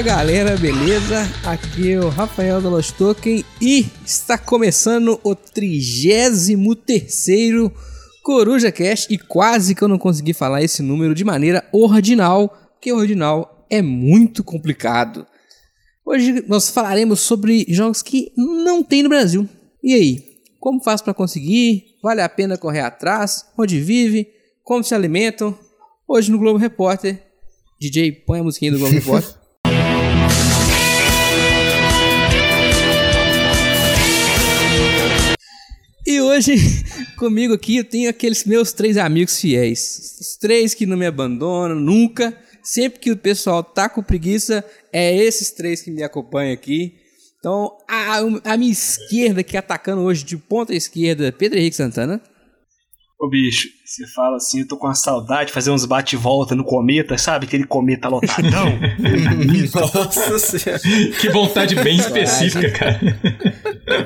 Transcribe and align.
Fala 0.00 0.16
galera, 0.16 0.56
beleza? 0.56 1.28
Aqui 1.44 1.92
é 1.92 2.00
o 2.00 2.08
Rafael 2.08 2.62
da 2.62 2.70
Lost 2.70 2.96
Token 2.96 3.44
e 3.60 3.84
está 4.02 4.38
começando 4.38 5.20
o 5.22 5.34
33 5.34 6.48
Coruja 8.22 8.72
Cash 8.72 9.08
e 9.10 9.18
quase 9.18 9.74
que 9.74 9.82
eu 9.82 9.88
não 9.88 9.98
consegui 9.98 10.32
falar 10.32 10.62
esse 10.62 10.80
número 10.82 11.14
de 11.14 11.22
maneira 11.22 11.68
ordinal, 11.70 12.48
porque 12.72 12.90
ordinal 12.90 13.66
é 13.68 13.82
muito 13.82 14.42
complicado. 14.42 15.26
Hoje 16.02 16.46
nós 16.48 16.70
falaremos 16.70 17.20
sobre 17.20 17.66
jogos 17.68 18.00
que 18.00 18.32
não 18.34 18.82
tem 18.82 19.02
no 19.02 19.10
Brasil. 19.10 19.46
E 19.84 19.92
aí, 19.92 20.24
como 20.58 20.82
faz 20.82 21.02
para 21.02 21.12
conseguir? 21.12 21.98
Vale 22.02 22.22
a 22.22 22.28
pena 22.30 22.56
correr 22.56 22.80
atrás? 22.80 23.44
Onde 23.58 23.78
vive? 23.78 24.28
Como 24.64 24.82
se 24.82 24.94
alimentam? 24.94 25.54
Hoje 26.08 26.32
no 26.32 26.38
Globo 26.38 26.58
Repórter, 26.58 27.22
DJ 27.78 28.12
põe 28.12 28.40
a 28.40 28.42
musiquinha 28.42 28.72
do 28.72 28.78
Globo 28.78 28.94
Repórter. 28.96 29.39
E 36.10 36.20
hoje, 36.20 36.56
comigo 37.16 37.54
aqui, 37.54 37.76
eu 37.76 37.84
tenho 37.84 38.10
aqueles 38.10 38.44
meus 38.44 38.72
três 38.72 38.96
amigos 38.96 39.40
fiéis. 39.40 40.18
Os 40.20 40.36
três 40.36 40.74
que 40.74 40.84
não 40.84 40.96
me 40.96 41.06
abandonam 41.06 41.76
nunca. 41.76 42.36
Sempre 42.64 42.98
que 42.98 43.12
o 43.12 43.16
pessoal 43.16 43.62
tá 43.62 43.88
com 43.88 44.02
preguiça, 44.02 44.64
é 44.92 45.16
esses 45.16 45.52
três 45.52 45.80
que 45.80 45.88
me 45.88 46.02
acompanham 46.02 46.52
aqui. 46.52 46.96
Então, 47.38 47.78
a, 47.88 48.18
a 48.52 48.56
minha 48.56 48.72
esquerda, 48.72 49.44
que 49.44 49.56
atacando 49.56 50.02
hoje 50.02 50.24
de 50.24 50.36
ponta 50.36 50.74
esquerda, 50.74 51.30
Pedro 51.30 51.60
Henrique 51.60 51.76
Santana. 51.76 52.20
Ô 53.20 53.28
bicho, 53.28 53.68
você 53.84 54.06
fala 54.06 54.36
assim, 54.36 54.60
eu 54.60 54.66
tô 54.66 54.78
com 54.78 54.86
uma 54.86 54.94
saudade 54.94 55.48
de 55.48 55.52
fazer 55.52 55.70
uns 55.70 55.84
bate-volta 55.84 56.54
no 56.54 56.64
cometa, 56.64 57.18
sabe? 57.18 57.44
Aquele 57.44 57.64
cometa 57.64 58.08
lotadão. 58.08 58.78
Nossa 59.94 60.38
senhora. 60.38 60.80
Que 61.20 61.28
vontade 61.28 61.74
bem 61.74 61.98
específica, 61.98 62.70
cara. 62.70 62.98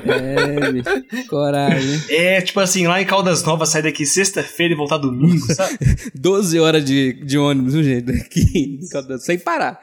É, 0.04 0.72
bicho, 0.72 1.28
coragem. 1.28 2.00
É, 2.08 2.40
tipo 2.40 2.58
assim, 2.58 2.88
lá 2.88 3.00
em 3.00 3.06
Caldas 3.06 3.44
Novas, 3.44 3.68
sair 3.68 3.82
daqui 3.82 4.04
sexta-feira 4.04 4.74
e 4.74 4.76
voltar 4.76 4.98
domingo, 4.98 5.46
sabe? 5.54 5.78
12 6.12 6.58
horas 6.58 6.84
de, 6.84 7.24
de 7.24 7.38
ônibus, 7.38 7.74
viu, 7.74 7.84
gente? 7.84 8.10
Aqui, 8.10 8.80
sem 9.20 9.38
parar. 9.38 9.80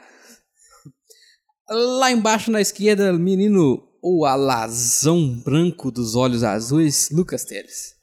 Lá 1.70 2.12
embaixo 2.12 2.50
na 2.50 2.60
esquerda, 2.60 3.14
menino, 3.14 3.82
o 4.02 4.26
alazão 4.26 5.40
branco 5.42 5.90
dos 5.90 6.14
olhos 6.16 6.44
azuis, 6.44 7.08
Lucas 7.10 7.46
Teles. 7.46 8.01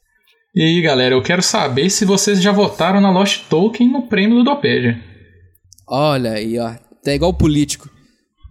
E 0.55 0.63
aí, 0.63 0.81
galera, 0.81 1.13
eu 1.13 1.21
quero 1.21 1.41
saber 1.43 1.89
se 1.89 2.05
vocês 2.05 2.41
já 2.41 2.51
votaram 2.51 2.99
na 2.99 3.11
Lost 3.11 3.43
Token 3.49 3.91
no 3.91 4.07
prêmio 4.07 4.37
do 4.37 4.43
Dopedia. 4.43 4.99
Olha 5.87 6.31
aí, 6.33 6.57
ó. 6.57 6.73
É 7.05 7.15
igual 7.15 7.33
político. 7.33 7.89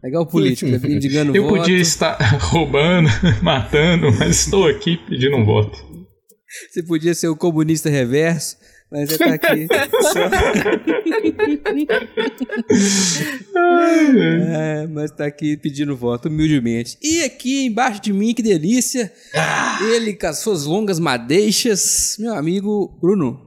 É 0.05 0.09
igual 0.09 0.27
político, 0.27 0.71
mendigando 0.71 1.35
Eu 1.35 1.43
voto. 1.49 1.57
podia 1.57 1.77
estar 1.79 2.17
roubando, 2.41 3.09
matando, 3.43 4.13
mas 4.19 4.45
estou 4.45 4.67
aqui 4.69 4.97
pedindo 5.09 5.37
um 5.37 5.45
voto. 5.45 5.77
Você 6.71 6.83
podia 6.83 7.15
ser 7.15 7.29
o 7.29 7.37
comunista 7.37 7.91
reverso, 7.91 8.57
mas 8.91 9.11
você 9.11 9.19
tá 9.19 9.35
aqui. 9.35 9.69
é, 14.51 14.87
mas 14.87 15.11
tá 15.11 15.27
aqui 15.27 15.57
pedindo 15.57 15.97
voto, 15.97 16.29
humildemente. 16.29 16.97
E 17.03 17.23
aqui 17.23 17.67
embaixo 17.67 18.01
de 18.01 18.13
mim, 18.13 18.35
que 18.35 18.43
delícia! 18.43 19.13
Ele 19.93 20.15
com 20.15 20.27
as 20.27 20.39
suas 20.39 20.65
longas 20.65 20.99
madeixas, 20.99 22.17
meu 22.19 22.35
amigo 22.35 22.99
Bruno. 23.01 23.47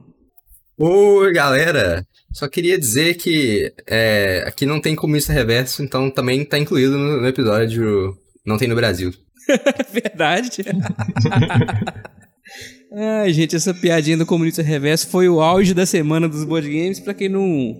Oi, 0.78 1.32
galera. 1.32 2.06
Só 2.32 2.48
queria 2.48 2.78
dizer 2.78 3.14
que 3.14 3.72
é, 3.86 4.44
aqui 4.46 4.64
não 4.64 4.80
tem 4.80 4.96
comunista 4.96 5.32
reverso, 5.32 5.82
então 5.82 6.10
também 6.10 6.44
tá 6.44 6.58
incluído 6.58 6.96
no, 6.96 7.20
no 7.20 7.28
episódio 7.28 8.16
Não 8.44 8.56
Tem 8.56 8.68
no 8.68 8.74
Brasil. 8.74 9.12
Verdade. 9.92 10.64
Ai, 12.94 13.32
gente, 13.32 13.56
essa 13.56 13.72
piadinha 13.72 14.16
do 14.18 14.26
comunista 14.26 14.62
reverso 14.62 15.08
foi 15.08 15.28
o 15.28 15.40
auge 15.40 15.72
da 15.72 15.86
semana 15.86 16.28
dos 16.28 16.44
board 16.44 16.68
games. 16.68 17.00
Pra 17.00 17.14
quem 17.14 17.28
não, 17.28 17.74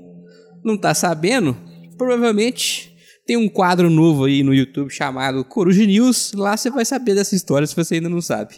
não 0.65 0.77
tá 0.77 0.95
sabendo, 0.95 1.57
provavelmente 1.99 2.91
tem 3.27 3.37
um 3.37 3.49
quadro 3.49 3.91
novo 3.91 4.25
aí 4.25 4.43
no 4.43 4.55
YouTube 4.55 4.91
chamado 4.91 5.45
Coruja 5.45 5.85
News. 5.85 6.33
Lá 6.35 6.57
você 6.57 6.71
vai 6.71 6.85
saber 6.85 7.15
dessa 7.15 7.35
história 7.35 7.67
se 7.67 7.77
você 7.77 7.97
ainda 7.97 8.09
não 8.09 8.21
sabe. 8.21 8.55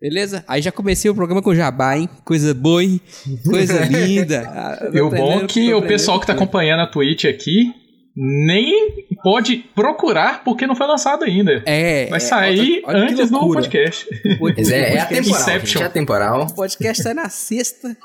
Beleza? 0.00 0.42
Aí 0.48 0.62
já 0.62 0.72
comecei 0.72 1.10
o 1.10 1.14
programa 1.14 1.42
com 1.42 1.54
jabá, 1.54 1.98
hein? 1.98 2.08
Coisa 2.24 2.54
boa, 2.54 2.82
hein? 2.82 2.98
Coisa 3.44 3.84
linda. 3.84 4.48
Ah, 4.48 4.90
E 4.90 5.00
o 5.02 5.10
bom 5.10 5.46
que 5.46 5.74
o 5.74 5.82
pessoal 5.82 6.18
que 6.18 6.26
tá 6.26 6.32
acompanhando 6.32 6.80
a 6.80 6.86
Twitch 6.86 7.26
aqui 7.26 7.70
nem 8.16 9.06
pode 9.22 9.56
procurar 9.74 10.42
porque 10.44 10.66
não 10.66 10.74
foi 10.74 10.86
lançado 10.86 11.24
ainda. 11.24 11.62
É. 11.66 12.06
Vai 12.06 12.16
é, 12.16 12.20
sair 12.20 12.82
olha- 12.84 12.98
olha 12.98 13.06
que 13.06 13.12
antes 13.14 13.30
do 13.30 13.38
podcast. 13.40 14.08
Mas 14.40 14.70
é, 14.70 14.94
é 14.94 14.98
atemporal, 15.00 15.40
Inception. 15.40 15.66
gente, 15.66 15.82
é 15.82 15.86
atemporal. 15.86 16.42
O 16.46 16.54
podcast 16.54 17.02
sai 17.02 17.14
na 17.14 17.28
sexta, 17.28 17.96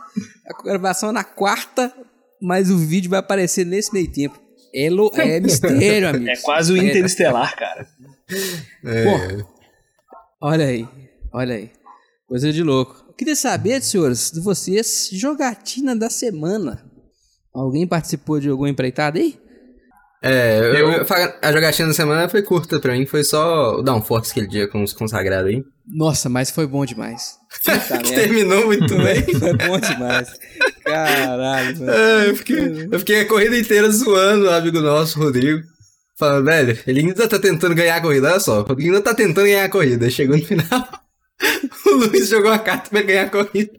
a 0.47 0.63
gravação 0.63 1.09
é 1.09 1.13
na 1.13 1.23
quarta, 1.23 1.91
mas 2.41 2.69
o 2.69 2.77
vídeo 2.77 3.09
vai 3.09 3.19
aparecer 3.19 3.65
nesse 3.65 3.91
meio 3.93 4.11
tempo. 4.11 4.39
É, 4.73 4.89
lo- 4.89 5.11
é 5.15 5.39
mistério, 5.41 6.09
amigo. 6.09 6.29
É 6.29 6.35
quase 6.37 6.71
o 6.73 6.77
Interestelar, 6.77 7.55
cara. 7.55 7.87
É. 8.85 9.43
Olha 10.41 10.65
aí, 10.65 10.87
olha 11.33 11.55
aí. 11.55 11.71
Coisa 12.27 12.51
de 12.51 12.61
louco. 12.63 13.03
Eu 13.07 13.13
queria 13.13 13.35
saber, 13.35 13.81
senhores, 13.81 14.31
de 14.31 14.41
vocês, 14.41 15.09
jogatina 15.13 15.95
da 15.95 16.09
semana. 16.09 16.83
Alguém 17.53 17.87
participou 17.87 18.39
de 18.39 18.49
alguma 18.49 18.69
empreitada 18.69 19.17
aí? 19.19 19.39
É, 20.21 20.59
eu, 20.59 20.73
Eu- 20.91 21.05
a 21.41 21.51
jogatina 21.51 21.89
da 21.89 21.93
semana 21.93 22.27
foi 22.29 22.41
curta 22.41 22.79
pra 22.79 22.93
mim, 22.93 23.05
foi 23.05 23.23
só 23.23 23.75
o 23.77 23.81
Downforce 23.83 24.31
aquele 24.31 24.47
dia 24.47 24.67
com 24.67 24.83
os 24.83 24.91
consagrados 24.93 25.49
aí. 25.51 25.63
Nossa, 25.87 26.27
mas 26.29 26.49
foi 26.49 26.65
bom 26.65 26.83
demais. 26.85 27.35
Merda. 27.67 27.99
terminou 28.09 28.65
muito 28.65 28.93
bem. 28.97 29.21
Foi 29.21 29.53
bom 29.55 29.79
demais. 29.79 30.29
Caralho, 30.83 31.79
mano. 31.79 31.91
É, 31.91 32.29
eu, 32.29 32.35
fiquei, 32.35 32.87
eu 32.91 32.99
fiquei 32.99 33.19
a 33.21 33.27
corrida 33.27 33.57
inteira 33.57 33.89
zoando 33.91 34.45
o 34.45 34.49
amigo 34.51 34.79
nosso, 34.81 35.19
Rodrigo. 35.19 35.61
Falando, 36.17 36.45
velho, 36.45 36.79
ele 36.87 36.99
ainda 37.01 37.27
tá 37.27 37.37
tentando 37.37 37.75
ganhar 37.75 37.97
a 37.97 38.01
corrida, 38.01 38.29
olha 38.31 38.39
só. 38.39 38.61
O 38.61 38.63
Rodrigo 38.63 38.89
ainda 38.95 39.01
tá 39.03 39.13
tentando 39.13 39.45
ganhar 39.45 39.65
a 39.65 39.69
corrida. 39.69 40.09
Chegou 40.09 40.37
no 40.37 40.43
final, 40.45 40.89
o 41.85 41.89
Luiz 41.91 42.29
jogou 42.29 42.51
a 42.51 42.57
carta 42.57 42.89
pra 42.89 43.01
ganhar 43.01 43.23
a 43.25 43.29
corrida. 43.29 43.71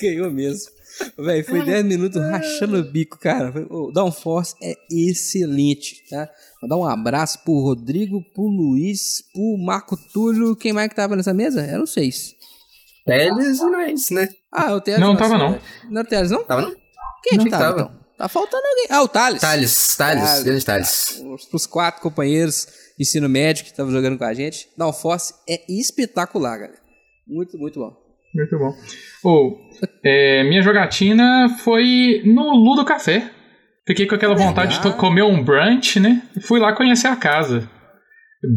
Ganhou 0.00 0.30
mesmo. 0.30 0.73
Véi, 1.18 1.42
foi 1.42 1.64
10 1.64 1.84
minutos 1.84 2.20
rachando 2.20 2.78
o 2.78 2.82
bico, 2.84 3.18
cara. 3.18 3.52
O 3.70 3.90
Downforce 3.92 4.54
é 4.62 4.74
excelente, 4.90 6.02
tá? 6.08 6.28
Vou 6.60 6.68
dar 6.68 6.76
um 6.76 6.86
abraço 6.86 7.42
pro 7.44 7.52
Rodrigo, 7.60 8.22
pro 8.32 8.44
Luiz, 8.44 9.22
pro 9.32 9.56
Marco 9.58 9.96
Túlio. 10.12 10.54
Quem 10.56 10.72
mais 10.72 10.88
que 10.88 10.94
tava 10.94 11.16
nessa 11.16 11.34
mesa? 11.34 11.62
Eram 11.62 11.86
seis. 11.86 12.34
Teles 13.04 13.58
e 13.60 13.64
nós, 13.70 14.10
né? 14.10 14.28
Ah, 14.52 14.74
o 14.74 14.80
Teles. 14.80 15.00
Não, 15.00 15.16
tava 15.16 15.36
não. 15.36 15.50
velho. 15.52 15.62
Não 15.90 15.98
era 16.00 16.06
o 16.06 16.10
Teles, 16.10 16.30
não? 16.30 16.44
Tava 16.44 16.62
não? 16.62 16.76
Quem 17.22 17.38
Não 17.38 17.44
que 17.44 17.50
tava, 17.50 17.64
tava. 17.64 17.80
então? 17.82 18.04
Tá 18.16 18.28
faltando 18.28 18.62
alguém. 18.64 18.86
Ah, 18.90 19.02
o 19.02 19.08
Thales. 19.08 19.40
Thales, 19.40 19.96
Thales, 19.96 20.42
grande 20.44 20.64
Thales. 20.64 21.20
Os, 21.24 21.48
os 21.52 21.66
quatro 21.66 22.00
companheiros 22.00 22.66
de 22.96 23.02
ensino 23.02 23.28
médio 23.28 23.64
que 23.64 23.70
estavam 23.70 23.90
jogando 23.92 24.16
com 24.16 24.24
a 24.24 24.32
gente. 24.32 24.68
Downforce 24.76 25.34
é 25.48 25.60
espetacular, 25.68 26.58
galera. 26.58 26.78
Muito, 27.26 27.58
muito 27.58 27.80
bom. 27.80 28.03
Muito 28.34 28.58
bom. 28.58 28.74
Ô, 29.22 29.56
é, 30.04 30.42
minha 30.44 30.60
jogatina 30.60 31.48
foi 31.62 32.22
no 32.24 32.54
Ludo 32.54 32.84
Café. 32.84 33.30
Fiquei 33.86 34.06
com 34.06 34.14
aquela 34.14 34.34
vontade 34.34 34.80
de 34.80 34.96
comer 34.96 35.22
um 35.22 35.42
brunch, 35.42 36.00
né? 36.00 36.22
Fui 36.40 36.58
lá 36.58 36.72
conhecer 36.72 37.06
a 37.06 37.16
casa. 37.16 37.68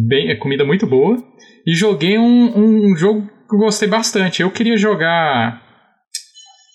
Bem, 0.08 0.30
é 0.30 0.36
comida 0.36 0.66
muito 0.66 0.88
boa. 0.88 1.18
E 1.66 1.74
joguei 1.74 2.18
um, 2.18 2.90
um 2.92 2.96
jogo 2.96 3.30
que 3.48 3.56
eu 3.56 3.60
gostei 3.60 3.88
bastante. 3.88 4.42
Eu 4.42 4.50
queria 4.50 4.78
jogar 4.78 5.62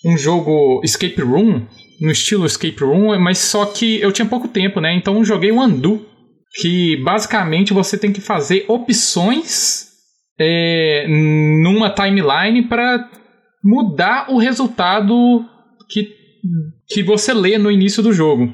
um 0.05 0.17
jogo 0.17 0.81
Escape 0.83 1.21
Room, 1.21 1.65
no 1.99 2.11
estilo 2.11 2.45
Escape 2.45 2.83
Room, 2.83 3.17
mas 3.19 3.37
só 3.39 3.65
que 3.65 3.99
eu 4.01 4.11
tinha 4.11 4.27
pouco 4.27 4.47
tempo, 4.47 4.79
né? 4.79 4.93
Então 4.93 5.17
eu 5.17 5.25
joguei 5.25 5.51
o 5.51 5.59
Undo, 5.59 6.05
que 6.59 6.97
basicamente 7.03 7.73
você 7.73 7.97
tem 7.97 8.13
que 8.13 8.21
fazer 8.21 8.65
opções 8.67 9.92
é, 10.39 11.05
numa 11.07 11.89
timeline 11.89 12.67
para 12.67 13.09
mudar 13.63 14.29
o 14.29 14.37
resultado 14.37 15.45
que, 15.89 16.09
que 16.87 17.03
você 17.03 17.33
lê 17.33 17.57
no 17.57 17.71
início 17.71 18.03
do 18.03 18.11
jogo. 18.13 18.53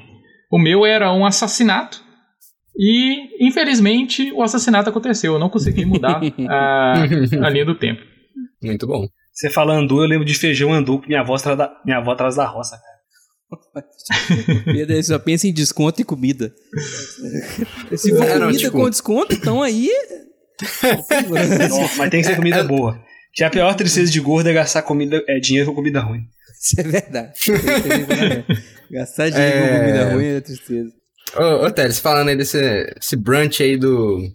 O 0.51 0.59
meu 0.59 0.85
era 0.85 1.13
um 1.13 1.25
assassinato. 1.25 2.01
E, 2.77 3.45
infelizmente, 3.45 4.31
o 4.31 4.41
assassinato 4.41 4.89
aconteceu. 4.89 5.33
Eu 5.33 5.39
não 5.39 5.49
consegui 5.49 5.85
mudar 5.85 6.21
a, 6.49 7.03
a 7.43 7.49
linha 7.49 7.65
do 7.65 7.75
tempo. 7.75 8.01
Muito 8.63 8.87
bom. 8.87 9.05
Você 9.33 9.49
fala 9.49 9.73
andu, 9.73 10.01
eu 10.01 10.07
lembro 10.07 10.25
de 10.25 10.33
feijão 10.33 10.73
andu, 10.73 10.99
que 10.99 11.07
minha 11.07 11.21
avó 11.21 11.35
atrás 11.35 11.57
da, 11.57 11.71
minha 11.85 11.97
avó 11.97 12.11
atrás 12.11 12.35
da 12.35 12.45
roça, 12.45 12.77
cara. 12.77 12.99
Pedro, 14.65 15.03
só 15.03 15.17
pensa 15.17 15.47
em 15.47 15.53
desconto 15.53 16.01
e 16.01 16.03
comida. 16.03 16.53
Se 17.95 18.15
for 18.15 18.27
comida 18.27 18.57
tipo- 18.57 18.71
com 18.77 18.89
desconto, 18.89 19.33
então 19.33 19.61
aí. 19.61 19.89
Nossa, 21.69 21.97
mas 21.97 22.09
tem 22.09 22.21
que 22.21 22.27
ser 22.27 22.35
comida 22.35 22.63
boa. 22.63 22.99
Já 23.37 23.47
a 23.47 23.49
pior 23.49 23.73
tristeza 23.75 24.11
de 24.11 24.19
gordo 24.19 24.49
é 24.49 24.53
gastar 24.53 24.81
comida, 24.81 25.23
é, 25.27 25.39
dinheiro 25.39 25.69
com 25.69 25.75
comida 25.75 26.01
ruim. 26.01 26.21
Isso 26.59 26.79
é 26.79 26.83
verdade. 26.83 27.33
Gastar 28.91 29.29
dinheiro 29.29 29.57
com 29.57 29.65
É. 29.65 29.79
comida 29.79 30.13
ruim 30.13 30.25
é 30.25 30.41
tristeza. 30.41 30.91
Ô, 31.37 31.65
ô 31.67 31.91
falando 32.01 32.29
aí 32.29 32.35
desse 32.35 32.57
esse 32.99 33.15
brunch 33.15 33.61
aí 33.61 33.77
do, 33.77 34.29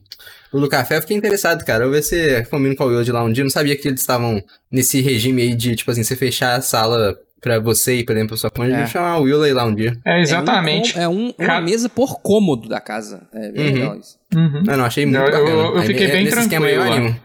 do 0.52 0.68
café, 0.68 0.96
eu 0.96 1.00
fiquei 1.00 1.16
interessado, 1.16 1.64
cara. 1.64 1.84
Eu 1.84 1.88
vou 1.88 1.96
ver 1.96 2.02
se 2.02 2.44
combino 2.44 2.76
com 2.76 2.84
o 2.84 3.04
de 3.04 3.12
lá 3.12 3.22
um 3.24 3.32
dia. 3.32 3.42
Eu 3.42 3.46
não 3.46 3.50
sabia 3.50 3.76
que 3.76 3.88
eles 3.88 4.00
estavam 4.00 4.42
nesse 4.70 5.00
regime 5.00 5.42
aí 5.42 5.54
de, 5.54 5.74
tipo 5.76 5.90
assim, 5.90 6.04
você 6.04 6.16
fechar 6.16 6.56
a 6.56 6.60
sala 6.62 7.16
pra 7.44 7.60
você 7.60 7.96
e, 7.98 8.04
por 8.04 8.16
exemplo, 8.16 8.36
sua 8.36 8.50
cônjuge, 8.50 8.76
É. 8.76 8.82
é. 8.82 8.86
chamar 8.86 9.18
o 9.18 9.24
Will 9.24 9.42
aí 9.42 9.52
lá 9.52 9.64
um 9.66 9.74
dia. 9.74 9.92
É, 10.04 10.20
exatamente. 10.22 10.98
É, 10.98 11.06
um, 11.06 11.12
é 11.12 11.28
um- 11.28 11.34
uma 11.38 11.46
Ca- 11.46 11.60
mesa 11.60 11.88
por 11.90 12.20
cômodo 12.22 12.68
da 12.68 12.80
casa. 12.80 13.28
É 13.32 13.52
bem 13.52 13.66
Uhum. 13.68 13.74
legal 13.74 13.98
isso. 13.98 14.18
Uhum. 14.34 14.62
Não, 14.64 14.76
não, 14.78 14.84
achei 14.86 15.04
muito 15.04 15.18
Eu- 15.18 15.24
eu- 15.26 15.30
bacana. 15.32 15.50
eu 15.62 15.76
Aí, 15.78 15.86
fiquei 15.86 16.06
é, 16.06 16.10
bem 16.10 16.24
nesse 16.24 16.38
esquema 16.40 16.68
eu 16.70 16.80
tranquilo 16.80 17.04
animo. 17.06 17.20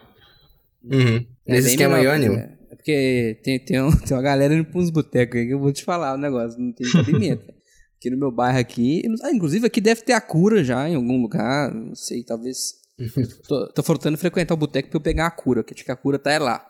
Uhum. 0.84 1.26
É 1.48 1.52
Nesse 1.52 1.64
bem 1.64 1.72
esquema 1.72 1.94
eu 1.96 1.98
melhor, 2.00 2.16
animo. 2.16 2.36
É 2.36 2.76
porque 2.76 3.40
tem, 3.44 3.60
tem, 3.60 3.82
um- 3.82 3.92
tem 3.96 4.16
uma 4.16 4.22
galera 4.24 4.54
indo 4.54 4.66
pra 4.66 4.80
uns 4.80 4.90
botecos 4.90 5.40
aí 5.40 5.48
que 5.48 5.54
eu 5.54 5.60
vou 5.60 5.72
te 5.72 5.84
falar 5.84 6.14
o 6.14 6.18
negócio, 6.18 6.60
não 6.60 6.72
tem 6.74 6.90
cabimento. 6.92 7.44
aqui 7.98 8.10
no 8.10 8.18
meu 8.18 8.32
bairro 8.32 8.60
aqui, 8.60 9.02
ah, 9.24 9.32
inclusive 9.32 9.66
aqui 9.66 9.82
deve 9.82 10.02
ter 10.02 10.14
a 10.14 10.22
cura 10.22 10.64
já 10.64 10.88
em 10.88 10.96
algum 10.96 11.22
lugar, 11.22 11.74
não 11.74 11.96
sei, 11.96 12.24
talvez. 12.24 12.76
tô, 13.48 13.68
tô 13.74 13.82
faltando 13.84 14.18
frequentar 14.18 14.54
o 14.54 14.58
boteco 14.58 14.90
pra 14.90 14.98
eu 14.98 15.02
pegar 15.02 15.28
a 15.28 15.32
cura, 15.32 15.64
que 15.64 15.74
acho 15.74 15.84
que 15.86 15.92
a 15.92 15.96
cura 15.96 16.20
tá 16.20 16.32
é 16.32 16.40
lá. 16.40 16.66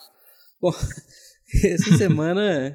Bom, 0.62 0.72
essa 1.63 1.98
semana 1.98 2.74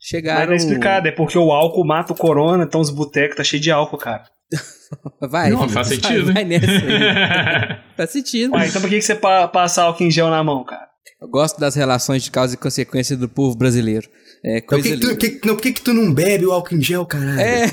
Mas 0.00 0.08
chegaram... 0.08 0.46
não 0.46 0.52
é 0.54 0.56
explicado, 0.56 1.08
é 1.08 1.12
porque 1.12 1.36
o 1.36 1.52
álcool 1.52 1.86
mata 1.86 2.14
o 2.14 2.16
corona, 2.16 2.64
então 2.64 2.80
os 2.80 2.88
botecos 2.88 3.36
tá 3.36 3.44
cheio 3.44 3.62
de 3.62 3.70
álcool, 3.70 3.98
cara. 3.98 4.24
Vai, 5.20 5.50
Não, 5.50 5.68
faz 5.68 5.88
vai, 5.88 5.98
sentido. 5.98 6.32
Vai 6.32 6.44
nessa 6.44 6.66
aí. 6.66 7.78
faz 7.96 8.10
sentido. 8.10 8.54
Ué, 8.54 8.66
então 8.66 8.80
por 8.80 8.90
que, 8.90 8.96
que 8.96 9.02
você 9.02 9.14
pa 9.14 9.46
passa 9.46 9.82
álcool 9.82 10.02
em 10.02 10.10
gel 10.10 10.28
na 10.30 10.42
mão, 10.42 10.64
cara? 10.64 10.88
Eu 11.20 11.28
gosto 11.28 11.60
das 11.60 11.76
relações 11.76 12.24
de 12.24 12.30
causa 12.30 12.54
e 12.54 12.56
consequência 12.56 13.16
do 13.16 13.28
povo 13.28 13.56
brasileiro. 13.56 14.08
É 14.42 14.56
Então, 14.56 14.78
por 14.78 14.82
coisa 14.82 14.96
que, 14.96 14.96
que 14.96 15.06
tu, 15.06 15.16
que, 15.16 15.46
não, 15.46 15.54
por 15.54 15.62
que, 15.62 15.72
que 15.74 15.80
tu 15.82 15.94
não 15.94 16.12
bebe 16.12 16.46
o 16.46 16.52
álcool 16.52 16.74
em 16.74 16.82
gel, 16.82 17.06
caralho? 17.06 17.38
É, 17.38 17.66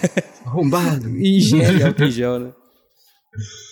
Arrombado. 0.45 1.09
ingere 1.17 1.81
álcool 1.81 2.03
em 2.03 2.11
gel, 2.11 2.39
né? 2.39 2.53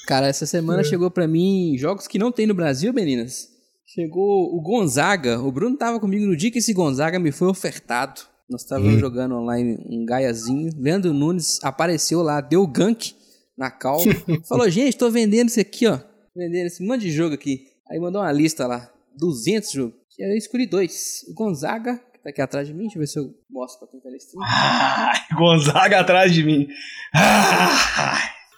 Cara, 0.07 0.27
essa 0.27 0.45
semana 0.45 0.83
chegou 0.83 1.11
pra 1.11 1.27
mim 1.27 1.75
jogos 1.77 2.07
que 2.07 2.17
não 2.17 2.31
tem 2.31 2.47
no 2.47 2.53
Brasil, 2.53 2.93
meninas. 2.93 3.47
Chegou 3.85 4.55
o 4.55 4.61
Gonzaga. 4.61 5.39
O 5.39 5.51
Bruno 5.51 5.77
tava 5.77 5.99
comigo 5.99 6.25
no 6.25 6.35
dia 6.35 6.49
que 6.49 6.59
esse 6.59 6.73
Gonzaga 6.73 7.19
me 7.19 7.31
foi 7.31 7.47
ofertado. 7.47 8.21
Nós 8.49 8.61
estávamos 8.61 8.99
jogando 8.99 9.35
online 9.35 9.77
um 9.89 10.05
gaiazinho. 10.05 10.71
Leandro 10.77 11.13
Nunes 11.13 11.59
apareceu 11.63 12.21
lá, 12.21 12.41
deu 12.41 12.65
gank 12.67 13.15
na 13.57 13.71
cal. 13.71 13.99
Falou, 14.47 14.69
gente, 14.69 14.97
tô 14.97 15.09
vendendo 15.09 15.49
isso 15.49 15.59
aqui, 15.59 15.87
ó. 15.87 15.99
Vendendo 16.35 16.67
esse 16.67 16.85
monte 16.85 17.01
de 17.01 17.11
jogo 17.11 17.33
aqui. 17.33 17.67
Aí 17.89 17.99
mandou 17.99 18.21
uma 18.21 18.31
lista 18.31 18.67
lá. 18.67 18.91
200 19.17 19.71
jogos. 19.71 19.95
Eu 20.19 20.35
escolhi 20.37 20.67
dois. 20.67 21.25
O 21.27 21.33
Gonzaga, 21.33 21.97
que 22.13 22.19
tá 22.19 22.29
aqui 22.29 22.41
atrás 22.41 22.67
de 22.67 22.73
mim. 22.73 22.83
Deixa 22.83 22.97
eu 22.97 22.99
ver 23.01 23.07
se 23.07 23.19
eu 23.19 23.33
mostro 23.49 23.87
pra 23.87 23.87
quem 23.87 23.99
tá. 23.99 24.09
Ai, 24.43 25.37
Gonzaga 25.37 25.99
atrás 25.99 26.33
de 26.33 26.43
mim. 26.43 26.67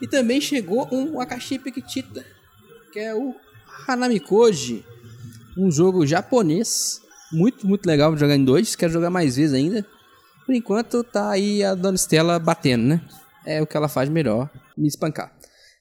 E 0.02 0.08
também 0.08 0.42
chegou 0.42 0.88
um 0.92 1.20
Akashi 1.20 1.58
Piquitita, 1.58 2.26
que 2.92 3.00
é 3.00 3.16
o 3.16 3.34
Hanamikoji, 3.88 4.86
um 5.58 5.72
jogo 5.72 6.06
japonês, 6.06 7.02
muito, 7.32 7.68
muito 7.68 7.86
legal 7.86 8.16
jogar 8.18 8.36
em 8.36 8.44
dois, 8.44 8.76
quero 8.76 8.92
jogar 8.92 9.10
mais 9.10 9.36
vezes 9.36 9.54
ainda. 9.54 9.86
Por 10.46 10.56
enquanto 10.56 11.04
tá 11.04 11.30
aí 11.32 11.64
a 11.64 11.76
Dona 11.76 11.96
Estela 11.96 12.40
batendo, 12.40 12.84
né? 12.86 13.02
É 13.46 13.62
o 13.62 13.68
que 13.68 13.76
ela 13.76 13.88
faz 13.90 14.10
melhor, 14.10 14.50
me 14.78 14.88
espancar. 14.88 15.32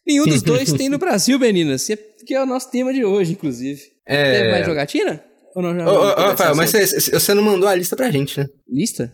Nenhum 0.06 0.24
dos 0.24 0.42
dois 0.42 0.72
tem 0.72 0.88
no 0.88 0.98
Brasil, 0.98 1.38
meninas, 1.38 1.86
que 2.26 2.34
é 2.34 2.42
o 2.42 2.46
nosso 2.46 2.70
tema 2.70 2.92
de 2.92 3.04
hoje, 3.04 3.32
inclusive. 3.32 3.80
É. 4.06 4.40
Tem 4.42 4.50
mais 4.52 4.66
jogatina? 4.66 5.22
Ou 5.54 5.62
não, 5.62 5.74
já 5.74 5.86
Ô, 5.90 5.94
ô, 5.94 6.14
Rafael, 6.14 6.54
mas 6.54 6.70
sobre- 6.70 6.86
você, 6.86 7.10
você 7.12 7.34
não 7.34 7.42
mandou 7.42 7.68
a 7.68 7.74
lista 7.74 7.96
pra 7.96 8.10
gente, 8.10 8.38
né? 8.38 8.46
Lista? 8.68 9.12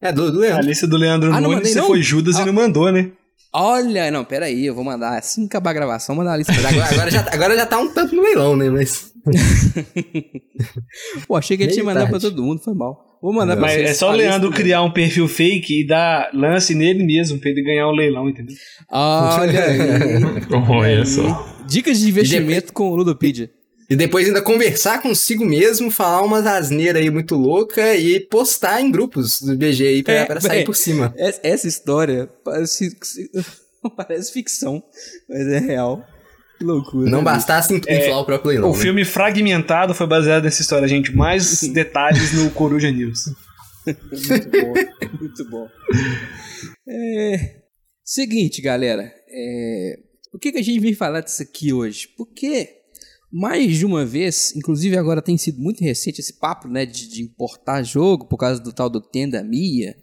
É, 0.00 0.12
do, 0.12 0.30
do 0.30 0.38
A 0.38 0.40
Leandro. 0.42 0.66
lista 0.66 0.86
do 0.86 0.96
Leandro 0.96 1.28
Ah, 1.32 1.40
não 1.40 1.50
Nunes, 1.50 1.56
mandei, 1.56 1.72
você 1.72 1.78
não? 1.80 1.86
foi 1.88 2.02
Judas 2.02 2.36
Ah. 2.36 2.42
e 2.42 2.46
não 2.46 2.52
mandou, 2.52 2.92
né? 2.92 3.10
Olha, 3.52 4.10
não, 4.10 4.24
peraí, 4.24 4.66
eu 4.66 4.74
vou 4.74 4.84
mandar, 4.84 5.18
assim 5.18 5.42
que 5.42 5.46
acabar 5.56 5.70
a 5.70 5.74
gravação, 5.74 6.14
mandar 6.14 6.34
a 6.34 6.36
lista 6.36 6.52
pra 6.52 6.68
Agora, 6.68 6.92
agora 6.92 7.10
já, 7.10 7.26
agora 7.32 7.56
já 7.56 7.66
tá 7.66 7.78
um 7.78 7.88
tanto 7.88 8.14
no 8.14 8.22
leilão, 8.22 8.56
né? 8.56 8.68
Mas. 8.68 9.10
Pô, 11.26 11.36
achei 11.36 11.56
que 11.56 11.62
ele 11.62 11.72
tinha 11.72 11.84
mandado 11.84 12.10
pra 12.10 12.20
todo 12.20 12.42
mundo, 12.42 12.60
foi 12.62 12.74
mal. 12.74 13.18
Vou 13.22 13.32
mandar 13.32 13.56
pra 13.56 13.66
Mas 13.66 13.72
vocês. 13.74 13.90
é 13.90 13.94
só 13.94 14.10
o 14.10 14.14
Leandro 14.14 14.50
criar 14.52 14.82
um 14.82 14.92
perfil 14.92 15.26
fake 15.26 15.82
e 15.82 15.86
dar 15.86 16.30
lance 16.32 16.74
nele 16.74 17.04
mesmo 17.04 17.38
pra 17.40 17.50
ele 17.50 17.62
ganhar 17.62 17.88
o 17.88 17.92
leilão, 17.92 18.28
entendeu? 18.28 18.54
Olha 18.90 19.64
aí. 19.64 20.22
Olha 20.70 21.04
só. 21.04 21.56
Dicas 21.66 21.98
de 21.98 22.08
investimento 22.08 22.72
com 22.72 22.90
o 22.90 22.96
Ludopedia. 22.96 23.50
E 23.90 23.96
depois 23.96 24.26
ainda 24.26 24.42
conversar 24.42 25.00
consigo 25.00 25.46
mesmo, 25.46 25.90
falar 25.90 26.22
umas 26.22 26.46
asneiras 26.46 27.00
aí 27.00 27.08
muito 27.10 27.34
louca 27.34 27.94
e 27.94 28.20
postar 28.20 28.82
em 28.82 28.90
grupos 28.90 29.40
do 29.40 29.56
BG 29.56 29.86
aí 29.86 30.02
pra, 30.02 30.12
É, 30.12 30.24
pra 30.26 30.40
sair 30.40 30.56
véi. 30.56 30.64
por 30.64 30.76
cima. 30.76 31.14
Essa, 31.16 31.66
história 31.66 32.28
parece, 32.44 32.94
parece 33.96 34.30
ficção, 34.32 34.82
mas 35.26 35.48
é 35.48 35.58
real. 35.58 36.04
Que 36.58 36.64
loucura. 36.64 37.08
Não 37.08 37.18
né, 37.18 37.24
bastasse 37.24 37.72
inflar 37.72 38.18
o 38.18 38.26
próprio 38.26 38.50
leilão. 38.50 38.70
o 38.70 38.76
né? 38.76 38.82
filme 38.82 39.04
Fragmentado 39.04 39.94
foi 39.94 40.06
baseado 40.06 40.44
nessa 40.44 40.60
história, 40.60 40.86
gente. 40.86 41.14
Mais 41.16 41.60
detalhes 41.72 42.32
no 42.34 42.50
Coruja 42.50 42.90
News. 42.90 43.30
Muito 43.86 44.50
bom. 44.50 44.74
Muito 45.18 45.50
bom. 45.50 45.68
É, 46.86 47.60
seguinte, 48.04 48.60
galera. 48.60 49.10
é, 49.30 49.98
por 50.30 50.38
que, 50.38 50.52
que 50.52 50.58
a 50.58 50.62
gente 50.62 50.80
veio 50.80 50.96
falar 50.96 51.20
disso 51.22 51.42
aqui 51.42 51.72
hoje? 51.72 52.08
Porque 52.16 52.77
mais 53.30 53.76
de 53.76 53.84
uma 53.84 54.04
vez, 54.04 54.54
inclusive 54.56 54.96
agora 54.96 55.20
tem 55.20 55.36
sido 55.36 55.60
muito 55.60 55.82
recente 55.84 56.20
esse 56.20 56.32
papo, 56.32 56.68
né, 56.68 56.86
de, 56.86 57.08
de 57.08 57.22
importar 57.22 57.82
jogo 57.82 58.26
por 58.26 58.38
causa 58.38 58.60
do 58.60 58.72
tal 58.72 58.88
do 58.88 59.00
Tenda 59.00 59.42
Mia. 59.42 59.96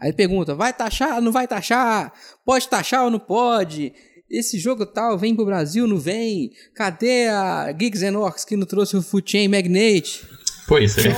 Aí 0.00 0.12
pergunta, 0.12 0.54
vai 0.54 0.72
taxar, 0.72 1.20
não 1.20 1.30
vai 1.30 1.46
taxar? 1.46 2.12
Pode 2.44 2.68
taxar 2.68 3.04
ou 3.04 3.10
não 3.10 3.18
pode? 3.18 3.92
Esse 4.30 4.58
jogo 4.58 4.86
tal 4.86 5.18
vem 5.18 5.34
pro 5.34 5.44
Brasil, 5.44 5.86
não 5.86 5.98
vem? 5.98 6.52
Cadê 6.74 7.28
a 7.28 7.70
Geeks 7.72 8.02
and 8.02 8.18
Orcs 8.18 8.44
que 8.44 8.56
não 8.56 8.66
trouxe 8.66 8.96
o 8.96 9.02
Food 9.02 9.30
Chain 9.30 9.48
Magnate? 9.48 10.24
Pois 10.66 10.96
é. 10.96 11.12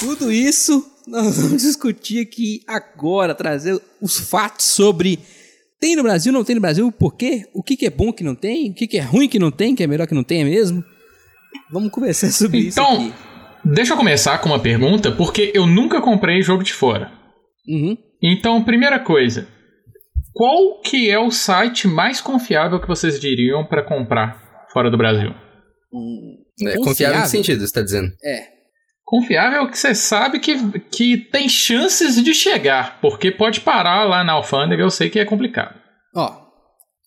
Tudo 0.00 0.32
isso 0.32 0.84
nós 1.06 1.36
vamos 1.36 1.62
discutir 1.62 2.22
aqui 2.22 2.62
agora, 2.66 3.34
trazer 3.34 3.80
os 4.00 4.18
fatos 4.18 4.66
sobre 4.66 5.18
tem 5.80 5.96
no 5.96 6.02
Brasil, 6.02 6.32
não 6.32 6.44
tem 6.44 6.54
no 6.54 6.60
Brasil, 6.60 6.90
por 6.92 7.14
quê? 7.16 7.44
O 7.54 7.62
que, 7.62 7.76
que 7.76 7.86
é 7.86 7.90
bom 7.90 8.12
que 8.12 8.24
não 8.24 8.34
tem? 8.34 8.70
O 8.70 8.74
que, 8.74 8.86
que 8.86 8.98
é 8.98 9.02
ruim 9.02 9.28
que 9.28 9.38
não 9.38 9.50
tem? 9.50 9.74
Que 9.74 9.82
é 9.82 9.86
melhor 9.86 10.06
que 10.06 10.14
não 10.14 10.24
tenha 10.24 10.44
mesmo? 10.44 10.84
Vamos 11.70 11.90
conversar 11.90 12.28
sobre 12.32 12.58
isso 12.58 12.80
Então, 12.80 12.94
aqui. 12.94 13.12
deixa 13.64 13.92
eu 13.92 13.96
começar 13.96 14.38
com 14.38 14.48
uma 14.48 14.58
pergunta, 14.60 15.12
porque 15.12 15.52
eu 15.54 15.66
nunca 15.66 16.00
comprei 16.00 16.42
jogo 16.42 16.62
de 16.62 16.72
fora. 16.72 17.10
Uhum. 17.68 17.96
Então, 18.22 18.64
primeira 18.64 18.98
coisa, 18.98 19.46
qual 20.32 20.80
que 20.80 21.10
é 21.10 21.18
o 21.18 21.30
site 21.30 21.86
mais 21.86 22.20
confiável 22.20 22.80
que 22.80 22.88
vocês 22.88 23.20
diriam 23.20 23.64
pra 23.64 23.82
comprar 23.82 24.66
fora 24.72 24.90
do 24.90 24.96
Brasil? 24.98 25.30
É, 26.62 26.76
confiável 26.78 27.18
em 27.20 27.22
que 27.22 27.28
sentido, 27.28 27.66
você 27.66 27.72
tá 27.72 27.82
dizendo? 27.82 28.12
É. 28.24 28.57
Confiável 29.08 29.66
que 29.70 29.78
você 29.78 29.94
sabe 29.94 30.38
que, 30.38 30.80
que 30.90 31.16
tem 31.16 31.48
chances 31.48 32.22
de 32.22 32.34
chegar, 32.34 33.00
porque 33.00 33.30
pode 33.30 33.60
parar 33.60 34.04
lá 34.04 34.22
na 34.22 34.32
alfândega, 34.34 34.82
eu 34.82 34.90
sei 34.90 35.08
que 35.08 35.18
é 35.18 35.24
complicado. 35.24 35.74
Ó, 36.14 36.30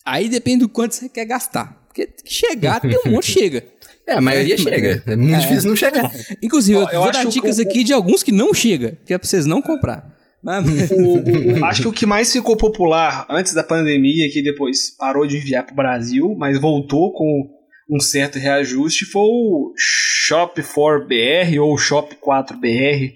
aí 0.05 0.27
depende 0.27 0.62
do 0.62 0.70
quanto 0.70 0.96
você 0.96 1.08
quer 1.08 1.25
gastar. 1.25 1.79
Porque 1.88 2.10
chegar, 2.25 2.79
tem 2.79 2.98
um 3.05 3.12
monte 3.12 3.29
chega. 3.31 3.63
É, 4.08 4.13
a 4.13 4.22
maioria 4.22 4.55
É, 4.55 4.58
chega. 4.58 5.03
É 5.05 5.15
muito 5.15 5.39
difícil 5.41 5.70
não 5.70 5.75
chegar. 5.75 6.10
Inclusive, 6.41 6.79
Ó, 6.79 6.81
eu, 6.84 6.89
eu 6.89 7.01
vou 7.03 7.12
dar 7.12 7.22
que 7.24 7.29
dicas 7.31 7.60
o- 7.60 7.62
aqui 7.62 7.84
de 7.84 7.93
alguns 7.93 8.24
que 8.24 8.31
não 8.31 8.51
chega, 8.51 8.98
que 9.05 9.13
é 9.13 9.17
pra 9.17 9.27
vocês 9.27 9.46
não 9.46 9.62
comprar. 9.62 10.03
Mas, 10.43 10.65
O- 10.89 11.60
o- 11.60 11.65
acho 11.65 11.84
que 11.84 11.88
o 11.88 11.91
que 11.93 12.05
mais 12.08 12.31
ficou 12.34 12.58
popular 12.58 13.27
antes 13.29 13.53
da 13.53 13.63
pandemia, 13.63 14.27
que 14.31 14.41
depois 14.41 14.89
parou 14.98 15.27
de 15.27 15.38
enviar 15.38 15.63
pro 15.67 15.75
Brasil, 15.75 16.34
mas 16.36 16.60
voltou 16.60 17.13
com 17.13 17.48
um 17.91 18.00
certo 18.00 18.39
reajuste, 18.39 19.05
foi 19.05 19.21
o 19.21 19.74
Shop 19.77 20.62
4BR 20.62 21.62
ou 21.62 21.77
Shop 21.77 22.15
4BR, 22.15 23.13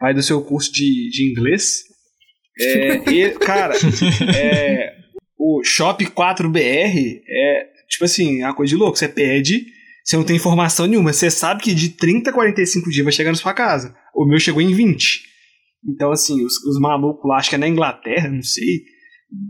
vai 0.00 0.12
do 0.12 0.22
seu 0.22 0.42
curso 0.42 0.70
de, 0.72 1.08
de 1.10 1.30
inglês. 1.30 1.84
É, 2.58 3.10
e, 3.10 3.30
cara, 3.40 3.74
é, 4.36 4.92
o 5.38 5.62
Shop 5.64 6.04
4BR 6.04 7.22
é 7.26 7.70
tipo 7.90 8.04
assim, 8.04 8.40
é 8.40 8.46
uma 8.46 8.54
coisa 8.54 8.70
de 8.70 8.76
louco. 8.76 8.96
Você 8.96 9.08
pede, 9.08 9.66
você 10.04 10.16
não 10.16 10.24
tem 10.24 10.36
informação 10.36 10.86
nenhuma. 10.86 11.12
Você 11.12 11.30
sabe 11.30 11.62
que 11.62 11.74
de 11.74 11.90
30 11.90 12.30
a 12.30 12.32
45 12.32 12.88
dias 12.90 13.04
vai 13.04 13.12
chegar 13.12 13.30
na 13.30 13.36
sua 13.36 13.52
casa. 13.52 13.94
O 14.14 14.24
meu 14.24 14.38
chegou 14.38 14.62
em 14.62 14.72
20. 14.72 15.22
Então, 15.88 16.12
assim, 16.12 16.44
os, 16.44 16.56
os 16.64 16.78
malucos 16.78 17.28
lá, 17.28 17.38
acho 17.38 17.50
que 17.50 17.56
é 17.56 17.58
na 17.58 17.68
Inglaterra, 17.68 18.28
não 18.28 18.42
sei, 18.42 18.84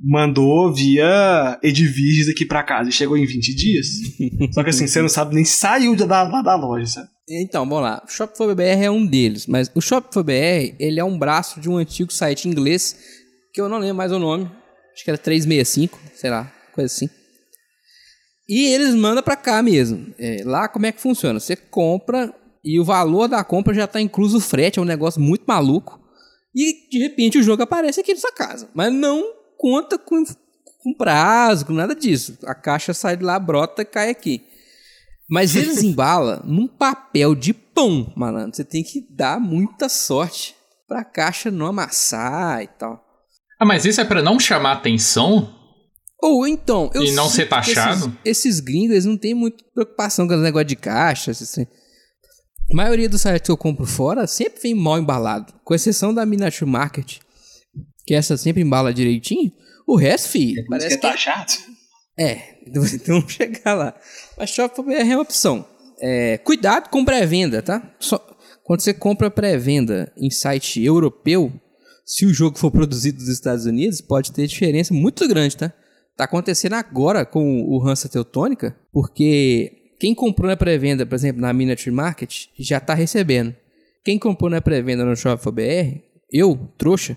mandou 0.02 0.72
via 0.72 1.58
Edviges 1.62 2.28
aqui 2.28 2.44
pra 2.44 2.62
casa 2.62 2.90
e 2.90 2.92
chegou 2.92 3.16
em 3.16 3.24
20 3.24 3.54
dias. 3.54 3.86
Só 4.52 4.62
que 4.62 4.70
assim, 4.70 4.86
você 4.86 5.00
não 5.00 5.08
sabe 5.08 5.34
nem 5.34 5.44
saiu 5.44 5.96
da, 5.96 6.06
da, 6.06 6.42
da 6.42 6.56
loja, 6.56 6.86
sabe? 6.86 7.08
Então, 7.28 7.66
vamos 7.66 7.84
lá. 7.84 8.02
O 8.06 8.10
Shop 8.10 8.36
4BR 8.36 8.82
é 8.82 8.90
um 8.90 9.06
deles, 9.06 9.46
mas 9.46 9.70
o 9.74 9.80
Shop 9.80 10.08
4BR, 10.12 10.74
ele 10.78 10.98
é 10.98 11.04
um 11.04 11.18
braço 11.18 11.60
de 11.60 11.68
um 11.68 11.76
antigo 11.76 12.12
site 12.12 12.48
inglês, 12.48 12.96
que 13.54 13.60
eu 13.60 13.68
não 13.68 13.78
lembro 13.78 13.96
mais 13.96 14.12
o 14.12 14.18
nome, 14.18 14.50
acho 14.92 15.04
que 15.04 15.10
era 15.10 15.18
365, 15.18 15.98
sei 16.14 16.30
lá, 16.30 16.52
coisa 16.74 16.92
assim. 16.92 17.08
E 18.48 18.66
eles 18.66 18.94
mandam 18.96 19.22
pra 19.22 19.36
cá 19.36 19.62
mesmo. 19.62 20.12
É, 20.18 20.42
lá 20.44 20.68
como 20.68 20.86
é 20.86 20.92
que 20.92 21.00
funciona? 21.00 21.38
Você 21.38 21.54
compra 21.54 22.34
e 22.64 22.80
o 22.80 22.84
valor 22.84 23.28
da 23.28 23.44
compra 23.44 23.72
já 23.72 23.86
tá 23.86 24.00
incluso 24.00 24.38
o 24.38 24.40
frete, 24.40 24.80
é 24.80 24.82
um 24.82 24.84
negócio 24.84 25.20
muito 25.20 25.44
maluco. 25.46 26.00
E 26.52 26.88
de 26.90 26.98
repente 26.98 27.38
o 27.38 27.42
jogo 27.44 27.62
aparece 27.62 28.00
aqui 28.00 28.12
na 28.12 28.18
sua 28.18 28.32
casa, 28.32 28.68
mas 28.74 28.92
não 28.92 29.39
conta 29.60 29.98
com, 29.98 30.24
com 30.82 30.94
prazo, 30.94 31.66
com 31.66 31.74
nada 31.74 31.94
disso. 31.94 32.38
A 32.46 32.54
caixa 32.54 32.94
sai 32.94 33.18
de 33.18 33.22
lá, 33.22 33.38
brota 33.38 33.82
e 33.82 33.84
cai 33.84 34.08
aqui. 34.08 34.42
Mas 35.28 35.54
eles 35.54 35.82
embalam 35.84 36.40
num 36.44 36.66
papel 36.66 37.34
de 37.34 37.52
pão, 37.52 38.10
malandro. 38.16 38.56
Você 38.56 38.64
tem 38.64 38.82
que 38.82 39.06
dar 39.10 39.38
muita 39.38 39.90
sorte 39.90 40.56
pra 40.88 41.04
caixa 41.04 41.50
não 41.50 41.66
amassar 41.66 42.62
e 42.62 42.66
tal. 42.66 43.04
Ah, 43.60 43.66
mas 43.66 43.84
isso 43.84 44.00
é 44.00 44.04
pra 44.04 44.22
não 44.22 44.40
chamar 44.40 44.72
atenção? 44.72 45.54
Ou 46.22 46.46
então, 46.46 46.90
eu 46.94 47.02
E 47.02 47.12
não 47.12 47.28
ser 47.28 47.46
taxado? 47.46 48.16
Esses, 48.24 48.46
esses 48.46 48.60
gringos, 48.60 48.92
eles 48.92 49.04
não 49.04 49.16
têm 49.16 49.34
muita 49.34 49.62
preocupação 49.74 50.26
com 50.26 50.34
o 50.34 50.38
negócio 50.38 50.66
de 50.66 50.76
caixa. 50.76 51.30
Assim. 51.30 51.66
A 52.70 52.74
maioria 52.74 53.08
dos 53.08 53.20
sites 53.20 53.42
que 53.42 53.50
eu 53.50 53.56
compro 53.56 53.84
fora 53.84 54.26
sempre 54.26 54.62
vem 54.62 54.74
mal 54.74 54.98
embalado. 54.98 55.52
Com 55.62 55.74
exceção 55.74 56.12
da 56.14 56.24
Miniature 56.24 56.70
Market, 56.70 57.18
que 58.06 58.14
essa 58.14 58.36
sempre 58.36 58.62
embala 58.62 58.92
direitinho. 58.92 59.52
O 59.86 59.96
resto, 59.96 60.28
filho, 60.28 60.60
isso 60.60 60.68
parece 60.68 60.98
que 60.98 61.06
é 61.06 61.12
que 61.12 61.28
é 61.28 61.80
é, 62.20 62.58
então 62.66 62.82
vamos 63.06 63.32
chegar 63.32 63.74
lá. 63.74 63.94
Mas 64.36 64.50
Shopify 64.50 64.94
é 64.94 65.04
uma 65.04 65.22
opção. 65.22 65.66
É, 66.00 66.38
cuidado 66.38 66.88
com 66.88 67.04
pré-venda, 67.04 67.62
tá? 67.62 67.94
Só, 67.98 68.18
quando 68.64 68.80
você 68.80 68.92
compra 68.92 69.30
pré-venda 69.30 70.12
em 70.16 70.30
site 70.30 70.82
europeu, 70.82 71.52
se 72.04 72.26
o 72.26 72.32
jogo 72.32 72.58
for 72.58 72.70
produzido 72.72 73.20
nos 73.20 73.28
Estados 73.28 73.66
Unidos, 73.66 74.00
pode 74.00 74.32
ter 74.32 74.46
diferença 74.46 74.92
muito 74.92 75.26
grande, 75.26 75.56
tá? 75.56 75.72
Tá 76.16 76.24
acontecendo 76.24 76.74
agora 76.74 77.24
com 77.24 77.62
o 77.62 77.82
Hansa 77.86 78.08
Teutônica, 78.08 78.76
porque 78.92 79.94
quem 79.98 80.14
comprou 80.14 80.48
na 80.48 80.56
pré-venda, 80.56 81.06
por 81.06 81.14
exemplo, 81.14 81.40
na 81.40 81.52
Miniature 81.52 81.90
Market, 81.90 82.46
já 82.58 82.78
tá 82.78 82.92
recebendo. 82.92 83.54
Quem 84.04 84.18
comprou 84.18 84.50
na 84.50 84.60
pré-venda 84.60 85.04
no 85.04 85.16
Shopify 85.16 85.50
BR, 85.50 86.00
eu, 86.30 86.68
trouxa, 86.76 87.16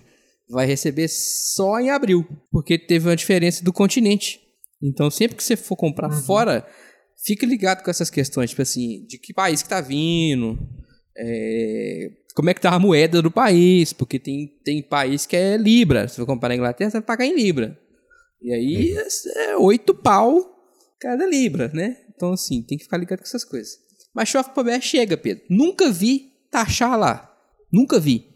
vai 0.50 0.66
receber 0.66 1.08
só 1.08 1.80
em 1.80 1.90
abril, 1.90 2.26
porque 2.52 2.78
teve 2.78 3.10
uma 3.10 3.16
diferença 3.16 3.64
do 3.64 3.74
continente. 3.74 4.40
Então, 4.82 5.10
sempre 5.10 5.38
que 5.38 5.44
você 5.44 5.56
for 5.56 5.76
comprar 5.76 6.12
fora, 6.12 6.68
fica 7.26 7.46
ligado 7.46 7.84
com 7.84 7.90
essas 7.90 8.10
questões, 8.10 8.50
tipo 8.50 8.62
assim, 8.62 9.06
de 9.08 9.18
que 9.18 9.34
país 9.34 9.64
que 9.64 9.70
tá 9.70 9.80
vindo, 9.80 10.60
é, 11.18 12.10
como 12.36 12.50
é 12.50 12.54
que 12.54 12.62
tá 12.62 12.72
a 12.72 12.80
moeda 12.80 13.22
do 13.22 13.32
país, 13.32 13.94
porque 13.94 14.20
tem, 14.20 14.60
tem 14.64 14.82
país 14.82 15.26
que 15.26 15.36
é 15.36 15.56
Libra. 15.56 16.08
Se 16.08 16.18
for 16.18 16.26
comprar 16.26 16.50
na 16.50 16.56
Inglaterra, 16.56 16.90
você 16.90 16.98
vai 16.98 17.06
pagar 17.06 17.26
em 17.26 17.36
Libra. 17.36 17.78
E 18.42 18.54
aí 18.54 18.96
é 19.38 19.56
oito 19.58 19.94
pau 19.94 20.54
cada 21.00 21.26
Libra, 21.26 21.72
né? 21.74 21.98
Então, 22.16 22.34
assim, 22.34 22.62
tem 22.62 22.78
que 22.78 22.84
ficar 22.84 22.98
ligado 22.98 23.20
com 23.20 23.26
essas 23.26 23.46
coisas. 23.46 23.78
Mas 24.14 24.30
Shopify 24.30 24.64
BR 24.64 24.82
chega, 24.82 25.18
Pedro. 25.18 25.44
Nunca 25.50 25.90
vi 25.92 26.32
taxar 26.52 26.98
lá. 27.00 27.34
Nunca 27.72 28.00
vi. 28.00 28.33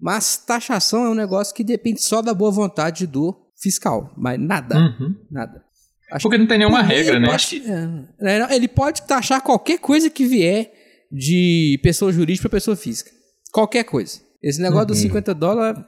Mas 0.00 0.36
taxação 0.36 1.06
é 1.06 1.10
um 1.10 1.14
negócio 1.14 1.54
que 1.54 1.64
depende 1.64 2.02
só 2.02 2.20
da 2.20 2.34
boa 2.34 2.50
vontade 2.50 3.06
do 3.06 3.34
fiscal. 3.60 4.12
Mas 4.16 4.38
nada. 4.38 4.76
Uhum. 4.76 5.14
Nada. 5.30 5.64
Acho 6.12 6.22
Porque 6.22 6.38
não 6.38 6.46
tem 6.46 6.58
nenhuma 6.58 6.82
regra, 6.82 7.18
né? 7.18 7.36
Que 7.36 7.62
é, 8.20 8.38
não, 8.38 8.50
ele 8.50 8.68
pode 8.68 9.02
taxar 9.02 9.42
qualquer 9.42 9.78
coisa 9.78 10.08
que 10.08 10.24
vier 10.24 10.72
de 11.10 11.80
pessoa 11.82 12.12
jurídica 12.12 12.48
para 12.48 12.56
pessoa 12.56 12.76
física. 12.76 13.10
Qualquer 13.52 13.84
coisa. 13.84 14.20
Esse 14.42 14.60
negócio 14.62 14.88
dos 14.88 14.98
50 14.98 15.34
dólares. 15.34 15.82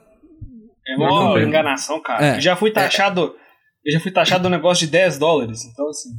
é 0.87 0.95
uma 0.95 1.07
não, 1.07 1.41
enganação, 1.41 2.01
cara. 2.01 2.33
É. 2.33 2.37
Eu 2.37 2.41
já 2.41 2.55
fui 2.55 2.71
taxado. 2.71 3.33
Eu 3.85 3.93
já 3.93 3.99
fui 3.99 4.11
taxado 4.11 4.47
um 4.47 4.51
negócio 4.51 4.85
de 4.85 4.91
10 4.91 5.17
dólares. 5.17 5.63
Então, 5.65 5.87
assim. 5.87 6.09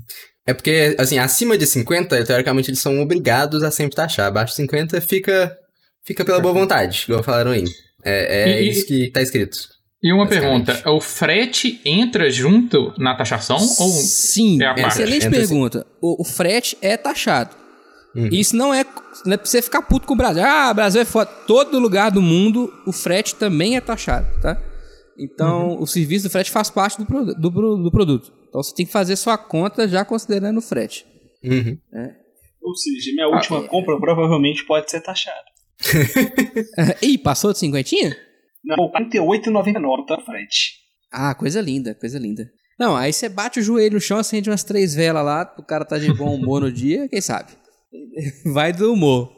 É 0.46 0.54
porque, 0.54 0.96
assim, 0.98 1.18
acima 1.18 1.58
de 1.58 1.66
50, 1.66 2.24
teoricamente, 2.24 2.70
eles 2.70 2.80
são 2.80 3.00
obrigados 3.02 3.62
a 3.62 3.70
sempre 3.70 3.94
taxar. 3.94 4.28
Abaixo 4.28 4.52
de 4.52 4.56
50 4.56 5.00
fica, 5.02 5.56
fica 6.04 6.24
pela 6.24 6.40
boa 6.40 6.54
vontade, 6.54 7.04
igual 7.06 7.22
falaram 7.22 7.50
aí. 7.52 7.64
É, 8.04 8.42
é 8.58 8.62
E- 8.62 8.68
isso 8.70 8.86
que 8.86 9.10
tá 9.10 9.20
escrito. 9.22 9.58
E 10.02 10.12
uma 10.12 10.26
pergunta: 10.26 10.82
o 10.90 11.00
frete 11.00 11.80
entra 11.84 12.30
junto 12.30 12.94
na 12.98 13.14
taxação? 13.16 13.56
Ou 13.58 13.88
Sim, 13.90 14.62
é 14.62 14.66
a 14.66 14.74
parte? 14.74 14.88
excelente 14.88 15.26
Entra 15.26 15.38
pergunta. 15.38 15.86
O, 16.00 16.22
o 16.22 16.24
frete 16.24 16.76
é 16.80 16.96
taxado. 16.96 17.54
Uhum. 18.16 18.28
Isso 18.32 18.56
não 18.56 18.72
é, 18.74 18.84
não 19.26 19.34
é 19.34 19.36
pra 19.36 19.46
você 19.46 19.60
ficar 19.62 19.82
puto 19.82 20.06
com 20.06 20.14
o 20.14 20.16
Brasil. 20.16 20.42
Ah, 20.44 20.70
o 20.70 20.74
Brasil 20.74 21.00
é 21.02 21.04
foda. 21.04 21.30
Todo 21.46 21.78
lugar 21.78 22.10
do 22.10 22.20
mundo, 22.22 22.72
o 22.86 22.92
frete 22.92 23.34
também 23.36 23.76
é 23.76 23.80
taxado, 23.80 24.26
tá? 24.40 24.60
Então, 25.18 25.68
Uhum. 25.72 25.82
o 25.82 25.86
serviço 25.86 26.24
do 26.26 26.30
frete 26.30 26.50
faz 26.50 26.70
parte 26.70 26.96
do, 26.98 27.04
produ- 27.06 27.34
do, 27.34 27.52
pro- 27.52 27.76
do 27.76 27.90
produto. 27.90 28.32
Então, 28.48 28.62
você 28.62 28.74
tem 28.74 28.86
que 28.86 28.90
fazer 28.92 29.14
sua 29.16 29.36
conta 29.38 29.86
já 29.86 30.02
considerando 30.04 30.56
o 30.58 30.62
frete. 30.62 31.04
Uhum. 31.44 31.78
Ou 32.62 32.74
seja, 32.74 33.12
minha 33.12 33.28
última 33.28 33.58
é. 33.58 33.68
compra 33.68 33.96
provavelmente 34.00 34.64
pode 34.64 34.90
ser 34.90 35.02
taxada. 35.02 35.36
Ih, 37.02 37.18
passou 37.18 37.52
de 37.52 37.58
cinquentinha? 37.58 38.16
Não, 38.64 38.86
R$ 38.86 39.08
48,99 39.10 40.06
tá 40.06 40.20
frete. 40.20 40.74
Ah, 41.12 41.34
coisa 41.34 41.60
linda, 41.60 41.94
coisa 41.94 42.18
linda. 42.18 42.50
Não, 42.78 42.96
aí 42.96 43.12
você 43.12 43.28
bate 43.28 43.60
o 43.60 43.62
joelho 43.62 43.94
no 43.94 44.00
chão, 44.00 44.18
acende 44.18 44.48
umas 44.48 44.64
três 44.64 44.94
velas 44.94 45.24
lá, 45.24 45.54
o 45.58 45.62
cara 45.62 45.84
tá 45.84 45.98
de 45.98 46.12
bom 46.14 46.34
humor 46.34 46.62
no 46.62 46.72
dia, 46.72 47.08
quem 47.08 47.20
sabe? 47.20 47.52
Vai 48.52 48.72
do 48.72 48.92
humor. 48.92 49.30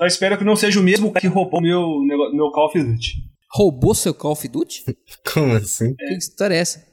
Eu 0.00 0.06
espero 0.06 0.36
que 0.38 0.44
não 0.44 0.54
seja 0.54 0.78
o 0.78 0.82
mesmo 0.82 1.10
cara 1.10 1.20
que 1.20 1.26
roubou 1.26 1.60
meu, 1.60 2.00
meu 2.32 2.50
Call 2.50 2.66
of 2.66 2.78
Duty. 2.78 3.14
Roubou 3.50 3.94
seu 3.94 4.14
Call 4.14 4.32
of 4.32 4.46
Duty? 4.46 4.84
Como 5.32 5.54
assim? 5.54 5.94
Que 5.94 6.14
história 6.14 6.54
é 6.54 6.58
essa? 6.58 6.86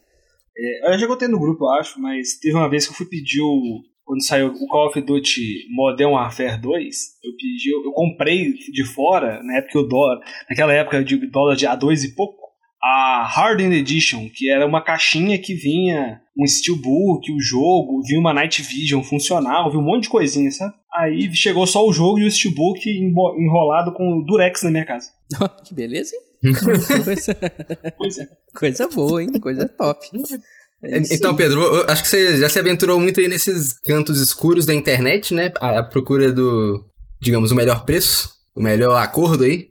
É, 0.57 0.93
eu 0.93 0.97
já 0.97 1.07
contei 1.07 1.27
no 1.27 1.39
grupo, 1.39 1.65
eu 1.65 1.69
acho, 1.71 1.99
mas 1.99 2.39
teve 2.39 2.55
uma 2.55 2.69
vez 2.69 2.85
que 2.85 2.93
eu 2.93 2.95
fui 2.95 3.05
pedir 3.05 3.41
o. 3.41 3.81
Quando 4.05 4.23
saiu 4.23 4.47
o 4.49 4.67
Call 4.67 4.87
of 4.87 5.01
Duty 5.01 5.65
Modern 5.71 6.11
Warfare 6.11 6.61
2, 6.61 6.95
eu 7.23 7.31
pedi, 7.35 7.71
eu, 7.71 7.83
eu 7.85 7.91
comprei 7.91 8.53
de 8.53 8.83
fora, 8.83 9.41
na 9.41 9.57
época 9.57 9.79
o 9.79 9.87
dólar, 9.87 10.19
naquela 10.47 10.73
época 10.73 11.03
de 11.03 11.17
dólar 11.29 11.55
de 11.55 11.65
A2 11.65 12.03
e 12.03 12.15
pouco, 12.15 12.45
a 12.83 13.27
Hardened 13.35 13.75
Edition, 13.75 14.29
que 14.29 14.47
era 14.47 14.63
uma 14.63 14.79
caixinha 14.79 15.39
que 15.39 15.55
vinha 15.55 16.21
um 16.37 16.45
Steelbook, 16.45 17.31
o 17.31 17.39
jogo, 17.39 18.03
vinha 18.05 18.19
uma 18.19 18.31
Night 18.31 18.61
Vision 18.61 19.01
funcional, 19.01 19.71
vinha 19.71 19.81
um 19.81 19.85
monte 19.85 20.03
de 20.03 20.09
coisinha, 20.09 20.51
sabe? 20.51 20.75
Aí 20.93 21.33
chegou 21.33 21.65
só 21.65 21.83
o 21.83 21.91
jogo 21.91 22.19
e 22.19 22.25
o 22.25 22.31
Steelbook 22.31 22.87
enrolado 22.87 23.91
com 23.91 24.23
Durex 24.23 24.61
na 24.61 24.69
minha 24.69 24.85
casa. 24.85 25.09
que 25.65 25.73
beleza, 25.73 26.15
hein? 26.15 26.53
coisa, 27.97 28.29
coisa 28.53 28.87
boa, 28.87 29.23
hein? 29.23 29.31
Coisa 29.39 29.67
top. 29.67 30.07
É 30.83 30.99
Então. 31.11 31.35
Pedro, 31.35 31.61
eu 31.61 31.89
acho 31.89 32.03
que 32.03 32.09
você 32.09 32.37
já 32.37 32.49
se 32.49 32.59
aventurou 32.59 32.99
muito 32.99 33.19
aí 33.19 33.27
nesses 33.27 33.73
cantos 33.79 34.21
escuros 34.21 34.65
da 34.65 34.73
internet, 34.73 35.33
né? 35.33 35.51
A, 35.59 35.79
a 35.79 35.83
procura 35.83 36.31
do, 36.31 36.85
digamos, 37.21 37.51
o 37.51 37.55
melhor 37.55 37.85
preço, 37.85 38.29
o 38.55 38.61
melhor 38.61 38.95
acordo 38.95 39.43
aí. 39.43 39.69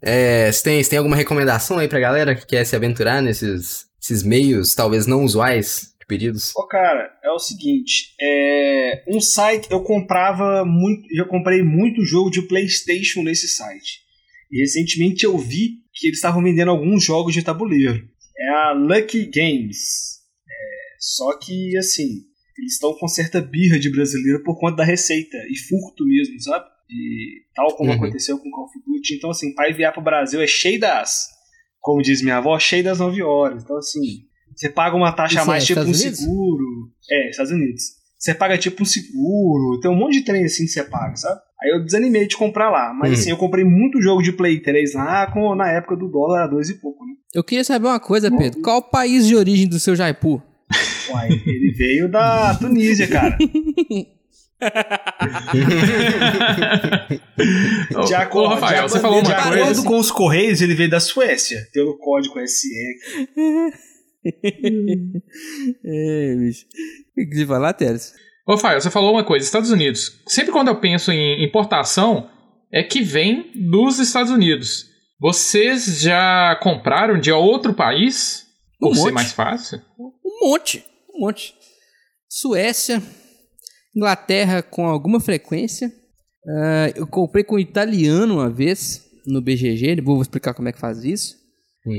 É, 0.00 0.50
você, 0.50 0.62
tem, 0.62 0.82
você 0.82 0.90
tem 0.90 0.98
alguma 0.98 1.16
recomendação 1.16 1.78
aí 1.78 1.86
pra 1.86 2.00
galera 2.00 2.34
que 2.34 2.44
quer 2.44 2.64
se 2.64 2.74
aventurar 2.74 3.22
nesses 3.22 3.86
esses 4.02 4.24
meios, 4.24 4.74
talvez 4.74 5.06
não 5.06 5.22
usuais, 5.22 5.94
de 6.00 6.06
pedidos? 6.06 6.50
Ô, 6.56 6.66
cara, 6.66 7.08
é 7.22 7.30
o 7.30 7.38
seguinte, 7.38 8.14
é... 8.20 9.04
um 9.08 9.20
site, 9.20 9.68
eu 9.70 9.82
comprava 9.82 10.64
muito, 10.64 11.02
já 11.14 11.24
comprei 11.24 11.62
muito 11.62 12.04
jogo 12.04 12.28
de 12.28 12.42
Playstation 12.42 13.22
nesse 13.22 13.46
site. 13.46 14.00
E 14.50 14.60
recentemente 14.60 15.24
eu 15.24 15.38
vi 15.38 15.76
que 15.94 16.08
eles 16.08 16.18
estavam 16.18 16.42
vendendo 16.42 16.72
alguns 16.72 17.04
jogos 17.04 17.32
de 17.32 17.42
tabuleiro. 17.42 18.02
É 18.36 18.48
a 18.48 18.72
Lucky 18.72 19.30
Games. 19.32 20.20
É, 21.02 21.04
Só 21.04 21.36
que, 21.38 21.76
assim, 21.76 22.08
eles 22.58 22.74
estão 22.74 22.94
com 22.94 23.08
certa 23.08 23.40
birra 23.40 23.78
de 23.78 23.90
brasileiro 23.90 24.42
por 24.44 24.58
conta 24.58 24.76
da 24.76 24.84
receita 24.84 25.36
e 25.50 25.58
furto 25.58 26.06
mesmo, 26.06 26.40
sabe? 26.40 26.66
E 26.90 27.42
tal 27.54 27.74
como 27.76 27.90
Uhum. 27.90 27.96
aconteceu 27.96 28.38
com 28.38 28.50
Call 28.50 28.64
of 28.66 28.78
Duty. 28.86 29.14
Então, 29.16 29.30
assim, 29.30 29.52
para 29.54 29.70
enviar 29.70 29.92
pro 29.92 30.02
Brasil 30.02 30.40
é 30.40 30.46
cheio 30.46 30.78
das, 30.78 31.26
como 31.80 32.02
diz 32.02 32.22
minha 32.22 32.36
avó, 32.36 32.56
cheio 32.58 32.84
das 32.84 32.98
9 33.00 33.22
horas. 33.22 33.64
Então, 33.64 33.76
assim, 33.78 34.00
você 34.54 34.68
paga 34.68 34.94
uma 34.94 35.10
taxa 35.12 35.38
a 35.38 35.42
Isso 35.42 35.46
mais, 35.48 35.64
é 35.64 35.66
tipo 35.66 35.80
um 35.80 35.82
Estados 35.84 36.00
Unidos? 36.02 36.20
seguro. 36.20 36.64
É, 37.10 37.30
Estados 37.30 37.52
Unidos. 37.52 37.82
Você 38.18 38.34
paga 38.34 38.56
tipo 38.58 38.82
um 38.82 38.86
seguro, 38.86 39.80
tem 39.80 39.90
um 39.90 39.96
monte 39.96 40.18
de 40.18 40.24
trem 40.24 40.44
assim 40.44 40.64
que 40.64 40.70
você 40.70 40.84
paga, 40.84 41.16
sabe? 41.16 41.40
Aí 41.60 41.70
eu 41.70 41.84
desanimei 41.84 42.28
de 42.28 42.36
comprar 42.36 42.70
lá. 42.70 42.92
Mas 42.94 43.08
Uhum. 43.10 43.14
assim, 43.14 43.30
eu 43.30 43.36
comprei 43.36 43.64
muito 43.64 44.00
jogo 44.00 44.22
de 44.22 44.30
Play 44.32 44.60
3 44.60 44.94
lá 44.94 45.26
com, 45.32 45.54
na 45.56 45.68
época 45.72 45.96
do 45.96 46.08
dólar 46.08 46.44
a 46.44 46.46
dois 46.46 46.68
e 46.68 46.74
pouco, 46.74 47.04
né? 47.04 47.14
Eu 47.34 47.42
queria 47.42 47.64
saber 47.64 47.86
uma 47.86 47.98
coisa, 47.98 48.30
Pedro. 48.30 48.60
Qual 48.62 48.78
o 48.78 48.82
país 48.82 49.26
de 49.26 49.34
origem 49.34 49.66
do 49.66 49.80
seu 49.80 49.96
Jaipur? 49.96 50.40
Uai, 51.10 51.28
ele 51.46 51.72
veio 51.76 52.08
da 52.10 52.54
Tunísia, 52.54 53.06
cara. 53.08 53.36
Ô, 57.94 58.00
De 58.04 58.12
ô, 58.14 58.16
acordo, 58.16 58.54
Rafael, 58.54 58.86
de 58.86 58.92
você 58.92 59.00
falou 59.00 59.22
de 59.22 59.28
uma 59.28 59.36
acordo 59.36 59.64
coisa. 59.64 59.82
com 59.84 59.98
os 59.98 60.10
Correios, 60.10 60.60
ele 60.60 60.74
veio 60.74 60.90
da 60.90 61.00
Suécia, 61.00 61.66
pelo 61.72 61.96
código 61.98 62.34
SE. 62.46 62.68
é, 65.84 66.36
bicho. 66.36 66.66
O 67.18 67.28
que 67.28 67.34
você 67.36 67.46
falar, 67.46 67.72
Teres? 67.74 68.12
Ô, 68.46 68.52
Rafael, 68.52 68.80
você 68.80 68.90
falou 68.90 69.12
uma 69.12 69.24
coisa: 69.24 69.44
Estados 69.44 69.70
Unidos. 69.70 70.20
Sempre 70.26 70.52
quando 70.52 70.68
eu 70.68 70.80
penso 70.80 71.10
em 71.12 71.44
importação, 71.44 72.28
é 72.72 72.82
que 72.82 73.02
vem 73.02 73.50
dos 73.54 73.98
Estados 73.98 74.30
Unidos. 74.32 74.86
Vocês 75.20 76.00
já 76.00 76.58
compraram 76.62 77.18
de 77.18 77.30
outro 77.30 77.72
país? 77.74 78.46
Um 78.82 78.88
Por 78.88 78.96
ser 78.96 79.02
monte. 79.02 79.12
mais 79.12 79.32
fácil? 79.32 79.80
Um 79.98 80.48
monte, 80.50 80.78
um 80.78 80.91
monte. 81.22 81.54
Suécia, 82.28 83.02
Inglaterra 83.94 84.62
com 84.62 84.86
alguma 84.86 85.20
frequência. 85.20 85.92
Ah, 86.48 86.92
eu 86.96 87.06
comprei 87.06 87.44
com 87.44 87.56
um 87.56 87.58
italiano 87.58 88.34
uma 88.34 88.50
vez 88.50 89.04
no 89.26 89.40
BGG, 89.40 90.00
vou 90.00 90.20
explicar 90.20 90.54
como 90.54 90.68
é 90.68 90.72
que 90.72 90.80
faz 90.80 91.04
isso. 91.04 91.36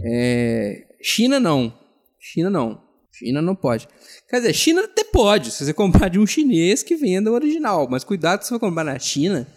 É, 0.05 0.87
China 1.01 1.39
não, 1.39 1.73
China 2.19 2.49
não. 2.49 2.83
China 3.15 3.41
não 3.43 3.55
pode. 3.55 3.87
Quer 4.27 4.37
dizer, 4.37 4.53
China 4.53 4.85
até 4.85 5.03
pode, 5.03 5.51
se 5.51 5.63
você 5.63 5.71
comprar 5.73 6.09
de 6.09 6.17
um 6.17 6.25
chinês 6.25 6.81
que 6.81 6.95
venda 6.95 7.31
o 7.31 7.35
original. 7.35 7.87
Mas 7.87 8.03
cuidado 8.03 8.41
se 8.41 8.47
você 8.47 8.55
for 8.55 8.59
comprar 8.59 8.83
na 8.83 8.97
China, 8.97 9.47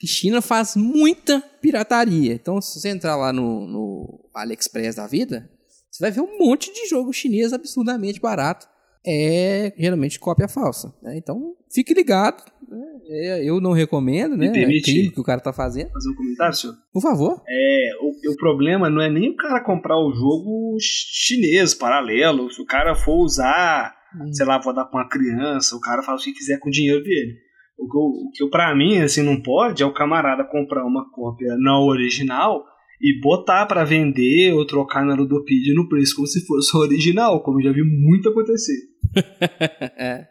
que 0.00 0.06
China 0.06 0.42
faz 0.42 0.74
muita 0.74 1.40
pirataria. 1.62 2.34
Então, 2.34 2.60
se 2.60 2.80
você 2.80 2.88
entrar 2.88 3.14
lá 3.14 3.32
no, 3.32 3.66
no 3.68 4.30
AliExpress 4.34 4.96
da 4.96 5.06
vida, 5.06 5.48
você 5.90 6.02
vai 6.02 6.10
ver 6.10 6.20
um 6.20 6.38
monte 6.38 6.72
de 6.72 6.88
jogo 6.88 7.12
chinês 7.12 7.52
absurdamente 7.52 8.20
barato. 8.20 8.66
É 9.06 9.72
geralmente 9.78 10.18
cópia 10.18 10.48
falsa. 10.48 10.94
Né? 11.02 11.16
Então, 11.16 11.54
fique 11.72 11.94
ligado. 11.94 12.42
Né? 12.68 12.84
É, 13.10 13.44
eu 13.48 13.60
não 13.60 13.72
recomendo, 13.72 14.36
né? 14.36 14.46
É 14.48 14.66
crime 14.82 15.10
que 15.10 15.20
o 15.20 15.24
cara 15.24 15.40
tá 15.40 15.52
fazendo. 15.52 15.90
Fazer 15.90 16.10
um 16.10 16.14
comentário, 16.14 16.54
senhor? 16.54 16.76
Por 16.92 17.00
favor. 17.00 17.42
É, 17.48 17.90
o, 18.02 18.32
o 18.32 18.36
problema 18.36 18.90
não 18.90 19.00
é 19.00 19.08
nem 19.10 19.30
o 19.30 19.36
cara 19.36 19.62
comprar 19.64 19.96
o 19.96 20.12
jogo 20.12 20.76
ch- 20.78 21.26
chinês, 21.26 21.72
paralelo. 21.74 22.50
Se 22.50 22.60
o 22.60 22.66
cara 22.66 22.94
for 22.94 23.16
usar, 23.24 23.94
sei 24.32 24.44
lá, 24.44 24.60
vou 24.60 24.74
dar 24.74 24.84
pra 24.84 25.00
uma 25.00 25.08
criança, 25.08 25.74
o 25.76 25.80
cara 25.80 26.02
faz 26.02 26.20
o 26.20 26.24
que 26.24 26.32
quiser 26.32 26.58
com 26.58 26.68
o 26.68 26.72
dinheiro 26.72 27.02
dele. 27.02 27.34
O 27.78 27.88
que, 27.88 27.96
o 27.98 28.30
que 28.46 28.50
pra 28.50 28.74
mim, 28.74 28.98
assim, 28.98 29.22
não 29.22 29.40
pode 29.40 29.82
é 29.82 29.86
o 29.86 29.94
camarada 29.94 30.44
comprar 30.44 30.84
uma 30.84 31.08
cópia 31.12 31.54
não 31.58 31.84
original 31.86 32.64
e 33.00 33.20
botar 33.20 33.66
pra 33.66 33.84
vender 33.84 34.52
ou 34.54 34.66
trocar 34.66 35.04
na 35.04 35.14
Ludopedia 35.14 35.74
no 35.74 35.88
preço 35.88 36.14
como 36.16 36.26
se 36.26 36.44
fosse 36.46 36.76
o 36.76 36.80
original, 36.80 37.42
como 37.42 37.60
eu 37.60 37.64
já 37.64 37.72
vi 37.72 37.82
muito 37.82 38.28
acontecer. 38.28 38.76
É. 39.98 40.26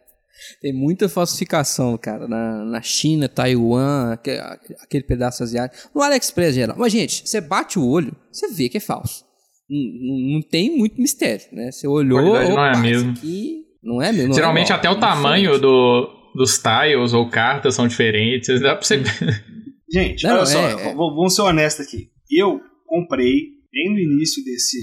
Tem 0.62 0.72
muita 0.72 1.10
falsificação, 1.10 1.98
cara, 1.98 2.28
na, 2.28 2.64
na 2.64 2.82
China, 2.82 3.28
Taiwan, 3.28 4.12
aque- 4.14 4.40
aquele, 4.84 5.04
pedaço 5.04 5.42
asiático. 5.42 5.90
No 5.96 6.02
AliExpress, 6.04 6.54
geral. 6.54 6.76
Mas, 6.78 6.94
gente, 6.94 7.28
você 7.28 7.42
bate 7.42 7.80
o 7.80 7.88
olho, 7.88 8.16
você 8.32 8.48
vê 8.54 8.70
que 8.70 8.78
é 8.78 8.80
falso. 8.80 9.26
Não, 9.68 10.36
não- 10.36 10.42
tem 10.44 10.78
muito 10.78 11.02
mistério, 11.02 11.44
né? 11.52 11.72
Você 11.72 11.88
olhou. 11.88 12.20
Qualidade 12.20 12.52
não 12.56 12.66
é 12.66 12.70
opa, 12.72 12.80
mesmo. 12.80 13.12
isso 13.14 13.20
aqui 13.22 13.56
não 13.84 14.02
é 14.02 14.12
mesmo. 14.12 14.28
não 14.28 14.34
é 14.34 14.36
Geralmente 14.36 14.66
igual, 14.68 14.80
até 14.80 14.90
o 14.92 14.94
é 14.96 15.00
tamanho 15.00 15.60
do, 15.60 16.08
dos 16.36 16.60
tiles 16.60 17.14
ou 17.14 17.28
cartas 17.32 17.74
são 17.74 17.88
diferentes. 17.88 18.62
Dá 18.62 18.76
pra 18.76 18.86
você 18.86 18.98
ver. 18.98 19.44
Gente, 19.92 20.24
Não, 20.24 20.36
olha 20.36 20.46
só, 20.46 20.60
é- 20.60 20.72
é. 20.74 20.90
v- 20.90 20.96
vamos 20.96 21.34
ser 21.36 21.42
honestos 21.42 21.88
aqui. 21.88 22.10
Eu 22.31 22.60
comprei, 22.86 23.41
bem 23.72 23.89
no 23.91 24.00
início 24.00 24.43
desse 24.43 24.77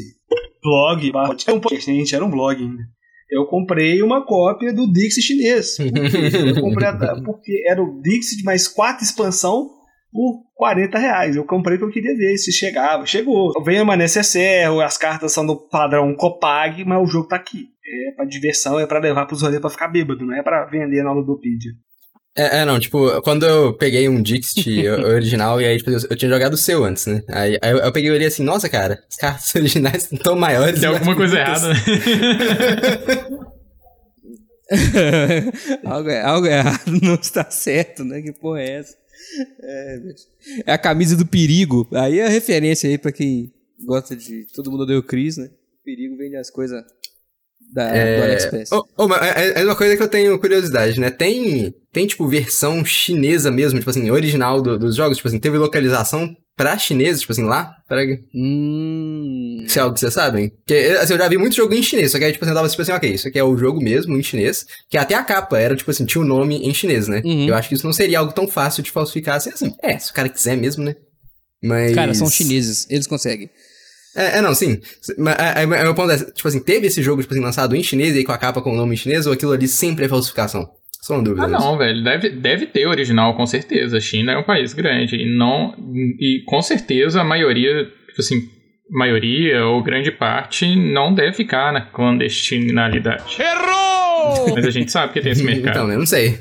blog, 0.62 1.08
um 1.08 1.60
podcast, 1.60 1.90
né? 1.90 1.98
gente 1.98 2.14
era 2.14 2.24
um 2.24 2.30
blog 2.30 2.60
ainda. 2.62 2.82
Eu 3.30 3.46
comprei 3.46 4.02
uma 4.02 4.24
cópia 4.24 4.72
do 4.72 4.90
Dixie 4.92 5.22
chinês. 5.22 5.76
Por 5.76 5.84
quê? 5.92 6.50
Eu 6.56 6.60
comprei 6.60 6.88
a- 6.88 7.16
porque 7.24 7.64
era 7.66 7.82
o 7.82 8.00
Dixie 8.00 8.36
de 8.36 8.44
mais 8.44 8.68
quatro 8.68 9.02
expansão 9.04 9.68
por 10.12 10.44
40 10.54 10.98
reais. 10.98 11.34
Eu 11.36 11.44
comprei 11.44 11.78
porque 11.78 11.98
eu 11.98 12.02
queria 12.02 12.16
ver 12.16 12.36
se 12.36 12.52
chegava. 12.52 13.04
Chegou. 13.06 13.50
Veio 13.64 13.82
uma 13.82 13.96
necessaire, 13.96 14.80
as 14.82 14.96
cartas 14.96 15.32
são 15.32 15.44
do 15.44 15.56
padrão 15.68 16.14
Copag, 16.14 16.84
mas 16.84 17.02
o 17.02 17.06
jogo 17.10 17.26
tá 17.28 17.36
aqui. 17.36 17.66
É 17.86 18.12
pra 18.14 18.24
diversão, 18.24 18.78
é 18.78 18.86
pra 18.86 18.98
levar 19.00 19.26
pros 19.26 19.42
rolês 19.42 19.60
pra 19.60 19.70
ficar 19.70 19.88
bêbado, 19.88 20.24
não 20.24 20.34
é 20.34 20.42
pra 20.42 20.64
vender 20.66 21.02
na 21.02 21.12
Ludopedia. 21.12 21.72
É, 22.37 22.59
é, 22.59 22.64
não, 22.64 22.81
tipo, 22.81 23.23
quando 23.23 23.47
eu 23.47 23.73
peguei 23.75 24.09
um 24.09 24.21
Dixit 24.21 24.87
original, 24.88 25.61
e 25.61 25.67
aí, 25.67 25.79
tipo, 25.79 25.91
eu, 25.91 25.99
eu 26.11 26.17
tinha 26.17 26.29
jogado 26.31 26.55
o 26.55 26.57
seu 26.59 26.85
antes, 26.85 27.07
né? 27.07 27.23
Aí, 27.29 27.57
aí 27.62 27.71
eu, 27.71 27.79
eu 27.79 27.93
peguei 27.93 28.11
e 28.11 28.12
olhei 28.12 28.26
assim, 28.26 28.43
nossa, 28.43 28.69
cara, 28.69 29.03
as 29.09 29.17
cartas 29.17 29.55
originais 29.55 30.03
estão 30.05 30.19
tão 30.19 30.37
maiores. 30.37 30.81
Tem 30.81 30.88
e 30.88 30.93
alguma 30.93 31.14
coisa 31.14 31.37
bonitas. 31.37 31.62
errada, 31.62 31.75
né? 31.75 33.35
algo, 35.85 36.09
é- 36.11 36.23
algo 36.23 36.47
errado 36.47 36.91
não 37.03 37.14
está 37.14 37.49
certo, 37.50 38.05
né? 38.05 38.21
Que 38.23 38.33
porra 38.33 38.61
é 38.62 38.71
essa? 38.79 38.97
É. 39.62 40.00
É 40.67 40.73
a 40.73 40.79
camisa 40.79 41.17
do 41.17 41.26
perigo. 41.26 41.87
Aí 41.93 42.19
é 42.19 42.26
a 42.26 42.31
referência 42.31 42.88
aí 42.88 42.99
pra 42.99 43.12
quem 43.12 43.53
gosta 43.85 44.16
de. 44.16 44.47
Todo 44.55 44.70
mundo 44.70 44.83
odeia 44.83 44.99
o 44.99 45.03
Chris, 45.03 45.37
né? 45.37 45.47
O 45.47 45.85
perigo 45.85 46.16
vende 46.16 46.37
as 46.37 46.51
coisas 46.51 46.83
da, 47.74 47.88
do 47.88 47.94
É... 47.96 48.22
AliExpress. 48.22 48.70
Oh, 48.72 48.84
oh, 48.96 49.12
é, 49.14 49.60
é 49.60 49.64
uma 49.64 49.74
coisa 49.74 49.96
que 49.96 50.02
eu 50.02 50.08
tenho 50.08 50.38
curiosidade, 50.38 51.00
né? 51.00 51.10
Tem, 51.10 51.74
tem, 51.92 52.06
tipo, 52.06 52.28
versão 52.28 52.84
chinesa 52.84 53.50
mesmo, 53.50 53.78
tipo 53.78 53.90
assim, 53.90 54.10
original 54.10 54.62
do- 54.62 54.78
dos 54.78 54.94
jogos? 54.94 55.16
Tipo 55.16 55.28
assim, 55.28 55.38
teve 55.40 55.58
localização 55.58 56.34
pra 56.56 56.78
chinês, 56.78 57.20
tipo 57.20 57.32
assim, 57.32 57.42
lá? 57.42 57.74
Pra... 57.88 58.00
Hum. 58.32 59.64
Se 59.66 59.78
é 59.78 59.82
algo 59.82 59.94
que 59.94 60.00
vocês 60.00 60.14
sabem? 60.14 60.50
Porque, 60.50 60.74
assim, 61.00 61.14
eu 61.14 61.18
já 61.18 61.28
vi 61.28 61.37
muito 61.37 61.56
jogo 61.56 61.74
em 61.74 61.82
chinês, 61.82 62.12
só 62.12 62.18
que 62.18 62.24
aí, 62.24 62.32
tipo 62.32 62.44
assim, 62.44 62.52
eu 62.52 62.56
tava 62.56 62.68
tipo 62.68 62.80
assim, 62.82 62.92
ok, 62.92 63.10
isso 63.12 63.26
aqui 63.28 63.38
é 63.38 63.44
o 63.44 63.56
jogo 63.56 63.82
mesmo, 63.82 64.16
em 64.16 64.22
chinês, 64.22 64.64
que 64.88 64.96
até 64.96 65.14
a 65.16 65.24
capa 65.24 65.58
era, 65.58 65.74
tipo 65.74 65.90
assim, 65.90 66.04
tinha 66.04 66.22
o 66.22 66.26
nome 66.26 66.56
em 66.66 66.72
chinês, 66.72 67.08
né? 67.08 67.22
Uhum. 67.24 67.48
Eu 67.48 67.54
acho 67.56 67.68
que 67.68 67.74
isso 67.74 67.84
não 67.87 67.92
seria 67.92 68.20
algo 68.20 68.32
tão 68.32 68.46
fácil 68.46 68.82
de 68.82 68.90
falsificar 68.92 69.37
assim, 69.37 69.50
assim. 69.50 69.74
É, 69.82 69.98
se 69.98 70.10
o 70.12 70.14
cara 70.14 70.28
quiser 70.28 70.56
mesmo, 70.56 70.84
né? 70.84 70.94
Mas... 71.62 71.94
Cara, 71.94 72.14
são 72.14 72.28
chineses, 72.28 72.87
eles 72.90 73.06
conseguem. 73.06 73.50
É, 74.14 74.38
é, 74.38 74.40
não, 74.40 74.55
sim. 74.55 74.81
Mas 75.18 75.37
é, 75.38 75.62
é, 75.62 75.66
meu 75.66 75.94
ponto 75.94 76.12
é, 76.12 76.16
tipo 76.18 76.46
assim, 76.46 76.61
teve 76.61 76.87
esse 76.87 77.03
jogo, 77.03 77.20
tipo 77.20 77.35
assim, 77.35 77.42
lançado 77.42 77.74
em 77.74 77.83
chinês 77.83 78.14
e 78.14 78.18
aí 78.18 78.24
com 78.24 78.33
a 78.33 78.38
capa 78.38 78.62
com 78.62 78.72
o 78.72 78.77
nome 78.77 78.94
em 78.94 78.96
chinês, 78.96 79.27
ou 79.27 79.33
aquilo 79.33 79.53
ali 79.53 79.66
sempre 79.66 80.05
é 80.05 80.09
falsificação? 80.09 80.68
Só 81.00 81.14
uma 81.14 81.22
dúvida. 81.22 81.44
Ah, 81.44 81.48
não, 81.48 81.77
velho. 81.77 82.03
Deve, 82.03 82.31
deve 82.31 82.66
ter 82.66 82.87
original, 82.87 83.37
com 83.37 83.44
certeza. 83.44 83.98
A 83.98 84.00
China 84.00 84.33
é 84.33 84.38
um 84.38 84.42
país 84.42 84.72
grande. 84.72 85.16
E 85.16 85.37
não. 85.37 85.74
E 86.18 86.42
com 86.46 86.62
certeza 86.62 87.20
a 87.20 87.24
maioria, 87.24 87.85
tipo 88.09 88.20
assim, 88.20 88.48
maioria 88.90 89.66
ou 89.66 89.83
grande 89.83 90.11
parte 90.11 90.74
não 90.74 91.14
deve 91.14 91.35
ficar 91.35 91.74
na 91.74 91.83
clandestinalidade. 91.83 93.37
Errou! 93.38 94.55
Mas 94.55 94.64
a 94.64 94.70
gente 94.70 94.90
sabe 94.90 95.12
que 95.12 95.20
tem 95.20 95.33
esse 95.33 95.42
mercado. 95.44 95.68
Então, 95.68 95.87
né? 95.87 95.96
Não 95.98 96.07
sei. 96.07 96.38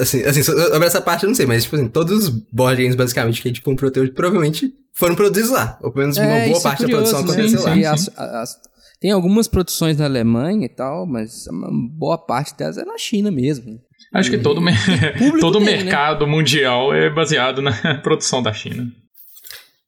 Assim, 0.00 0.22
assim, 0.22 0.44
sobre 0.44 0.86
essa 0.86 1.00
parte 1.00 1.24
eu 1.24 1.28
não 1.28 1.34
sei, 1.34 1.46
mas, 1.46 1.64
tipo 1.64 1.74
assim, 1.74 1.88
todos 1.88 2.12
os 2.12 2.28
board 2.28 2.80
games, 2.80 2.94
basicamente, 2.94 3.42
que 3.42 3.48
a 3.48 3.50
gente 3.50 3.62
comprou 3.62 3.88
até 3.88 4.00
hoje, 4.00 4.12
provavelmente 4.12 4.72
foram 4.94 5.14
produzidos 5.14 5.50
lá. 5.50 5.78
Ou 5.82 5.90
pelo 5.92 6.02
menos 6.04 6.16
uma 6.16 6.26
boa 6.26 6.38
é 6.58 6.60
parte 6.62 6.82
da 6.82 6.88
curioso, 6.88 7.12
produção 7.12 7.22
né? 7.22 7.32
aconteceu 7.32 7.58
Sim, 7.60 7.64
lá. 7.66 7.74
sim. 7.74 7.80
E 7.80 7.86
as- 7.86 8.10
as- 8.18 8.56
tem 9.00 9.10
algumas 9.10 9.46
produções 9.48 9.98
na 9.98 10.06
Alemanha 10.06 10.64
e 10.64 10.68
tal, 10.68 11.04
mas 11.06 11.46
uma 11.48 11.68
boa 11.90 12.16
parte 12.16 12.56
delas 12.56 12.78
é 12.78 12.84
na 12.84 12.96
China 12.96 13.30
mesmo. 13.30 13.78
Acho 14.14 14.30
que 14.30 14.38
todo, 14.38 14.60
todo 15.40 15.58
tem, 15.58 15.66
né? 15.66 15.82
mercado 15.82 16.26
mundial 16.26 16.94
é 16.94 17.10
baseado 17.12 17.60
na 17.60 17.72
produção 18.02 18.42
da 18.42 18.52
China. 18.52 18.86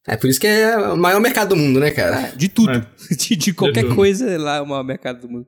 É 0.05 0.15
por 0.15 0.29
isso 0.29 0.39
que 0.39 0.47
é 0.47 0.77
o 0.77 0.95
maior 0.97 1.19
mercado 1.19 1.49
do 1.49 1.55
mundo, 1.57 1.79
né, 1.79 1.91
cara? 1.91 2.29
Ah, 2.31 2.35
de 2.35 2.47
tudo. 2.47 2.71
É. 2.71 2.85
De, 3.15 3.35
de 3.35 3.53
qualquer 3.53 3.83
tudo. 3.83 3.95
coisa 3.95 4.37
lá 4.37 4.57
é 4.57 4.61
o 4.61 4.65
maior 4.67 4.83
mercado 4.83 5.21
do 5.21 5.29
mundo. 5.29 5.47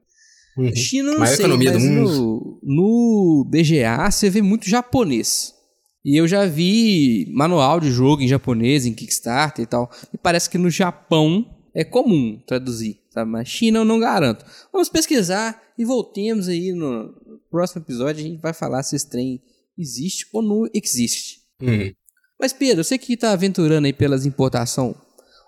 Uhum. 0.57 0.75
China 0.75 1.11
não 1.11 1.19
Maior 1.19 1.35
sei, 1.35 1.45
economia 1.45 1.71
do 1.71 1.79
mas 1.79 1.87
mundo. 1.87 2.59
no, 2.63 3.43
no 3.43 3.45
BGA 3.49 4.09
você 4.11 4.29
vê 4.29 4.41
muito 4.41 4.67
japonês. 4.69 5.53
E 6.03 6.15
eu 6.15 6.27
já 6.27 6.45
vi 6.45 7.27
manual 7.31 7.79
de 7.79 7.91
jogo 7.91 8.21
em 8.21 8.27
japonês, 8.27 8.85
em 8.85 8.93
Kickstarter 8.93 9.63
e 9.63 9.67
tal. 9.67 9.91
E 10.13 10.17
parece 10.17 10.49
que 10.49 10.57
no 10.57 10.69
Japão 10.69 11.45
é 11.73 11.83
comum 11.83 12.41
traduzir, 12.47 13.01
sabe? 13.11 13.29
Mas 13.29 13.47
China 13.47 13.79
eu 13.79 13.85
não 13.85 13.99
garanto. 13.99 14.45
Vamos 14.71 14.89
pesquisar 14.89 15.61
e 15.77 15.85
voltemos 15.85 16.47
aí 16.47 16.71
no 16.71 17.13
próximo 17.51 17.81
episódio. 17.81 18.23
A 18.23 18.27
gente 18.27 18.41
vai 18.41 18.53
falar 18.53 18.83
se 18.83 18.95
esse 18.95 19.09
trem 19.09 19.41
existe 19.77 20.25
ou 20.33 20.41
não 20.41 20.69
existe. 20.73 21.41
Uhum. 21.61 21.91
Mas 22.39 22.53
Pedro, 22.53 22.83
você 22.83 22.97
que 22.97 23.17
tá 23.17 23.31
aventurando 23.31 23.85
aí 23.85 23.93
pelas 23.93 24.25
importação, 24.25 24.95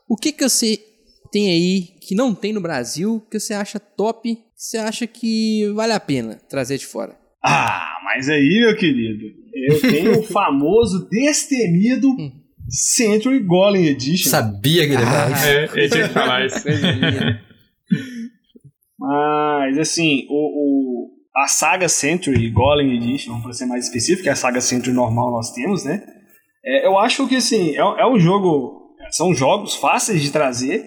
o 0.07 0.17
que 0.17 0.33
que 0.33 0.47
você 0.47 0.77
tem 1.31 1.49
aí 1.49 1.83
que 2.01 2.13
não 2.13 2.35
tem 2.35 2.51
no 2.51 2.59
Brasil, 2.59 3.25
que 3.31 3.39
você 3.39 3.53
acha 3.53 3.79
top, 3.79 4.35
que 4.35 4.41
você 4.55 4.77
acha 4.77 5.07
que 5.07 5.71
vale 5.73 5.93
a 5.93 5.99
pena 5.99 6.35
trazer 6.49 6.77
de 6.77 6.85
fora? 6.85 7.17
Ah, 7.43 7.97
mas 8.03 8.29
aí, 8.29 8.59
meu 8.61 8.75
querido, 8.75 9.25
eu 9.53 9.81
tenho 9.81 10.19
o 10.19 10.23
famoso 10.31 11.07
destemido 11.09 12.07
Century 12.69 13.39
Golem 13.39 13.87
Edition. 13.87 14.29
Sabia 14.29 14.85
que 14.87 14.93
ele 14.93 15.01
ia 15.01 15.07
falar 15.07 15.31
isso. 15.31 15.47
É, 15.47 15.63
ele 15.79 15.89
tinha 15.89 16.07
que 16.07 16.13
falar 16.13 16.45
isso. 16.45 16.63
Mas, 18.99 19.77
assim, 19.77 20.25
o, 20.29 20.35
o- 21.07 21.11
a 21.35 21.47
saga 21.47 21.87
Century 21.89 22.49
Golem 22.49 22.95
Edition, 22.97 23.41
para 23.41 23.53
ser 23.53 23.65
mais 23.65 23.85
específico, 23.85 24.23
que 24.23 24.29
é 24.29 24.33
a 24.33 24.35
saga 24.35 24.61
Century 24.61 24.93
normal 24.93 25.31
nós 25.31 25.51
temos, 25.51 25.83
né? 25.83 26.03
É, 26.63 26.85
eu 26.85 26.97
acho 26.99 27.27
que, 27.27 27.37
assim, 27.37 27.71
é, 27.71 27.77
é 27.79 28.05
um 28.07 28.19
jogo... 28.19 28.79
São 29.09 29.33
jogos 29.33 29.75
fáceis 29.75 30.21
de 30.21 30.31
trazer, 30.31 30.85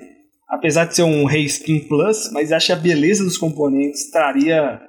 apesar 0.49 0.85
de 0.87 0.95
ser 0.95 1.03
um 1.03 1.25
Reskin 1.25 1.81
Plus, 1.81 2.31
mas 2.33 2.53
acho 2.53 2.67
que 2.67 2.73
a 2.73 2.77
beleza 2.77 3.25
dos 3.25 3.37
componentes 3.37 4.11
traria... 4.11 4.81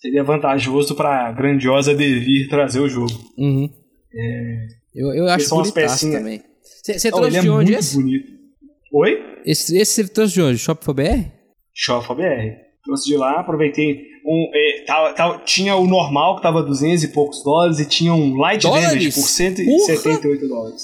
Seria 0.00 0.22
vantajoso 0.22 0.94
para 0.94 1.32
grandiosa 1.32 1.94
Devir 1.94 2.48
trazer 2.48 2.80
o 2.80 2.88
jogo. 2.88 3.12
Uhum. 3.36 3.68
Eu, 4.94 5.12
eu 5.14 5.28
acho 5.28 5.46
são 5.46 5.58
bonitaço 5.58 6.10
também. 6.10 6.42
Você 6.84 7.08
Oh, 7.08 7.16
trouxe 7.16 7.28
ele 7.30 7.36
é 7.36 7.40
de 7.40 7.50
onde 7.50 7.72
muito 7.72 7.78
esse? 7.80 7.94
bonito. 7.96 8.26
Oi? 8.92 9.18
esse? 9.44 9.76
Esse 9.76 9.92
você 10.04 10.08
trouxe 10.08 10.34
de 10.34 10.42
onde? 10.42 10.58
Shop 10.58 10.84
for 10.84 10.94
BR? 10.94 11.26
Shofa 11.74 12.14
BR. 12.14 12.22
Trouxe 12.84 13.06
de 13.06 13.16
lá, 13.16 13.40
aproveitei. 13.40 14.02
Um, 14.26 14.50
é, 14.54 14.84
tava- 14.86 15.12
tava- 15.14 15.38
tinha 15.44 15.76
o 15.76 15.86
normal, 15.86 16.36
que 16.36 16.42
tava 16.42 16.62
200 16.62 17.02
e 17.04 17.08
poucos 17.08 17.42
dólares, 17.42 17.78
e 17.78 17.84
tinha 17.86 18.12
um 18.14 18.36
light 18.36 18.62
Dólares? 18.62 18.88
damage 18.88 19.12
por 19.12 19.22
178 19.28 20.48
dólares. 20.48 20.82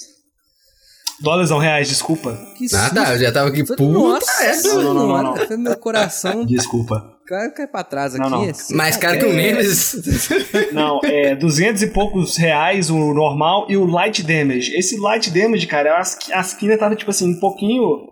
Dólares 1.20 1.50
não, 1.50 1.58
reais, 1.58 1.88
desculpa. 1.88 2.36
Que 2.58 2.66
Ah, 2.74 2.90
tá, 2.90 3.12
eu 3.14 3.18
já 3.20 3.32
tava 3.32 3.48
aqui, 3.48 3.64
puta, 3.64 3.82
Nossa, 3.82 4.44
é 4.44 4.62
Não, 4.62 4.82
não, 4.82 4.94
não, 4.94 5.22
não, 5.22 5.34
não. 5.34 5.58
Meu 5.58 5.76
coração 5.78 6.44
Desculpa. 6.44 7.13
Cai, 7.26 7.50
cai 7.52 7.66
pra 7.66 7.82
trás 7.84 8.14
aqui. 8.14 8.22
Não, 8.22 8.30
não. 8.30 8.48
esse- 8.48 8.74
Mais 8.74 8.96
caro 8.96 9.18
que 9.18 9.24
o 9.26 9.32
Nemesis. 9.32 10.28
Não, 10.72 11.00
é 11.04 11.34
200 11.36 11.82
e 11.82 11.86
poucos 11.88 12.36
reais 12.36 12.90
o 12.90 13.12
normal 13.14 13.66
e 13.70 13.76
o 13.76 13.84
light 13.84 14.22
damage. 14.22 14.72
Esse 14.76 14.98
light 14.98 15.30
damage, 15.30 15.66
cara, 15.66 15.98
as 15.98 16.54
quinas 16.54 16.78
tava 16.78 16.94
tipo 16.96 17.10
assim, 17.10 17.28
um 17.34 17.40
pouquinho. 17.40 18.08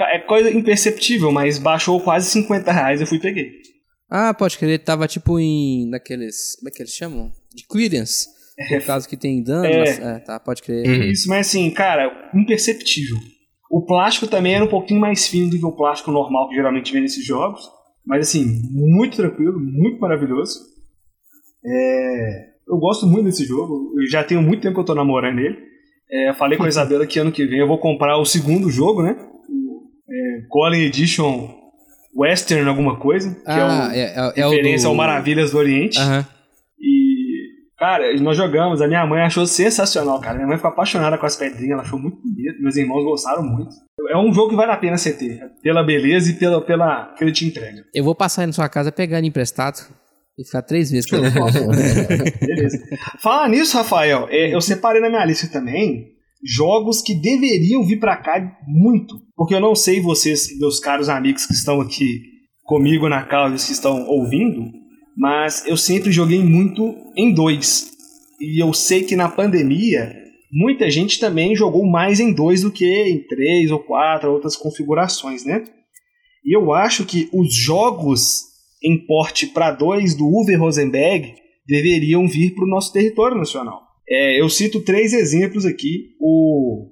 É 0.00 0.18
coisa 0.18 0.50
imperceptível, 0.50 1.30
mas 1.30 1.58
baixou 1.58 2.00
quase 2.00 2.28
50 2.30 2.72
reais 2.72 3.00
eu 3.00 3.06
fui 3.06 3.18
e 3.18 3.20
peguei. 3.20 3.50
Ah, 4.10 4.34
pode 4.34 4.58
crer, 4.58 4.70
ele 4.70 4.78
tava 4.78 5.06
tipo 5.08 5.38
em. 5.38 5.88
naqueles. 5.88 6.56
Como 6.56 6.68
é 6.68 6.72
que 6.72 6.82
eles 6.82 6.92
chamam? 6.92 7.30
De 7.54 7.66
clearance. 7.66 8.26
Por 8.68 8.84
causa 8.84 9.08
que 9.08 9.16
tem 9.16 9.42
dano. 9.42 9.64
É. 9.66 9.78
mas- 9.78 9.98
é, 9.98 10.18
tá, 10.20 10.38
pode 10.40 10.62
crer. 10.62 10.86
Uhum. 10.86 11.02
Isso, 11.10 11.28
mas 11.28 11.46
assim, 11.48 11.70
cara, 11.70 12.10
imperceptível. 12.34 13.16
O 13.70 13.84
plástico 13.86 14.26
também 14.26 14.54
era 14.54 14.64
um 14.64 14.68
pouquinho 14.68 15.00
mais 15.00 15.26
fino 15.26 15.48
do 15.48 15.58
que 15.58 15.64
o 15.64 15.72
plástico 15.72 16.10
normal 16.10 16.48
que 16.48 16.54
geralmente 16.54 16.92
vem 16.92 17.00
nesses 17.02 17.24
jogos. 17.24 17.62
Mas 18.06 18.28
assim, 18.28 18.44
muito 18.72 19.16
tranquilo, 19.16 19.58
muito 19.58 20.00
maravilhoso. 20.00 20.60
É, 21.64 22.52
Eu 22.68 22.78
gosto 22.78 23.06
muito 23.06 23.26
desse 23.26 23.44
jogo. 23.44 23.92
Eu 23.96 24.08
já 24.08 24.24
tenho 24.24 24.42
muito 24.42 24.62
tempo 24.62 24.74
que 24.74 24.80
eu 24.80 24.84
tô 24.84 24.94
namorando 24.94 25.38
ele. 25.38 25.58
É, 26.10 26.34
falei 26.34 26.58
com 26.58 26.64
a 26.64 26.68
Isabela 26.70 27.06
que 27.06 27.18
ano 27.18 27.32
que 27.32 27.46
vem 27.46 27.60
eu 27.60 27.68
vou 27.68 27.78
comprar 27.78 28.18
o 28.18 28.24
segundo 28.24 28.70
jogo, 28.70 29.02
né? 29.02 29.16
O 29.48 29.82
é, 30.10 30.46
Golem 30.48 30.82
Edition 30.82 31.48
Western 32.14 32.68
alguma 32.68 32.96
coisa. 32.98 33.34
Que 33.34 33.40
Ah, 33.46 33.90
é, 33.92 34.00
é, 34.00 34.14
é, 34.14 34.22
o 34.22 34.32
é 34.36 34.46
o. 34.46 34.50
referência 34.50 34.86
do... 34.86 34.90
ao 34.90 34.94
Maravilhas 34.94 35.52
do 35.52 35.58
Oriente. 35.58 35.98
Aham. 35.98 36.26
E, 36.78 37.48
cara, 37.78 38.14
nós 38.20 38.36
jogamos, 38.36 38.82
a 38.82 38.88
minha 38.88 39.06
mãe 39.06 39.22
achou 39.22 39.46
sensacional, 39.46 40.20
cara. 40.20 40.36
Minha 40.36 40.48
mãe 40.48 40.56
ficou 40.56 40.70
apaixonada 40.70 41.16
com 41.16 41.26
as 41.26 41.36
pedrinhas, 41.36 41.70
ela 41.70 41.82
achou 41.82 41.98
muito 41.98 42.18
bonito, 42.20 42.60
meus 42.60 42.76
irmãos 42.76 43.04
gostaram 43.04 43.42
muito. 43.42 43.70
É 44.10 44.16
um 44.16 44.32
jogo 44.32 44.50
que 44.50 44.56
vale 44.56 44.72
a 44.72 44.76
pena 44.76 44.96
você 44.96 45.12
ter, 45.12 45.40
pela 45.62 45.82
beleza 45.82 46.30
e 46.30 46.34
pela, 46.34 46.60
pela 46.60 47.14
que 47.16 47.24
ele 47.24 47.32
te 47.32 47.46
entrega. 47.46 47.84
Eu 47.94 48.04
vou 48.04 48.14
passar 48.14 48.42
aí 48.42 48.46
na 48.46 48.52
sua 48.52 48.68
casa 48.68 48.90
pegar 48.90 49.18
ele 49.18 49.28
emprestado 49.28 49.80
e 50.38 50.44
ficar 50.44 50.62
três 50.62 50.90
vezes 50.90 51.08
com 51.08 51.16
ele. 51.16 51.30
Beleza. 52.40 52.78
Falar 53.20 53.48
nisso, 53.48 53.76
Rafael, 53.76 54.26
é, 54.30 54.54
eu 54.54 54.60
separei 54.60 55.00
na 55.00 55.08
minha 55.08 55.24
lista 55.24 55.48
também 55.48 56.12
jogos 56.44 57.00
que 57.02 57.14
deveriam 57.14 57.84
vir 57.86 58.00
pra 58.00 58.16
cá 58.16 58.40
muito. 58.66 59.20
Porque 59.36 59.54
eu 59.54 59.60
não 59.60 59.74
sei 59.74 60.00
vocês, 60.00 60.58
meus 60.58 60.80
caros 60.80 61.08
amigos 61.08 61.46
que 61.46 61.52
estão 61.52 61.80
aqui 61.80 62.20
comigo 62.64 63.08
na 63.08 63.24
causa, 63.24 63.54
que 63.64 63.72
estão 63.72 64.06
ouvindo, 64.06 64.70
mas 65.16 65.64
eu 65.66 65.76
sempre 65.76 66.10
joguei 66.10 66.42
muito 66.42 66.94
em 67.16 67.32
dois. 67.32 67.90
E 68.40 68.62
eu 68.62 68.72
sei 68.72 69.04
que 69.04 69.14
na 69.14 69.28
pandemia, 69.28 70.12
muita 70.52 70.90
gente 70.90 71.18
também 71.18 71.56
jogou 71.56 71.84
mais 71.86 72.20
em 72.20 72.32
dois 72.32 72.62
do 72.62 72.70
que 72.70 72.84
em 72.84 73.26
três 73.26 73.70
ou 73.70 73.78
quatro, 73.78 74.30
outras 74.30 74.56
configurações, 74.56 75.44
né? 75.44 75.64
E 76.44 76.54
eu 76.56 76.72
acho 76.72 77.04
que 77.06 77.28
os 77.32 77.54
jogos 77.54 78.42
em 78.84 78.98
porte 79.06 79.46
para 79.46 79.70
dois 79.70 80.14
do 80.14 80.26
Uwe 80.26 80.54
Rosenberg 80.56 81.34
deveriam 81.66 82.26
vir 82.28 82.54
para 82.54 82.64
o 82.64 82.68
nosso 82.68 82.92
território 82.92 83.36
nacional. 83.36 83.80
É, 84.08 84.40
eu 84.40 84.48
cito 84.48 84.80
três 84.84 85.12
exemplos 85.12 85.64
aqui: 85.64 86.08
o 86.20 86.88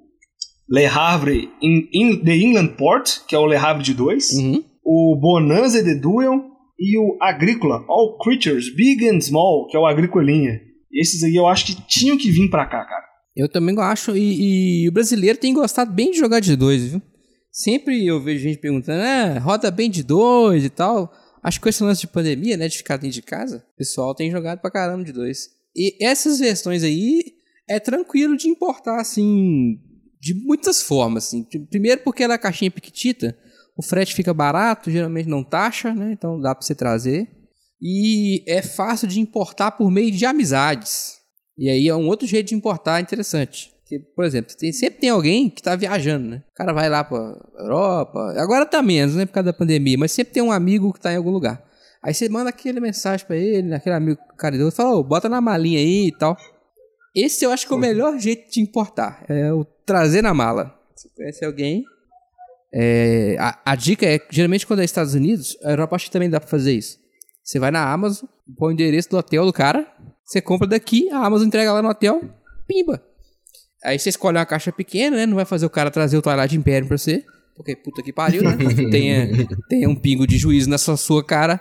Le 0.69 0.85
Havre 0.85 1.49
in, 1.61 1.87
in, 1.93 2.23
The 2.23 2.35
Inland 2.35 2.75
Port, 2.77 3.25
que 3.27 3.35
é 3.35 3.39
o 3.39 3.45
Le 3.45 3.57
Havre 3.57 3.83
de 3.83 3.93
2, 3.93 4.31
Uhum. 4.37 4.63
o 4.85 5.17
Bonanza 5.19 5.83
The 5.83 5.95
Duel 5.95 6.41
e 6.79 6.97
o 6.97 7.17
Agrícola, 7.21 7.83
All 7.87 8.17
Creatures, 8.17 8.73
Big 8.73 9.07
and 9.07 9.19
Small, 9.19 9.67
que 9.67 9.75
é 9.75 9.79
o 9.79 9.85
Agricolinha. 9.85 10.61
Esses 10.91 11.21
aí 11.23 11.35
eu 11.35 11.45
acho 11.47 11.65
que 11.65 11.81
tinham 11.87 12.17
que 12.17 12.31
vir 12.31 12.49
pra 12.49 12.65
cá, 12.65 12.83
cara. 12.85 13.10
Eu 13.35 13.49
também 13.49 13.75
acho, 13.79 14.15
e, 14.15 14.83
e 14.83 14.89
o 14.89 14.91
brasileiro 14.91 15.37
tem 15.37 15.53
gostado 15.53 15.91
bem 15.91 16.11
de 16.11 16.17
jogar 16.17 16.39
de 16.39 16.55
dois, 16.55 16.83
viu? 16.83 17.01
Sempre 17.51 18.05
eu 18.05 18.21
vejo 18.21 18.43
gente 18.43 18.59
perguntando, 18.59 19.01
ah, 19.01 19.39
roda 19.39 19.69
bem 19.69 19.89
de 19.89 20.03
dois 20.03 20.63
e 20.63 20.69
tal. 20.69 21.11
Acho 21.43 21.59
que 21.59 21.63
com 21.63 21.69
esse 21.69 21.83
lance 21.83 22.01
de 22.01 22.07
pandemia, 22.07 22.55
né, 22.55 22.67
de 22.67 22.77
ficar 22.77 22.97
dentro 22.97 23.15
de 23.15 23.21
casa, 23.21 23.65
o 23.73 23.77
pessoal 23.77 24.13
tem 24.13 24.29
jogado 24.29 24.59
pra 24.59 24.71
caramba 24.71 25.03
de 25.03 25.11
dois. 25.11 25.49
E 25.75 26.03
essas 26.03 26.39
versões 26.39 26.83
aí 26.83 27.23
é 27.69 27.79
tranquilo 27.79 28.37
de 28.37 28.47
importar, 28.47 28.99
assim, 28.99 29.77
de 30.19 30.33
muitas 30.33 30.81
formas, 30.81 31.27
assim. 31.27 31.43
Primeiro 31.69 32.01
porque 32.03 32.23
ela 32.23 32.35
é 32.35 32.37
caixinha 32.37 32.69
piquitita, 32.69 33.37
o 33.77 33.83
frete 33.83 34.13
fica 34.13 34.33
barato, 34.33 34.91
geralmente 34.91 35.27
não 35.27 35.43
taxa, 35.43 35.93
né, 35.93 36.11
então 36.11 36.39
dá 36.39 36.53
pra 36.53 36.65
você 36.65 36.75
trazer. 36.75 37.27
E 37.81 38.43
é 38.47 38.61
fácil 38.61 39.07
de 39.07 39.19
importar 39.19 39.71
por 39.71 39.89
meio 39.89 40.11
de 40.11 40.25
amizades. 40.25 41.20
E 41.57 41.69
aí 41.69 41.87
é 41.87 41.95
um 41.95 42.07
outro 42.07 42.25
jeito 42.27 42.47
de 42.49 42.55
importar 42.55 42.99
interessante. 43.01 43.71
Que, 43.85 43.99
por 43.99 44.23
exemplo, 44.23 44.55
tem- 44.57 44.71
sempre 44.71 44.99
tem 45.01 45.09
alguém 45.09 45.49
que 45.49 45.61
tá 45.61 45.75
viajando, 45.75 46.27
né? 46.29 46.43
O 46.51 46.53
cara 46.55 46.71
vai 46.73 46.89
lá 46.89 47.03
pra 47.03 47.17
Europa. 47.59 48.33
Agora 48.37 48.65
tá 48.65 48.81
menos, 48.81 49.15
né? 49.15 49.25
Por 49.25 49.33
causa 49.33 49.51
da 49.51 49.57
pandemia. 49.57 49.97
Mas 49.97 50.11
sempre 50.13 50.33
tem 50.33 50.41
um 50.41 50.51
amigo 50.51 50.93
que 50.93 50.99
tá 51.01 51.11
em 51.11 51.17
algum 51.17 51.29
lugar. 51.31 51.61
Aí 52.03 52.13
você 52.13 52.27
manda 52.29 52.49
aquele 52.49 52.79
mensagem 52.79 53.25
pra 53.27 53.35
ele, 53.35 53.73
aquele 53.75 53.93
amigo 53.95 54.19
caridoso, 54.37 54.75
fala, 54.75 54.95
ô, 54.95 55.03
bota 55.03 55.27
na 55.29 55.39
malinha 55.41 55.77
aí 55.79 56.07
e 56.07 56.17
tal. 56.17 56.35
Esse 57.15 57.43
eu 57.45 57.51
acho 57.51 57.67
que 57.67 57.73
é 57.73 57.75
o 57.75 57.79
melhor 57.79 58.17
jeito 58.17 58.49
de 58.49 58.61
importar. 58.61 59.23
É 59.29 59.51
o 59.53 59.63
trazer 59.85 60.21
na 60.23 60.33
mala. 60.33 60.73
Você 60.95 61.09
conhece 61.15 61.43
alguém. 61.45 61.83
é, 62.73 63.35
a, 63.39 63.59
a 63.65 63.75
dica 63.75 64.05
é, 64.05 64.19
geralmente 64.29 64.65
quando 64.65 64.79
é 64.81 64.85
Estados 64.85 65.13
Unidos, 65.13 65.57
a 65.63 65.71
Europa 65.71 65.95
acho 65.97 66.05
que 66.05 66.11
também 66.11 66.29
dá 66.29 66.39
pra 66.39 66.49
fazer 66.49 66.71
isso. 66.73 66.97
Você 67.43 67.59
vai 67.59 67.69
na 67.71 67.91
Amazon, 67.91 68.29
põe 68.57 68.69
o 68.69 68.73
endereço 68.73 69.09
do 69.09 69.17
hotel 69.17 69.45
do 69.45 69.51
cara, 69.51 69.85
você 70.31 70.41
compra 70.41 70.65
daqui, 70.65 71.09
a 71.09 71.25
Amazon 71.25 71.47
entrega 71.47 71.73
lá 71.73 71.81
no 71.81 71.89
hotel, 71.89 72.21
pimba. 72.65 73.03
Aí 73.83 73.99
você 73.99 74.09
escolhe 74.09 74.37
uma 74.37 74.45
caixa 74.45 74.71
pequena, 74.71 75.17
né? 75.17 75.25
Não 75.25 75.35
vai 75.35 75.43
fazer 75.43 75.65
o 75.65 75.69
cara 75.69 75.91
trazer 75.91 76.17
o 76.17 76.21
Twilight 76.21 76.55
Imperium 76.55 76.87
pra 76.87 76.97
você. 76.97 77.25
Porque 77.53 77.75
puta 77.75 78.01
que 78.01 78.13
pariu, 78.13 78.41
né? 78.41 78.55
tenha, 78.89 79.29
tenha 79.67 79.89
um 79.89 79.95
pingo 79.95 80.25
de 80.25 80.37
juízo 80.37 80.69
na 80.69 80.77
sua, 80.77 81.25
cara. 81.25 81.59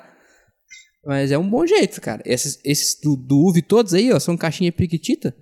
Mas 1.04 1.32
é 1.32 1.38
um 1.38 1.50
bom 1.50 1.66
jeito, 1.66 2.00
cara. 2.00 2.22
Esses, 2.24 2.60
esses 2.64 3.00
do, 3.00 3.16
do 3.16 3.48
UV 3.48 3.60
todos 3.62 3.92
aí, 3.92 4.12
ó, 4.12 4.20
são 4.20 4.36
caixinha 4.36 4.70
piquitita. 4.70 5.34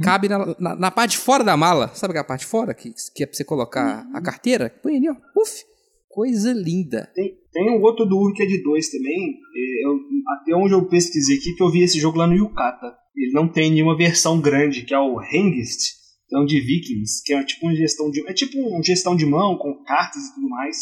Cabe 0.00 0.28
na, 0.28 0.54
na, 0.60 0.76
na 0.76 0.90
parte 0.92 1.12
de 1.12 1.18
fora 1.18 1.42
da 1.42 1.56
mala. 1.56 1.90
Sabe 1.94 2.12
aquela 2.12 2.24
parte 2.24 2.42
de 2.42 2.46
fora 2.46 2.72
que, 2.72 2.92
que 3.16 3.24
é 3.24 3.26
pra 3.26 3.34
você 3.34 3.42
colocar 3.42 4.06
a 4.14 4.22
carteira? 4.22 4.70
Põe 4.80 4.96
ali, 4.96 5.10
ó. 5.10 5.16
Uf! 5.36 5.64
Coisa 6.08 6.52
linda. 6.52 7.10
Tem, 7.12 7.36
tem 7.54 7.70
um 7.70 7.80
outro 7.80 8.04
do 8.04 8.18
Ur 8.18 8.34
que 8.34 8.42
é 8.42 8.46
de 8.46 8.62
dois 8.62 8.90
também. 8.90 9.38
é, 9.56 9.86
eu- 9.86 9.98
até 10.40 10.54
onde 10.54 10.74
eu 10.74 10.86
pesquisei 10.86 11.36
aqui, 11.38 11.54
que 11.54 11.62
eu 11.62 11.70
vi 11.70 11.82
esse 11.82 11.98
jogo 11.98 12.18
lá 12.18 12.26
no 12.26 12.34
Yukata. 12.34 12.92
Ele 13.16 13.32
não 13.32 13.48
tem 13.48 13.70
nenhuma 13.70 13.96
versão 13.96 14.40
grande, 14.40 14.82
que 14.84 14.92
é 14.92 14.98
o 14.98 15.20
Hengist, 15.22 15.92
um 16.34 16.44
de 16.44 16.60
Vikings, 16.60 17.22
que 17.24 17.32
é 17.32 17.44
tipo 17.44 17.66
uma 17.66 17.74
gestão 17.76 18.10
de. 18.10 18.28
É 18.28 18.32
tipo 18.34 18.58
uma 18.58 18.82
gestão 18.82 19.14
de 19.16 19.24
mão, 19.24 19.56
com 19.56 19.82
cartas 19.84 20.22
e 20.22 20.34
tudo 20.34 20.48
mais. 20.48 20.76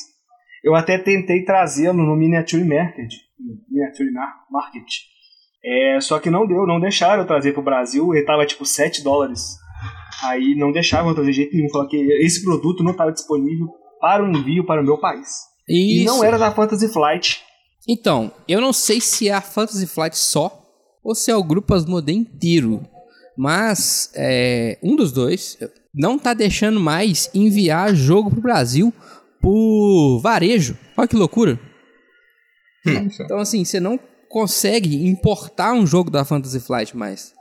Eu 0.65 0.75
até 0.75 0.97
tentei 0.97 1.45
trazê-lo 1.45 1.99
no 2.03 2.17
Miniature 2.17 2.65
Market. 2.65 3.13
Miniature 3.69 4.11
Mar- 4.13 4.45
Market. 4.51 4.87
É, 5.65 6.01
só 6.01 6.19
que 6.19 6.31
não 6.31 6.47
deu, 6.47 6.67
não 6.67 6.81
deixaram 6.81 7.23
eu 7.23 7.27
trazer 7.27 7.53
pro 7.53 7.63
Brasil. 7.63 8.15
Ele 8.15 8.25
tava 8.25 8.47
tipo 8.47 8.65
7 8.65 9.03
dólares. 9.05 9.43
Aí 10.25 10.55
não 10.57 10.73
deixavam 10.73 11.11
eu 11.11 11.15
trazer 11.15 11.33
jeito 11.33 11.55
nenhum. 11.55 11.69
Falaram 11.69 11.91
que 11.91 11.97
esse 12.25 12.43
produto 12.45 12.83
não 12.83 12.93
estava 12.93 13.13
disponível 13.13 13.69
para 14.01 14.25
o 14.25 14.31
envio 14.31 14.65
para 14.65 14.81
o 14.81 14.85
meu 14.85 14.99
país. 14.99 15.29
E 15.73 16.05
Isso. 16.05 16.05
não 16.05 16.23
era 16.23 16.37
da 16.37 16.53
Fantasy 16.53 16.87
Flight. 16.89 17.43
Então, 17.89 18.31
eu 18.47 18.61
não 18.61 18.75
sei 18.75 19.01
se 19.01 19.29
é 19.29 19.33
a 19.33 19.41
Fantasy 19.41 19.87
Flight 19.87 20.17
só 20.19 20.63
ou 21.03 21.15
se 21.15 21.31
é 21.31 21.37
o 21.37 21.43
Grupo 21.43 21.73
Asmodee 21.73 22.15
inteiro. 22.15 22.87
Mas 23.37 24.13
é, 24.15 24.79
um 24.83 24.95
dos 24.95 25.11
dois 25.11 25.59
não 25.95 26.19
tá 26.19 26.35
deixando 26.35 26.79
mais 26.79 27.31
enviar 27.33 27.95
jogo 27.95 28.31
pro 28.31 28.43
Brasil 28.43 28.93
por 29.41 30.21
varejo. 30.21 30.77
Olha 30.97 31.09
que 31.09 31.17
loucura. 31.17 31.59
Então, 32.85 33.39
assim, 33.39 33.65
você 33.65 33.81
não 33.81 33.99
consegue 34.29 35.07
importar 35.07 35.73
um 35.73 35.87
jogo 35.87 36.11
da 36.11 36.25
Fantasy 36.25 36.61
Flight 36.61 36.95
mais. 36.95 37.33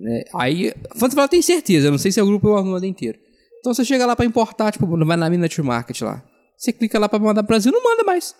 né? 0.00 0.22
Aí, 0.34 0.72
a 0.90 0.94
Fantasy 0.94 1.14
Flight 1.14 1.30
tem 1.30 1.42
certeza, 1.42 1.88
eu 1.88 1.90
não 1.90 1.98
sei 1.98 2.10
se 2.10 2.18
é 2.18 2.22
o 2.22 2.26
grupo 2.26 2.54
Asmodee 2.56 2.88
inteiro. 2.88 3.18
Então 3.58 3.74
você 3.74 3.84
chega 3.84 4.06
lá 4.06 4.16
pra 4.16 4.24
importar, 4.24 4.72
tipo, 4.72 4.86
vai 5.04 5.16
na 5.16 5.28
Miniature 5.28 5.66
Market 5.66 6.00
lá. 6.00 6.24
Você 6.60 6.72
clica 6.74 6.98
lá 6.98 7.08
pra 7.08 7.18
mandar 7.18 7.42
pro 7.42 7.48
Brasil, 7.48 7.72
não 7.72 7.82
manda 7.82 8.04
mais. 8.04 8.34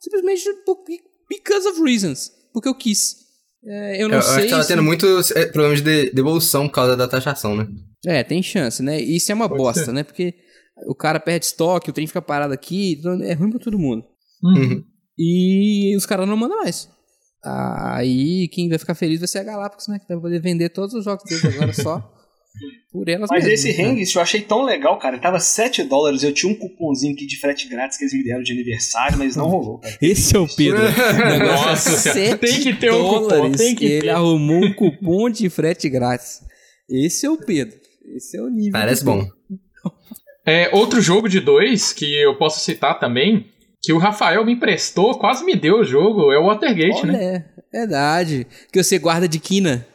Simplesmente 0.00 0.44
because 1.28 1.66
of 1.68 1.82
reasons. 1.82 2.30
Porque 2.52 2.68
eu 2.68 2.74
quis. 2.74 3.16
É, 3.66 4.02
eu 4.02 4.08
não 4.08 4.16
Eu, 4.16 4.20
eu 4.20 4.22
sei. 4.22 4.32
acho 4.34 4.42
que 4.44 4.50
tava 4.50 4.62
se- 4.62 4.68
tendo 4.68 4.82
muitos 4.82 5.30
é, 5.32 5.46
problemas 5.46 5.82
de 5.82 6.10
devolução 6.12 6.68
por 6.68 6.74
causa 6.74 6.96
da 6.96 7.08
taxação, 7.08 7.56
né? 7.56 7.66
É, 8.06 8.22
tem 8.22 8.42
chance, 8.42 8.82
né? 8.82 9.00
Isso 9.00 9.32
é 9.32 9.34
uma 9.34 9.48
bosta, 9.48 9.90
né? 9.92 10.04
Porque 10.04 10.34
o 10.86 10.94
cara 10.94 11.18
perde 11.18 11.46
estoque, 11.46 11.90
o 11.90 11.92
trem 11.92 12.06
fica 12.06 12.20
parado 12.22 12.52
aqui, 12.54 12.92
então 12.98 13.20
é 13.22 13.32
ruim 13.32 13.50
pra 13.50 13.58
todo 13.58 13.78
mundo. 13.78 14.04
Uhum. 14.42 14.84
E 15.18 15.96
os 15.96 16.04
caras 16.06 16.28
não 16.28 16.36
mandam 16.36 16.58
mais. 16.58 16.88
Aí 17.42 18.48
quem 18.48 18.68
vai 18.68 18.78
ficar 18.78 18.94
feliz 18.94 19.18
vai 19.18 19.28
ser 19.28 19.38
a 19.38 19.44
Galápagos, 19.44 19.88
né? 19.88 19.98
Que 19.98 20.06
vai 20.08 20.20
poder 20.20 20.40
vender 20.40 20.68
todos 20.70 20.94
os 20.94 21.04
jogos 21.04 21.24
deles 21.24 21.44
agora 21.44 21.72
só 21.72 22.12
por 22.92 23.08
elas 23.08 23.28
Mas 23.30 23.44
mesmas, 23.44 23.64
esse 23.64 23.82
né? 23.82 24.04
Eu 24.14 24.22
achei 24.22 24.40
tão 24.40 24.62
legal, 24.62 24.98
cara. 24.98 25.18
Tava 25.18 25.40
7 25.40 25.82
dólares. 25.84 26.22
Eu 26.22 26.32
tinha 26.32 26.50
um 26.52 26.54
cupomzinho 26.54 27.12
aqui 27.14 27.26
de 27.26 27.38
frete 27.38 27.68
grátis 27.68 27.98
que 27.98 28.04
eles 28.04 28.14
me 28.14 28.22
deram 28.22 28.42
de 28.42 28.52
aniversário, 28.52 29.18
mas 29.18 29.34
não 29.36 29.46
rolou, 29.48 29.78
cara. 29.78 29.96
Esse 30.00 30.36
é 30.36 30.38
o 30.38 30.46
Pedro. 30.46 30.82
Nossa 31.44 31.90
é 31.90 32.12
sete 32.12 32.38
tem 32.38 32.60
que 32.60 32.74
ter 32.74 32.92
um 32.92 33.02
cupom, 33.08 33.28
dólares 33.28 33.56
tem 33.56 33.74
que 33.74 33.84
Ele 33.84 34.02
ter. 34.02 34.10
arrumou 34.10 34.64
um 34.64 34.72
cupom 34.72 35.28
de 35.28 35.48
frete 35.50 35.88
grátis. 35.88 36.40
Esse 36.88 37.26
é 37.26 37.30
o 37.30 37.36
Pedro. 37.36 37.76
Esse 38.14 38.36
é 38.36 38.42
o 38.42 38.48
nível. 38.48 38.72
Parece 38.72 39.04
bom. 39.04 39.26
É, 40.46 40.68
outro 40.74 41.00
jogo 41.00 41.28
de 41.28 41.40
dois 41.40 41.92
que 41.92 42.14
eu 42.22 42.36
posso 42.36 42.60
citar 42.60 43.00
também, 43.00 43.46
que 43.82 43.92
o 43.92 43.98
Rafael 43.98 44.44
me 44.44 44.52
emprestou, 44.52 45.18
quase 45.18 45.44
me 45.44 45.56
deu 45.56 45.80
o 45.80 45.84
jogo, 45.84 46.30
é 46.30 46.38
o 46.38 46.46
Watergate, 46.46 47.06
né? 47.06 47.12
Olha, 47.12 47.44
é 47.72 47.78
verdade. 47.78 48.46
Que 48.70 48.82
você 48.82 48.98
guarda 48.98 49.26
de 49.26 49.38
quina. 49.38 49.86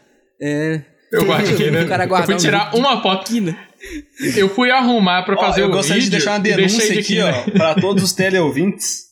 É. 0.41 0.81
Eu 1.11 1.25
guardei, 1.25 1.71
né? 1.71 1.83
O 1.83 1.87
cara 1.87 2.03
Eu 2.05 2.23
fui 2.25 2.35
um 2.35 2.37
tirar 2.37 2.71
de 2.71 2.77
uma 2.77 3.01
foto. 3.01 3.25
Quina. 3.25 3.57
Eu 4.35 4.49
fui 4.49 4.69
arrumar 4.69 5.23
pra 5.23 5.35
Ó, 5.35 5.39
fazer 5.39 5.61
eu 5.61 5.67
o 5.67 5.71
gostaria 5.71 5.95
vídeo 6.01 6.11
de 6.11 6.17
deixar 6.17 6.31
uma 6.33 6.39
deixei 6.39 6.67
denúncia 6.67 6.93
de 6.93 6.99
aqui, 6.99 7.07
quina. 7.15 7.29
ó, 7.47 7.51
pra 7.51 7.75
todos 7.75 8.03
os 8.03 8.11
teleouvintes. 8.13 9.05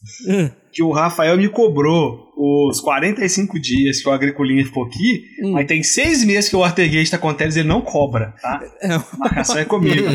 que 0.72 0.84
o 0.84 0.92
Rafael 0.92 1.38
me 1.38 1.48
cobrou 1.50 2.27
os 2.40 2.80
45 2.82 3.60
dias 3.60 4.02
que 4.02 4.08
o 4.08 4.12
Agricolinha 4.12 4.64
ficou 4.64 4.86
aqui, 4.86 5.24
Hum. 5.44 5.52
mas 5.54 5.66
tem 5.66 5.82
seis 5.82 6.24
meses 6.24 6.50
que 6.50 6.56
o 6.56 6.60
Watergate 6.60 7.10
tá 7.10 7.18
com 7.18 7.30
o 7.30 7.34
Teles 7.34 7.56
e 7.56 7.60
ele 7.62 7.68
não 7.68 7.82
cobra, 7.82 8.34
tá? 8.42 8.62
É. 8.82 8.94
A 8.94 9.04
marcação 9.18 9.58
é 9.58 9.66
comigo. 9.66 10.06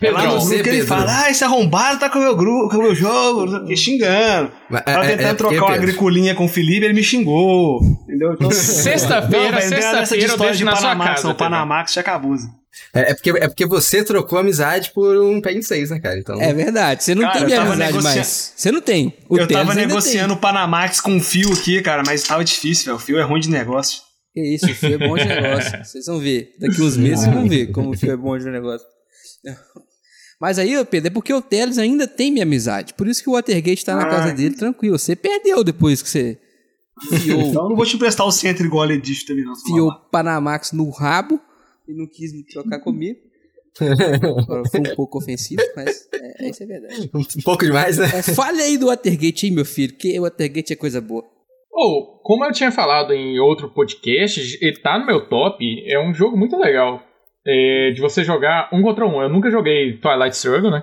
É 0.00 0.10
lá 0.10 0.26
no 0.26 0.40
grupo 0.44 0.62
que 0.62 0.68
ele 0.68 0.82
fala, 0.86 1.24
ah, 1.24 1.30
esse 1.30 1.42
arrombado 1.42 1.98
tá 1.98 2.10
com 2.10 2.18
o 2.18 2.22
meu 2.22 2.36
grupo, 2.36 2.68
com 2.68 2.76
o 2.76 2.82
meu 2.82 2.94
jogo, 2.94 3.44
o 3.56 3.66
quê, 3.66 3.74
xingando. 3.74 4.52
Mas, 4.68 4.82
Tava 4.84 5.04
é- 5.06 5.12
é- 5.12 5.16
tentando 5.16 5.26
é 5.30 5.34
porque, 5.34 5.54
trocar 5.56 5.64
o 5.64 5.66
Pedro, 5.74 5.82
Agricolinha 5.88 6.34
com 6.34 6.44
o 6.44 6.48
Felipe, 6.48 6.84
ele 6.84 6.94
me 6.94 7.02
xingou. 7.02 7.80
Entendeu? 8.04 8.34
Então, 8.34 8.50
Sexta-feira, 8.52 9.60
sexta-feira 9.62 10.32
eu 10.32 10.38
deixo 10.38 10.58
de 10.58 10.64
na 10.64 10.72
sua 10.76 10.80
Panamax, 10.90 11.10
casa, 11.10 11.22
não. 11.28 11.34
Pedro. 11.34 11.44
Panamax 11.50 11.92
já 11.94 12.02
abusa. 12.02 12.48
É, 12.92 13.12
é 13.12 13.14
porque, 13.14 13.30
é 13.30 13.48
porque 13.48 13.66
você 13.66 14.02
trocou 14.04 14.36
amizade 14.36 14.90
por 14.92 15.16
um 15.16 15.40
pé 15.40 15.52
em 15.52 15.62
seis, 15.62 15.90
né, 15.90 16.00
cara? 16.00 16.18
Então, 16.18 16.40
É 16.42 16.52
verdade, 16.52 17.04
você 17.04 17.14
não 17.14 17.22
Cara, 17.22 17.34
tem 17.46 17.56
amizade 17.56 17.78
negocia- 17.78 18.10
mais. 18.16 18.52
Você 18.56 18.72
não 18.72 18.80
tem. 18.80 19.14
O 19.28 19.38
eu 19.38 19.46
tava 19.46 19.63
Ainda 19.70 19.86
negociando 19.86 20.34
o 20.34 20.36
Panamax 20.36 21.00
com 21.00 21.16
o 21.16 21.20
Fio 21.20 21.52
aqui, 21.52 21.80
cara, 21.82 22.02
mas 22.06 22.22
tava 22.22 22.44
difícil, 22.44 22.86
velho. 22.86 22.96
O 22.96 22.98
Fio 23.00 23.18
é 23.18 23.22
ruim 23.22 23.40
de 23.40 23.50
negócio. 23.50 24.00
Que 24.32 24.40
isso, 24.54 24.66
o 24.66 24.74
fio 24.74 24.94
é 24.94 24.98
bom 24.98 25.16
de 25.16 25.24
negócio. 25.28 25.84
Vocês 25.84 26.06
vão 26.06 26.18
ver. 26.18 26.54
Daqui 26.58 26.82
uns 26.82 26.96
meses 26.96 27.20
vocês 27.20 27.32
vão 27.34 27.48
ver 27.48 27.70
como 27.70 27.90
o 27.90 27.96
fio 27.96 28.10
é 28.10 28.16
bom 28.16 28.36
de 28.36 28.46
negócio. 28.46 28.84
Mas 30.40 30.58
aí, 30.58 30.84
Pedro, 30.86 31.06
é 31.06 31.10
porque 31.10 31.32
o 31.32 31.40
Teles 31.40 31.78
ainda 31.78 32.06
tem 32.08 32.32
minha 32.32 32.42
amizade. 32.42 32.94
Por 32.94 33.06
isso 33.06 33.22
que 33.22 33.28
o 33.30 33.34
Watergate 33.34 33.84
tá 33.84 33.94
na 33.94 34.02
Ah. 34.02 34.08
casa 34.10 34.32
dele 34.34 34.56
tranquilo. 34.56 34.98
Você 34.98 35.14
perdeu 35.14 35.62
depois 35.62 36.02
que 36.02 36.08
você 36.08 36.38
fiou, 37.22 37.40
Então 37.48 37.62
eu 37.62 37.68
não 37.70 37.76
vou 37.76 37.86
te 37.86 37.94
emprestar 37.94 38.26
o 38.26 38.32
centro 38.32 38.66
igual 38.66 38.88
a 38.88 38.92
Edith 38.92 39.24
também, 39.26 39.44
não. 39.44 39.54
fiou 39.54 39.88
o 39.88 39.94
Panamax 40.10 40.72
no 40.72 40.90
rabo 40.90 41.40
e 41.88 41.94
não 41.94 42.06
quis 42.08 42.32
me 42.32 42.44
trocar 42.44 42.80
comigo. 42.80 43.20
Agora, 43.80 44.62
Foi 44.70 44.80
um 44.80 44.94
pouco 44.94 45.18
ofensivo, 45.18 45.62
mas 45.76 46.08
é, 46.12 46.48
isso 46.48 46.62
é 46.62 46.66
verdade. 46.66 47.10
um 47.14 47.42
pouco 47.42 47.64
demais, 47.64 47.98
né? 47.98 48.06
É, 48.06 48.22
fale 48.22 48.62
aí 48.62 48.78
do 48.78 48.86
Watergate, 48.86 49.46
hein, 49.46 49.52
meu 49.52 49.64
filho, 49.64 49.96
que 49.96 50.18
o 50.18 50.22
Watergate 50.22 50.72
é 50.72 50.76
coisa 50.76 51.00
boa. 51.00 51.24
Ou, 51.72 52.20
como 52.22 52.44
eu 52.44 52.52
tinha 52.52 52.70
falado 52.70 53.12
em 53.12 53.38
outro 53.40 53.68
podcast, 53.68 54.58
ele 54.60 54.80
tá 54.80 54.98
no 54.98 55.06
meu 55.06 55.28
top, 55.28 55.64
é 55.88 55.98
um 55.98 56.14
jogo 56.14 56.36
muito 56.36 56.56
legal. 56.56 57.02
É, 57.46 57.90
de 57.92 58.00
você 58.00 58.24
jogar 58.24 58.70
um 58.72 58.80
contra 58.80 59.06
um. 59.06 59.20
Eu 59.20 59.28
nunca 59.28 59.50
joguei 59.50 59.98
Twilight 59.98 60.34
Struggle, 60.34 60.70
né? 60.70 60.82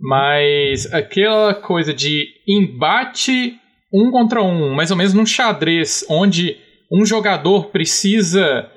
Mas 0.00 0.92
aquela 0.92 1.54
coisa 1.54 1.94
de 1.94 2.26
embate 2.48 3.56
um 3.92 4.10
contra 4.10 4.42
um, 4.42 4.70
mais 4.70 4.90
ou 4.90 4.96
menos 4.96 5.12
num 5.12 5.26
xadrez, 5.26 6.04
onde 6.08 6.56
um 6.90 7.04
jogador 7.04 7.66
precisa 7.66 8.68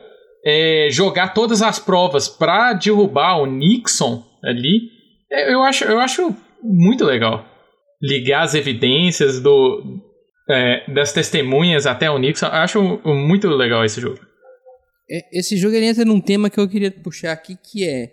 é, 0.46 0.88
jogar 0.92 1.34
todas 1.34 1.62
as 1.62 1.80
provas 1.80 2.28
pra 2.30 2.74
derrubar 2.74 3.42
o 3.42 3.46
Nixon 3.46 4.24
ali, 4.44 4.90
é, 5.32 5.52
eu 5.54 5.64
acho, 5.64 5.84
eu 5.86 6.00
acho 6.00 6.36
muito 6.64 7.04
legal. 7.04 7.46
Ligar 8.02 8.44
as 8.44 8.54
evidências 8.54 9.42
do, 9.42 10.02
é, 10.50 10.94
das 10.94 11.12
testemunhas 11.12 11.88
até 11.88 12.10
o 12.12 12.20
Nixon. 12.20 12.46
Eu 12.46 12.52
acho 12.54 13.02
muito 13.06 13.48
legal 13.48 13.84
esse 13.84 14.00
jogo. 14.00 14.20
É, 15.10 15.40
Esse 15.40 15.58
jogo 15.58 15.76
ele 15.76 15.86
entra 15.86 16.06
num 16.06 16.22
tema 16.22 16.50
que 16.50 16.60
eu 16.60 16.68
queria 16.68 16.92
puxar 16.92 17.32
aqui, 17.32 17.56
que 17.56 17.88
é, 17.88 18.12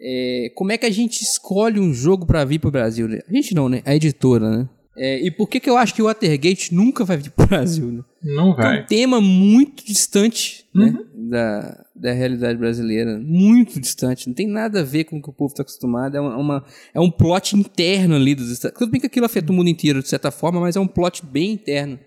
é, 0.00 0.48
como 0.54 0.72
é 0.72 0.78
que 0.78 0.86
a 0.86 0.90
gente 0.90 1.22
escolhe 1.22 1.78
um 1.78 1.92
jogo 1.92 2.26
pra 2.26 2.44
vir 2.44 2.58
pro 2.58 2.70
Brasil, 2.70 3.06
né? 3.08 3.20
A 3.28 3.32
gente 3.32 3.54
não, 3.54 3.68
né? 3.68 3.82
A 3.84 3.94
editora, 3.94 4.50
né? 4.50 4.68
É, 4.96 5.24
e 5.24 5.30
por 5.30 5.48
que 5.48 5.60
que 5.60 5.70
eu 5.70 5.76
acho 5.76 5.94
que 5.94 6.02
o 6.02 6.06
Watergate 6.06 6.74
nunca 6.74 7.04
vai 7.04 7.16
vir 7.16 7.30
pro 7.30 7.46
Brasil, 7.46 7.86
né? 7.86 8.02
Não 8.22 8.52
É 8.52 8.56
vai. 8.56 8.82
um 8.82 8.86
tema 8.86 9.20
muito 9.20 9.84
distante, 9.84 10.64
né? 10.74 10.94
Da, 11.30 11.84
da 11.96 12.12
realidade 12.12 12.58
brasileira. 12.58 13.18
Muito 13.18 13.80
distante. 13.80 14.26
Não 14.26 14.34
tem 14.34 14.46
nada 14.46 14.80
a 14.80 14.84
ver 14.84 15.04
com 15.04 15.18
o 15.18 15.22
que 15.22 15.30
o 15.30 15.32
povo 15.32 15.54
tá 15.54 15.62
acostumado. 15.62 16.16
É, 16.16 16.20
uma, 16.20 16.64
é 16.94 17.00
um 17.00 17.10
plot 17.10 17.56
interno 17.56 18.14
ali 18.16 18.34
dos 18.34 18.50
Estados 18.50 18.78
Tudo 18.78 18.90
bem 18.90 19.00
que 19.00 19.06
aquilo 19.06 19.26
afeta 19.26 19.50
o 19.52 19.54
mundo 19.54 19.68
inteiro, 19.70 20.02
de 20.02 20.08
certa 20.08 20.30
forma, 20.30 20.60
mas 20.60 20.76
é 20.76 20.80
um 20.80 20.86
plot 20.86 21.24
bem 21.24 21.52
interno 21.52 21.98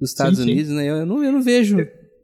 dos 0.00 0.10
Estados 0.10 0.38
Sim, 0.38 0.44
sim. 0.44 0.52
Unidos, 0.52 0.70
né? 0.72 0.88
Eu 0.88 1.06
não, 1.06 1.24
eu 1.24 1.32
não 1.32 1.42
vejo 1.42 1.76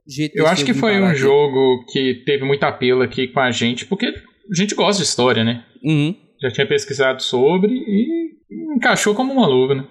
jeito 0.07 0.37
Eu 0.37 0.47
acho 0.47 0.65
que 0.65 0.75
foi 0.75 1.01
um 1.01 1.07
aqui. 1.07 1.17
jogo 1.19 1.85
que 1.91 2.23
teve 2.27 2.45
muito 2.45 2.63
apelo 2.65 3.03
aqui 3.03 3.29
com 3.29 3.41
a 3.41 3.51
gente, 3.51 3.87
porque 3.87 4.07
a 4.07 4.55
gente 4.55 4.75
gosta 4.75 5.03
de 5.03 5.09
história, 5.09 5.43
né? 5.43 5.65
Uhum. 5.83 6.15
Já 6.41 6.51
tinha 6.51 6.67
pesquisado 6.67 7.23
sobre 7.23 7.73
e 7.73 8.33
encaixou 8.77 9.15
como 9.15 9.33
uma 9.33 9.47
luva, 9.47 9.75
né? 9.77 9.87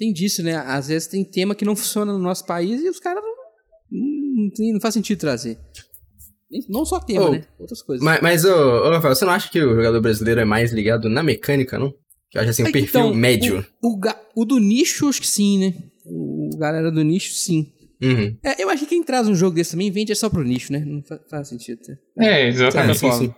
Tem 0.00 0.12
disso, 0.14 0.42
né? 0.42 0.56
Às 0.56 0.88
vezes 0.88 1.06
tem 1.06 1.22
tema 1.22 1.54
que 1.54 1.62
não 1.64 1.76
funciona 1.76 2.10
no 2.10 2.18
nosso 2.18 2.46
país 2.46 2.80
e 2.82 2.88
os 2.88 2.98
caras 2.98 3.22
não, 3.22 3.34
não, 4.44 4.50
tem- 4.50 4.72
não 4.72 4.80
faz 4.80 4.94
sentido 4.94 5.18
trazer. 5.18 5.58
Não 6.70 6.86
só 6.86 6.98
tema, 6.98 7.26
Oh, 7.26 7.30
né? 7.32 7.44
Outras 7.58 7.82
coisas. 7.82 8.02
Mas, 8.04 8.20
mas 8.22 8.44
ô, 8.46 8.48
ô, 8.52 8.90
Rafael, 8.92 9.14
você 9.14 9.24
não 9.26 9.32
acha 9.32 9.50
que 9.50 9.62
o 9.62 9.74
jogador 9.76 10.00
brasileiro 10.00 10.40
é 10.40 10.44
mais 10.46 10.72
ligado 10.72 11.08
na 11.10 11.22
mecânica, 11.22 11.78
não? 11.78 11.92
Que 12.30 12.38
eu 12.38 12.40
acho 12.40 12.50
assim, 12.50 12.62
o 12.62 12.68
É, 12.68 12.72
perfil 12.72 13.00
então, 13.00 13.14
médio. 13.14 13.64
O, 13.82 13.94
o, 13.94 14.00
o 14.42 14.44
do 14.46 14.58
nicho, 14.58 15.06
acho 15.08 15.20
que 15.20 15.28
sim, 15.28 15.58
né? 15.58 15.74
O 16.06 16.56
galera 16.58 16.90
do 16.90 17.04
nicho, 17.04 17.34
sim. 17.34 17.70
Uhum. 18.02 18.36
É, 18.42 18.62
eu 18.62 18.70
acho 18.70 18.84
que 18.84 18.88
quem 18.88 19.02
traz 19.04 19.28
um 19.28 19.34
jogo 19.34 19.54
desse 19.54 19.72
também 19.72 19.90
vende 19.90 20.10
é 20.12 20.14
só 20.14 20.30
pro 20.30 20.42
nicho, 20.42 20.72
né? 20.72 20.80
Não 20.84 21.02
fa- 21.04 21.20
faz 21.30 21.48
sentido. 21.48 21.80
né? 22.16 22.26
É, 22.26 22.40
É, 22.44 22.48
exatamente. 22.48 22.98
sim, 22.98 23.12
sim. 23.12 23.34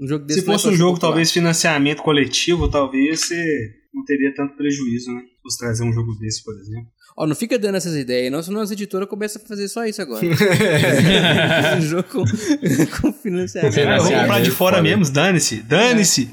Um 0.00 0.06
jogo 0.08 0.24
desse 0.26 0.40
Se 0.40 0.46
é 0.48 0.52
fosse 0.52 0.68
um 0.68 0.72
jogo, 0.72 0.94
popular. 0.94 1.10
talvez 1.12 1.30
financiamento 1.30 2.02
coletivo, 2.02 2.68
talvez 2.68 3.20
você 3.20 3.70
não 3.94 4.04
teria 4.04 4.34
tanto 4.34 4.56
prejuízo, 4.56 5.12
né? 5.12 5.22
Fosse 5.42 5.58
trazer 5.58 5.82
um 5.84 5.92
jogo 5.92 6.14
desse, 6.18 6.42
por 6.44 6.54
exemplo. 6.58 6.90
Ó, 7.16 7.26
não 7.26 7.34
fica 7.34 7.58
dando 7.58 7.74
essas 7.76 7.94
ideias, 7.96 8.30
não, 8.32 8.42
senão 8.42 8.60
as 8.60 8.70
editoras 8.70 9.08
começam 9.08 9.42
a 9.42 9.46
fazer 9.46 9.68
só 9.68 9.84
isso 9.84 10.00
agora. 10.00 10.24
um 11.76 11.80
jogo 11.82 12.04
com, 12.08 12.24
com 13.02 13.12
financiamento. 13.12 13.72
É, 13.72 13.80
Financiamento, 13.82 14.20
comprar 14.20 14.40
de 14.40 14.50
fora 14.50 14.82
mesmo, 14.82 15.10
dane-se, 15.10 15.62
dane-se. 15.62 16.30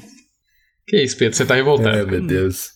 Que 0.86 1.02
isso, 1.02 1.16
Pedro, 1.16 1.36
você 1.36 1.44
tá 1.44 1.54
revoltado. 1.54 1.96
Ai, 1.96 2.04
meu 2.06 2.26
Deus. 2.26 2.70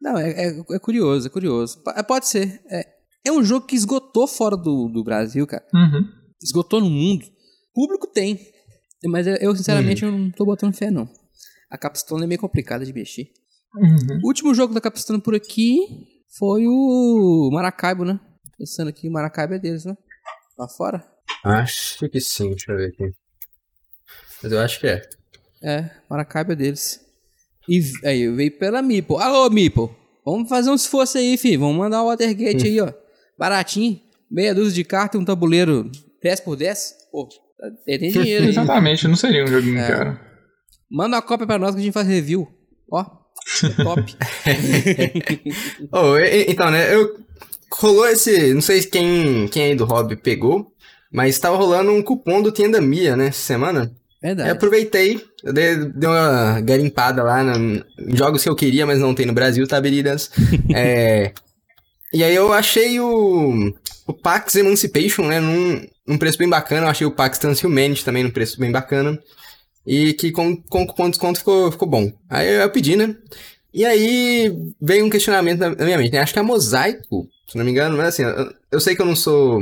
Não, 0.00 0.18
é, 0.18 0.30
é, 0.30 0.60
é 0.72 0.78
curioso, 0.78 1.26
é 1.26 1.30
curioso. 1.30 1.82
Pa- 1.82 2.02
Pode 2.04 2.28
ser. 2.28 2.60
É, 2.70 2.86
é 3.26 3.32
um 3.32 3.42
jogo 3.44 3.66
que 3.66 3.76
esgotou 3.76 4.26
fora 4.26 4.56
do, 4.56 4.88
do 4.88 5.02
Brasil, 5.04 5.46
cara. 5.46 5.64
Uhum. 5.74 6.04
Esgotou 6.42 6.80
no 6.80 6.90
mundo. 6.90 7.24
Público 7.74 8.06
tem. 8.06 8.38
Mas 9.06 9.26
eu, 9.26 9.34
eu, 9.36 9.56
sinceramente, 9.56 10.02
eu 10.04 10.10
não 10.12 10.30
tô 10.30 10.44
botando 10.44 10.74
fé, 10.74 10.90
não. 10.90 11.08
A 11.70 11.76
Capstone 11.78 12.24
é 12.24 12.26
meio 12.26 12.40
complicada 12.40 12.84
de 12.84 12.92
mexer. 12.92 13.28
Uhum. 13.76 14.20
O 14.22 14.26
último 14.28 14.54
jogo 14.54 14.72
da 14.74 14.80
Capstone 14.80 15.20
por 15.20 15.34
aqui 15.34 15.78
foi 16.38 16.66
o 16.66 17.50
Maracaibo, 17.52 18.04
né? 18.04 18.18
Pensando 18.58 18.88
aqui, 18.88 19.08
o 19.08 19.12
Maracaibo 19.12 19.54
é 19.54 19.58
deles, 19.58 19.84
né? 19.84 19.96
Lá 20.58 20.68
fora? 20.68 21.04
Acho 21.44 22.08
que 22.08 22.20
sim, 22.20 22.50
deixa 22.50 22.72
eu 22.72 22.76
ver 22.76 22.88
aqui. 22.88 23.10
Mas 24.42 24.52
eu 24.52 24.60
acho 24.60 24.80
que 24.80 24.86
é. 24.86 25.02
É, 25.62 25.90
Maracaibo 26.08 26.52
é 26.52 26.56
deles. 26.56 27.00
E 27.68 27.80
aí, 28.04 28.28
veio 28.28 28.56
pela 28.58 28.82
Mipo. 28.82 29.16
Alô, 29.16 29.48
Mipo! 29.50 29.94
Vamos 30.24 30.48
fazer 30.48 30.70
um 30.70 30.74
esforço 30.74 31.18
aí, 31.18 31.36
filho. 31.36 31.60
Vamos 31.60 31.76
mandar 31.76 32.02
o 32.02 32.06
Watergate 32.06 32.66
aí, 32.66 32.80
ó. 32.80 32.92
Baratinho. 33.38 34.00
Meia 34.30 34.54
dúzia 34.54 34.74
de 34.74 34.84
carta 34.84 35.16
e 35.16 35.20
um 35.20 35.24
tabuleiro 35.24 35.90
10 36.22 36.40
por 36.40 36.56
10. 36.56 36.94
Pô, 37.10 37.26
tá- 37.58 37.70
tem 37.84 37.98
dinheiro 38.10 38.44
aí. 38.44 38.50
Exatamente, 38.50 39.06
não 39.08 39.16
seria 39.16 39.44
um 39.44 39.46
joguinho 39.46 39.78
É. 39.78 39.86
caro. 39.88 40.20
Manda 40.90 41.16
uma 41.16 41.22
cópia 41.22 41.46
pra 41.46 41.58
nós 41.58 41.74
que 41.74 41.80
a 41.80 41.84
gente 41.84 41.92
faz 41.92 42.06
review. 42.06 42.46
Ó, 42.90 43.04
é 43.62 43.82
top. 43.82 44.16
Oh, 45.92 46.16
e- 46.18 46.46
então, 46.48 46.70
né, 46.70 46.94
eu... 46.94 47.16
Rolou 47.72 48.06
esse... 48.06 48.54
Não 48.54 48.60
sei 48.60 48.82
quem, 48.82 49.48
quem 49.48 49.64
aí 49.64 49.74
do 49.74 49.84
hobby 49.84 50.16
pegou, 50.16 50.72
mas 51.12 51.38
tava 51.38 51.56
rolando 51.56 51.90
um 51.92 52.02
cupom 52.02 52.40
do 52.40 52.52
Tenda 52.52 52.80
Mia, 52.80 53.16
né, 53.16 53.28
essa 53.28 53.40
semana. 53.40 53.92
Verdade. 54.22 54.48
aproveitei, 54.48 55.22
eu 55.42 55.52
dei, 55.52 55.76
dei 55.76 56.08
uma 56.08 56.58
garimpada 56.62 57.22
lá 57.22 57.42
em 57.42 57.84
jogos 58.16 58.42
que 58.42 58.48
eu 58.48 58.56
queria, 58.56 58.86
mas 58.86 58.98
não 58.98 59.14
tem 59.14 59.26
no 59.26 59.34
Brasil, 59.34 59.66
tá, 59.66 59.78
Beridas? 59.78 60.30
é, 60.74 61.32
e 62.14 62.22
aí 62.22 62.34
eu 62.34 62.52
achei 62.52 62.98
o, 63.00 63.74
o 64.06 64.12
Pax 64.14 64.54
Emancipation, 64.54 65.26
né, 65.26 65.40
num, 65.40 65.84
num 66.06 66.16
preço 66.16 66.38
bem 66.38 66.48
bacana. 66.48 66.86
Eu 66.86 66.90
achei 66.90 67.06
o 67.06 67.10
Pax 67.10 67.38
Transhumanity 67.38 68.04
também 68.04 68.22
num 68.22 68.30
preço 68.30 68.58
bem 68.58 68.70
bacana. 68.70 69.18
E 69.86 70.14
que 70.14 70.30
com, 70.30 70.56
com 70.56 70.86
cupom 70.86 71.04
de 71.04 71.10
desconto 71.10 71.38
ficou, 71.38 71.70
ficou 71.70 71.88
bom. 71.88 72.10
Aí 72.28 72.48
eu 72.48 72.70
pedi, 72.70 72.96
né? 72.96 73.14
E 73.72 73.84
aí 73.84 74.56
veio 74.80 75.04
um 75.04 75.10
questionamento 75.10 75.58
na, 75.58 75.70
na 75.70 75.84
minha 75.84 75.98
mente, 75.98 76.12
né? 76.12 76.20
Acho 76.20 76.32
que 76.32 76.38
a 76.38 76.42
Mosaico, 76.44 77.28
se 77.48 77.58
não 77.58 77.64
me 77.64 77.70
engano, 77.70 77.96
mas 77.96 78.08
assim, 78.08 78.22
eu, 78.22 78.52
eu 78.72 78.80
sei 78.80 78.94
que 78.94 79.02
eu 79.02 79.06
não 79.06 79.16
sou... 79.16 79.60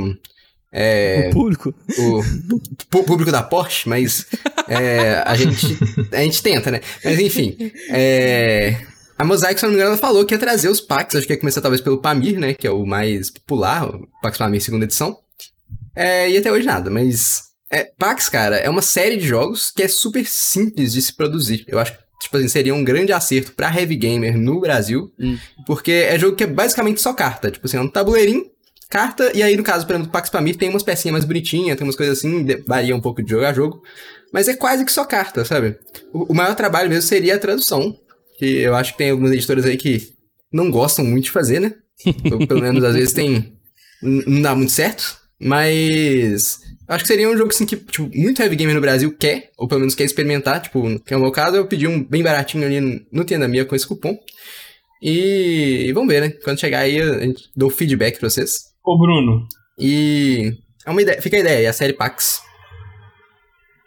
É, 0.71 1.29
O 1.29 1.33
público. 1.33 1.73
o 1.99 3.03
público 3.03 3.31
da 3.31 3.43
Porsche, 3.43 3.87
mas 3.87 4.25
é, 4.67 5.21
a, 5.25 5.35
gente, 5.35 5.77
a 6.11 6.17
gente 6.17 6.41
tenta, 6.41 6.71
né? 6.71 6.81
Mas 7.03 7.19
enfim, 7.19 7.55
é, 7.89 8.79
a 9.15 9.23
Mosaic, 9.23 9.59
se 9.59 9.65
não 9.65 9.71
me 9.71 9.75
engano, 9.75 9.91
ela 9.91 9.99
falou 9.99 10.25
que 10.25 10.33
ia 10.33 10.39
trazer 10.39 10.69
os 10.69 10.81
packs, 10.81 11.15
acho 11.15 11.27
que 11.27 11.33
ia 11.33 11.39
começar 11.39 11.61
talvez 11.61 11.79
pelo 11.79 11.99
Pamir, 11.99 12.39
né? 12.39 12.55
Que 12.55 12.65
é 12.65 12.71
o 12.71 12.85
mais 12.87 13.29
popular, 13.29 13.87
o 13.87 14.07
Pax 14.21 14.37
Pamir 14.37 14.61
segunda 14.61 14.85
edição. 14.85 15.17
É, 15.95 16.27
e 16.29 16.37
até 16.37 16.51
hoje 16.51 16.65
nada, 16.65 16.89
mas... 16.89 17.52
É, 17.73 17.85
Pax, 17.97 18.29
cara, 18.29 18.57
é 18.57 18.69
uma 18.69 18.81
série 18.83 19.17
de 19.17 19.25
jogos 19.27 19.71
que 19.71 19.81
é 19.81 19.87
super 19.87 20.25
simples 20.27 20.93
de 20.93 21.01
se 21.01 21.13
produzir. 21.13 21.65
Eu 21.67 21.79
acho 21.79 21.93
que, 21.93 21.97
tipo 22.21 22.37
assim, 22.37 22.47
seria 22.47 22.75
um 22.75 22.83
grande 22.83 23.11
acerto 23.11 23.53
pra 23.53 23.73
heavy 23.75 23.95
gamer 23.95 24.37
no 24.37 24.59
Brasil, 24.59 25.11
Hum. 25.19 25.37
porque 25.65 25.91
é 25.91 26.17
jogo 26.19 26.35
que 26.35 26.43
é 26.43 26.47
basicamente 26.47 27.01
só 27.01 27.13
carta. 27.13 27.49
Tipo 27.49 27.65
assim, 27.65 27.77
é 27.77 27.81
um 27.81 27.87
tabuleirinho, 27.89 28.45
carta, 28.89 29.31
e 29.35 29.41
aí 29.41 29.57
no 29.57 29.63
caso, 29.63 29.85
por 29.87 29.93
exemplo, 29.93 30.07
do 30.07 30.11
Pax 30.11 30.29
Pamir 30.29 30.55
tem 30.55 30.69
umas 30.69 30.83
pecinhas 30.83 31.13
mais 31.13 31.25
bonitinhas, 31.25 31.75
tem 31.75 31.85
umas 31.87 31.95
coisas 31.95 32.19
assim, 32.19 32.45
varia 32.67 32.95
um 32.95 33.01
pouco 33.01 33.23
de 33.23 33.31
jogo 33.31 33.43
a 33.45 33.51
jogo, 33.53 33.81
mas 34.31 34.47
é 34.47 34.53
quase 34.55 34.85
que 34.85 34.91
só 34.91 35.03
carta, 35.03 35.43
sabe? 35.43 35.75
O, 36.13 36.31
o 36.31 36.35
maior 36.35 36.53
trabalho 36.55 36.89
mesmo 36.89 37.07
seria 37.07 37.35
a 37.35 37.39
tradução, 37.39 37.97
Que 38.37 38.45
eu 38.45 38.75
acho 38.75 38.91
que 38.91 38.99
tem 38.99 39.09
algumas 39.09 39.31
editoras 39.31 39.65
aí 39.65 39.77
que 39.77 40.13
não 40.51 40.69
gostam 40.69 41.03
muito 41.03 41.25
de 41.25 41.31
fazer, 41.31 41.59
né? 41.59 41.73
Ou 42.31 42.45
pelo 42.45 42.61
menos 42.61 42.83
às 42.83 42.93
vezes 42.93 43.13
tem. 43.13 43.57
Não 44.01 44.41
dá 44.43 44.53
muito 44.55 44.71
certo. 44.71 45.17
Mas. 45.43 46.61
Acho 46.87 47.03
que 47.03 47.07
seria 47.07 47.29
um 47.29 47.37
jogo 47.37 47.49
assim 47.49 47.65
que, 47.65 47.77
tipo, 47.77 48.09
muito 48.15 48.41
heavy 48.41 48.55
gamer 48.57 48.75
no 48.75 48.81
Brasil 48.81 49.15
quer, 49.17 49.51
ou 49.57 49.67
pelo 49.67 49.79
menos 49.79 49.95
quer 49.95 50.03
experimentar. 50.03 50.61
Tipo, 50.61 50.99
que 50.99 51.13
é 51.13 51.17
o 51.17 51.21
meu 51.21 51.31
caso, 51.31 51.55
eu 51.55 51.65
pedi 51.67 51.87
um 51.87 52.03
bem 52.03 52.21
baratinho 52.21 52.65
ali 52.65 52.79
no- 52.81 52.99
no 53.11 53.23
Tienda 53.23 53.47
Mia 53.47 53.63
com 53.65 53.75
esse 53.75 53.87
cupom. 53.87 54.17
E, 55.01 55.85
e 55.87 55.93
vamos 55.93 56.13
ver, 56.13 56.21
né? 56.21 56.29
Quando 56.43 56.59
chegar 56.59 56.79
aí, 56.79 57.01
a 57.01 57.19
gente 57.21 57.49
dou 57.55 57.69
feedback 57.69 58.19
pra 58.19 58.29
vocês. 58.29 58.73
Ô, 58.85 58.97
Bruno, 58.97 59.47
E. 59.79 60.53
É 60.85 60.91
uma 60.91 61.01
ideia, 61.01 61.21
fica 61.21 61.37
a 61.37 61.39
ideia, 61.39 61.65
é 61.65 61.69
a 61.69 61.73
série 61.73 61.93
Pax. 61.93 62.41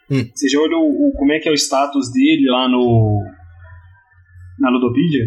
você 0.09 0.49
já 0.49 0.59
olhou 0.59 0.83
o, 0.89 1.13
como 1.17 1.33
é 1.33 1.39
que 1.39 1.49
é 1.49 1.53
o 1.53 1.55
status 1.55 2.11
dele 2.13 2.47
lá 2.49 2.69
no. 2.69 3.23
na 4.59 4.71
Ludopedia? 4.71 5.27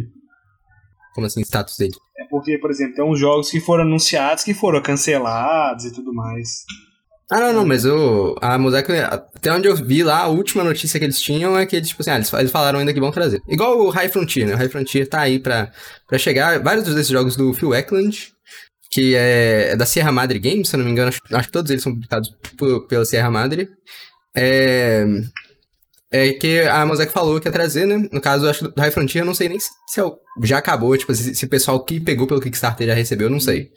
Como 1.13 1.27
assim, 1.27 1.41
status 1.41 1.77
dele? 1.77 1.93
É 2.19 2.25
porque, 2.29 2.57
por 2.57 2.69
exemplo, 2.69 2.95
tem 2.95 3.05
uns 3.05 3.17
jogos 3.17 3.49
que 3.49 3.61
foram 3.61 3.83
anunciados 3.83 4.43
que 4.43 4.53
foram 4.53 4.81
cancelados 4.81 5.85
e 5.85 5.93
tudo 5.93 6.13
mais. 6.13 6.65
Ah, 7.31 7.39
não, 7.39 7.53
não, 7.53 7.65
mas 7.65 7.85
o, 7.85 8.35
a 8.41 8.57
Mosaic, 8.57 8.91
até 8.91 9.53
onde 9.53 9.67
eu 9.67 9.75
vi 9.75 10.03
lá, 10.03 10.23
a 10.23 10.27
última 10.27 10.63
notícia 10.63 10.99
que 10.99 11.05
eles 11.05 11.21
tinham 11.21 11.57
é 11.57 11.65
que 11.65 11.75
eles, 11.75 11.89
tipo 11.89 12.01
assim, 12.01 12.09
ah, 12.09 12.15
eles, 12.15 12.33
eles 12.33 12.51
falaram 12.51 12.79
ainda 12.79 12.93
que 12.93 12.99
vão 12.99 13.11
trazer. 13.11 13.39
Igual 13.47 13.79
o 13.79 13.89
High 13.89 14.09
Frontier, 14.09 14.47
né? 14.47 14.55
O 14.55 14.57
High 14.57 14.67
Frontier 14.67 15.07
tá 15.07 15.21
aí 15.21 15.39
pra, 15.39 15.71
pra 16.07 16.17
chegar. 16.17 16.59
Vários 16.61 16.85
desses 16.85 17.07
jogos 17.07 17.35
do 17.35 17.53
Phil 17.53 17.73
Eklund, 17.73 18.33
que 18.89 19.15
é, 19.15 19.69
é 19.71 19.75
da 19.77 19.85
Sierra 19.85 20.11
Madre 20.11 20.39
Games, 20.39 20.67
se 20.67 20.75
eu 20.75 20.79
não 20.79 20.85
me 20.85 20.91
engano, 20.91 21.09
acho, 21.09 21.21
acho 21.31 21.47
que 21.47 21.53
todos 21.53 21.69
eles 21.69 21.83
são 21.83 21.93
publicados 21.93 22.35
pela 22.89 23.05
Sierra 23.05 23.29
Madre. 23.29 23.69
É, 24.35 25.05
é 26.11 26.33
que 26.33 26.61
a 26.61 26.85
Mosaic 26.85 27.11
falou 27.11 27.39
que 27.39 27.47
ia 27.47 27.51
trazer, 27.51 27.85
né? 27.85 28.07
No 28.11 28.19
caso, 28.19 28.47
acho 28.47 28.65
que 28.65 28.75
do 28.75 28.81
High 28.81 28.91
Frontier, 28.91 29.21
eu 29.21 29.25
não 29.25 29.35
sei 29.35 29.49
nem 29.49 29.59
se, 29.59 29.69
se 29.87 30.01
é 30.01 30.03
já 30.43 30.57
acabou, 30.57 30.97
tipo, 30.97 31.13
se, 31.13 31.35
se 31.35 31.45
o 31.45 31.49
pessoal 31.49 31.83
que 31.83 31.99
pegou 31.99 32.25
pelo 32.25 32.41
Kickstarter 32.41 32.87
já 32.87 32.93
recebeu, 32.93 33.27
eu 33.27 33.31
não 33.31 33.39
sei. 33.39 33.71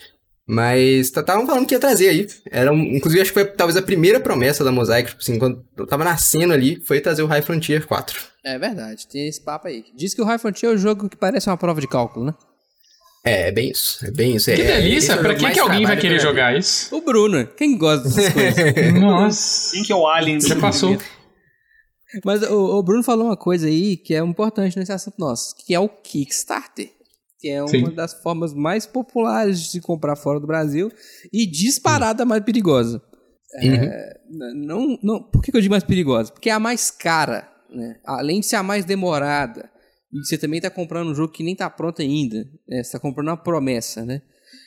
Mas 0.46 1.06
estavam 1.08 1.46
falando 1.46 1.66
que 1.66 1.74
ia 1.74 1.78
trazer 1.78 2.08
aí. 2.08 2.26
Era 2.50 2.72
um, 2.72 2.80
inclusive, 2.80 3.22
acho 3.22 3.32
que 3.32 3.40
foi 3.40 3.44
talvez 3.44 3.76
a 3.76 3.82
primeira 3.82 4.18
promessa 4.18 4.64
da 4.64 4.72
Mosaic, 4.72 5.10
tipo 5.10 5.22
assim, 5.22 5.38
quando 5.38 5.64
eu 5.76 5.86
tava 5.86 6.04
nascendo 6.04 6.52
ali, 6.52 6.82
foi 6.84 7.00
trazer 7.00 7.22
o 7.22 7.26
High 7.26 7.42
Frontier 7.42 7.86
4. 7.86 8.20
É 8.44 8.58
verdade, 8.58 9.06
tem 9.06 9.28
esse 9.28 9.40
papo 9.40 9.68
aí. 9.68 9.84
Diz 9.94 10.14
que 10.14 10.22
o 10.22 10.24
High 10.24 10.38
Frontier 10.38 10.72
é 10.72 10.74
o 10.74 10.78
jogo 10.78 11.08
que 11.08 11.16
parece 11.16 11.48
uma 11.48 11.56
prova 11.56 11.80
de 11.80 11.86
cálculo, 11.86 12.26
né? 12.26 12.34
É, 13.24 13.48
é 13.48 13.52
bem 13.52 13.70
isso, 13.70 14.04
é 14.04 14.10
bem 14.10 14.34
isso. 14.34 14.46
Que 14.46 14.62
é, 14.62 14.80
delícia, 14.80 14.98
esse 14.98 15.12
é 15.12 15.16
pra 15.16 15.34
jogo 15.34 15.52
que, 15.52 15.60
alguém 15.60 15.86
vai 15.86 15.96
querer 15.96 16.18
jogar 16.18 16.58
isso? 16.58 16.94
O 16.94 17.00
Bruno, 17.02 17.46
quem 17.56 17.78
gosta 17.78 18.08
dessas 18.08 18.32
coisas? 18.34 18.94
Nossa. 19.00 19.70
Quem 19.70 19.84
que 19.84 19.92
é 19.92 19.96
o 19.96 20.08
Alien 20.08 20.38
do 20.38 20.44
Você 20.44 20.56
passou. 20.56 20.98
Mas 22.24 22.42
o, 22.42 22.78
o 22.78 22.82
Bruno 22.82 23.02
falou 23.02 23.26
uma 23.26 23.36
coisa 23.36 23.66
aí 23.66 23.96
que 23.96 24.14
é 24.14 24.18
importante 24.18 24.78
nesse 24.78 24.92
assunto 24.92 25.16
nosso, 25.18 25.54
que 25.56 25.74
é 25.74 25.80
o 25.80 25.88
Kickstarter. 25.88 26.90
Que 27.40 27.48
é 27.48 27.60
uma 27.60 27.68
Sim. 27.68 27.94
das 27.94 28.14
formas 28.22 28.54
mais 28.54 28.86
populares 28.86 29.60
de 29.60 29.68
se 29.70 29.80
comprar 29.80 30.14
fora 30.14 30.38
do 30.38 30.46
Brasil 30.46 30.92
e 31.32 31.44
disparada 31.44 32.24
mais 32.24 32.44
perigosa. 32.44 33.02
É, 33.56 34.20
n- 34.30 34.66
não, 34.66 34.98
não, 35.02 35.22
por 35.22 35.42
que, 35.42 35.54
eu 35.54 35.60
digo 35.60 35.72
mais 35.72 35.82
perigosa? 35.84 36.32
Porque 36.32 36.48
é 36.48 36.52
a 36.52 36.60
mais 36.60 36.90
cara, 36.90 37.48
né? 37.68 37.98
Além 38.06 38.40
de 38.40 38.46
ser 38.46 38.56
a 38.56 38.62
mais 38.62 38.84
demorada. 38.84 39.68
E 40.12 40.24
você 40.24 40.38
também 40.38 40.58
está 40.58 40.70
comprando 40.70 41.08
um 41.10 41.14
jogo 41.14 41.32
que 41.32 41.42
nem 41.42 41.52
está 41.54 41.68
pronto 41.68 42.00
ainda. 42.00 42.38
Né? 42.68 42.76
Você 42.76 42.80
está 42.80 43.00
comprando 43.00 43.28
uma 43.28 43.36
promessa, 43.36 44.04
né? 44.04 44.22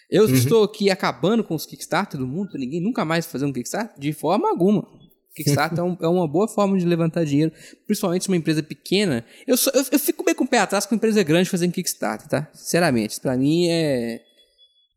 Eu 0.09 0.25
estou 0.33 0.63
aqui 0.63 0.89
acabando 0.91 1.43
com 1.43 1.55
os 1.55 1.65
Kickstarter 1.65 2.19
do 2.19 2.27
mundo, 2.27 2.49
ninguém 2.55 2.81
nunca 2.81 3.05
mais 3.05 3.25
fazer 3.25 3.45
um 3.45 3.53
Kickstarter? 3.53 3.97
De 3.97 4.11
forma 4.11 4.49
alguma. 4.49 4.85
Kickstarter 5.35 5.79
é, 5.79 5.83
um- 5.83 5.97
é 6.01 6.07
uma 6.07 6.27
boa 6.27 6.47
forma 6.47 6.77
de 6.77 6.85
levantar 6.85 7.25
dinheiro, 7.25 7.51
principalmente 7.85 8.23
se 8.23 8.29
uma 8.29 8.37
empresa 8.37 8.63
pequena. 8.63 9.25
Eu, 9.45 9.57
sou- 9.57 9.73
eu, 9.75 9.83
eu 9.91 9.99
fico 9.99 10.23
bem 10.23 10.33
com 10.33 10.43
o 10.45 10.47
pé 10.47 10.59
atrás 10.59 10.85
com 10.85 10.95
empresa 10.95 11.21
grande 11.23 11.49
fazendo 11.49 11.71
Kickstarter, 11.73 12.27
tá? 12.27 12.49
Sinceramente, 12.53 13.19
pra 13.19 13.35
mim 13.37 13.67
é, 13.69 14.21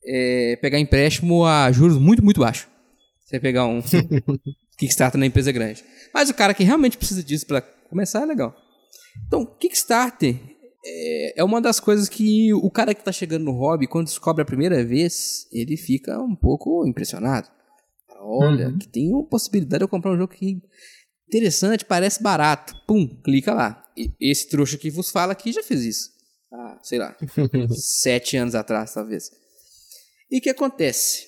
é 0.04 0.56
pegar 0.60 0.78
empréstimo 0.78 1.44
a 1.44 1.70
juros 1.72 1.98
muito, 1.98 2.24
muito 2.24 2.40
baixos. 2.40 2.66
Você 3.24 3.38
pegar 3.40 3.66
um 3.66 3.82
Kickstarter 4.78 5.18
na 5.18 5.26
empresa 5.26 5.50
grande. 5.52 5.84
Mas 6.14 6.30
o 6.30 6.34
cara 6.34 6.54
que 6.54 6.64
realmente 6.64 6.96
precisa 6.96 7.22
disso 7.22 7.46
pra 7.46 7.60
começar 7.60 8.22
é 8.22 8.26
legal. 8.26 8.54
Então, 9.26 9.44
Kickstarter 9.44 10.36
é, 10.86 11.40
é 11.40 11.44
uma 11.44 11.60
das 11.60 11.80
coisas 11.80 12.08
que 12.08 12.54
o 12.54 12.70
cara 12.70 12.94
que 12.94 13.02
tá 13.04 13.10
chegando 13.12 13.44
no 13.44 13.52
hobby, 13.52 13.86
quando 13.88 14.06
descobre 14.06 14.42
a 14.42 14.46
primeira 14.46 14.84
vez, 14.84 15.46
ele 15.52 15.76
fica 15.76 16.18
um 16.20 16.36
pouco 16.36 16.86
impressionado. 16.86 17.48
Olha, 18.20 18.68
Uhum. 18.68 18.78
que 18.78 18.88
tem 18.88 19.10
uma 19.12 19.24
possibilidade 19.26 19.78
de 19.80 19.84
eu 19.84 19.88
comprar 19.88 20.12
um 20.12 20.16
jogo 20.18 20.32
que 20.32 20.60
interessante, 21.28 21.84
parece 21.84 22.22
barato. 22.22 22.74
Pum, 22.86 23.06
clica 23.22 23.52
lá. 23.54 23.84
E 23.96 24.10
esse 24.20 24.48
trouxa 24.48 24.76
que 24.78 24.90
vos 24.90 25.10
fala 25.10 25.32
aqui 25.32 25.52
já 25.52 25.62
fez 25.62 25.82
isso. 25.84 26.10
Ah, 26.52 26.78
sei 26.82 26.98
lá, 26.98 27.14
sete 27.76 28.36
anos 28.36 28.54
atrás, 28.54 28.92
talvez. 28.94 29.30
E 30.30 30.38
o 30.38 30.40
que 30.40 30.50
acontece? 30.50 31.26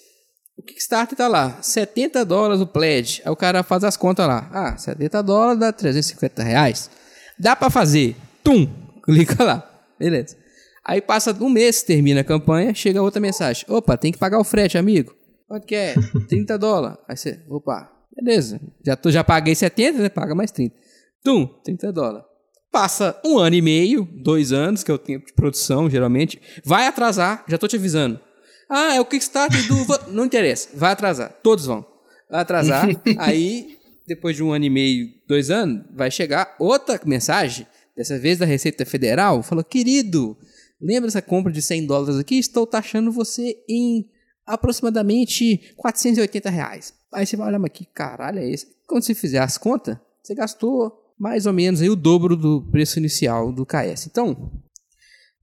O 0.56 0.62
Kickstarter 0.62 1.16
tá 1.16 1.26
lá, 1.26 1.60
70 1.62 2.24
dólares 2.24 2.60
o 2.60 2.66
pledge. 2.66 3.22
Aí 3.24 3.30
o 3.30 3.36
cara 3.36 3.62
faz 3.62 3.82
as 3.82 3.96
contas 3.96 4.26
lá. 4.26 4.50
Ah, 4.52 4.76
70 4.76 5.22
dólares 5.22 5.58
dá 5.58 5.72
350 5.72 6.42
reais. 6.42 6.90
Dá 7.38 7.56
pra 7.56 7.70
fazer. 7.70 8.14
Tum, 8.44 8.66
clica 9.02 9.42
lá. 9.42 9.66
Beleza. 9.98 10.36
Aí 10.84 11.00
passa 11.00 11.32
um 11.42 11.48
mês, 11.48 11.82
termina 11.82 12.20
a 12.20 12.24
campanha, 12.24 12.74
chega 12.74 13.00
outra 13.02 13.20
mensagem. 13.20 13.64
Opa, 13.68 13.96
tem 13.96 14.12
que 14.12 14.18
pagar 14.18 14.38
o 14.38 14.44
frete, 14.44 14.76
amigo. 14.76 15.14
Quanto 15.50 15.66
que 15.66 15.74
é? 15.74 15.94
30 16.28 16.56
dólares. 16.56 16.98
Aí 17.08 17.16
você, 17.16 17.40
opa, 17.48 17.90
beleza. 18.14 18.60
Já, 18.86 18.94
tô, 18.94 19.10
já 19.10 19.24
paguei 19.24 19.52
70, 19.52 19.98
né? 19.98 20.08
Paga 20.08 20.32
mais 20.32 20.52
30. 20.52 20.76
Tum, 21.24 21.44
30 21.64 21.92
dólares. 21.92 22.24
Passa 22.70 23.20
um 23.24 23.36
ano 23.36 23.56
e 23.56 23.60
meio, 23.60 24.08
dois 24.22 24.52
anos, 24.52 24.84
que 24.84 24.92
é 24.92 24.94
o 24.94 24.98
tempo 24.98 25.26
de 25.26 25.32
produção, 25.32 25.90
geralmente. 25.90 26.40
Vai 26.64 26.86
atrasar, 26.86 27.44
já 27.48 27.58
tô 27.58 27.66
te 27.66 27.74
avisando. 27.74 28.20
Ah, 28.68 28.94
é 28.94 29.00
o 29.00 29.04
Kickstarter 29.04 29.66
do. 29.66 29.74
Não 30.14 30.24
interessa, 30.24 30.68
vai 30.72 30.92
atrasar. 30.92 31.36
Todos 31.42 31.66
vão. 31.66 31.84
Vai 32.30 32.42
atrasar. 32.42 32.86
aí, 33.18 33.76
depois 34.06 34.36
de 34.36 34.44
um 34.44 34.52
ano 34.52 34.66
e 34.66 34.70
meio, 34.70 35.08
dois 35.26 35.50
anos, 35.50 35.84
vai 35.92 36.12
chegar 36.12 36.54
outra 36.60 37.00
mensagem, 37.04 37.66
dessa 37.96 38.16
vez 38.20 38.38
da 38.38 38.46
Receita 38.46 38.86
Federal, 38.86 39.42
falou: 39.42 39.64
querido, 39.64 40.38
lembra 40.80 41.08
essa 41.08 41.20
compra 41.20 41.50
de 41.50 41.60
100 41.60 41.86
dólares 41.86 42.20
aqui? 42.20 42.38
Estou 42.38 42.68
taxando 42.68 43.10
você 43.10 43.56
em 43.68 44.08
aproximadamente 44.54 45.74
480 45.76 46.50
reais. 46.50 46.94
Aí 47.12 47.26
você 47.26 47.36
vai 47.36 47.48
olhar, 47.48 47.58
mas 47.58 47.72
que 47.72 47.84
caralho 47.84 48.38
é 48.38 48.48
esse? 48.48 48.66
Quando 48.86 49.04
você 49.04 49.14
fizer 49.14 49.38
as 49.38 49.56
contas, 49.56 49.96
você 50.22 50.34
gastou 50.34 51.14
mais 51.18 51.46
ou 51.46 51.52
menos 51.52 51.82
aí 51.82 51.90
o 51.90 51.96
dobro 51.96 52.36
do 52.36 52.62
preço 52.70 52.98
inicial 52.98 53.52
do 53.52 53.66
KS. 53.66 54.06
Então, 54.06 54.50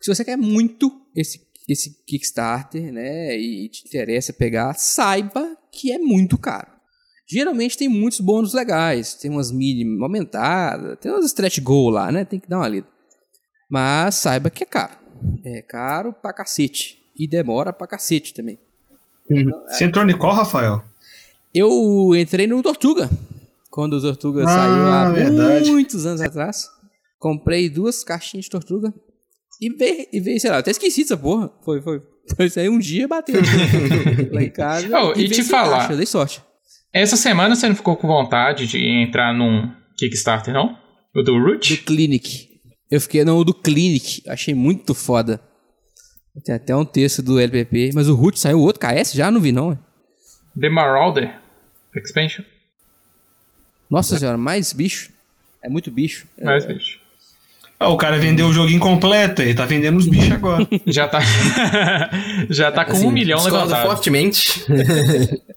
se 0.01 0.13
você 0.13 0.25
quer 0.25 0.37
muito 0.37 0.91
esse, 1.15 1.41
esse 1.67 2.03
Kickstarter, 2.05 2.91
né, 2.91 3.37
e 3.37 3.69
te 3.69 3.87
interessa 3.87 4.33
pegar, 4.33 4.73
saiba 4.73 5.57
que 5.71 5.91
é 5.91 5.97
muito 5.97 6.37
caro. 6.37 6.71
Geralmente 7.29 7.77
tem 7.77 7.89
muitos 7.89 8.21
bônus 8.21 8.53
legais, 8.53 9.13
tem 9.15 9.29
umas 9.29 9.51
mini 9.51 9.83
aumentadas, 10.01 10.97
tem 10.99 11.11
umas 11.11 11.25
stretch 11.25 11.59
goal 11.59 11.89
lá, 11.89 12.11
né, 12.11 12.23
tem 12.23 12.39
que 12.39 12.47
dar 12.47 12.57
uma 12.57 12.67
lida. 12.67 12.87
Mas 13.69 14.15
saiba 14.15 14.49
que 14.49 14.63
é 14.63 14.65
caro. 14.65 14.97
É 15.43 15.61
caro 15.61 16.13
pra 16.13 16.33
cacete. 16.33 16.97
E 17.15 17.27
demora 17.27 17.73
pra 17.73 17.87
cacete 17.87 18.33
também. 18.33 18.59
Você 19.67 19.85
entrou 19.85 20.07
em 20.09 20.17
qual, 20.17 20.33
Rafael? 20.35 20.83
Eu 21.53 22.11
entrei 22.15 22.47
no 22.47 22.61
Tortuga. 22.61 23.09
Quando 23.69 23.93
o 23.93 24.01
Tortuga 24.01 24.43
Ah, 24.43 24.47
saiu 24.47 24.87
há 24.87 25.09
verdade. 25.11 25.71
muitos 25.71 26.05
anos 26.05 26.21
atrás. 26.21 26.67
Comprei 27.19 27.69
duas 27.69 28.03
caixinhas 28.03 28.45
de 28.45 28.51
Tortuga. 28.51 28.93
E 29.61 29.69
veio, 29.71 30.05
e 30.13 30.19
veio 30.19 30.39
sei 30.39 30.51
lá, 30.51 30.59
até 30.59 30.71
esqueci 30.71 31.01
dessa 31.01 31.17
porra. 31.17 31.51
Foi, 31.63 31.81
foi. 31.81 32.01
Foi 32.35 32.45
isso 32.45 32.59
aí 32.59 32.69
um 32.69 32.77
dia 32.79 33.07
bateu 33.07 33.39
lá 34.31 34.43
em 34.43 34.49
casa. 34.49 34.87
Oh, 34.99 35.11
e 35.11 35.15
veio 35.27 35.29
te 35.31 35.43
falar. 35.43 35.79
caixa, 35.79 35.95
dei 35.95 36.05
sorte. 36.05 36.41
Essa 36.93 37.15
semana 37.17 37.55
você 37.55 37.67
não 37.67 37.75
ficou 37.75 37.95
com 37.95 38.07
vontade 38.07 38.67
de 38.67 38.77
entrar 38.85 39.33
num 39.33 39.71
Kickstarter, 39.97 40.53
não? 40.53 40.77
O 41.15 41.21
do 41.21 41.37
Root? 41.39 41.75
Do 41.77 41.83
Clinic. 41.83 42.47
Eu 42.89 43.01
fiquei 43.01 43.23
no 43.23 43.43
do 43.43 43.53
Clinic. 43.53 44.21
Achei 44.27 44.53
muito 44.53 44.93
foda. 44.93 45.41
Tem 46.43 46.55
até 46.55 46.75
um 46.75 46.85
texto 46.85 47.21
do 47.21 47.39
LPP. 47.39 47.91
Mas 47.93 48.07
o 48.07 48.15
Root 48.15 48.39
saiu 48.39 48.59
outro 48.59 48.79
KS? 48.79 49.13
Já 49.13 49.29
não 49.31 49.39
vi, 49.41 49.51
não. 49.51 49.69
ué. 49.69 49.77
The 50.59 50.69
Marauder 50.69 51.33
Expansion. 51.95 52.43
Nossa 53.89 54.17
senhora, 54.19 54.37
mais 54.37 54.73
bicho. 54.73 55.09
É 55.63 55.69
muito 55.69 55.89
bicho. 55.91 56.27
É, 56.37 56.45
Mais 56.45 56.65
bicho. 56.65 56.99
Ah, 57.79 57.89
o 57.89 57.97
cara 57.97 58.17
vendeu 58.17 58.47
o 58.47 58.53
jogo 58.53 58.69
incompleto, 58.71 59.41
ele 59.41 59.53
tá 59.53 59.65
vendendo 59.65 59.97
os 59.97 60.07
bichos 60.07 60.31
agora. 60.31 60.67
Já 60.87 61.07
tá. 61.07 61.19
já 62.49 62.71
tá 62.71 62.83
com 62.85 62.91
Assim, 62.93 63.05
um 63.05 63.11
milhão 63.11 63.43
levantado. 63.43 63.85
fortemente. 63.87 64.65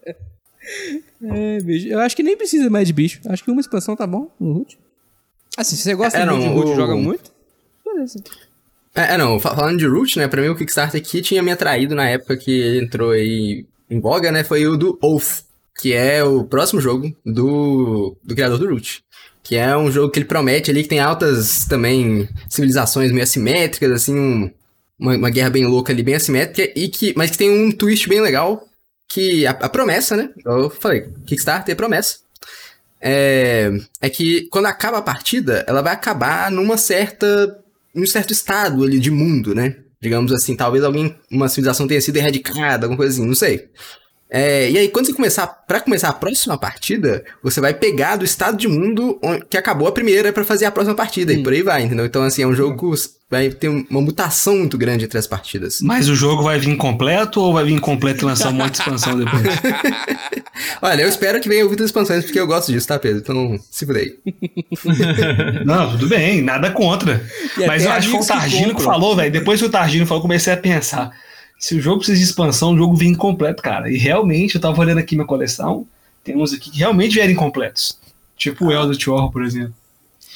É, 1.23 1.59
bicho. 1.61 1.89
Eu 1.89 1.99
acho 2.01 2.15
que 2.17 2.23
nem 2.23 2.37
precisa 2.37 2.71
mais 2.71 2.87
de 2.87 2.93
bicho. 2.93 3.21
Acho 3.27 3.43
que 3.45 3.51
uma 3.51 3.61
expansão 3.61 3.97
tá 3.97 4.07
bom 4.07 4.31
no 4.39 4.53
Root. 4.53 4.79
Assim, 5.57 5.77
se 5.77 5.83
você 5.83 5.95
gosta 5.95 6.19
É, 6.19 6.25
não, 6.25 6.39
de 6.39 6.47
Root 6.47 6.71
o- 6.71 6.77
joga 6.77 6.95
muito, 6.97 7.31
beleza. 7.85 8.23
É, 8.95 9.15
é, 9.15 9.19
não, 9.19 9.39
fa- 9.39 9.55
falando 9.55 9.79
de 9.79 9.87
Root, 9.87 10.19
né, 10.19 10.27
pra 10.27 10.43
mim 10.43 10.49
o 10.49 10.57
Kickstarter 10.57 11.03
que 11.03 11.23
tinha 11.23 11.43
me 11.43 11.53
atraído 11.53 11.95
na 11.95 12.09
época 12.09 12.37
que 12.37 12.79
entrou 12.79 13.11
aí 13.11 13.65
em 13.89 14.01
voga, 14.01 14.33
né, 14.33 14.43
foi 14.45 14.67
o 14.67 14.77
do 14.77 14.99
Oath, 15.03 15.45
que 15.81 15.93
é 15.93 16.23
o 16.25 16.45
próximo 16.45 16.81
jogo 16.81 17.15
do, 17.25 18.17
do 18.23 18.35
criador 18.35 18.59
do 18.59 18.69
Root. 18.69 19.03
Que 19.43 19.57
é 19.57 19.77
um 19.77 19.91
jogo 19.91 20.13
que 20.13 20.19
ele 20.19 20.27
promete 20.27 20.71
ali, 20.71 20.83
que 20.83 20.89
tem 20.89 21.01
altas 21.01 21.65
também 21.67 22.29
civilizações 22.49 23.11
meio 23.11 23.23
assimétricas, 23.23 23.91
assim, 23.91 24.15
um, 24.19 24.51
uma, 24.99 25.17
uma, 25.17 25.31
guerra 25.31 25.51
bem 25.51 25.67
louca 25.67 25.93
ali, 25.93 26.03
bem 26.03 26.15
assimétrica, 26.15 26.71
e 26.79 26.89
que, 26.89 27.15
mas 27.17 27.31
que 27.31 27.39
tem 27.39 27.51
um 27.51 27.73
twist 27.73 28.09
bem 28.09 28.21
legal, 28.21 28.69
que 29.09 29.47
a, 29.47 29.53
a 29.53 29.69
promessa, 29.69 30.17
né? 30.17 30.31
Eu 30.45 30.71
falei, 30.71 31.09
Kickstarter 31.27 31.73
é 31.73 31.77
promessa. 31.77 32.19
É, 33.01 33.71
é 34.01 34.11
que 34.11 34.47
quando 34.51 34.67
acaba 34.67 34.99
a 34.99 35.03
partida, 35.03 35.65
ela 35.67 35.81
vai 35.81 35.95
acabar 35.95 36.51
numa 36.51 36.77
certa. 36.77 37.59
Num 37.95 38.07
certo 38.07 38.33
estado 38.33 38.85
ali 38.85 38.99
de 38.99 39.11
mundo, 39.11 39.55
né? 39.55 39.77
Digamos 40.01 40.33
assim, 40.33 40.57
talvez 40.57 40.83
alguém, 40.83 41.15
uma 41.31 41.49
civilização 41.49 41.87
tenha 41.87 42.01
sido 42.01 42.17
erradicada, 42.17 42.87
alguma 42.87 42.97
coisa 42.97 43.13
assim, 43.13 43.27
não 43.27 43.35
sei. 43.35 43.69
É, 44.31 44.71
e 44.71 44.79
aí, 44.79 44.89
quando 44.89 45.07
você 45.07 45.13
começar, 45.13 45.47
para 45.47 45.81
começar 45.81 46.09
a 46.09 46.13
próxima 46.13 46.57
partida, 46.57 47.25
você 47.43 47.61
vai 47.61 47.75
pegar 47.75 48.15
do 48.15 48.25
estado 48.25 48.57
de 48.57 48.69
mundo 48.69 49.19
que 49.49 49.57
acabou 49.57 49.89
a 49.89 49.93
primeira 49.93 50.33
para 50.33 50.45
fazer 50.45 50.67
a 50.67 50.71
próxima 50.71 50.95
partida, 50.95 51.33
e 51.33 51.43
por 51.43 51.53
aí 51.53 51.63
vai, 51.63 51.83
entendeu? 51.83 52.07
Então, 52.07 52.23
assim, 52.23 52.43
é 52.43 52.47
um 52.47 52.55
jogo 52.55 52.77
que 52.77 53.11
vai 53.29 53.51
ter 53.51 53.69
uma 53.69 54.01
mutação 54.01 54.57
muito 54.57 54.79
grande 54.79 55.05
entre 55.05 55.19
as 55.19 55.27
partidas. 55.27 55.81
Mas 55.81 56.09
o 56.09 56.15
jogo 56.15 56.45
vai 56.45 56.59
vir 56.61 56.77
completo 56.77 57.41
ou 57.41 57.53
vai 57.53 57.65
vir 57.65 57.81
completo 57.81 58.25
e 58.25 58.27
lançar 58.27 58.51
um 58.51 58.53
monte 58.53 58.75
de 58.75 58.79
expansão 58.79 59.19
depois? 59.19 59.43
Olha, 60.81 61.03
eu 61.03 61.09
espero 61.09 61.41
que 61.41 61.49
venha 61.49 61.65
muitas 61.65 61.87
expansões, 61.87 62.25
porque 62.25 62.39
eu 62.39 62.47
gosto 62.47 62.71
disso, 62.71 62.87
tá, 62.87 62.99
Pedro? 62.99 63.21
Então, 63.21 63.59
aí. 63.97 64.15
Não, 65.65 65.91
tudo 65.93 66.09
bem, 66.09 66.43
nada 66.43 66.71
contra. 66.71 67.25
E 67.59 67.67
Mas 67.67 67.85
eu 67.85 67.93
acho 67.93 68.09
que 68.09 68.13
foi 68.13 68.23
o 68.23 68.27
Targino 68.27 68.69
que, 68.71 68.77
que 68.77 68.83
falou, 68.83 69.17
velho. 69.17 69.33
Depois 69.33 69.61
que 69.61 69.67
o 69.67 69.71
Targino 69.71 70.07
falou, 70.07 70.23
comecei 70.23 70.53
a 70.53 70.57
pensar 70.57 71.11
se 71.61 71.75
o 71.75 71.81
jogo 71.81 71.99
precisa 71.99 72.17
de 72.17 72.25
expansão, 72.25 72.73
o 72.73 72.77
jogo 72.77 72.97
vem 72.97 73.11
incompleto, 73.11 73.63
cara. 73.63 73.93
E 73.93 73.99
realmente, 73.99 74.55
eu 74.55 74.61
tava 74.63 74.81
olhando 74.81 74.97
aqui 74.97 75.15
minha 75.15 75.27
coleção, 75.27 75.87
tem 76.25 76.35
uns 76.35 76.55
aqui 76.55 76.71
que 76.71 76.79
realmente 76.79 77.13
vieram 77.13 77.33
incompletos. 77.33 77.99
Tipo 78.35 78.67
o 78.67 78.73
Eldritch 78.73 79.07
Horror, 79.07 79.31
por 79.31 79.45
exemplo. 79.45 79.75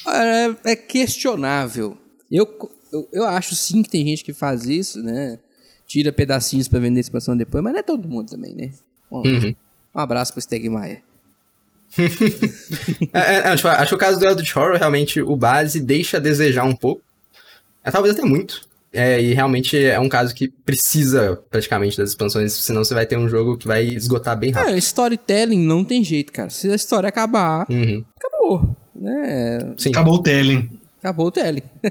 É, 0.07 0.73
é 0.73 0.77
questionável. 0.77 1.97
Eu, 2.31 2.47
eu, 2.93 3.09
eu, 3.11 3.25
acho 3.25 3.55
sim 3.55 3.83
que 3.83 3.89
tem 3.89 4.07
gente 4.07 4.23
que 4.23 4.35
faz 4.35 4.67
isso, 4.67 5.03
né? 5.03 5.39
Tira 5.87 6.13
pedacinhos 6.13 6.69
para 6.69 6.79
vender 6.79 7.01
expansão 7.01 7.35
depois, 7.35 7.65
mas 7.65 7.73
não 7.73 7.81
é 7.81 7.83
todo 7.83 8.07
mundo 8.07 8.29
também, 8.29 8.55
né? 8.55 8.71
Um, 9.11 9.21
uhum. 9.21 9.55
um 9.95 9.99
abraço 9.99 10.31
pro 10.31 10.43
Stegmaier. 10.43 11.03
é, 13.15 13.37
é, 13.37 13.39
acho, 13.49 13.67
acho 13.67 13.89
que 13.89 13.95
o 13.95 13.99
caso 13.99 14.19
do 14.19 14.27
Eldritch 14.27 14.55
Horror, 14.55 14.77
realmente, 14.77 15.23
o 15.23 15.35
base 15.35 15.81
deixa 15.81 16.19
a 16.19 16.21
desejar 16.21 16.65
um 16.65 16.77
pouco. 16.77 17.01
É, 17.83 17.91
talvez 17.91 18.15
até 18.15 18.27
muito. 18.27 18.69
É, 18.95 19.21
e 19.21 19.35
realmente 19.35 19.77
é 19.77 19.99
um 19.99 20.09
caso 20.09 20.33
que 20.33 20.49
precisa 20.49 21.43
praticamente 21.51 21.99
das 21.99 22.11
expansões, 22.11 22.53
senão 22.53 22.85
você 22.85 22.95
vai 22.95 23.05
ter 23.05 23.19
um 23.19 23.29
jogo 23.29 23.59
que 23.59 23.67
vai 23.67 23.83
esgotar 23.85 24.39
bem 24.39 24.53
rápido. 24.53 24.75
É, 24.75 24.79
storytelling 24.79 25.59
não 25.59 25.85
tem 25.85 26.05
jeito, 26.05 26.33
cara. 26.33 26.49
Se 26.49 26.71
a 26.71 26.77
história 26.77 27.09
acabar, 27.09 27.67
uhum. 27.69 28.05
acabou. 28.17 28.77
Né? 28.95 29.75
Sim. 29.77 29.91
Acabou 29.91 30.15
o 30.15 30.23
telling. 30.23 30.71
Acabou 31.01 31.27
o 31.27 31.31
telling. 31.33 31.63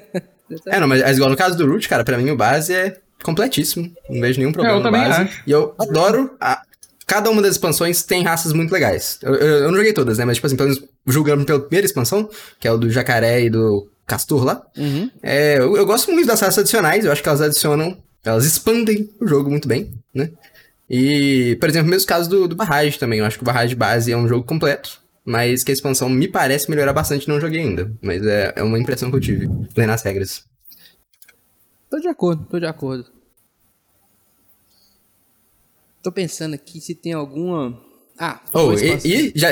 é, 0.67 0.79
não, 0.79 0.87
mas 0.87 1.17
igual 1.17 1.29
no 1.29 1.35
caso 1.35 1.57
do 1.57 1.69
Root, 1.69 1.89
cara, 1.89 2.05
pra 2.05 2.17
mim 2.17 2.31
o 2.31 2.37
base 2.37 2.73
é 2.73 2.97
completíssimo. 3.21 3.91
Não 4.09 4.21
vejo 4.21 4.39
nenhum 4.39 4.53
problema 4.53 4.77
é, 4.77 4.79
eu 4.79 4.83
no 4.83 4.91
base. 4.91 5.21
Acho. 5.21 5.43
E 5.45 5.51
eu 5.51 5.75
adoro 5.77 6.35
a, 6.39 6.61
cada 7.05 7.29
uma 7.29 7.41
das 7.41 7.51
expansões 7.51 8.03
tem 8.03 8.23
raças 8.23 8.53
muito 8.53 8.71
legais. 8.71 9.19
Eu, 9.21 9.35
eu, 9.35 9.57
eu, 9.63 9.67
não 9.69 9.77
joguei 9.77 9.93
todas, 9.93 10.17
né? 10.17 10.25
Mas, 10.25 10.37
tipo 10.37 10.47
assim, 10.47 10.55
pelo 10.55 10.69
menos 10.69 10.83
julgando 11.05 11.45
pela 11.45 11.59
primeira 11.59 11.85
expansão, 11.85 12.29
que 12.59 12.67
é 12.67 12.71
o 12.71 12.77
do 12.77 12.89
jacaré 12.89 13.43
e 13.43 13.49
do 13.49 13.89
Castor 14.05 14.43
lá. 14.43 14.65
Uhum. 14.77 15.09
É, 15.21 15.57
eu, 15.57 15.77
eu, 15.77 15.85
gosto 15.85 16.11
muito 16.11 16.27
das 16.27 16.41
raças 16.41 16.59
adicionais, 16.59 17.05
eu 17.05 17.11
acho 17.11 17.21
que 17.21 17.29
elas 17.29 17.41
adicionam, 17.41 17.97
elas 18.23 18.45
expandem 18.45 19.09
o 19.19 19.27
jogo 19.27 19.49
muito 19.49 19.67
bem, 19.67 19.93
né? 20.13 20.31
E, 20.89 21.55
por 21.59 21.69
exemplo, 21.69 21.89
mesmo 21.89 22.07
caso 22.07 22.29
do, 22.29 22.47
do 22.47 22.55
Barrage 22.55 22.99
também, 22.99 23.19
eu 23.19 23.25
acho 23.25 23.37
que 23.37 23.43
o 23.43 23.45
Barrage 23.45 23.75
base 23.75 24.11
é 24.11 24.17
um 24.17 24.27
jogo 24.27 24.45
completo, 24.45 25.01
mas 25.25 25.63
que 25.63 25.71
a 25.71 25.73
expansão 25.73 26.09
me 26.09 26.27
parece 26.27 26.69
melhorar 26.69 26.93
bastante, 26.93 27.27
não 27.27 27.39
joguei 27.39 27.61
ainda. 27.61 27.91
Mas 28.01 28.25
é, 28.25 28.53
é 28.57 28.63
uma 28.63 28.77
impressão 28.77 29.09
que 29.09 29.15
eu 29.15 29.21
tive, 29.21 29.49
lendo 29.75 29.91
as 29.91 30.03
regras. 30.03 30.45
Tô 31.89 31.99
de 31.99 32.07
acordo, 32.07 32.45
tô 32.45 32.59
de 32.59 32.65
acordo. 32.65 33.05
Tô 36.01 36.11
pensando 36.11 36.53
aqui 36.53 36.81
se 36.81 36.93
tem 36.93 37.13
alguma 37.13 37.79
ah, 38.19 38.39
oh, 38.53 38.73
e, 38.73 38.99
e, 39.03 39.33
já, 39.35 39.49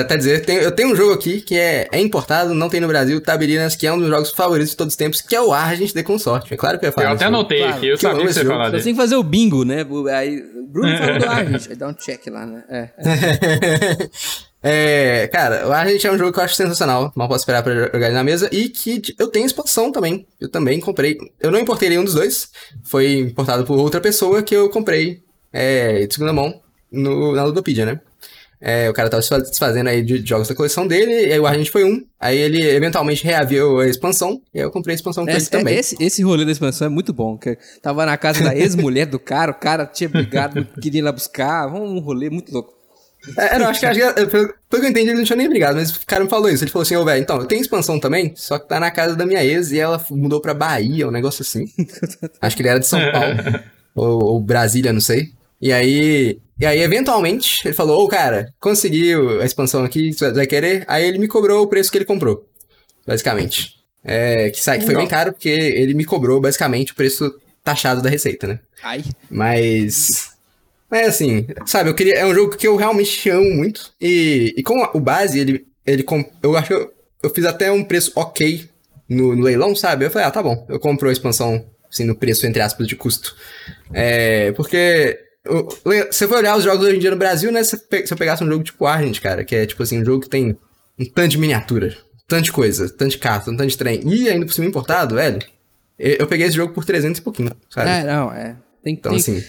até 0.00 0.16
dizer, 0.16 0.44
tem, 0.44 0.56
eu 0.56 0.72
tenho 0.72 0.90
um 0.90 0.96
jogo 0.96 1.12
aqui 1.12 1.40
que 1.40 1.56
é, 1.56 1.88
é 1.92 2.00
importado, 2.00 2.52
não 2.52 2.68
tem 2.68 2.80
no 2.80 2.88
Brasil, 2.88 3.20
Tabirinas, 3.20 3.76
que 3.76 3.86
é 3.86 3.92
um 3.92 3.98
dos 3.98 4.08
jogos 4.08 4.30
favoritos 4.30 4.70
de 4.70 4.76
todos 4.76 4.94
os 4.94 4.96
tempos, 4.96 5.20
que 5.20 5.34
é 5.34 5.40
o 5.40 5.52
Argent 5.52 5.92
de 5.92 6.02
Consorte. 6.02 6.52
É 6.52 6.56
claro 6.56 6.76
que 6.78 6.86
eu 6.86 6.88
ia 6.88 6.92
falar. 6.92 7.10
Eu 7.10 7.14
até 7.14 7.24
anotei 7.26 7.58
claro, 7.58 7.76
aqui, 7.76 7.86
eu 7.86 7.96
sabia 7.96 8.26
que 8.26 8.32
você 8.32 8.40
ia 8.40 8.46
falar 8.46 8.70
dele. 8.70 8.82
Você 8.82 8.84
tem 8.84 8.94
que 8.94 9.00
fazer 9.00 9.14
o 9.14 9.22
bingo, 9.22 9.64
né? 9.64 9.86
Aí, 10.12 10.40
o 10.40 10.66
Bruno 10.66 10.88
falou 10.98 11.18
do 11.20 11.28
Argent, 11.28 11.70
aí 11.70 11.76
dá 11.76 11.88
um 11.88 11.94
check 11.94 12.26
lá, 12.26 12.44
né? 12.44 12.64
É. 12.68 12.90
é. 15.22 15.28
cara, 15.28 15.68
o 15.68 15.72
Argent 15.72 16.04
é 16.04 16.10
um 16.10 16.18
jogo 16.18 16.32
que 16.32 16.40
eu 16.40 16.44
acho 16.44 16.56
sensacional, 16.56 17.12
mal 17.14 17.28
posso 17.28 17.42
esperar 17.42 17.62
pra 17.62 17.74
jogar 17.74 18.06
ele 18.06 18.16
na 18.16 18.24
mesa, 18.24 18.48
e 18.50 18.70
que 18.70 19.00
eu 19.16 19.28
tenho 19.28 19.46
expansão 19.46 19.92
também. 19.92 20.26
Eu 20.40 20.50
também 20.50 20.80
comprei. 20.80 21.16
Eu 21.40 21.52
não 21.52 21.60
importei 21.60 21.88
nenhum 21.88 22.04
dos 22.04 22.14
dois, 22.14 22.48
foi 22.82 23.20
importado 23.20 23.64
por 23.64 23.78
outra 23.78 24.00
pessoa 24.00 24.42
que 24.42 24.54
eu 24.54 24.68
comprei 24.68 25.22
é, 25.52 26.08
de 26.08 26.12
segunda 26.12 26.32
mão 26.32 26.63
no, 26.94 27.34
na 27.34 27.44
Ludopedia, 27.44 27.86
né? 27.86 28.00
É, 28.66 28.88
o 28.88 28.94
cara 28.94 29.10
tava 29.10 29.22
se 29.22 29.38
desfazendo 29.40 29.90
aí 29.90 30.00
de 30.02 30.26
jogos 30.26 30.48
da 30.48 30.54
coleção 30.54 30.86
dele, 30.86 31.26
e 31.26 31.32
aí 31.32 31.38
o 31.38 31.46
Argent 31.46 31.68
foi 31.68 31.84
um. 31.84 32.02
Aí 32.18 32.38
ele 32.38 32.66
eventualmente 32.66 33.22
reaviu 33.22 33.80
a 33.80 33.86
expansão, 33.86 34.40
e 34.54 34.58
aí 34.58 34.64
eu 34.64 34.70
comprei 34.70 34.94
a 34.94 34.96
expansão 34.96 35.26
com 35.26 35.30
é, 35.30 35.36
ele 35.36 35.46
também. 35.46 35.76
Esse, 35.76 36.02
esse 36.02 36.22
rolê 36.22 36.46
da 36.46 36.52
expansão 36.52 36.86
é 36.86 36.88
muito 36.88 37.12
bom, 37.12 37.36
que 37.36 37.58
tava 37.82 38.06
na 38.06 38.16
casa 38.16 38.42
da 38.42 38.56
ex-mulher 38.56 39.04
do 39.04 39.18
cara, 39.18 39.50
o 39.50 39.54
cara 39.54 39.84
tinha 39.84 40.08
brigado, 40.08 40.66
queria 40.80 41.00
ir 41.00 41.02
lá 41.02 41.12
buscar, 41.12 41.66
um 41.66 41.98
rolê 41.98 42.30
muito 42.30 42.52
louco. 42.52 42.72
É, 43.36 43.58
não, 43.58 43.68
acho 43.68 43.80
que, 43.80 43.86
acho 43.86 44.00
que 44.00 44.26
pelo, 44.26 44.54
pelo 44.70 44.82
que 44.82 44.86
eu 44.86 44.90
entendi, 44.90 45.10
ele 45.10 45.18
não 45.18 45.24
tinha 45.24 45.36
nem 45.36 45.48
brigado, 45.48 45.76
mas 45.76 45.94
o 45.94 46.06
cara 46.06 46.24
me 46.24 46.30
falou 46.30 46.48
isso. 46.48 46.64
Ele 46.64 46.70
falou 46.70 46.82
assim, 46.82 46.96
ô, 46.96 47.02
oh, 47.02 47.04
velho, 47.04 47.22
então, 47.22 47.38
eu 47.38 47.46
tenho 47.46 47.60
expansão 47.60 47.98
também, 47.98 48.32
só 48.34 48.58
que 48.58 48.68
tá 48.68 48.78
na 48.78 48.90
casa 48.90 49.14
da 49.14 49.26
minha 49.26 49.44
ex 49.44 49.72
e 49.72 49.78
ela 49.78 50.02
mudou 50.10 50.40
pra 50.40 50.54
Bahia, 50.54 51.08
um 51.08 51.10
negócio 51.10 51.42
assim. 51.42 51.66
acho 52.40 52.56
que 52.56 52.62
ele 52.62 52.68
era 52.68 52.80
de 52.80 52.86
São 52.86 53.00
Paulo, 53.12 53.36
ou, 53.94 54.24
ou 54.24 54.40
Brasília, 54.40 54.92
não 54.92 55.00
sei. 55.00 55.32
E 55.64 55.72
aí, 55.72 56.38
e 56.60 56.66
aí, 56.66 56.80
eventualmente, 56.82 57.66
ele 57.66 57.72
falou, 57.72 58.02
ô, 58.02 58.04
oh, 58.04 58.08
cara, 58.08 58.52
conseguiu 58.60 59.40
a 59.40 59.46
expansão 59.46 59.82
aqui, 59.82 60.12
você 60.12 60.30
vai 60.30 60.46
querer? 60.46 60.84
Aí 60.86 61.06
ele 61.06 61.18
me 61.18 61.26
cobrou 61.26 61.62
o 61.62 61.66
preço 61.66 61.90
que 61.90 61.96
ele 61.96 62.04
comprou, 62.04 62.46
basicamente. 63.06 63.76
É, 64.04 64.50
que, 64.50 64.60
sai, 64.60 64.78
que 64.78 64.84
foi 64.84 64.94
bem 64.94 65.08
caro, 65.08 65.32
porque 65.32 65.48
ele 65.48 65.94
me 65.94 66.04
cobrou, 66.04 66.38
basicamente, 66.38 66.92
o 66.92 66.94
preço 66.94 67.34
taxado 67.62 68.02
da 68.02 68.10
receita, 68.10 68.46
né? 68.46 68.60
Ai. 68.82 69.02
Mas... 69.30 70.34
Mas 70.90 71.08
assim, 71.08 71.46
sabe, 71.64 71.88
eu 71.88 71.94
queria... 71.94 72.18
É 72.18 72.26
um 72.26 72.34
jogo 72.34 72.58
que 72.58 72.68
eu 72.68 72.76
realmente 72.76 73.30
amo 73.30 73.48
muito. 73.54 73.90
E, 73.98 74.52
e 74.58 74.62
com 74.62 74.86
o 74.92 75.00
base, 75.00 75.40
ele... 75.40 75.66
ele 75.86 76.04
eu 76.42 76.58
acho 76.58 76.68
que 76.68 76.74
eu, 76.74 76.92
eu 77.22 77.30
fiz 77.30 77.46
até 77.46 77.72
um 77.72 77.82
preço 77.82 78.12
ok 78.14 78.68
no, 79.08 79.34
no 79.34 79.42
leilão, 79.42 79.74
sabe? 79.74 80.04
Eu 80.04 80.10
falei, 80.10 80.28
ah, 80.28 80.30
tá 80.30 80.42
bom. 80.42 80.66
Eu 80.68 80.78
compro 80.78 81.08
a 81.08 81.12
expansão, 81.12 81.64
assim, 81.90 82.04
no 82.04 82.14
preço, 82.14 82.46
entre 82.46 82.60
aspas, 82.60 82.86
de 82.86 82.96
custo. 82.96 83.34
É, 83.94 84.52
porque 84.52 85.24
você 85.44 86.26
foi 86.26 86.38
olhar 86.38 86.56
os 86.56 86.64
jogos 86.64 86.86
hoje 86.86 86.96
em 86.96 87.00
dia 87.00 87.10
no 87.10 87.16
Brasil, 87.16 87.52
né? 87.52 87.62
Se 87.62 87.76
eu 88.10 88.16
pegasse 88.16 88.42
um 88.42 88.46
jogo 88.46 88.64
tipo 88.64 88.86
Argent, 88.86 89.20
cara, 89.20 89.44
que 89.44 89.54
é 89.54 89.66
tipo 89.66 89.82
assim, 89.82 90.00
um 90.00 90.04
jogo 90.04 90.22
que 90.22 90.28
tem 90.28 90.56
um 90.98 91.04
tanto 91.04 91.28
de 91.28 91.38
miniatura, 91.38 91.96
tanto 92.26 92.44
de 92.44 92.52
coisa, 92.52 92.88
tanto 92.88 93.10
de 93.10 93.18
carta, 93.18 93.50
um 93.50 93.56
tanto 93.56 93.68
de 93.68 93.76
trem, 93.76 94.00
e 94.06 94.28
ainda 94.28 94.46
por 94.46 94.52
cima 94.52 94.66
importado, 94.66 95.16
velho. 95.16 95.40
Eu 95.98 96.26
peguei 96.26 96.46
esse 96.46 96.56
jogo 96.56 96.72
por 96.72 96.84
300 96.84 97.18
e 97.18 97.22
pouquinho, 97.22 97.52
sabe? 97.68 97.90
É, 97.90 98.04
não, 98.04 98.32
é. 98.32 98.56
Tem, 98.82 98.94
então, 98.94 99.12
tem... 99.12 99.20
assim. 99.20 99.44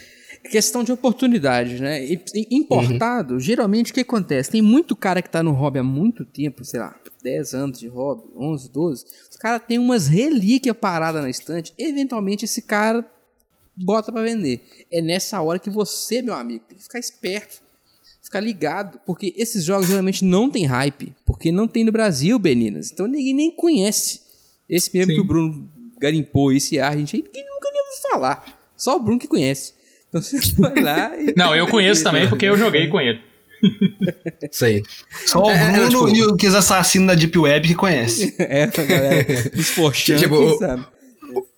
Questão 0.51 0.83
de 0.83 0.91
oportunidade, 0.91 1.81
né? 1.81 2.05
Importado, 2.51 3.35
uhum. 3.35 3.39
geralmente 3.39 3.91
o 3.91 3.95
que 3.95 4.01
acontece? 4.01 4.51
Tem 4.51 4.61
muito 4.61 4.95
cara 4.95 5.21
que 5.21 5.29
tá 5.29 5.41
no 5.41 5.51
hobby 5.51 5.79
há 5.79 5.83
muito 5.83 6.23
tempo, 6.23 6.63
sei 6.63 6.79
lá, 6.81 6.95
10 7.23 7.53
anos 7.55 7.79
de 7.79 7.87
hobby, 7.87 8.23
11, 8.37 8.71
12. 8.71 9.05
Os 9.31 9.37
caras 9.37 9.61
tem 9.67 9.79
umas 9.79 10.07
relíquias 10.07 10.77
paradas 10.77 11.23
na 11.23 11.29
estante. 11.31 11.73
Eventualmente 11.79 12.45
esse 12.45 12.61
cara 12.61 13.03
bota 13.75 14.11
para 14.11 14.23
vender. 14.23 14.61
É 14.91 15.01
nessa 15.01 15.41
hora 15.41 15.59
que 15.59 15.69
você, 15.69 16.21
meu 16.21 16.33
amigo, 16.33 16.63
tem 16.67 16.77
que 16.77 16.83
ficar 16.83 16.99
esperto, 16.99 17.61
ficar 18.21 18.39
ligado, 18.39 18.99
porque 19.05 19.33
esses 19.37 19.63
jogos 19.63 19.87
geralmente 19.87 20.23
não 20.23 20.49
tem 20.49 20.65
hype, 20.65 21.13
porque 21.25 21.51
não 21.51 21.67
tem 21.67 21.83
no 21.83 21.91
Brasil, 21.91 22.37
Beninas. 22.39 22.91
Então 22.91 23.07
ninguém 23.07 23.33
nem 23.33 23.51
conhece. 23.51 24.21
Esse 24.69 24.89
mesmo 24.93 25.11
Sim. 25.11 25.15
que 25.15 25.21
o 25.21 25.27
Bruno 25.27 25.69
garimpou, 25.99 26.51
esse 26.51 26.79
ar, 26.79 26.93
a 26.93 26.97
gente 26.97 27.17
ninguém 27.17 27.45
nunca 27.45 27.69
nem 27.71 27.81
ouviu 27.81 28.01
falar. 28.11 28.71
Só 28.75 28.95
o 28.95 28.99
Bruno 28.99 29.19
que 29.19 29.27
conhece. 29.27 29.73
Então 30.09 30.21
você 30.21 30.37
vai 30.57 30.81
lá 30.81 31.15
e... 31.19 31.33
Não, 31.37 31.55
eu 31.55 31.67
conheço 31.67 32.03
também 32.03 32.27
porque 32.27 32.45
eu 32.45 32.57
joguei 32.57 32.87
com 32.87 32.99
ele. 32.99 33.19
Isso 34.51 34.65
aí. 34.65 34.83
Só 35.25 35.43
o 35.43 35.49
é, 35.49 35.71
Bruno 35.71 36.07
é, 36.07 36.13
tipo... 36.13 36.45
e 36.45 36.47
os 36.47 36.55
assassinos 36.55 37.07
da 37.07 37.15
Deep 37.15 37.37
Web 37.37 37.67
que 37.67 37.75
conhece. 37.75 38.35
é, 38.39 38.63
a 38.63 38.67
galera 38.67 39.49
dos 39.51 39.73
tipo, 40.03 40.57
sabe? 40.57 40.85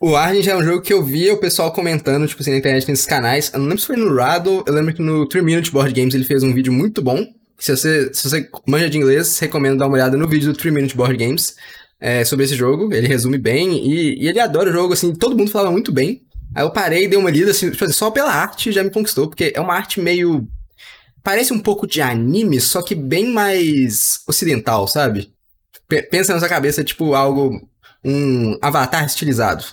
O 0.00 0.16
Argent 0.16 0.46
é 0.46 0.56
um 0.56 0.62
jogo 0.62 0.82
que 0.82 0.92
eu 0.92 1.04
via 1.04 1.34
o 1.34 1.38
pessoal 1.38 1.72
comentando, 1.72 2.26
tipo 2.26 2.40
assim, 2.42 2.50
na 2.50 2.58
internet 2.58 2.88
nesses 2.88 3.06
canais. 3.06 3.50
Eu 3.52 3.58
não 3.60 3.66
lembro 3.66 3.80
se 3.80 3.86
foi 3.86 3.96
no 3.96 4.14
Rado, 4.14 4.64
eu 4.66 4.72
lembro 4.72 4.94
que 4.94 5.02
no 5.02 5.26
3 5.26 5.44
Minute 5.44 5.70
Board 5.70 5.92
Games 5.92 6.14
ele 6.14 6.24
fez 6.24 6.42
um 6.42 6.52
vídeo 6.52 6.72
muito 6.72 7.02
bom. 7.02 7.24
Se 7.58 7.76
você, 7.76 8.12
se 8.14 8.28
você 8.28 8.48
manja 8.66 8.88
de 8.88 8.96
inglês, 8.98 9.38
recomendo 9.38 9.78
dar 9.78 9.86
uma 9.86 9.94
olhada 9.94 10.16
no 10.16 10.28
vídeo 10.28 10.52
do 10.52 10.58
3 10.58 10.74
Minute 10.74 10.96
Board 10.96 11.16
Games 11.16 11.54
é, 12.00 12.24
sobre 12.24 12.44
esse 12.44 12.54
jogo. 12.54 12.92
Ele 12.92 13.06
resume 13.08 13.38
bem 13.38 13.76
e, 13.86 14.22
e, 14.24 14.28
ele 14.28 14.40
adora 14.40 14.70
o 14.70 14.72
jogo, 14.72 14.92
assim, 14.94 15.12
todo 15.14 15.36
mundo 15.36 15.50
falava 15.50 15.72
muito 15.72 15.92
bem. 15.92 16.22
Aí 16.54 16.64
eu 16.64 16.70
parei 16.70 17.06
dei 17.08 17.18
uma 17.18 17.30
lida, 17.30 17.50
assim, 17.50 17.70
tipo 17.70 17.84
assim, 17.84 17.92
só 17.92 18.10
pela 18.10 18.32
arte 18.32 18.72
já 18.72 18.82
me 18.82 18.90
conquistou, 18.90 19.28
porque 19.28 19.52
é 19.54 19.60
uma 19.60 19.74
arte 19.74 20.00
meio. 20.00 20.48
Parece 21.22 21.52
um 21.52 21.58
pouco 21.58 21.86
de 21.86 22.00
anime, 22.00 22.60
só 22.60 22.80
que 22.80 22.94
bem 22.94 23.26
mais 23.32 24.20
ocidental, 24.26 24.88
sabe? 24.88 25.30
Pe- 25.86 26.02
Pensa 26.04 26.32
na 26.32 26.38
sua 26.38 26.48
cabeça, 26.48 26.82
tipo, 26.82 27.14
algo. 27.14 27.67
Um 28.04 28.58
avatar 28.62 29.04
estilizado. 29.04 29.64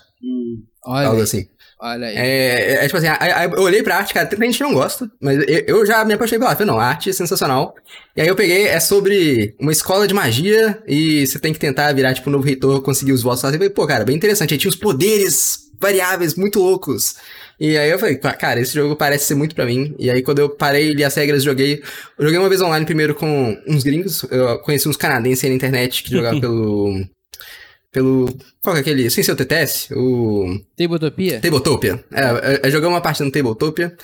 Olha, 0.86 1.08
algo 1.08 1.22
assim. 1.22 1.48
olha 1.82 2.08
aí. 2.08 2.16
É, 2.16 2.22
é, 2.22 2.74
é 2.76 2.86
tipo 2.86 2.98
assim, 2.98 3.08
a- 3.08 3.18
a- 3.20 3.46
eu 3.46 3.62
olhei 3.62 3.82
pra 3.84 3.98
arte, 3.98 4.14
cara, 4.14 4.26
tem 4.28 4.40
gente 4.40 4.58
que 4.58 4.64
não 4.64 4.74
gosta, 4.74 5.10
mas 5.22 5.38
eu, 5.48 5.64
eu 5.80 5.86
já 5.86 6.04
me 6.06 6.14
apaixonei 6.14 6.40
pela 6.40 6.50
arte. 6.52 6.60
Falei, 6.60 6.72
não, 6.74 6.80
a 6.80 6.86
arte 6.86 7.10
é 7.10 7.14
sensacional. 7.14 7.74
E 8.16 8.22
aí 8.22 8.28
eu 8.28 8.36
peguei, 8.36 8.68
é 8.68 8.80
sobre 8.80 9.56
uma 9.60 9.72
escola 9.72 10.08
de 10.08 10.14
magia 10.14 10.82
e 10.88 11.26
você 11.26 11.40
tem 11.40 11.54
que 11.54 11.60
tentar 11.60 11.92
virar, 11.94 12.14
tipo, 12.14 12.30
um 12.30 12.34
novo 12.34 12.46
reitor, 12.46 12.82
conseguir 12.82 13.12
os 13.14 13.22
votos 13.24 13.42
lá. 13.44 13.50
Eu 13.50 13.54
falei, 13.54 13.70
pô, 13.70 13.86
cara, 13.88 14.04
bem 14.06 14.16
interessante. 14.16 14.54
Aí 14.54 14.60
tinha 14.60 14.70
uns 14.70 14.76
poderes 14.76 15.60
variáveis 15.80 16.36
muito 16.36 16.60
loucos. 16.60 17.16
E 17.60 17.78
aí 17.78 17.90
eu 17.90 17.98
falei, 17.98 18.18
cara, 18.18 18.60
esse 18.60 18.74
jogo 18.74 18.96
parece 18.96 19.26
ser 19.26 19.36
muito 19.36 19.56
pra 19.56 19.66
mim. 19.66 19.96
E 19.98 20.10
aí 20.10 20.22
quando 20.22 20.40
eu 20.40 20.50
parei, 20.50 20.92
li 20.92 21.04
as 21.04 21.16
regras, 21.16 21.42
joguei. 21.44 21.82
Eu 22.18 22.26
joguei 22.26 22.38
uma 22.40 22.50
vez 22.50 22.62
online 22.62 22.86
primeiro 22.86 23.16
com 23.16 23.58
uns 23.68 23.84
gringos. 23.84 24.24
Eu 24.30 24.60
conheci 24.60 24.88
uns 24.90 24.98
canadenses 24.98 25.44
aí 25.44 25.50
na 25.50 25.56
internet 25.56 26.04
que 26.04 26.12
jogavam 26.12 26.40
pelo. 26.42 27.06
Pelo. 27.96 28.26
Qual 28.62 28.74
que 28.74 28.80
é 28.80 28.82
aquele? 28.82 29.10
Sem 29.10 29.24
ser 29.24 29.32
o 29.32 29.36
TTS? 29.38 29.94
O. 29.94 30.60
Tabletopia? 30.76 31.40
Tabletopia. 31.40 32.04
É, 32.12 32.24
é, 32.24 32.68
é 32.68 32.70
jogar 32.70 32.90
uma 32.90 33.00
partida 33.00 33.24
no 33.24 33.32
Tabletopia. 33.32 33.96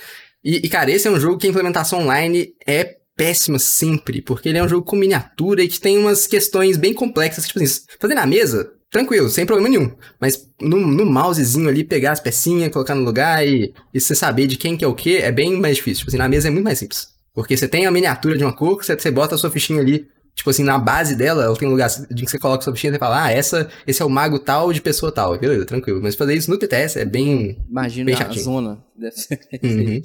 E, 0.42 0.66
e, 0.66 0.70
cara, 0.70 0.90
esse 0.90 1.10
é 1.10 1.12
um 1.12 1.20
jogo 1.20 1.38
que 1.38 1.46
a 1.46 1.50
implementação 1.50 2.00
online 2.00 2.54
é 2.66 2.96
péssima 3.18 3.60
sempre, 3.60 4.22
porque 4.22 4.48
ele 4.48 4.60
é 4.60 4.64
um 4.64 4.70
jogo 4.70 4.86
com 4.86 4.96
miniatura 4.96 5.62
e 5.62 5.68
que 5.68 5.78
tem 5.78 5.98
umas 5.98 6.26
questões 6.26 6.78
bem 6.78 6.94
complexas, 6.94 7.46
tipo 7.46 7.62
assim, 7.62 7.84
fazer 8.00 8.16
na 8.16 8.26
mesa, 8.26 8.72
tranquilo, 8.90 9.30
sem 9.30 9.46
problema 9.46 9.68
nenhum. 9.68 9.92
Mas 10.22 10.48
no, 10.62 10.78
no 10.78 11.06
mousezinho 11.06 11.68
ali, 11.68 11.84
pegar 11.84 12.14
as 12.14 12.22
pecinhas, 12.22 12.72
colocar 12.72 12.96
no 12.96 13.04
lugar 13.04 13.46
e, 13.46 13.74
e 13.94 14.00
você 14.00 14.16
saber 14.16 14.48
de 14.48 14.56
quem 14.56 14.78
que 14.78 14.86
é 14.86 14.88
o 14.88 14.96
que, 14.96 15.18
é 15.18 15.34
bem 15.34 15.60
mais 15.60 15.76
difícil. 15.76 16.00
Tipo 16.00 16.12
assim, 16.12 16.18
na 16.18 16.30
mesa 16.30 16.48
é 16.48 16.52
muito 16.52 16.64
mais 16.64 16.80
simples. 16.80 17.10
Porque 17.34 17.58
você 17.58 17.68
tem 17.68 17.86
a 17.86 17.92
miniatura 17.92 18.38
de 18.38 18.44
uma 18.46 18.54
cor, 18.56 18.82
você, 18.82 18.96
você 18.96 19.12
bota 19.12 19.36
a 19.36 19.38
sua 19.38 19.52
fichinha 19.52 19.82
ali, 19.82 20.08
tipo 20.36 20.50
assim, 20.50 20.64
na 20.64 20.78
base 20.78 21.16
dela, 21.16 21.44
ela 21.44 21.56
tem 21.56 21.68
um 21.68 21.72
lugar 21.72 21.90
de 21.90 22.26
que 22.26 22.32
você 22.32 22.40
coloca 22.40 22.62
a 22.62 22.64
sua 22.64 22.74
fichinha 22.74 22.96
e 22.96 23.00
fala, 23.00 23.26
ah, 23.26 23.32
essa, 23.32 23.70
esse 23.86 24.02
é 24.02 24.06
o 24.06 24.10
mago 24.10 24.40
tal 24.40 24.72
de 24.74 24.82
pessoa 24.82 25.12
tal. 25.12 25.38
Beleza, 25.38 25.66
tranquilo. 25.66 26.00
Mas 26.02 26.16
fazer 26.16 26.34
isso 26.34 26.50
no 26.50 26.58
TTS 26.58 26.98
é 27.00 27.06
bem, 27.06 27.58
Imagina 27.70 28.06
Bem 28.06 28.16
a 28.16 28.18
chatinho. 28.18 28.44
zona. 28.44 28.84
Deve 28.96 29.16
ser. 29.16 29.40
Uhum. 29.64 30.02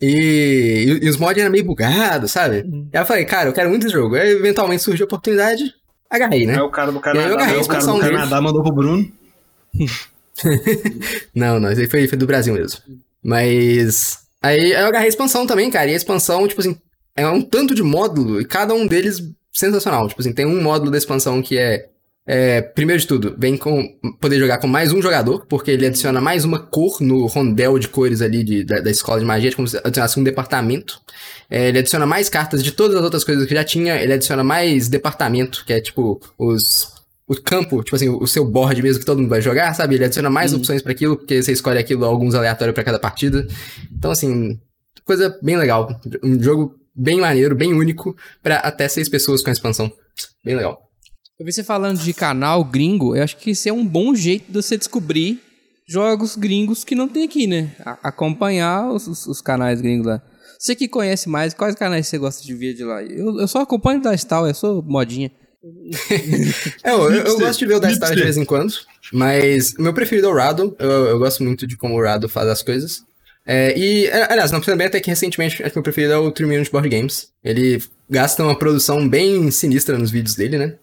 E, 0.00 0.06
e, 1.00 1.06
e 1.06 1.08
os 1.08 1.16
mods 1.16 1.40
eram 1.40 1.50
meio 1.50 1.64
bugados, 1.64 2.30
sabe? 2.30 2.62
Uhum. 2.62 2.88
Aí 2.92 3.00
eu 3.00 3.06
falei, 3.06 3.24
cara, 3.24 3.48
eu 3.48 3.52
quero 3.54 3.70
muito 3.70 3.86
esse 3.86 3.94
jogo. 3.94 4.16
Aí 4.16 4.32
eventualmente 4.32 4.82
surgiu 4.82 5.04
a 5.04 5.06
oportunidade, 5.06 5.72
agarrei, 6.10 6.44
né? 6.44 6.56
Aí 6.56 6.60
o 6.60 6.68
cara 6.68 6.92
do 6.92 6.98
E 6.98 7.08
aí 7.08 7.14
eu 7.14 7.14
Canadá, 7.14 7.34
agarrei 7.34 7.58
a 7.58 7.62
o 7.62 7.66
cara 7.66 7.86
do. 7.86 8.00
Canadá 8.00 8.40
mandou 8.40 8.62
pro 8.62 8.72
Bruno. 8.72 9.10
Não, 11.34 11.60
não, 11.60 11.70
isso 11.70 11.80
aí 11.80 11.88
foi, 11.88 12.08
foi 12.08 12.18
do 12.18 12.26
Brasil 12.26 12.52
mesmo. 12.54 12.80
Mas. 13.22 14.18
Aí 14.42 14.72
eu 14.72 14.86
agarrei 14.86 15.06
a 15.06 15.08
expansão 15.08 15.46
também, 15.46 15.70
cara. 15.70 15.88
E 15.88 15.94
a 15.94 15.96
expansão, 15.96 16.46
tipo 16.48 16.60
assim, 16.60 16.76
é 17.16 17.26
um 17.26 17.40
tanto 17.40 17.74
de 17.74 17.82
módulo 17.82 18.40
e 18.40 18.44
cada 18.44 18.74
um 18.74 18.86
deles 18.86 19.22
sensacional. 19.54 20.08
Tipo 20.08 20.20
assim, 20.20 20.32
tem 20.32 20.44
um 20.44 20.60
módulo 20.60 20.90
da 20.90 20.98
expansão 20.98 21.40
que 21.40 21.56
é. 21.56 21.88
é, 22.26 22.60
primeiro 22.60 23.00
de 23.00 23.06
tudo, 23.06 23.34
vem 23.38 23.56
com 23.56 23.96
poder 24.20 24.38
jogar 24.38 24.58
com 24.58 24.66
mais 24.66 24.92
um 24.92 25.00
jogador, 25.00 25.46
porque 25.46 25.70
ele 25.70 25.86
adiciona 25.86 26.20
mais 26.20 26.44
uma 26.44 26.58
cor 26.58 27.00
no 27.00 27.26
rondel 27.26 27.78
de 27.78 27.88
cores 27.88 28.20
ali 28.20 28.42
de, 28.42 28.64
da, 28.64 28.80
da 28.80 28.90
escola 28.90 29.20
de 29.20 29.24
magia, 29.24 29.54
como 29.54 29.68
se 29.68 29.78
adicionasse 29.78 30.18
um 30.18 30.24
departamento. 30.24 31.00
É, 31.48 31.68
ele 31.68 31.78
adiciona 31.78 32.04
mais 32.04 32.28
cartas 32.28 32.62
de 32.62 32.72
todas 32.72 32.96
as 32.96 33.02
outras 33.02 33.22
coisas 33.22 33.46
que 33.46 33.54
já 33.54 33.62
tinha, 33.64 33.96
ele 33.96 34.12
adiciona 34.12 34.42
mais 34.42 34.88
departamento, 34.88 35.64
que 35.64 35.72
é 35.72 35.80
tipo 35.80 36.20
os 36.36 36.92
o 37.26 37.34
campo, 37.34 37.82
tipo 37.82 37.96
assim, 37.96 38.08
o 38.08 38.26
seu 38.26 38.44
board 38.44 38.82
mesmo 38.82 39.00
que 39.00 39.06
todo 39.06 39.18
mundo 39.18 39.30
vai 39.30 39.40
jogar, 39.40 39.72
sabe? 39.72 39.94
Ele 39.94 40.04
adiciona 40.04 40.28
mais 40.28 40.52
opções 40.52 40.82
pra 40.82 40.92
aquilo, 40.92 41.16
porque 41.16 41.42
você 41.42 41.52
escolhe 41.52 41.78
aquilo, 41.78 42.04
alguns 42.04 42.34
aleatórios 42.34 42.74
pra 42.74 42.84
cada 42.84 42.98
partida. 42.98 43.46
Então, 43.90 44.10
assim, 44.10 44.60
coisa 45.06 45.38
bem 45.42 45.56
legal. 45.56 45.98
Um 46.22 46.42
jogo 46.42 46.78
bem 46.94 47.20
maneiro, 47.20 47.54
bem 47.54 47.72
único, 47.74 48.16
pra 48.42 48.56
até 48.56 48.88
seis 48.88 49.08
pessoas 49.08 49.42
com 49.42 49.50
a 49.50 49.52
expansão. 49.52 49.90
Bem 50.44 50.54
legal. 50.56 50.80
Eu 51.38 51.44
vi 51.46 51.52
você 51.52 51.64
falando 51.64 51.98
de 51.98 52.14
canal 52.14 52.62
gringo, 52.64 53.16
eu 53.16 53.22
acho 53.22 53.36
que 53.36 53.50
isso 53.50 53.68
é 53.68 53.72
um 53.72 53.84
bom 53.86 54.14
jeito 54.14 54.46
de 54.50 54.62
você 54.62 54.76
descobrir 54.76 55.40
jogos 55.88 56.36
gringos 56.36 56.84
que 56.84 56.94
não 56.94 57.08
tem 57.08 57.24
aqui, 57.24 57.46
né? 57.46 57.74
A- 57.84 57.98
acompanhar 58.08 58.90
os, 58.92 59.06
os- 59.08 59.26
os 59.26 59.40
canais 59.40 59.80
gringos 59.80 60.06
lá. 60.06 60.22
Você 60.58 60.74
que 60.76 60.86
conhece 60.88 61.28
mais, 61.28 61.52
quais 61.52 61.74
canais 61.74 62.06
você 62.06 62.16
gosta 62.16 62.42
de 62.42 62.54
ver 62.54 62.74
de 62.74 62.84
lá? 62.84 63.02
Eu, 63.02 63.38
eu 63.40 63.48
só 63.48 63.60
acompanho 63.60 64.00
da 64.00 64.14
Stal, 64.14 64.46
eu 64.46 64.54
sou 64.54 64.82
modinha. 64.82 65.30
É, 66.84 66.90
eu, 66.90 67.10
eu- 67.12 67.24
eu 67.24 67.38
gosto 67.38 67.58
de 67.58 67.66
ver 67.66 67.74
o 67.76 67.80
da 67.80 67.90
Star 67.90 68.14
de 68.14 68.22
vez 68.22 68.36
em 68.36 68.44
quando, 68.44 68.72
mas 69.12 69.74
o 69.78 69.82
meu 69.82 69.92
preferido 69.94 70.28
é 70.28 70.30
o 70.30 70.34
Rado. 70.34 70.76
Eu, 70.78 70.90
eu 70.90 71.18
gosto 71.18 71.42
muito 71.42 71.66
de 71.66 71.76
como 71.76 71.94
o 71.94 72.02
Rado 72.02 72.28
faz 72.28 72.48
as 72.48 72.62
coisas. 72.62 73.02
É, 73.46 73.76
e, 73.78 74.06
é, 74.06 74.32
aliás, 74.32 74.50
não 74.50 74.58
precisa 74.58 74.76
bem 74.76 74.86
até 74.86 75.00
que 75.00 75.10
recentemente, 75.10 75.62
acho 75.62 75.70
que 75.70 75.76
meu 75.76 75.82
preferido 75.82 76.12
é 76.12 76.16
o 76.16 76.30
3 76.30 76.48
Minute 76.48 76.70
Board 76.70 76.88
Games. 76.88 77.28
Ele 77.42 77.82
gasta 78.08 78.42
uma 78.42 78.58
produção 78.58 79.06
bem 79.08 79.50
sinistra 79.50 79.98
nos 79.98 80.10
vídeos 80.10 80.34
dele, 80.34 80.58
né? 80.58 80.74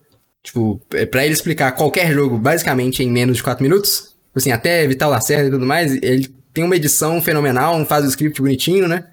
Tipo, 0.43 0.82
é, 0.93 1.05
pra 1.05 1.24
ele 1.24 1.34
explicar 1.34 1.72
qualquer 1.74 2.12
jogo 2.14 2.38
basicamente 2.38 3.03
em 3.03 3.09
menos 3.09 3.38
de 3.38 3.43
4 3.43 3.64
minutos, 3.64 4.16
tipo 4.28 4.38
assim, 4.38 4.51
até 4.51 4.88
Vital 4.88 5.09
Lacerda 5.09 5.47
e 5.47 5.51
tudo 5.51 5.66
mais, 5.66 5.93
ele 6.01 6.34
tem 6.53 6.64
uma 6.64 6.76
edição 6.76 7.22
fenomenal, 7.22 7.84
faz 7.86 8.05
o 8.05 8.09
script 8.09 8.41
bonitinho, 8.41 8.88
né? 8.88 9.05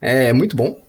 É 0.00 0.32
muito 0.32 0.56
bom. 0.56 0.80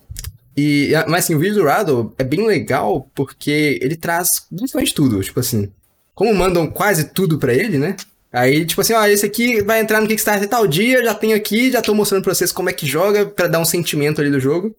E, 0.55 0.91
mas 1.07 1.25
assim, 1.25 1.35
o 1.35 1.39
vídeo 1.39 1.55
do 1.55 1.65
Rado 1.65 2.13
é 2.17 2.23
bem 2.23 2.45
legal 2.45 3.09
porque 3.13 3.79
ele 3.81 3.95
traz 3.95 4.47
basicamente 4.51 4.93
tudo, 4.93 5.21
tipo 5.21 5.39
assim. 5.39 5.71
Como 6.15 6.33
mandam 6.33 6.65
quase 6.65 7.09
tudo 7.09 7.37
pra 7.37 7.53
ele, 7.53 7.77
né? 7.77 7.95
Aí, 8.37 8.65
tipo 8.65 8.81
assim, 8.81 8.93
ó, 8.93 9.03
esse 9.07 9.25
aqui 9.25 9.63
vai 9.63 9.79
entrar 9.79 9.99
no 9.99 10.07
Kickstarter 10.07 10.47
tal 10.47 10.67
dia, 10.67 11.03
já 11.03 11.15
tenho 11.15 11.35
aqui, 11.35 11.71
já 11.71 11.81
tô 11.81 11.95
mostrando 11.95 12.23
pra 12.23 12.35
vocês 12.35 12.51
como 12.51 12.69
é 12.69 12.73
que 12.73 12.85
joga, 12.85 13.25
pra 13.25 13.47
dar 13.47 13.59
um 13.59 13.65
sentimento 13.65 14.21
ali 14.21 14.29
do 14.29 14.39
jogo. 14.39 14.75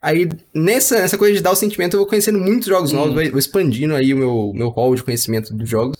Aí, 0.00 0.28
nessa, 0.54 1.00
nessa 1.00 1.18
coisa 1.18 1.34
de 1.34 1.42
dar 1.42 1.50
o 1.50 1.56
sentimento, 1.56 1.94
eu 1.94 2.00
vou 2.00 2.06
conhecendo 2.06 2.38
muitos 2.38 2.68
jogos 2.68 2.92
novos, 2.92 3.12
vou, 3.12 3.38
expandindo 3.38 3.96
aí 3.96 4.14
o 4.14 4.16
meu, 4.16 4.52
meu 4.54 4.68
hall 4.68 4.94
de 4.94 5.02
conhecimento 5.02 5.52
dos 5.52 5.68
jogos. 5.68 5.98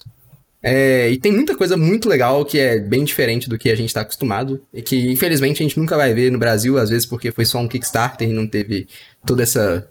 É, 0.62 1.10
e 1.10 1.18
tem 1.18 1.32
muita 1.32 1.56
coisa 1.56 1.76
muito 1.76 2.08
legal 2.08 2.44
que 2.44 2.58
é 2.58 2.78
bem 2.78 3.02
diferente 3.02 3.48
do 3.48 3.58
que 3.58 3.70
a 3.70 3.74
gente 3.74 3.92
tá 3.92 4.02
acostumado. 4.02 4.62
E 4.72 4.80
que, 4.80 5.10
infelizmente, 5.10 5.62
a 5.62 5.66
gente 5.66 5.80
nunca 5.80 5.96
vai 5.96 6.14
ver 6.14 6.30
no 6.30 6.38
Brasil, 6.38 6.78
às 6.78 6.90
vezes 6.90 7.06
porque 7.06 7.32
foi 7.32 7.44
só 7.44 7.58
um 7.58 7.66
Kickstarter 7.66 8.28
e 8.28 8.32
não 8.32 8.46
teve 8.46 8.86
toda 9.26 9.42
essa. 9.42 9.88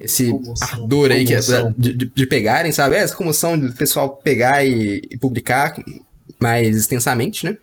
Esse 0.00 0.30
Comoção. 0.30 0.68
ardor 0.68 1.10
aí 1.10 1.24
que 1.24 1.34
é 1.34 1.40
de, 1.76 1.92
de, 1.92 2.06
de 2.06 2.26
pegarem, 2.26 2.70
sabe? 2.70 2.94
É, 2.94 3.00
essa 3.00 3.16
comoção 3.16 3.58
do 3.58 3.72
pessoal 3.72 4.16
pegar 4.16 4.64
e, 4.64 5.02
e 5.10 5.18
publicar 5.18 5.74
mais 6.40 6.76
extensamente, 6.76 7.44
né? 7.44 7.56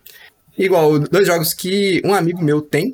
Igual, 0.58 1.00
dois 1.00 1.28
jogos 1.28 1.54
que 1.54 2.02
um 2.06 2.14
amigo 2.14 2.42
meu 2.44 2.62
tem, 2.62 2.94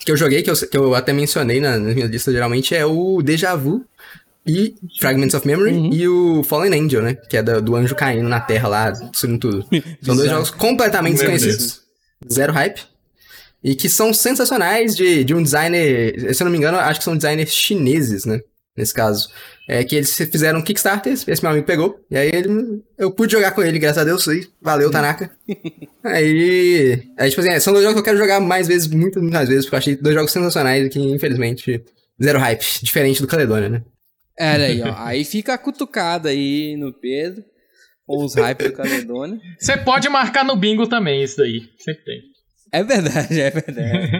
que 0.00 0.10
eu 0.12 0.16
joguei, 0.16 0.42
que 0.42 0.50
eu, 0.50 0.54
que 0.54 0.76
eu 0.76 0.94
até 0.94 1.12
mencionei 1.12 1.60
na, 1.60 1.78
na 1.78 1.92
minha 1.94 2.06
lista 2.06 2.30
geralmente, 2.30 2.74
é 2.74 2.86
o 2.86 3.20
Deja 3.22 3.56
Vu 3.56 3.84
e 4.46 4.74
Fragments 5.00 5.34
of 5.34 5.44
Memory 5.46 5.72
Uhum. 5.72 5.92
e 5.92 6.08
o 6.08 6.42
Fallen 6.44 6.80
Angel, 6.80 7.02
né? 7.02 7.14
Que 7.14 7.38
é 7.38 7.42
da- 7.42 7.58
do 7.58 7.74
anjo 7.74 7.94
caindo 7.96 8.28
na 8.28 8.38
terra 8.40 8.68
lá, 8.68 8.90
destruindo 8.90 9.38
tudo. 9.40 9.66
São 10.02 10.14
dois 10.14 10.30
jogos 10.30 10.50
completamente 10.50 11.18
Meu 11.18 11.30
desconhecidos. 11.30 11.80
Zero 12.32 12.52
hype. 12.52 12.80
E 13.64 13.74
que 13.74 13.88
são 13.88 14.14
sensacionais 14.14 14.94
de, 14.94 15.24
de 15.24 15.34
um 15.34 15.42
designer. 15.42 16.32
Se 16.34 16.40
eu 16.40 16.44
não 16.44 16.52
me 16.52 16.58
engano, 16.58 16.78
acho 16.78 17.00
que 17.00 17.04
são 17.04 17.16
designers 17.16 17.50
chineses, 17.50 18.24
né? 18.24 18.38
Nesse 18.76 18.94
caso. 18.94 19.28
É 19.68 19.82
que 19.82 19.96
eles 19.96 20.14
fizeram 20.14 20.60
um 20.60 20.62
Kickstarter, 20.62 21.12
esse 21.12 21.42
meu 21.42 21.50
amigo 21.50 21.66
pegou. 21.66 21.98
E 22.08 22.16
aí 22.16 22.30
ele, 22.32 22.82
eu 22.96 23.10
pude 23.10 23.32
jogar 23.32 23.50
com 23.50 23.62
ele, 23.62 23.80
graças 23.80 23.98
a 23.98 24.04
Deus. 24.04 24.26
Aí, 24.28 24.46
valeu, 24.62 24.92
Tanaka. 24.92 25.30
aí. 26.04 27.02
Aí, 27.18 27.30
tipo 27.30 27.40
assim, 27.40 27.50
é, 27.50 27.58
são 27.58 27.72
dois 27.72 27.84
jogos 27.84 27.94
que 27.94 28.00
eu 28.00 28.04
quero 28.04 28.18
jogar 28.18 28.38
mais 28.38 28.68
vezes, 28.68 28.86
muitas, 28.86 29.20
muitas 29.20 29.48
vezes, 29.48 29.64
porque 29.64 29.74
eu 29.74 29.78
achei 29.78 29.96
dois 29.96 30.14
jogos 30.14 30.30
sensacionais 30.30 30.86
e 30.86 30.88
que, 30.88 31.00
infelizmente, 31.00 31.82
zero 32.22 32.38
hype. 32.38 32.64
Diferente 32.80 33.20
do 33.20 33.26
Caledônia, 33.26 33.68
né? 33.68 33.82
É, 34.38 34.50
aí, 34.50 34.82
ó. 34.82 34.94
Aí 34.98 35.24
fica 35.24 35.54
a 35.54 35.58
cutucada 35.58 36.28
aí 36.28 36.76
no 36.76 36.92
Pedro, 36.92 37.42
com 38.06 38.24
os 38.24 38.36
hype 38.36 38.68
do 38.68 38.72
Caledônia. 38.72 39.40
Você 39.58 39.76
pode 39.76 40.08
marcar 40.08 40.44
no 40.44 40.54
bingo 40.54 40.86
também, 40.86 41.24
isso 41.24 41.38
daí. 41.38 41.62
Sempre 41.78 42.04
tem. 42.04 42.20
É 42.72 42.84
verdade, 42.84 43.40
é 43.40 43.50
verdade. 43.50 44.10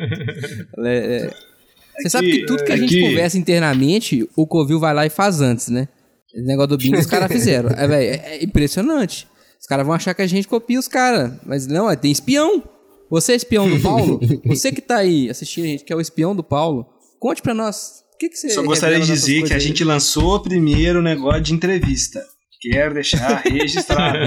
Você 2.01 2.11
sabe 2.11 2.31
que 2.31 2.47
tudo 2.47 2.65
que 2.65 2.73
a 2.73 2.75
é 2.75 2.79
gente 2.79 3.01
conversa 3.01 3.39
internamente, 3.39 4.29
o 4.37 4.47
Covil 4.47 4.79
vai 4.79 4.93
lá 4.95 5.07
e 5.07 5.11
faz 5.11 5.41
antes, 5.41 5.69
né? 5.69 5.89
Esse 6.35 6.45
negócio 6.47 6.69
do 6.69 6.79
bingo 6.79 6.99
os 6.99 7.07
caras 7.07 7.31
fizeram. 7.33 7.71
É, 7.71 7.87
véi, 7.89 8.09
é- 8.09 8.45
impressionante. 8.45 9.27
Os 9.61 9.67
caras 9.67 9.87
vão 9.87 9.95
achar 9.95 10.13
que 10.15 10.23
a 10.23 10.27
gente 10.27 10.47
copia 10.47 10.79
os 10.79 10.87
caras. 10.89 11.33
Mas 11.45 11.67
não, 11.67 11.91
é, 11.91 11.97
tem 11.97 12.13
espião. 12.13 12.63
Você 13.11 13.33
é 13.33 13.37
espião 13.37 13.69
do 13.69 13.81
Paulo? 13.81 14.21
Você 14.47 14.71
que 14.71 14.81
tá 14.83 14.97
aí 14.99 15.31
assistindo 15.31 15.65
a 15.65 15.69
gente, 15.69 15.85
que 15.85 15.93
é 15.93 15.97
o 15.97 16.01
espião 16.01 16.37
do 16.37 16.43
Paulo, 16.45 16.87
conte 17.19 17.41
pra 17.41 17.55
nós. 17.55 18.03
O 18.15 18.19
que, 18.19 18.29
que 18.31 18.37
você 18.37 18.49
Só 18.51 18.63
gostaria 18.63 18.99
de 18.99 19.07
dizer 19.07 19.43
que 19.43 19.53
a 19.53 19.57
aí? 19.57 19.61
gente 19.61 19.85
lançou 19.85 20.41
primeiro 20.41 21.01
o 21.01 21.03
negócio 21.03 21.43
de 21.43 21.53
entrevista. 21.55 22.25
Quero 22.63 22.95
deixar 22.95 23.43
registrado. 23.45 24.19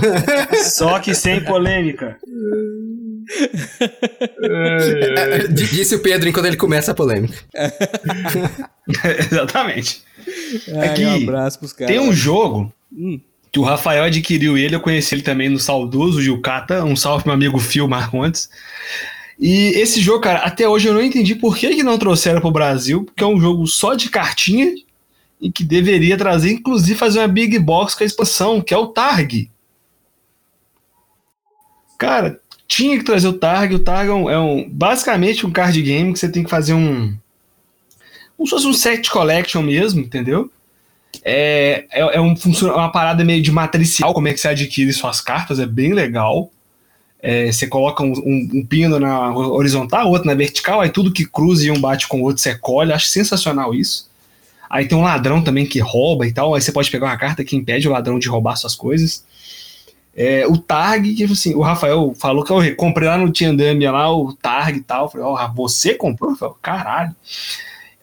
Só 0.64 0.98
que 0.98 1.14
sem 1.14 1.44
polêmica. 1.44 2.16
É, 4.42 5.38
d- 5.48 5.48
Disse 5.68 5.94
o 5.94 6.00
Pedro 6.00 6.28
enquanto 6.28 6.46
ele 6.46 6.56
começa 6.56 6.92
a 6.92 6.94
polêmica. 6.94 7.36
Exatamente. 9.30 10.02
Ai, 10.80 10.88
é 10.88 10.92
que 10.94 11.04
um 11.04 11.16
abraço 11.22 11.58
pros 11.58 11.72
caras. 11.72 11.94
Tem 11.94 12.00
um 12.02 12.12
jogo 12.12 12.72
Hum. 12.90 13.20
que 13.52 13.58
o 13.60 13.62
Rafael 13.62 14.04
adquiriu 14.04 14.56
ele, 14.56 14.74
eu 14.74 14.80
conheci 14.80 15.14
ele 15.14 15.22
também 15.22 15.48
no 15.50 15.58
saudoso 15.58 16.22
Gilcata. 16.22 16.82
Um 16.84 16.96
salve 16.96 17.22
pro 17.24 17.28
meu 17.30 17.34
amigo 17.36 17.58
Phil 17.58 17.86
Marcontes. 17.86 18.48
E 19.38 19.68
esse 19.78 20.00
jogo, 20.00 20.20
cara, 20.22 20.38
até 20.40 20.66
hoje 20.66 20.88
eu 20.88 20.94
não 20.94 21.02
entendi 21.02 21.34
por 21.34 21.56
que, 21.56 21.74
que 21.76 21.82
não 21.82 21.98
trouxeram 21.98 22.40
pro 22.40 22.50
Brasil, 22.50 23.04
porque 23.04 23.22
é 23.22 23.26
um 23.26 23.38
jogo 23.40 23.66
só 23.66 23.94
de 23.94 24.08
cartinha 24.10 24.74
e 25.40 25.52
que 25.52 25.62
deveria 25.62 26.16
trazer, 26.16 26.50
inclusive 26.50 26.98
fazer 26.98 27.20
uma 27.20 27.28
big 27.28 27.56
box 27.58 27.94
com 27.94 28.02
a 28.02 28.06
expansão, 28.06 28.60
que 28.60 28.74
é 28.74 28.76
o 28.76 28.88
Targ. 28.88 29.48
Cara, 31.98 32.40
tinha 32.68 32.98
que 32.98 33.04
trazer 33.04 33.26
o 33.26 33.32
Targ. 33.32 33.74
O 33.74 33.78
Targ 33.78 34.10
é, 34.10 34.14
um, 34.14 34.30
é 34.30 34.38
um, 34.38 34.68
basicamente 34.68 35.46
um 35.46 35.50
card 35.50 35.80
game 35.80 36.12
que 36.12 36.18
você 36.18 36.28
tem 36.28 36.44
que 36.44 36.50
fazer 36.50 36.74
um. 36.74 37.16
Como 38.36 38.46
se 38.46 38.54
fosse 38.54 38.66
um 38.66 38.74
set 38.74 39.10
collection 39.10 39.62
mesmo, 39.62 40.00
entendeu? 40.00 40.50
É, 41.24 41.86
é, 41.90 42.00
é 42.00 42.20
um, 42.20 42.34
uma 42.62 42.92
parada 42.92 43.24
meio 43.24 43.42
de 43.42 43.50
matricial, 43.50 44.12
como 44.14 44.28
é 44.28 44.32
que 44.32 44.38
você 44.38 44.48
adquire 44.48 44.92
suas 44.92 45.20
cartas, 45.20 45.58
é 45.58 45.66
bem 45.66 45.92
legal. 45.94 46.50
É, 47.20 47.50
você 47.50 47.66
coloca 47.66 48.04
um, 48.04 48.12
um, 48.12 48.48
um, 48.54 48.64
pino 48.64 49.00
na 49.00 49.34
horizontal, 49.36 50.08
outro 50.08 50.28
na 50.28 50.34
vertical, 50.34 50.80
aí 50.80 50.90
tudo 50.90 51.12
que 51.12 51.24
cruza 51.24 51.66
e 51.66 51.70
um 51.70 51.80
bate 51.80 52.06
com 52.06 52.20
o 52.20 52.24
outro 52.24 52.40
você 52.40 52.54
colhe. 52.54 52.92
Acho 52.92 53.06
sensacional 53.06 53.74
isso. 53.74 54.08
Aí 54.70 54.86
tem 54.86 54.96
um 54.96 55.02
ladrão 55.02 55.42
também 55.42 55.66
que 55.66 55.80
rouba 55.80 56.26
e 56.26 56.32
tal. 56.32 56.54
Aí 56.54 56.60
você 56.60 56.70
pode 56.70 56.90
pegar 56.90 57.06
uma 57.06 57.16
carta 57.16 57.42
que 57.42 57.56
impede 57.56 57.88
o 57.88 57.92
ladrão 57.92 58.18
de 58.18 58.28
roubar 58.28 58.54
suas 58.56 58.76
coisas. 58.76 59.24
É, 60.16 60.46
o 60.46 60.58
Targ, 60.58 61.14
que 61.14 61.24
assim, 61.24 61.54
o 61.54 61.60
Rafael 61.60 62.14
falou 62.18 62.44
que 62.44 62.52
eu 62.52 62.76
comprei 62.76 63.08
lá 63.08 63.16
no 63.16 63.30
Tiandamia 63.30 63.92
lá 63.92 64.12
o 64.12 64.32
Targ 64.32 64.76
e 64.76 64.80
tal. 64.80 65.04
Eu 65.04 65.10
falei, 65.10 65.26
ó, 65.26 65.44
oh, 65.44 65.52
você 65.52 65.94
comprou? 65.94 66.34
Falei, 66.34 66.54
caralho. 66.60 67.14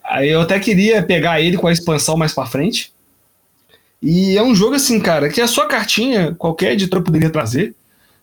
Aí 0.02 0.28
eu 0.28 0.40
até 0.40 0.58
queria 0.58 1.02
pegar 1.02 1.40
ele 1.40 1.56
com 1.56 1.66
a 1.66 1.72
expansão 1.72 2.16
mais 2.16 2.32
pra 2.32 2.46
frente. 2.46 2.92
E 4.00 4.36
é 4.36 4.42
um 4.42 4.54
jogo 4.54 4.74
assim, 4.74 5.00
cara, 5.00 5.28
que 5.28 5.40
a 5.40 5.46
sua 5.46 5.66
cartinha, 5.66 6.34
qualquer 6.34 6.72
editor 6.72 7.02
poderia 7.02 7.30
trazer. 7.30 7.74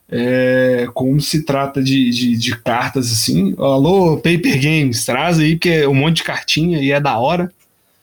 É, 0.10 0.88
como 0.94 1.20
se 1.20 1.44
trata 1.44 1.82
de, 1.82 2.10
de, 2.10 2.38
de, 2.38 2.58
cartas 2.58 3.12
assim. 3.12 3.56
Alô, 3.58 4.18
Paper 4.18 4.62
Games, 4.62 5.06
traz 5.06 5.40
aí, 5.40 5.56
porque 5.56 5.70
é 5.70 5.88
um 5.88 5.94
monte 5.94 6.18
de 6.18 6.24
cartinha 6.24 6.80
e 6.80 6.92
é 6.92 7.00
da 7.00 7.18
hora. 7.18 7.52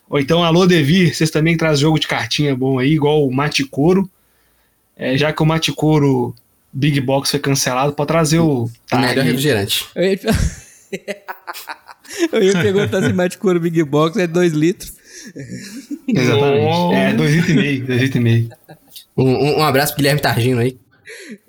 Ou 0.08 0.18
então, 0.18 0.42
alô, 0.42 0.66
Devir, 0.66 1.14
vocês 1.14 1.30
também 1.30 1.56
trazem 1.56 1.82
jogo 1.82 2.00
de 2.00 2.08
cartinha 2.08 2.54
bom 2.56 2.78
aí, 2.78 2.92
igual 2.92 3.24
o 3.24 3.32
Maticoro. 3.32 4.10
É, 5.00 5.16
já 5.16 5.32
que 5.32 5.42
o 5.42 5.46
Maticoro 5.46 6.34
Big 6.70 7.00
Box 7.00 7.30
foi 7.30 7.40
cancelado, 7.40 7.94
pode 7.94 8.08
trazer 8.08 8.38
o. 8.38 8.70
Tá 8.86 8.98
melhor 8.98 9.24
refrigerante. 9.24 9.86
Eu 9.94 10.04
ia, 10.04 10.20
eu 12.30 12.42
ia 12.42 12.52
perguntar 12.52 13.02
se 13.02 13.10
Maticoro 13.10 13.58
Big 13.58 13.82
Box 13.82 14.18
é 14.18 14.26
2 14.26 14.52
litros. 14.52 14.92
Exatamente. 16.06 16.94
É, 16.94 17.14
2 17.14 17.34
litros 17.34 17.50
e 17.50 17.54
meio. 17.54 17.86
2 17.86 18.02
litros 18.02 18.16
e 18.16 18.20
meio. 18.20 18.50
Um, 19.16 19.60
um, 19.60 19.62
abraço 19.62 19.94
pro 19.94 20.02
Guilherme 20.02 20.20
Targino 20.20 20.60
aí. 20.60 20.78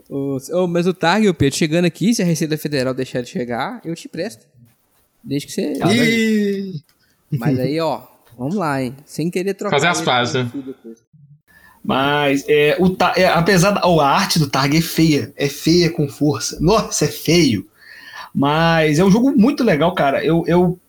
O, 0.09 0.37
oh, 0.53 0.67
mas 0.67 0.87
o 0.87 0.93
Targ, 0.93 1.27
o 1.27 1.33
Pedro, 1.33 1.57
chegando 1.57 1.85
aqui, 1.85 2.15
se 2.15 2.21
a 2.21 2.25
Receita 2.25 2.57
Federal 2.57 2.93
deixar 2.93 3.21
de 3.21 3.29
chegar, 3.29 3.81
eu 3.83 3.93
te 3.95 4.07
presto. 4.07 4.45
Desde 5.21 5.47
que 5.47 5.53
você. 5.53 5.77
Mas 7.29 7.59
aí, 7.59 7.77
ó, 7.81 8.03
Vamos 8.37 8.55
lá, 8.55 8.81
hein? 8.81 8.95
Sem 9.05 9.29
querer 9.29 9.53
trocar. 9.53 9.75
Fazer 9.75 9.87
as 9.87 10.01
pazes, 10.01 10.33
né? 10.33 10.51
Mas 11.83 12.45
é, 12.47 12.77
o, 12.79 12.95
é, 13.15 13.27
apesar 13.27 13.71
da 13.71 13.81
a 13.81 14.07
arte 14.07 14.37
do 14.37 14.49
Targ 14.49 14.77
é 14.77 14.81
feia, 14.81 15.33
é 15.35 15.49
feia 15.49 15.89
com 15.89 16.07
força. 16.07 16.59
Nossa, 16.59 17.05
é 17.05 17.07
feio. 17.07 17.67
Mas 18.33 18.99
é 18.99 19.03
um 19.03 19.11
jogo 19.11 19.31
muito 19.35 19.63
legal, 19.63 19.93
cara. 19.93 20.23
Eu, 20.23 20.43
eu 20.47 20.79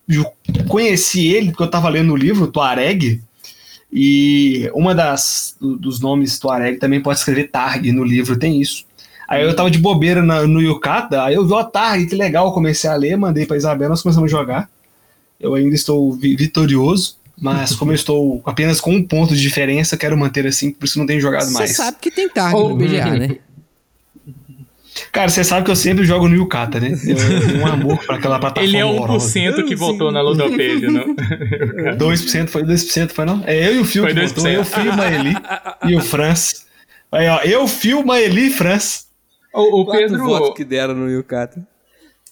conheci 0.67 1.27
ele 1.27 1.49
porque 1.49 1.63
eu 1.63 1.69
tava 1.69 1.89
lendo 1.89 2.13
o 2.13 2.17
livro 2.17 2.47
Tuareg. 2.47 3.21
E 3.91 4.71
uma 4.73 4.95
das 4.95 5.55
dos 5.59 5.99
nomes 5.99 6.39
Tuareg 6.39 6.77
também 6.77 7.01
pode 7.01 7.19
escrever 7.19 7.49
Targ 7.49 7.91
no 7.91 8.03
livro, 8.03 8.37
tem 8.37 8.59
isso. 8.59 8.85
Aí 9.27 9.43
eu 9.43 9.55
tava 9.55 9.69
de 9.69 9.77
bobeira 9.77 10.21
na, 10.21 10.45
no 10.47 10.61
Yukata, 10.61 11.23
aí 11.23 11.35
eu 11.35 11.45
vi 11.45 11.53
o 11.53 11.63
Targ, 11.63 12.05
que 12.07 12.15
legal, 12.15 12.53
comecei 12.53 12.89
a 12.89 12.95
ler, 12.95 13.17
mandei 13.17 13.45
pra 13.45 13.57
Isabela, 13.57 13.89
nós 13.89 14.01
começamos 14.01 14.31
a 14.31 14.35
jogar. 14.35 14.69
Eu 15.39 15.53
ainda 15.55 15.75
estou 15.75 16.11
vitorioso. 16.13 17.17
Mas 17.43 17.75
como 17.75 17.91
eu 17.91 17.95
estou 17.95 18.41
apenas 18.45 18.79
com 18.79 18.95
um 18.95 19.03
ponto 19.03 19.35
de 19.35 19.41
diferença, 19.41 19.97
quero 19.97 20.17
manter 20.17 20.47
assim, 20.47 20.71
por 20.71 20.85
isso 20.85 20.97
não 20.97 21.05
tenho 21.05 21.19
jogado 21.19 21.51
mais. 21.51 21.71
Você 21.71 21.75
sabe 21.75 21.97
que 21.99 22.09
tem 22.09 22.29
target 22.29 22.55
oh, 22.55 22.69
no 22.69 22.77
BGA, 22.77 23.17
né? 23.17 23.37
Cara, 25.11 25.27
você 25.27 25.43
sabe 25.43 25.65
que 25.65 25.71
eu 25.71 25.75
sempre 25.75 26.05
jogo 26.05 26.29
no 26.29 26.35
Yukata, 26.35 26.79
né? 26.79 26.97
Eu 27.05 27.17
tenho 27.45 27.59
um 27.59 27.67
amor 27.67 27.97
para 28.05 28.15
aquela 28.15 28.39
plataforma. 28.39 28.69
Ele 28.69 28.77
é 28.77 28.83
1% 28.83 28.95
horrorosa. 28.95 29.63
que 29.63 29.75
votou 29.75 30.09
na 30.09 30.21
Ludopédia, 30.21 30.89
não? 30.89 31.13
2% 31.99 32.47
foi 32.47 32.63
2%, 32.63 33.09
foi 33.09 33.25
não? 33.25 33.43
É 33.45 33.67
eu 33.67 33.75
e 33.75 33.79
o 33.79 33.85
Fio 33.85 34.07
que 34.07 34.13
2%. 34.13 34.27
votou, 34.29 34.47
eu, 34.47 34.63
Fio, 34.63 34.95
Maeli 34.95 35.35
e 35.85 35.95
o 35.97 36.01
Franz. 36.01 36.65
Aí, 37.11 37.27
ó, 37.27 37.41
eu, 37.41 37.67
Fio, 37.67 38.05
Maeli 38.05 38.47
e 38.47 38.51
Franz. 38.51 39.07
O, 39.53 39.81
o 39.81 39.91
Pedro. 39.91 40.23
votos 40.23 40.55
que 40.55 40.63
deram 40.63 40.95
no 40.95 41.09
Yukata. 41.09 41.61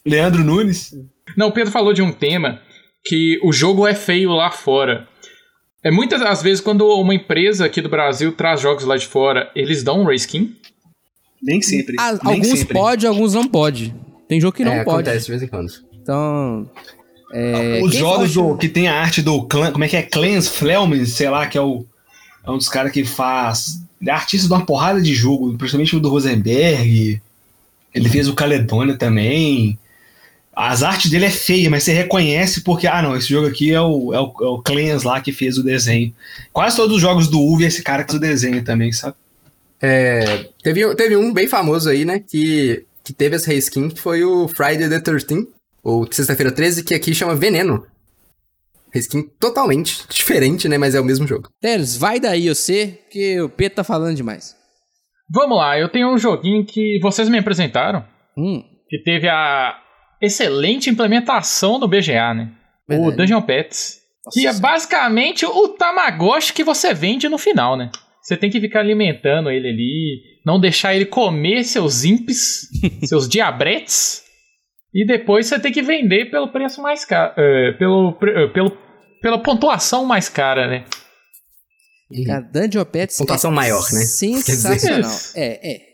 Leandro 0.06 0.42
Nunes. 0.42 0.96
Não, 1.36 1.50
o 1.50 1.52
Pedro 1.52 1.70
falou 1.70 1.92
de 1.92 2.02
um 2.02 2.14
tema 2.14 2.62
que 3.04 3.40
o 3.44 3.52
jogo 3.52 3.88
é 3.88 3.96
feio 3.96 4.32
lá 4.32 4.52
fora. 4.52 5.08
É 5.84 5.90
muitas 5.90 6.20
das 6.20 6.42
vezes 6.42 6.62
quando 6.62 6.88
uma 6.88 7.16
empresa 7.16 7.66
aqui 7.66 7.82
do 7.82 7.90
Brasil 7.90 8.32
traz 8.34 8.62
jogos 8.62 8.84
lá 8.84 8.98
de 8.98 9.08
fora, 9.08 9.52
eles 9.56 9.84
dão 9.84 10.02
um 10.02 10.06
reskin? 10.06 10.56
Nem 11.42 11.62
sempre. 11.62 11.96
Ah, 12.00 12.12
nem 12.24 12.36
alguns 12.36 12.60
sempre. 12.60 12.74
pode, 12.74 13.08
alguns 13.08 13.34
não 13.34 13.48
pode. 13.48 13.94
Tem 14.28 14.40
jogo 14.40 14.56
que 14.56 14.64
não 14.64 14.74
é, 14.74 14.84
pode. 14.84 15.10
Acontece 15.10 15.26
de 15.26 15.32
vez 15.32 15.44
em 15.44 15.48
quando. 15.48 15.72
Então, 16.02 16.70
é, 17.34 17.82
Os 17.84 17.96
jogos 17.96 18.34
do, 18.34 18.58
que 18.58 18.68
tem 18.68 18.88
a 18.88 19.00
arte 19.00 19.22
do 19.22 19.44
clã, 19.44 19.72
como 19.72 19.84
é 19.84 19.88
que 19.88 19.96
é? 19.96 20.04
Clans 20.04 20.48
Fleming, 20.48 21.06
sei 21.06 21.30
lá, 21.30 21.48
que 21.48 21.58
é, 21.58 21.62
o, 21.62 21.86
é 22.46 22.52
um 22.52 22.58
dos 22.58 22.70
caras 22.70 22.92
que 22.92 23.06
faz. 23.06 23.82
É 24.06 24.12
artista 24.12 24.48
de 24.48 24.54
uma 24.54 24.66
porrada 24.66 25.02
de 25.02 25.14
jogo, 25.14 25.56
principalmente 25.58 25.96
o 25.96 26.00
do 26.00 26.10
Rosenberg. 26.10 27.22
Ele 27.94 28.10
fez 28.10 28.28
o 28.28 28.34
Caledônia 28.34 28.98
também. 28.98 29.78
As 30.54 30.84
artes 30.84 31.10
dele 31.10 31.26
é 31.26 31.32
feia, 31.32 31.70
mas 31.70 31.84
você 31.84 31.94
reconhece 31.94 32.62
porque, 32.62 32.86
ah, 32.86 33.02
não, 33.02 33.16
esse 33.16 33.30
jogo 33.30 33.48
aqui 33.48 33.72
é 33.72 33.80
o, 33.80 34.14
é 34.14 34.20
o, 34.20 34.34
é 34.42 34.48
o 34.48 34.62
Clans 34.62 35.04
lá 35.04 35.22
que 35.22 35.32
fez 35.32 35.58
o 35.58 35.64
desenho. 35.64 36.14
Quase 36.52 36.76
todos 36.76 36.98
os 36.98 37.02
jogos 37.02 37.30
do 37.30 37.40
Uve, 37.40 37.66
esse 37.66 37.82
cara 37.82 38.04
que 38.04 38.12
fez 38.12 38.18
o 38.18 38.22
desenho 38.22 38.64
também, 38.64 38.92
sabe? 38.92 39.16
É, 39.82 40.50
teve, 40.62 40.94
teve 40.96 41.16
um 41.16 41.34
bem 41.34 41.48
famoso 41.48 41.90
aí, 41.90 42.04
né, 42.04 42.20
que, 42.20 42.86
que 43.04 43.14
teve 43.14 43.38
essa 43.38 43.52
reskin, 43.52 43.90
que 43.90 44.00
foi 44.00 44.24
o 44.24 44.48
Friday 44.50 44.90
the 44.90 45.00
13 45.00 45.48
ou 45.82 46.06
Sexta-feira 46.12 46.52
13, 46.52 46.84
que 46.84 46.94
aqui 46.94 47.16
chama 47.16 47.34
Veneno. 47.34 47.88
Reskin 48.94 49.24
totalmente 49.40 50.06
diferente, 50.10 50.68
né, 50.68 50.78
mas 50.78 50.94
é 50.94 51.00
o 51.00 51.06
mesmo 51.06 51.26
jogo. 51.26 51.50
Teles, 51.62 51.96
vai 51.96 52.20
daí 52.20 52.50
você, 52.50 53.00
que 53.10 53.40
o 53.40 53.48
Pedro 53.48 53.78
tá 53.78 53.84
falando 53.86 54.18
demais. 54.18 54.56
Vamos 55.34 55.58
lá, 55.58 55.80
eu 55.80 55.88
tenho 55.88 56.14
um 56.14 56.18
joguinho 56.18 56.66
que 56.66 57.00
vocês 57.02 57.30
me 57.30 57.40
apresentaram, 57.40 58.06
hum. 58.38 58.62
que 58.90 59.02
teve 59.02 59.30
a 59.30 59.82
excelente 60.22 60.90
implementação 60.90 61.80
no 61.80 61.88
BGA, 61.88 62.34
né? 62.34 62.52
Verdade. 62.88 63.14
O 63.14 63.16
Dungeon 63.16 63.42
Pets. 63.42 64.00
Nossa, 64.26 64.40
que 64.40 64.48
é 64.48 64.54
basicamente 64.54 65.46
o 65.46 65.68
Tamagotchi 65.70 66.54
que 66.54 66.64
você 66.64 66.94
vende 66.94 67.28
no 67.28 67.38
final, 67.38 67.76
né? 67.76 67.90
Você 68.22 68.38
tem 68.38 68.52
que 68.52 68.62
ficar 68.62 68.82
alimentando 68.82 69.50
ele 69.50 69.68
ali, 69.68 70.22
não 70.46 70.60
deixar 70.60 70.94
ele 70.94 71.06
comer 71.06 71.64
seus 71.64 72.04
imps, 72.04 72.68
seus 73.04 73.28
diabretes, 73.28 74.24
e 74.94 75.06
depois 75.06 75.48
você 75.48 75.60
tem 75.60 75.72
que 75.72 75.82
vender 75.82 76.30
pelo 76.30 76.52
preço 76.52 76.82
mais 76.82 77.04
caro, 77.04 77.34
uh, 77.34 77.78
pelo, 77.80 78.10
uh, 78.10 78.54
pelo, 78.54 78.78
pela 79.22 79.42
pontuação 79.42 80.06
mais 80.06 80.30
cara, 80.30 80.68
né? 80.68 80.86
A 82.30 82.42
Dungeon 82.42 82.86
Pets 82.86 83.18
pontuação 83.18 83.52
é 83.52 83.56
maior, 83.56 83.84
né? 83.94 84.02
Sensacional. 84.02 85.18
É, 85.34 85.72
é. 85.72 85.91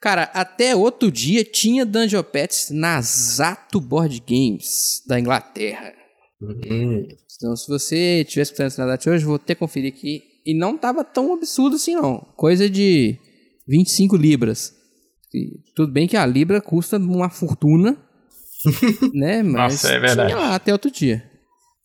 Cara, 0.00 0.24
até 0.32 0.74
outro 0.74 1.10
dia 1.12 1.44
tinha 1.44 1.84
Dungeon 1.84 2.22
Pets 2.22 2.70
na 2.70 3.00
Zato 3.02 3.80
Board 3.80 4.22
Games 4.26 5.02
da 5.06 5.20
Inglaterra. 5.20 5.92
Uhum. 6.40 7.06
Então, 7.36 7.54
se 7.54 7.68
você 7.68 8.22
estiver 8.22 8.42
escutando 8.42 8.66
esse 8.68 8.76
data 8.78 9.10
hoje, 9.10 9.24
vou 9.24 9.36
até 9.36 9.54
conferir 9.54 9.92
aqui. 9.92 10.22
E 10.46 10.58
não 10.58 10.76
tava 10.78 11.04
tão 11.04 11.34
absurdo 11.34 11.76
assim, 11.76 11.94
não. 11.94 12.18
Coisa 12.34 12.68
de 12.68 13.18
25 13.68 14.16
libras. 14.16 14.72
E 15.34 15.60
tudo 15.76 15.92
bem 15.92 16.08
que 16.08 16.16
a 16.16 16.24
libra 16.24 16.60
custa 16.62 16.96
uma 16.96 17.28
fortuna, 17.28 17.96
né? 19.12 19.42
Mas 19.42 19.52
Nossa, 19.74 19.88
é 19.92 20.00
verdade. 20.00 20.30
tinha 20.32 20.40
lá 20.40 20.54
até 20.54 20.72
outro 20.72 20.90
dia. 20.90 21.22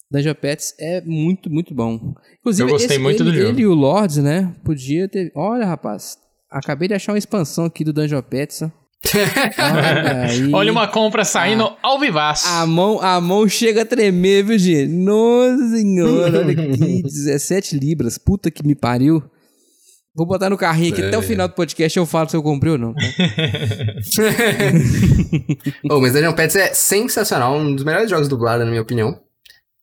Dungeon 0.09 0.35
Pets 0.35 0.73
é 0.79 1.01
muito, 1.01 1.49
muito 1.49 1.73
bom. 1.73 2.13
Inclusive, 2.39 2.69
Eu 2.69 2.73
gostei 2.73 2.95
esse, 2.95 2.99
muito 3.03 3.23
ele, 3.23 3.31
do 3.31 3.37
jogo. 3.37 3.49
ele 3.49 3.61
e 3.61 3.67
o 3.67 3.73
Lords, 3.73 4.17
né? 4.17 4.55
Podia 4.63 5.09
ter. 5.09 5.31
Olha, 5.35 5.65
rapaz, 5.65 6.17
Acabei 6.55 6.87
de 6.87 6.93
achar 6.93 7.11
uma 7.11 7.17
expansão 7.17 7.65
aqui 7.65 7.83
do 7.83 7.91
Dungeon 7.91 8.21
Pets. 8.21 8.61
Olha. 8.61 8.71
Olha 10.55 10.71
uma 10.71 10.87
compra 10.87 11.25
saindo 11.25 11.65
ah, 11.65 11.77
ao 11.83 11.99
vivaço. 11.99 12.47
A 12.47 12.65
mão, 12.65 13.01
a 13.01 13.19
mão 13.19 13.45
chega 13.45 13.81
a 13.81 13.85
tremer, 13.85 14.45
viu, 14.45 14.57
gente? 14.57 14.89
Nossa 14.89 15.75
senhora, 15.75 16.39
olha 16.39 16.53
aqui, 16.53 17.03
17 17.03 17.77
libras. 17.77 18.17
Puta 18.17 18.49
que 18.49 18.65
me 18.65 18.73
pariu. 18.73 19.21
Vou 20.15 20.25
botar 20.25 20.49
no 20.49 20.57
carrinho 20.57 20.93
aqui 20.93 21.01
é. 21.01 21.07
até 21.07 21.17
o 21.17 21.21
final 21.21 21.45
do 21.49 21.55
podcast 21.55 21.99
eu 21.99 22.05
falo 22.05 22.29
se 22.29 22.37
eu 22.37 22.41
comprei 22.41 22.71
ou 22.71 22.77
não. 22.77 22.93
Tá? 22.93 23.01
oh, 25.91 25.99
mas 25.99 26.13
Dungeon 26.13 26.33
Pets 26.33 26.55
é 26.55 26.73
sensacional, 26.73 27.57
um 27.57 27.75
dos 27.75 27.83
melhores 27.83 28.09
jogos 28.09 28.29
dublados, 28.29 28.63
na 28.63 28.71
minha 28.71 28.81
opinião. 28.81 29.19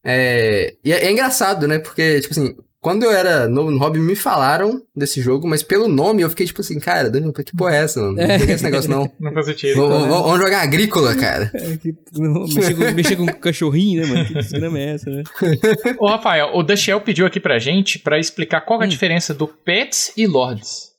É... 0.03 0.75
E 0.83 0.91
é, 0.91 1.05
é 1.05 1.13
engraçado, 1.13 1.69
né? 1.69 1.79
Porque, 1.79 2.23
tipo 2.23 2.33
assim, 2.33 2.57
quando 2.83 3.05
eu 3.05 3.13
era 3.13 3.49
novo 3.49 3.71
no 3.71 3.79
hobby, 3.79 4.01
me 4.01 4.17
falaram 4.17 4.83
desse 4.95 5.23
jogo, 5.23 5.47
mas 5.49 5.63
pelo 5.63 5.87
nome 5.89 6.21
eu 6.23 6.29
fiquei 6.29 6.45
tipo 6.45 6.61
assim, 6.61 6.79
cara, 6.81 7.09
Dungeon 7.09 7.33
que 7.33 7.57
porra 7.57 7.77
é 7.77 7.85
essa, 7.85 8.01
mano? 8.01 8.15
Não 8.17 8.27
tem 8.27 8.51
esse 8.51 8.65
negócio 8.65 8.91
não. 8.91 9.09
Não 9.21 9.33
faz 9.33 9.47
sentido. 9.47 9.77
Vamos, 9.77 10.09
vamos- 10.09 10.23
vamos 10.27 10.41
jogar 10.41 10.63
agrícola, 10.63 11.15
cara. 11.15 11.51
É, 11.55 11.77
que, 11.77 11.95
não, 12.19 12.43
mexer, 12.43 12.75
com, 12.75 12.91
mexer 12.93 13.17
com 13.17 13.27
cachorrinho, 13.27 14.03
né, 14.03 14.09
mano? 14.09 14.27
Que 14.27 14.35
desgrama 14.35 14.79
é 14.81 14.95
essa, 14.95 15.09
né? 15.09 15.23
Ô, 15.99 16.09
Rafael, 16.09 16.51
o 16.57 16.63
Dashiel 16.65 17.01
pediu 17.01 17.25
aqui 17.25 17.39
pra 17.39 17.59
gente 17.61 18.01
pra 18.01 18.19
explicar 18.19 18.61
qual 18.63 18.81
é 18.81 18.85
a 18.85 18.87
Hum. 18.87 18.91
diferença 18.91 19.33
do 19.33 19.47
Pets 19.47 20.13
e 20.17 20.27
Lords. 20.27 20.91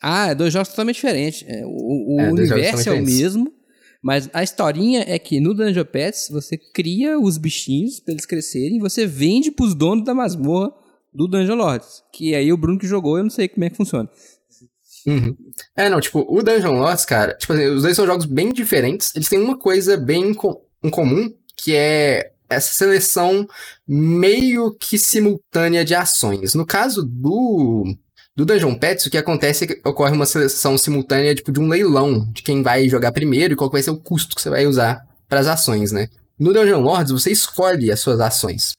Ah, 0.00 0.28
é 0.28 0.34
dois 0.36 0.52
jogos 0.52 0.68
totalmente 0.68 0.96
diferentes. 0.96 1.44
É, 1.48 1.62
o 1.66 2.16
o 2.16 2.20
É, 2.20 2.30
universo 2.30 2.88
é 2.88 2.92
o 2.92 3.02
mesmo, 3.02 3.50
mas 4.02 4.28
a 4.32 4.42
historinha 4.44 5.02
é 5.08 5.18
que 5.18 5.40
no 5.40 5.52
Dungeon 5.54 5.84
Pets 5.84 6.28
você 6.30 6.56
cria 6.74 7.18
os 7.18 7.38
bichinhos 7.38 7.98
pra 8.00 8.12
eles 8.12 8.26
crescerem 8.26 8.76
e 8.76 8.80
você 8.80 9.04
vende 9.06 9.50
pros 9.50 9.74
donos 9.74 10.04
da 10.04 10.14
masmorra 10.14 10.70
do 11.14 11.28
Dungeon 11.28 11.56
Lords. 11.56 12.02
Que 12.12 12.34
aí 12.34 12.52
o 12.52 12.56
Bruno 12.56 12.78
que 12.78 12.86
jogou, 12.86 13.16
eu 13.16 13.22
não 13.22 13.30
sei 13.30 13.48
como 13.48 13.64
é 13.64 13.70
que 13.70 13.76
funciona. 13.76 14.08
Uhum. 15.06 15.36
É, 15.76 15.88
não, 15.88 16.00
tipo, 16.00 16.24
o 16.28 16.42
Dungeon 16.42 16.78
Lords, 16.78 17.04
cara, 17.04 17.34
tipo 17.34 17.52
assim, 17.52 17.66
os 17.66 17.82
dois 17.82 17.94
são 17.94 18.06
jogos 18.06 18.24
bem 18.24 18.52
diferentes. 18.52 19.14
Eles 19.14 19.28
têm 19.28 19.40
uma 19.40 19.58
coisa 19.58 19.96
bem 19.96 20.34
em 20.82 20.90
comum, 20.90 21.32
que 21.56 21.74
é 21.74 22.32
essa 22.48 22.72
seleção 22.72 23.46
meio 23.86 24.74
que 24.74 24.98
simultânea 24.98 25.84
de 25.84 25.94
ações. 25.94 26.54
No 26.54 26.64
caso 26.64 27.02
do, 27.02 27.84
do 28.34 28.44
Dungeon 28.44 28.74
Pets, 28.74 29.06
o 29.06 29.10
que 29.10 29.18
acontece 29.18 29.64
é 29.64 29.66
que 29.66 29.88
ocorre 29.88 30.12
uma 30.12 30.26
seleção 30.26 30.76
simultânea, 30.78 31.34
tipo, 31.34 31.52
de 31.52 31.60
um 31.60 31.68
leilão, 31.68 32.30
de 32.32 32.42
quem 32.42 32.62
vai 32.62 32.88
jogar 32.88 33.12
primeiro 33.12 33.54
e 33.54 33.56
qual 33.56 33.70
vai 33.70 33.82
ser 33.82 33.90
o 33.90 34.00
custo 34.00 34.34
que 34.34 34.42
você 34.42 34.50
vai 34.50 34.66
usar 34.66 35.06
para 35.28 35.40
as 35.40 35.46
ações, 35.46 35.92
né? 35.92 36.08
No 36.38 36.52
Dungeon 36.52 36.80
Lords, 36.80 37.12
você 37.12 37.30
escolhe 37.30 37.92
as 37.92 38.00
suas 38.00 38.20
ações. 38.20 38.72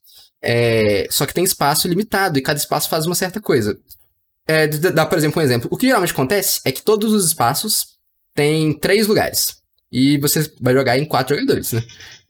É, 0.46 1.08
só 1.10 1.26
que 1.26 1.34
tem 1.34 1.44
espaço 1.44 1.88
limitado 1.88 2.38
e 2.38 2.42
cada 2.42 2.60
espaço 2.60 2.88
faz 2.88 3.06
uma 3.06 3.16
certa 3.16 3.42
coisa. 3.42 3.78
É, 4.48 4.68
dá, 4.68 5.06
por 5.06 5.18
exemplo, 5.18 5.42
um 5.42 5.46
exemplo. 5.46 5.68
O 5.72 5.78
que 5.78 5.88
geralmente 5.88 6.14
acontece 6.14 6.62
é 6.64 6.72
que 6.72 6.84
todos 6.84 7.12
os 7.14 7.26
espaços 7.26 7.88
têm 8.36 8.74
três 8.78 9.08
lugares. 9.08 9.58
E 9.92 10.18
você 10.20 10.52
vai 10.62 10.74
jogar 10.74 10.98
em 11.00 11.06
quatro 11.06 11.36
jogadores, 11.36 11.72
né? 11.72 11.82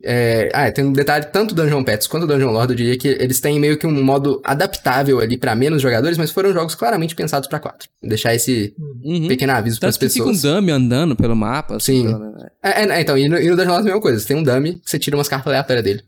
É, 0.03 0.49
ah, 0.53 0.71
tem 0.71 0.85
um 0.85 0.93
detalhe, 0.93 1.25
tanto 1.31 1.55
Dungeon 1.55 1.83
Pets 1.83 2.05
quanto 2.05 2.27
Dungeon 2.27 2.51
Lord, 2.51 2.71
eu 2.73 2.77
diria 2.77 2.97
que 2.97 3.07
eles 3.07 3.39
têm 3.39 3.59
meio 3.59 3.75
que 3.77 3.87
um 3.87 4.03
modo 4.03 4.39
adaptável 4.43 5.19
ali 5.19 5.35
pra 5.35 5.55
menos 5.55 5.81
jogadores, 5.81 6.17
mas 6.17 6.29
foram 6.31 6.53
jogos 6.53 6.75
claramente 6.75 7.15
pensados 7.15 7.49
pra 7.49 7.59
quatro. 7.59 7.89
Vou 8.01 8.09
deixar 8.09 8.35
esse 8.35 8.75
Uhum. 9.03 9.27
pequeno 9.27 9.53
aviso 9.53 9.79
pras 9.79 9.97
Tanto 9.97 10.07
que 10.07 10.13
fica 10.13 10.25
um 10.25 10.31
pessoas. 10.33 10.53
dummy 10.55 10.71
andando 10.71 11.15
pelo 11.15 11.35
mapa. 11.35 11.77
assim, 11.77 12.03
Sim. 12.03 12.13
pela- 12.13 12.51
É, 12.63 12.81
é, 12.83 13.01
então, 13.01 13.17
e 13.17 13.27
no, 13.27 13.37
e 13.39 13.49
no 13.49 13.55
Dungeon 13.55 13.71
Lords 13.71 13.85
é 13.87 13.89
a 13.89 13.93
mesma 13.93 14.01
coisa. 14.01 14.19
Você 14.19 14.27
tem 14.27 14.37
um 14.37 14.43
dummy 14.43 14.79
você 14.85 14.99
tira 14.99 15.17
umas 15.17 15.27
cartas 15.27 15.47
aleatórias 15.47 15.83
dele. 15.83 16.03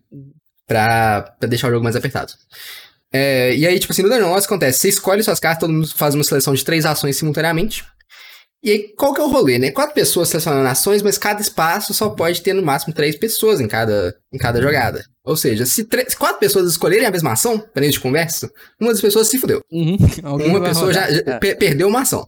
Pra, 0.68 1.22
pra 1.40 1.48
deixar 1.48 1.68
o 1.70 1.72
jogo 1.72 1.84
mais 1.84 1.96
apertado. 1.96 2.34
É, 3.12 3.56
e 3.56 3.66
aí, 3.66 3.80
tipo 3.80 3.94
assim, 3.94 4.02
no 4.04 4.10
Dungeon 4.10 4.28
Lords 4.30 4.46
acontece, 4.46 4.80
você 4.80 4.90
escolhe 4.90 5.24
suas 5.24 5.40
cartas, 5.40 5.62
todo 5.62 5.72
mundo 5.74 5.88
faz 5.96 6.14
uma 6.14 6.24
seleção 6.26 6.54
de 6.54 6.64
três 6.66 6.86
ações 6.86 7.16
simultaneamente. 7.16 7.86
E 8.62 8.72
aí, 8.72 8.80
qual 8.98 9.14
que 9.14 9.22
é 9.22 9.24
o 9.24 9.30
rolê, 9.30 9.58
né? 9.60 9.72
Quatro 9.72 9.94
pessoas 9.94 10.28
selecionando 10.30 10.68
ações, 10.68 11.02
mas 11.02 11.18
cada 11.18 11.40
espaço 11.40 11.94
só 11.94 12.10
pode 12.10 12.42
ter 12.42 12.54
no 12.54 12.62
máximo 12.64 12.94
três 12.94 13.16
pessoas 13.16 13.62
em 13.62 13.68
cada, 13.68 14.14
em 14.34 14.38
cada 14.38 14.62
jogada. 14.62 15.06
Ou 15.24 15.38
seja, 15.38 15.66
se, 15.66 15.86
três- 15.86 16.16
quatro 16.16 16.40
pessoas 16.40 16.70
escolherem 16.70 17.06
a 17.06 17.12
mesma 17.12 17.32
ação, 17.34 17.60
para 17.60 17.84
início 17.84 18.00
de 18.00 18.04
conversa, 18.04 18.52
uma 18.82 18.92
das 18.92 19.00
pessoas 19.00 19.28
se 19.30 19.38
fudeu. 19.38 19.62
Uhum. 19.72 19.96
Uma 20.26 20.62
pessoa 20.62 20.92
já, 20.92 21.06
rodar. 21.06 21.16
já 21.26 21.34
É. 21.34 21.40
pe- 21.40 21.56
perdeu 21.56 21.88
uma 21.88 22.02
ação. 22.02 22.28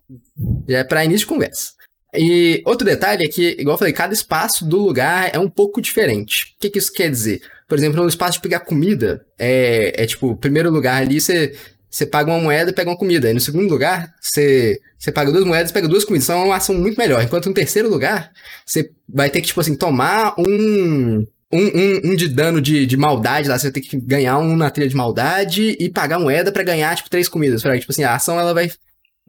Já 0.67 0.77
é 0.77 0.83
pra 0.83 1.03
início 1.03 1.21
de 1.27 1.33
conversa. 1.33 1.71
E 2.15 2.61
outro 2.65 2.85
detalhe 2.85 3.23
é 3.23 3.27
que, 3.27 3.55
igual 3.59 3.75
eu 3.75 3.77
falei, 3.77 3.93
cada 3.93 4.13
espaço 4.13 4.65
do 4.65 4.77
lugar 4.77 5.29
é 5.33 5.39
um 5.39 5.49
pouco 5.49 5.81
diferente. 5.81 6.55
O 6.55 6.59
que, 6.59 6.69
que 6.69 6.79
isso 6.79 6.91
quer 6.91 7.09
dizer? 7.09 7.41
Por 7.67 7.77
exemplo, 7.77 8.01
no 8.01 8.09
espaço 8.09 8.33
de 8.33 8.41
pegar 8.41 8.61
comida, 8.61 9.25
é, 9.37 9.93
é 9.95 10.05
tipo, 10.05 10.35
primeiro 10.35 10.71
lugar 10.71 11.01
ali 11.01 11.21
você, 11.21 11.55
você 11.89 12.05
paga 12.05 12.31
uma 12.31 12.39
moeda 12.39 12.71
e 12.71 12.73
pega 12.73 12.89
uma 12.89 12.97
comida. 12.97 13.29
E 13.29 13.33
no 13.33 13.39
segundo 13.39 13.69
lugar, 13.69 14.11
você, 14.19 14.79
você 14.97 15.11
paga 15.11 15.31
duas 15.31 15.45
moedas 15.45 15.69
e 15.69 15.73
pega 15.73 15.87
duas 15.87 16.03
comidas. 16.03 16.25
Então 16.25 16.41
é 16.41 16.45
uma 16.45 16.55
ação 16.55 16.73
muito 16.73 16.97
melhor. 16.97 17.23
Enquanto 17.23 17.45
no 17.45 17.53
terceiro 17.53 17.87
lugar, 17.89 18.31
você 18.65 18.89
vai 19.07 19.29
ter 19.29 19.41
que, 19.41 19.47
tipo 19.47 19.61
assim, 19.61 19.75
tomar 19.75 20.33
um. 20.37 21.25
Um, 21.51 21.65
um, 21.65 22.11
um 22.11 22.15
de 22.15 22.27
dano 22.27 22.61
de, 22.61 22.85
de 22.85 22.95
maldade 22.95 23.49
lá, 23.49 23.57
você 23.57 23.71
vai 23.71 23.71
ter 23.71 23.81
que 23.81 23.99
ganhar 23.99 24.37
um 24.37 24.55
na 24.55 24.69
trilha 24.69 24.87
de 24.87 24.95
maldade 24.95 25.75
e 25.79 25.89
pagar 25.89 26.19
moeda 26.19 26.51
pra 26.51 26.61
ganhar, 26.61 26.95
tipo, 26.95 27.09
três 27.09 27.27
comidas. 27.27 27.63
Pra, 27.63 27.79
tipo 27.79 27.91
assim, 27.91 28.03
a 28.03 28.13
ação 28.13 28.39
ela 28.39 28.53
vai 28.53 28.69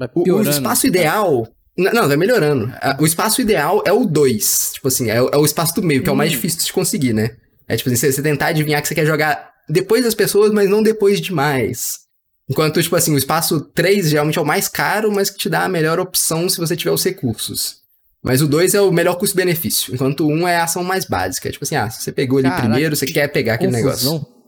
Vai 0.01 0.09
o, 0.15 0.37
o 0.37 0.43
espaço 0.43 0.87
ideal. 0.87 1.47
Não, 1.93 2.09
vai 2.09 2.17
melhorando. 2.17 2.73
O 2.99 3.07
espaço 3.07 3.41
ideal 3.41 3.83
é 3.87 3.93
o 3.93 4.05
2. 4.05 4.73
Tipo 4.75 4.89
assim, 4.89 5.11
é, 5.11 5.21
o- 5.23 5.31
é 5.33 5.37
o 5.37 5.45
espaço 5.45 5.75
do 5.75 5.83
meio, 5.83 6.03
que 6.03 6.09
é 6.09 6.13
o 6.13 6.17
mais 6.17 6.31
Hum. 6.31 6.35
difícil 6.35 6.61
de 6.65 6.73
conseguir, 6.73 7.13
né? 7.13 7.31
É 7.69 7.77
tipo 7.77 7.89
assim, 7.89 7.97
você, 7.97 8.13
você 8.13 8.23
tentar 8.23 8.47
adivinhar 8.49 8.83
que 8.83 8.89
você 8.89 8.95
quer 8.95 9.07
jogar 9.07 9.51
depois 9.69 10.05
das 10.05 10.15
pessoas, 10.15 10.53
mas 10.53 10.69
não 10.69 10.83
depois 10.83 11.21
demais. 11.21 12.01
Enquanto, 12.49 12.83
tipo 12.83 12.97
assim, 12.97 13.15
o 13.15 13.19
espaço 13.19 13.61
3 13.61 14.11
geralmente 14.11 14.39
é 14.39 14.43
o 14.43 14.47
mais 14.47 14.67
caro, 14.67 15.13
mas 15.13 15.31
que 15.31 15.39
te 15.39 15.49
dá 15.49 15.65
a 15.65 15.69
melhor 15.69 16.01
opção 16.01 16.49
se 16.49 16.59
você 16.59 16.77
tiver 16.77 16.91
os 16.91 17.05
recursos. 17.05 17.77
Mas 18.23 18.43
o 18.43 18.49
2 18.49 18.75
é 18.75 18.81
o 18.81 18.91
melhor 18.93 19.15
custo-benefício. 19.17 19.95
Enquanto 19.95 20.27
o 20.27 20.29
1 20.29 20.35
um 20.43 20.49
é 20.49 20.57
a 20.57 20.65
ação 20.65 20.83
mais 20.83 21.05
básica. 21.05 21.49
É 21.49 21.53
tipo 21.53 21.65
assim, 21.65 21.77
ah, 21.77 21.89
você 21.89 22.11
pegou 22.13 22.39
ali 22.39 22.49
Caraca, 22.49 22.69
primeiro, 22.69 22.97
você 22.97 23.07
que 23.07 23.13
quer 23.13 23.29
pegar 23.29 23.55
aquele 23.55 23.73
Confusão. 23.73 24.15
negócio. 24.15 24.41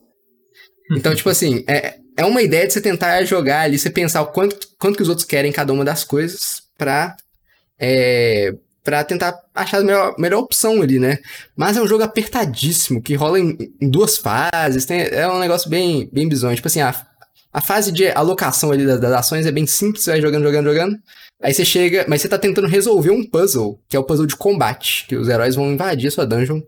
Então, 0.97 1.15
tipo 1.15 1.29
assim, 1.31 1.65
é, 1.67 1.95
é 2.19 2.25
uma 2.25 2.43
ideia 2.43 2.67
de 2.67 2.73
você 2.73 2.81
tentar 2.81 3.23
jogar 3.25 3.61
ali, 3.61 3.79
você 3.79 3.89
pensar 3.89 4.21
o 4.23 4.27
quanto, 4.27 4.59
quanto 4.79 4.97
que 4.97 5.03
os 5.03 5.09
outros 5.09 5.25
querem 5.27 5.53
cada 5.53 5.73
uma 5.73 5.85
das 5.85 6.05
coisas 6.05 6.61
pra, 6.77 7.17
é, 7.83 8.55
pra 8.85 9.03
tentar 9.05 9.37
achar 9.55 9.79
a 9.79 9.83
melhor, 9.85 10.15
melhor 10.19 10.39
opção 10.41 10.81
ali, 10.83 10.99
né? 11.01 11.19
Mas 11.57 11.77
é 11.77 11.83
um 11.83 11.87
jogo 11.89 12.05
apertadíssimo, 12.05 13.03
que 13.03 13.15
rola 13.15 13.41
em, 13.41 13.57
em 13.81 13.89
duas 13.91 14.17
fases, 14.19 14.87
tem- 14.87 15.01
é 15.03 15.29
um 15.29 15.41
negócio 15.41 15.69
bem, 15.69 16.09
bem 16.13 16.29
bizonho. 16.29 16.55
Tipo 16.55 16.69
assim, 16.69 16.81
a, 16.81 16.95
a 17.53 17.61
fase 17.61 17.91
de 17.93 18.09
alocação 18.09 18.71
ali 18.73 18.87
das, 18.87 19.01
das 19.01 19.13
ações 19.13 19.47
é 19.47 19.51
bem 19.53 19.67
simples, 19.67 20.05
você 20.05 20.13
vai 20.13 20.21
jogando, 20.23 20.45
jogando, 20.45 20.67
jogando. 20.69 20.97
Aí 21.43 21.53
você 21.53 21.65
chega, 21.65 22.05
mas 22.09 22.23
você 22.23 22.29
tá 22.29 22.39
tentando 22.39 22.69
resolver 22.69 23.11
um 23.11 23.25
puzzle, 23.29 23.81
que 23.89 23.97
é 23.97 23.99
o 23.99 24.05
puzzle 24.05 24.27
de 24.27 24.37
combate, 24.37 25.07
que 25.09 25.17
os 25.17 25.29
heróis 25.29 25.57
vão 25.57 25.73
invadir 25.73 26.07
a 26.09 26.11
sua 26.13 26.25
dungeon 26.27 26.61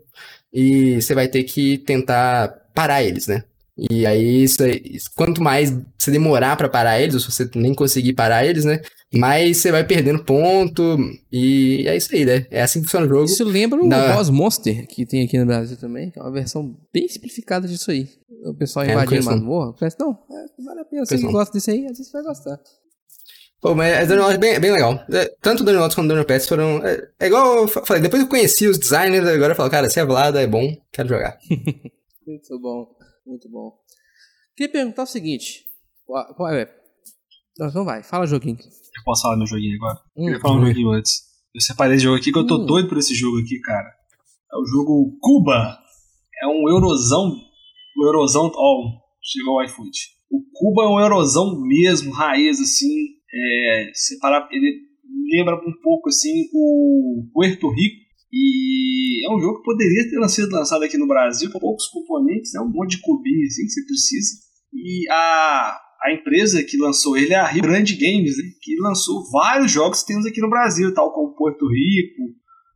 e 0.53 1.01
você 1.01 1.13
vai 1.15 1.27
ter 1.27 1.43
que 1.43 1.77
tentar 1.79 2.49
parar 2.73 3.01
eles, 3.03 3.27
né? 3.27 3.43
E 3.89 4.05
aí, 4.05 4.43
isso 4.43 4.63
aí- 4.63 4.97
quanto 5.15 5.41
mais 5.43 5.69
você 5.97 6.09
demorar 6.11 6.55
pra 6.55 6.69
parar 6.69 6.99
eles, 6.99 7.13
ou 7.15 7.19
se 7.19 7.29
você 7.31 7.49
nem 7.55 7.73
conseguir 7.73 8.13
parar 8.13 8.45
eles, 8.45 8.63
né? 8.63 8.79
Mais 9.17 9.57
você 9.57 9.71
vai 9.71 9.85
perdendo 9.85 10.23
ponto. 10.23 10.97
E 11.31 11.85
é 11.87 11.95
isso 11.95 12.13
aí, 12.15 12.25
né? 12.25 12.45
É 12.49 12.61
assim 12.61 12.79
que 12.79 12.85
funciona 12.85 13.05
o 13.05 13.09
jogo. 13.09 13.25
Isso 13.25 13.43
lembra 13.43 13.81
o 13.83 13.87
Da- 13.89 14.15
Boss 14.15 14.29
Monster, 14.29 14.87
que 14.87 15.05
tem 15.05 15.23
aqui 15.25 15.37
no 15.37 15.45
Brasil 15.45 15.77
também, 15.77 16.11
que 16.11 16.19
é 16.19 16.21
uma 16.21 16.31
versão 16.31 16.75
bem 16.93 17.07
simplificada 17.07 17.67
disso 17.67 17.91
aí. 17.91 18.07
O 18.45 18.53
pessoal 18.53 18.85
É, 18.85 18.91
invadindo 18.91 19.25
masmorra. 19.25 19.73
Parece, 19.73 19.97
não, 19.99 20.11
é, 20.11 20.63
vale 20.63 20.81
a 20.81 20.85
pena. 20.85 21.05
Você 21.05 21.17
que 21.17 21.23
gosta 21.31 21.57
disso 21.57 21.71
aí, 21.71 21.85
às 21.85 21.97
vezes 21.97 22.07
você 22.07 22.11
vai 22.13 22.23
gostar. 22.23 22.59
Pô, 23.61 23.73
mas 23.73 23.91
é 23.93 24.05
Dungeon 24.05 24.21
Lords 24.21 24.37
bem, 24.39 24.59
bem 24.59 24.71
legal. 24.71 25.03
É, 25.11 25.33
tanto 25.41 25.63
Dungeon 25.63 25.79
Lords 25.79 25.95
quanto 25.95 26.07
Dungeon 26.09 26.23
Pets 26.25 26.47
foram. 26.47 26.85
É, 26.85 27.07
é 27.19 27.27
igual 27.27 27.57
eu 27.61 27.67
fa- 27.67 27.83
falei, 27.85 28.03
depois 28.03 28.21
eu 28.21 28.29
conheci 28.29 28.67
os 28.67 28.77
designers, 28.77 29.27
agora 29.27 29.53
eu 29.53 29.55
falo, 29.55 29.71
cara, 29.71 29.89
se 29.89 29.99
é 29.99 30.05
Vlada, 30.05 30.41
é 30.41 30.45
bom, 30.47 30.75
quero 30.91 31.09
jogar. 31.09 31.37
Muito 32.27 32.59
bom, 32.59 32.87
muito 33.25 33.49
bom. 33.49 33.71
Queria 34.57 34.71
perguntar 34.71 35.03
o 35.03 35.07
seguinte. 35.07 35.63
Qual- 36.05 36.33
qual 36.35 36.51
é? 36.53 36.67
Não, 37.57 37.67
Então 37.69 37.85
vai, 37.85 38.01
fala 38.03 38.25
joguinho. 38.25 38.57
Eu 38.97 39.03
posso 39.03 39.21
falar 39.23 39.37
meu 39.37 39.47
joguinho 39.47 39.75
agora? 39.75 39.99
Eu 40.15 40.21
Hum, 40.23 40.25
queria 40.25 40.39
falar 40.39 40.55
um 40.61 40.65
joguinho 40.65 40.89
antes. 40.91 41.13
Eu 41.53 41.61
separei 41.61 41.95
esse 41.95 42.03
jogo 42.03 42.17
aqui 42.17 42.31
que 42.31 42.37
eu 42.37 42.47
tô 42.47 42.57
Hum. 42.61 42.65
doido 42.65 42.89
por 42.89 42.97
esse 42.97 43.13
jogo 43.15 43.39
aqui, 43.39 43.59
cara. 43.59 43.87
É 44.53 44.57
o 44.57 44.65
jogo 44.65 45.17
Cuba. 45.21 45.77
É 46.41 46.47
um 46.47 46.69
eurozão. 46.69 47.35
O 47.97 48.05
eurozão. 48.05 48.51
Ó, 48.53 48.91
chegou 49.21 49.55
o 49.55 49.63
iFood. 49.63 49.97
O 50.31 50.41
Cuba 50.53 50.83
é 50.83 50.87
um 50.87 50.99
eurozão 50.99 51.59
mesmo, 51.61 52.11
raiz, 52.11 52.59
assim. 52.59 53.15
É, 53.33 53.91
separar, 53.93 54.47
ele 54.51 54.81
lembra 55.31 55.55
um 55.55 55.73
pouco, 55.81 56.09
assim, 56.09 56.47
o 56.53 57.25
Puerto 57.33 57.69
Rico. 57.69 58.05
E 58.33 59.25
é 59.25 59.33
um 59.33 59.39
jogo 59.39 59.59
que 59.59 59.63
poderia 59.65 60.09
ter 60.09 60.27
sido 60.29 60.51
lançado 60.51 60.83
aqui 60.83 60.97
no 60.97 61.07
Brasil 61.07 61.49
com 61.51 61.59
poucos 61.59 61.87
componentes, 61.87 62.51
né? 62.53 62.59
um 62.59 62.69
monte 62.69 62.97
de 62.97 63.01
cubinho 63.01 63.45
assim 63.47 63.63
que 63.63 63.69
você 63.69 63.85
precisa. 63.85 64.35
E 64.73 65.09
a, 65.09 65.79
a 66.05 66.13
empresa 66.13 66.63
que 66.63 66.77
lançou 66.77 67.17
ele 67.17 67.33
é 67.33 67.37
a 67.37 67.47
Rio 67.47 67.63
Grande 67.63 67.95
Games, 67.95 68.37
né? 68.37 68.43
que 68.61 68.75
lançou 68.81 69.23
vários 69.31 69.71
jogos 69.71 70.01
que 70.01 70.07
temos 70.07 70.25
aqui 70.25 70.39
no 70.41 70.49
Brasil, 70.49 70.93
tal 70.93 71.11
como 71.13 71.35
Porto 71.35 71.65
Rico, 71.67 72.33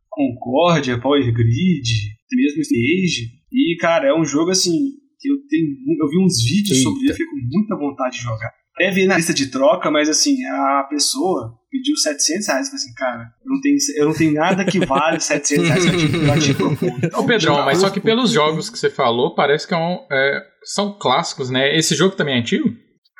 Concórdia, 0.08 0.98
Power 1.00 1.22
Grid, 1.32 1.88
mesmo 2.32 2.60
Stage. 2.62 3.28
E, 3.52 3.76
cara, 3.80 4.08
é 4.08 4.14
um 4.14 4.24
jogo 4.24 4.50
assim 4.50 4.72
que 5.18 5.30
eu 5.30 5.36
tenho. 5.48 5.66
Eu 6.00 6.08
vi 6.08 6.18
uns 6.18 6.42
vídeos 6.42 6.78
Eita. 6.78 6.82
sobre 6.82 7.00
ele, 7.02 7.10
eu 7.12 7.16
fico 7.16 7.30
com 7.30 7.58
muita 7.58 7.76
vontade 7.76 8.16
de 8.16 8.22
jogar. 8.22 8.50
Até 8.74 8.90
vi 8.92 9.06
na 9.06 9.16
lista 9.16 9.34
de 9.34 9.46
troca, 9.50 9.90
mas 9.90 10.08
assim, 10.08 10.42
a 10.46 10.86
pessoa 10.88 11.54
pediu 11.70 11.96
700 11.96 12.46
reais. 12.48 12.68
Falei 12.68 12.82
assim, 12.82 12.94
cara, 12.94 13.30
eu 13.44 13.52
não 13.52 13.60
tenho, 13.60 13.76
eu 13.96 14.06
não 14.06 14.14
tenho 14.14 14.32
nada 14.32 14.64
que 14.64 14.78
vale 14.86 15.20
700 15.20 15.68
reais 15.68 15.84
que 15.84 15.90
eu 15.90 15.98
te, 15.98 16.04
eu 16.16 16.40
te 16.40 16.54
propor. 16.54 16.98
Então, 17.04 17.20
Ô, 17.20 17.26
Pedrão, 17.26 17.64
mas 17.64 17.78
só 17.78 17.90
que 17.90 18.00
pelos 18.00 18.30
jogos 18.30 18.70
que 18.70 18.78
você 18.78 18.88
falou, 18.88 19.34
parece 19.34 19.66
que 19.68 19.74
é 19.74 19.76
um- 19.76 19.98
é, 20.10 20.42
são 20.64 20.96
clássicos, 20.98 21.50
né? 21.50 21.76
Esse 21.76 21.94
jogo 21.94 22.16
também 22.16 22.36
é 22.36 22.38
antigo? 22.38 22.70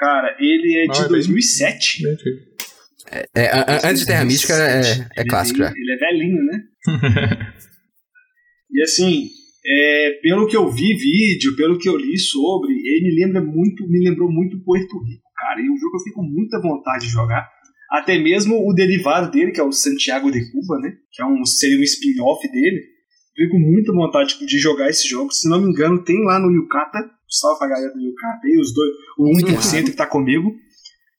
Cara, 0.01 0.35
ele 0.41 0.79
é 0.83 0.87
Não, 0.87 0.95
de 0.95 0.99
é 1.01 1.03
bem- 1.03 1.09
2007. 1.11 2.03
Bem. 2.03 2.17
É, 3.37 3.47
a- 3.49 3.89
antes 3.89 4.01
de 4.01 4.07
Terra 4.07 4.25
Mística 4.25 4.55
é, 4.55 4.81
é 4.81 5.21
Ele 5.21 5.29
clássico 5.29 5.59
bem- 5.59 5.69
já. 5.69 5.75
Ele 5.77 5.93
é 5.93 5.97
velhinho, 5.97 6.43
né? 6.45 6.63
e 8.71 8.83
assim, 8.83 9.27
é, 9.67 10.11
pelo 10.23 10.47
que 10.47 10.57
eu 10.57 10.71
vi 10.71 10.95
vídeo, 10.95 11.55
pelo 11.57 11.77
que 11.79 11.89
eu 11.89 11.97
li 11.97 12.19
sobre, 12.19 12.73
ele 12.73 13.09
me 13.15 13.25
lembra 13.27 13.43
muito, 13.43 13.87
me 13.89 14.03
lembrou 14.03 14.31
muito 14.31 14.63
Puerto 14.65 14.99
Rico, 15.05 15.23
cara. 15.37 15.61
E 15.61 15.67
é 15.67 15.71
um 15.71 15.77
jogo 15.77 15.91
que 15.91 15.97
eu 15.97 16.05
fico 16.05 16.21
com 16.21 16.27
muita 16.27 16.61
vontade 16.61 17.07
de 17.07 17.13
jogar. 17.13 17.47
Até 17.91 18.19
mesmo 18.19 18.67
o 18.69 18.73
derivado 18.73 19.31
dele, 19.33 19.51
que 19.51 19.61
é 19.61 19.65
o 19.65 19.73
Santiago 19.73 20.31
de 20.31 20.51
Cuba, 20.53 20.79
né? 20.81 20.93
Que 21.13 21.23
é 21.23 21.27
um, 21.27 21.45
seria 21.45 21.79
um 21.79 21.83
spin-off 21.83 22.49
dele. 22.51 22.79
Eu 23.37 23.45
fico 23.47 23.57
com 23.57 23.59
muita 23.61 23.93
vontade 23.93 24.39
de 24.47 24.59
jogar 24.59 24.89
esse 24.89 25.09
jogo. 25.09 25.33
Se 25.33 25.49
não 25.49 25.61
me 25.61 25.69
engano, 25.71 26.03
tem 26.05 26.25
lá 26.25 26.39
no 26.39 26.51
Yucata. 26.53 26.99
Salve 27.31 27.59
pra 27.59 27.69
galera 27.69 27.93
do 27.93 28.01
Yucata 28.01 28.41
aí, 28.45 28.59
os 28.61 28.75
dois, 28.75 28.91
o 29.19 29.57
1% 29.57 29.85
que 29.85 29.93
tá 29.93 30.07
comigo. 30.07 30.53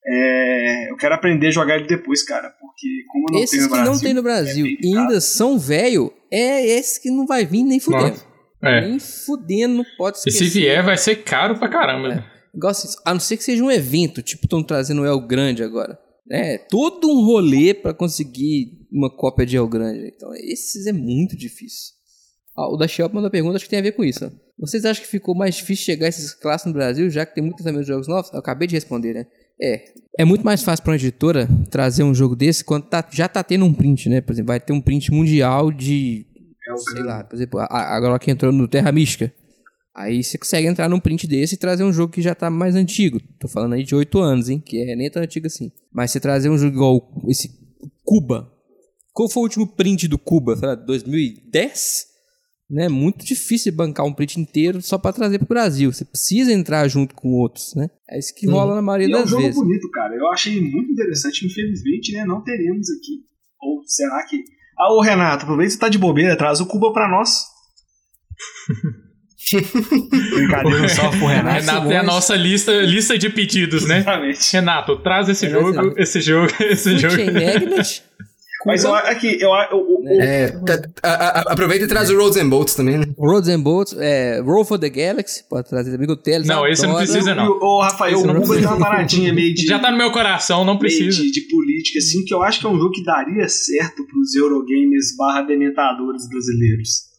É, 0.05 0.91
eu 0.91 0.97
quero 0.97 1.13
aprender 1.13 1.47
a 1.47 1.51
jogar 1.51 1.77
ele 1.77 1.87
depois, 1.87 2.23
cara, 2.23 2.49
porque 2.59 2.87
como 3.11 3.25
eu 3.29 3.33
não 3.33 3.43
Esses 3.43 3.51
tenho 3.51 3.63
no 3.63 3.69
que 3.69 3.75
Brasil, 3.75 3.93
não 3.93 3.99
tem 3.99 4.13
no 4.15 4.23
Brasil 4.23 4.65
é 4.65 4.69
e 4.81 4.97
ainda 4.97 5.21
são 5.21 5.59
velho, 5.59 6.11
é 6.31 6.65
esse 6.65 6.99
que 7.01 7.11
não 7.11 7.25
vai 7.27 7.45
vir 7.45 7.63
nem 7.63 7.79
fudendo. 7.79 8.19
É. 8.63 8.81
Nem 8.87 8.99
fudendo, 8.99 9.75
não 9.75 9.85
pode 9.97 10.17
E 10.17 10.19
esquecer. 10.19 10.45
se 10.45 10.59
vier, 10.59 10.83
vai 10.83 10.97
ser 10.97 11.17
caro 11.17 11.57
pra 11.59 11.69
caramba. 11.69 12.07
né? 12.09 12.25
Igual 12.53 12.71
assim, 12.71 12.87
a 13.05 13.13
não 13.13 13.19
ser 13.19 13.37
que 13.37 13.43
seja 13.43 13.63
um 13.63 13.71
evento, 13.71 14.21
tipo 14.23 14.45
estão 14.45 14.63
trazendo 14.63 15.03
o 15.03 15.05
El 15.05 15.21
Grande 15.27 15.63
agora. 15.63 15.97
É, 16.31 16.57
todo 16.57 17.07
um 17.09 17.23
rolê 17.25 17.73
pra 17.73 17.93
conseguir 17.93 18.87
uma 18.91 19.09
cópia 19.15 19.45
de 19.45 19.55
El 19.57 19.67
Grande. 19.67 20.11
Então, 20.15 20.33
esses 20.33 20.87
é 20.87 20.91
muito 20.91 21.37
difícil. 21.37 21.93
Ó, 22.57 22.73
o 22.73 22.77
da 22.77 22.87
Shelp 22.87 23.13
mandou 23.13 23.25
uma 23.27 23.31
pergunta, 23.31 23.55
acho 23.55 23.65
que 23.65 23.69
tem 23.69 23.79
a 23.79 23.83
ver 23.83 23.93
com 23.93 24.03
isso. 24.03 24.25
ó. 24.25 24.29
Vocês 24.61 24.85
acham 24.85 25.03
que 25.03 25.09
ficou 25.09 25.35
mais 25.35 25.55
difícil 25.55 25.83
chegar 25.85 26.05
a 26.05 26.09
esses 26.09 26.33
classes 26.35 26.67
no 26.67 26.73
Brasil, 26.73 27.09
já 27.09 27.25
que 27.25 27.33
tem 27.33 27.43
muitos 27.43 27.65
também 27.65 27.83
jogos 27.83 28.07
novos? 28.07 28.31
Eu 28.31 28.39
acabei 28.39 28.67
de 28.67 28.75
responder, 28.75 29.13
né? 29.13 29.25
É. 29.59 29.85
É 30.19 30.23
muito 30.23 30.45
mais 30.45 30.61
fácil 30.63 30.83
pra 30.83 30.91
uma 30.91 30.97
editora 30.97 31.49
trazer 31.69 32.03
um 32.03 32.13
jogo 32.13 32.35
desse 32.35 32.63
quando 32.63 32.85
tá- 32.85 33.05
já 33.11 33.27
tá 33.27 33.43
tendo 33.43 33.65
um 33.65 33.73
print, 33.73 34.07
né? 34.07 34.21
Por 34.21 34.33
exemplo, 34.33 34.49
vai 34.49 34.59
ter 34.59 34.71
um 34.71 34.79
print 34.79 35.11
mundial 35.11 35.71
de. 35.71 36.27
É 36.69 36.77
sei 36.77 37.03
lá, 37.03 37.23
por 37.23 37.35
exemplo, 37.35 37.59
agora 37.59 38.19
que 38.19 38.29
entrou 38.29 38.51
no 38.51 38.67
Terra 38.67 38.91
Mística. 38.91 39.33
Aí 39.93 40.23
você 40.23 40.37
consegue 40.37 40.67
entrar 40.67 40.87
num 40.87 40.99
print 40.99 41.27
desse 41.27 41.55
e 41.55 41.57
trazer 41.57 41.83
um 41.83 41.91
jogo 41.91 42.13
que 42.13 42.21
já 42.21 42.33
tá 42.33 42.49
mais 42.49 42.75
antigo. 42.75 43.19
Tô 43.39 43.47
falando 43.47 43.73
aí 43.73 43.83
de 43.83 43.93
8 43.93 44.19
anos, 44.19 44.47
hein? 44.47 44.61
Que 44.65 44.89
é 44.89 44.95
nem 44.95 45.09
tão 45.11 45.21
antigo 45.21 45.47
assim. 45.47 45.71
Mas 45.91 46.11
você 46.11 46.19
trazer 46.19 46.49
um 46.49 46.57
jogo 46.57 46.73
igual 46.75 47.11
esse 47.27 47.49
Cuba. 48.03 48.49
Qual 49.11 49.27
foi 49.29 49.41
o 49.41 49.43
último 49.43 49.67
print 49.67 50.07
do 50.07 50.17
Cuba? 50.17 50.55
Sei 50.55 50.67
lá, 50.67 50.75
2010? 50.75 52.05
Né? 52.71 52.87
Muito 52.87 53.25
difícil 53.25 53.73
bancar 53.73 54.05
um 54.05 54.13
print 54.13 54.39
inteiro 54.39 54.81
só 54.81 54.97
pra 54.97 55.11
trazer 55.11 55.39
pro 55.39 55.47
Brasil. 55.49 55.91
Você 55.91 56.05
precisa 56.05 56.53
entrar 56.53 56.87
junto 56.87 57.13
com 57.13 57.33
outros, 57.33 57.75
né? 57.75 57.89
É 58.09 58.17
isso 58.17 58.33
que 58.33 58.47
rola 58.47 58.75
na 58.75 58.81
maioria 58.81 59.07
E 59.07 59.11
é 59.11 59.17
um 59.17 59.19
das 59.19 59.29
jogo 59.29 59.41
vezes. 59.41 59.57
bonito, 59.61 59.91
cara. 59.91 60.15
Eu 60.15 60.27
achei 60.29 60.61
muito 60.61 60.89
interessante. 60.89 61.45
Infelizmente, 61.45 62.13
né, 62.13 62.23
não 62.23 62.41
teremos 62.41 62.87
aqui. 62.89 63.25
Ou 63.59 63.81
será 63.85 64.25
que. 64.25 64.37
Ah, 64.79 64.93
ô 64.93 65.01
Renato, 65.01 65.43
aproveita 65.43 65.67
que 65.67 65.73
você 65.73 65.79
tá 65.79 65.89
de 65.89 65.97
bobeira, 65.97 66.37
traz 66.37 66.61
o 66.61 66.65
Cuba 66.65 66.93
pra 66.93 67.09
nós. 67.09 67.41
Brincadeira 70.33 70.87
só 70.87 71.09
pro 71.09 71.25
Renato. 71.25 71.59
Renato 71.59 71.91
é 71.91 71.97
a 71.97 72.03
nossa 72.03 72.35
lista, 72.35 72.71
lista 72.83 73.17
de 73.17 73.29
pedidos, 73.29 73.85
né? 73.85 73.97
Exatamente. 73.99 74.53
Renato, 74.53 74.97
traz 74.97 75.27
esse 75.27 75.45
Renato, 75.47 75.73
jogo, 75.73 75.93
esse 75.99 76.21
jogo, 76.21 76.53
esse 76.61 76.97
jogo. 76.97 77.15
Magnet. 77.17 78.03
Mas 78.65 78.83
eu, 78.83 78.93
aqui, 78.93 79.37
eu, 79.41 79.49
eu, 79.71 79.77
o- 79.77 80.17
o- 80.17 80.21
É, 80.21 80.47
tá- 80.49 80.81
a- 81.03 81.39
a- 81.39 81.53
aproveita 81.53 81.85
e 81.85 81.87
traz 81.87 82.09
o 82.09 82.17
Roads 82.17 82.37
and 82.37 82.49
Bolts 82.49 82.75
também, 82.75 82.97
né? 82.97 83.05
Roads 83.17 83.49
and 83.49 83.61
Boats, 83.61 83.95
é, 83.99 84.39
Roll 84.41 84.63
for 84.65 84.77
the 84.77 84.89
Galaxy, 84.89 85.43
pode 85.49 85.67
trazer 85.69 85.91
também, 85.91 86.09
o 86.09 86.15
Teles 86.15 86.47
Não, 86.47 86.67
esse 86.67 86.85
não 86.85 86.95
precisa, 86.95 87.33
não. 87.35 87.47
o- 87.51 87.77
o 87.77 87.81
Rafael, 87.81 88.17
Esse 88.17 88.27
Cuba 88.27 88.55
tem 88.55 88.65
uma 88.65 88.77
paradinha 88.79 89.33
meio 89.33 89.53
de. 89.53 89.63
Já 89.67 89.79
tá 89.79 89.89
no 89.91 89.97
meu 89.97 90.11
coração, 90.11 90.63
não 90.65 90.77
precisa. 90.77 91.21
de, 91.21 91.31
de 91.31 91.41
política, 91.49 91.99
assim, 91.99 92.23
que 92.23 92.33
eu 92.33 92.41
acho 92.43 92.59
que 92.59 92.65
é 92.65 92.69
um 92.69 92.77
jogo 92.77 92.91
que 92.91 93.03
daria 93.03 93.47
certo 93.49 94.05
pros 94.05 94.35
Eurogamers 94.35 95.15
barra 95.17 95.41
dementadores 95.43 96.27
brasileiros. 96.29 97.09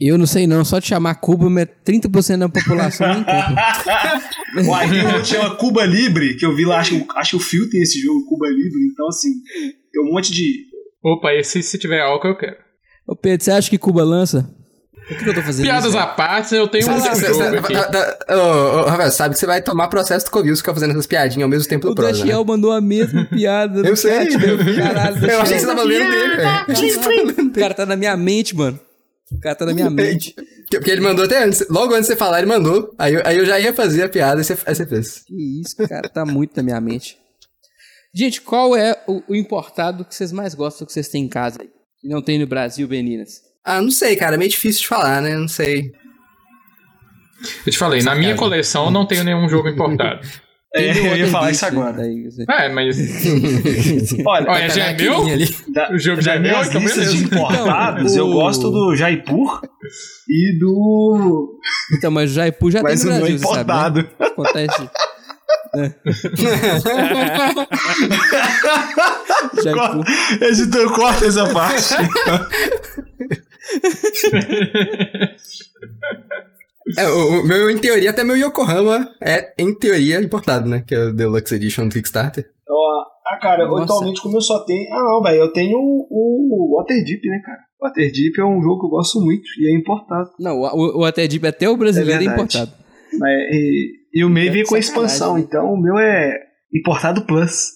Eu 0.00 0.18
não 0.18 0.26
sei 0.26 0.44
não, 0.46 0.64
só 0.64 0.80
te 0.80 0.88
chamar 0.88 1.14
Cuba, 1.16 1.48
mas 1.48 1.68
30% 1.86 2.38
da 2.38 2.48
população 2.48 3.06
não 3.08 3.24
compra. 3.24 3.54
Uai, 4.68 4.90
tem 4.90 5.02
um 5.02 5.06
outro 5.06 5.20
que 5.22 5.26
chama 5.28 5.54
Cuba 5.56 5.84
Libre, 5.86 6.34
que 6.36 6.44
eu 6.44 6.54
vi 6.54 6.64
lá, 6.64 6.80
acho, 6.80 6.98
que- 6.98 7.06
acho 7.16 7.30
que 7.30 7.36
o 7.36 7.40
Phil 7.40 7.70
tem 7.70 7.80
esse 7.80 8.00
jogo, 8.00 8.24
Cuba 8.26 8.48
Libre, 8.48 8.80
então 8.92 9.06
assim, 9.08 9.30
tem 9.92 10.02
um 10.02 10.12
monte 10.12 10.32
de. 10.32 10.64
Opa, 11.04 11.34
esse 11.34 11.62
se 11.62 11.78
tiver 11.78 12.00
álcool 12.00 12.28
eu 12.28 12.36
quero. 12.38 12.56
Ô 13.06 13.14
Pedro, 13.14 13.44
você 13.44 13.50
acha 13.50 13.68
que 13.68 13.76
Cuba 13.78 14.02
lança? 14.02 14.48
Por 15.06 15.18
que, 15.18 15.24
que 15.24 15.30
eu 15.30 15.34
tô 15.34 15.42
fazendo 15.42 15.66
Piadas 15.66 15.84
isso? 15.90 15.98
à 15.98 16.06
parte, 16.06 16.54
eu 16.54 16.66
tenho 16.66 16.90
um 16.90 16.98
Sabe- 16.98 17.26
jogo 17.26 17.58
aqui. 17.58 17.74
da- 17.74 18.16
ô, 18.30 18.86
Rafael, 18.88 19.10
sabe 19.10 19.34
que 19.34 19.40
você 19.40 19.44
vai 19.44 19.60
tomar 19.60 19.88
processo 19.88 20.24
do 20.24 20.30
Covil 20.30 20.56
se 20.56 20.62
ficar 20.62 20.72
fazendo 20.72 20.92
essas 20.92 21.06
piadinhas 21.06 21.42
ao 21.42 21.48
mesmo 21.50 21.68
tempo 21.68 21.86
O 21.86 21.90
do 21.90 21.94
Prosa, 21.94 22.12
né? 22.12 22.18
Dashiel 22.20 22.42
mandou 22.46 22.72
a 22.72 22.80
mesma 22.80 23.26
piada. 23.26 23.86
Eu 23.86 23.94
sei, 23.96 24.30
chat, 24.30 24.32
eu 24.32 24.38
meu. 24.40 24.58
vi. 24.64 24.76
Caralho, 24.78 25.26
Eu 25.30 25.40
achei 25.42 25.56
que 25.56 25.60
você 25.60 25.66
tava 25.66 25.82
lendo 25.82 26.10
dele, 26.10 26.36
velho. 26.36 27.48
O 27.48 27.52
cara 27.52 27.74
tá 27.74 27.84
na 27.84 27.96
minha 27.96 28.16
mente, 28.16 28.56
mano. 28.56 28.80
O 29.30 29.40
cara 29.40 29.54
tá 29.54 29.66
na 29.66 29.74
minha 29.74 29.90
mente. 29.90 30.32
Porque 30.34 30.78
porque 30.78 30.90
ele 30.90 31.02
mandou 31.02 31.26
até 31.26 31.44
antes, 31.44 31.66
logo 31.68 31.92
antes 31.92 32.06
de 32.08 32.14
você 32.14 32.16
falar, 32.16 32.38
ele 32.38 32.46
mandou. 32.48 32.94
Aí 32.98 33.12
eu, 33.12 33.22
aí 33.26 33.36
eu 33.36 33.44
já 33.44 33.60
ia 33.60 33.74
fazer 33.74 34.04
a 34.04 34.08
piada 34.08 34.40
e 34.40 34.44
você, 34.44 34.56
aí 34.64 34.74
você 34.74 34.86
fez. 34.86 35.22
Que 35.26 35.60
isso, 35.60 35.76
cara, 35.86 36.08
tá 36.08 36.24
muito 36.24 36.56
na 36.56 36.62
minha 36.62 36.80
mente. 36.80 37.18
Gente, 38.14 38.40
qual 38.40 38.76
é 38.76 38.96
o, 39.08 39.22
o 39.28 39.34
importado 39.34 40.04
que 40.04 40.14
vocês 40.14 40.30
mais 40.30 40.54
gostam 40.54 40.86
que 40.86 40.92
vocês 40.92 41.08
têm 41.08 41.24
em 41.24 41.28
casa? 41.28 41.58
aí? 41.60 41.68
Que 42.00 42.08
não 42.08 42.22
tem 42.22 42.38
no 42.38 42.46
Brasil, 42.46 42.86
meninas? 42.88 43.40
Ah, 43.64 43.80
não 43.82 43.90
sei, 43.90 44.14
cara, 44.14 44.34
é 44.36 44.38
meio 44.38 44.50
difícil 44.50 44.82
de 44.82 44.88
falar, 44.88 45.20
né? 45.20 45.36
Não 45.36 45.48
sei. 45.48 45.90
Eu 47.66 47.72
te 47.72 47.78
falei, 47.78 48.02
na 48.02 48.14
minha 48.14 48.36
coleção 48.36 48.90
não 48.90 49.06
tenho 49.06 49.24
nenhum 49.24 49.48
jogo 49.48 49.68
importado. 49.68 50.20
É, 50.76 50.90
eu 50.96 51.16
ia 51.16 51.26
falar 51.28 51.50
isso 51.50 51.64
agora. 51.66 52.02
É, 52.06 52.68
mas 52.68 52.96
Olha, 54.26 54.50
Olha, 54.50 54.68
já 54.68 54.84
é 54.86 54.96
meu? 54.96 55.26
ali. 55.26 55.56
da, 55.72 55.92
o 55.92 55.98
jogo 55.98 56.20
já 56.22 56.34
é 56.34 56.38
meu, 56.38 56.62
então 56.62 56.80
listas 56.80 57.12
de 57.12 57.24
beleza. 57.28 57.42
importados, 57.42 58.12
Então, 58.12 58.26
eu 58.28 58.32
gosto 58.32 58.70
do 58.70 58.94
Jaipur 58.96 59.60
e 60.28 60.58
do. 60.58 61.58
Então, 61.96 62.10
mas 62.10 62.30
o 62.30 62.34
Jaipu 62.34 62.70
já 62.70 62.82
Mas 62.82 63.00
tem 63.02 63.10
o 63.10 63.12
no 63.14 63.18
não 63.20 63.26
Brasil, 63.26 63.38
você 63.38 63.54
sabe, 63.54 63.56
né? 63.56 63.62
importado. 63.62 64.10
Acontece. 64.20 64.90
É. 65.76 65.92
Jaipu. 69.62 70.04
Editor, 70.44 70.92
corta 70.94 71.26
essa 71.26 71.52
parte. 71.52 71.94
É, 76.98 77.08
o, 77.08 77.40
o 77.40 77.46
meu, 77.46 77.70
em 77.70 77.78
teoria, 77.78 78.10
até 78.10 78.22
meu 78.22 78.36
Yokohama 78.36 79.10
é, 79.20 79.54
em 79.58 79.74
teoria, 79.74 80.20
importado, 80.20 80.68
né? 80.68 80.84
Que 80.86 80.94
é 80.94 81.06
o 81.06 81.12
Deluxe 81.14 81.54
Edition 81.54 81.88
do 81.88 81.94
Kickstarter. 81.94 82.46
Ó, 82.68 83.04
ah, 83.26 83.38
cara, 83.40 83.66
Nossa. 83.66 83.84
atualmente 83.84 84.20
como 84.20 84.36
eu 84.36 84.42
só 84.42 84.64
tenho. 84.64 84.92
Ah, 84.92 85.02
não, 85.02 85.22
velho, 85.22 85.40
eu 85.40 85.52
tenho 85.52 85.78
o, 85.78 86.06
o 86.10 86.76
Waterdeep, 86.76 87.26
né, 87.26 87.40
cara? 87.44 87.60
Waterdeep 87.80 88.38
é 88.38 88.44
um 88.44 88.62
jogo 88.62 88.80
que 88.80 88.86
eu 88.86 88.90
gosto 88.90 89.20
muito 89.20 89.44
e 89.58 89.68
é 89.68 89.76
importado. 89.76 90.30
Não, 90.38 90.58
o, 90.58 91.00
o 91.00 91.04
até 91.04 91.26
Deep, 91.26 91.46
até 91.46 91.68
o 91.68 91.76
brasileiro 91.76 92.22
é, 92.22 92.26
É 92.26 92.28
importado. 92.28 92.72
Mas, 93.18 93.32
e, 93.50 94.03
e 94.14 94.24
o 94.24 94.30
meio 94.30 94.48
É 94.48 94.52
veio 94.52 94.66
com 94.66 94.74
a 94.74 94.78
expansão, 94.78 95.34
né? 95.34 95.40
então 95.40 95.72
o 95.72 95.80
meu 95.80 95.98
é 95.98 96.38
importado 96.74 97.26
plus. 97.26 97.70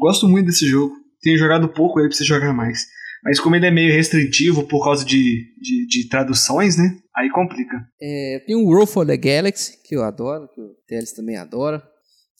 Gosto 0.00 0.28
muito 0.28 0.46
desse 0.46 0.66
jogo. 0.66 0.94
Tenho 1.22 1.38
jogado 1.38 1.68
pouco, 1.68 1.98
ele 2.00 2.08
precisa 2.08 2.26
jogar 2.28 2.52
mais. 2.52 2.86
Mas 3.22 3.40
como 3.40 3.56
ele 3.56 3.66
é 3.66 3.70
meio 3.70 3.92
restritivo 3.94 4.64
por 4.64 4.84
causa 4.84 5.04
de, 5.04 5.16
de, 5.60 5.86
de 5.86 6.08
traduções, 6.08 6.76
né? 6.76 6.96
Aí 7.16 7.30
complica. 7.30 7.76
É, 8.02 8.36
eu 8.36 8.44
tenho 8.44 8.58
o 8.66 8.74
Roll 8.74 8.86
for 8.86 9.06
the 9.06 9.16
Galaxy, 9.16 9.78
que 9.86 9.96
eu 9.96 10.02
adoro, 10.02 10.48
que 10.54 10.60
o 10.60 10.74
Teles 10.86 11.12
também 11.12 11.36
adora. 11.36 11.82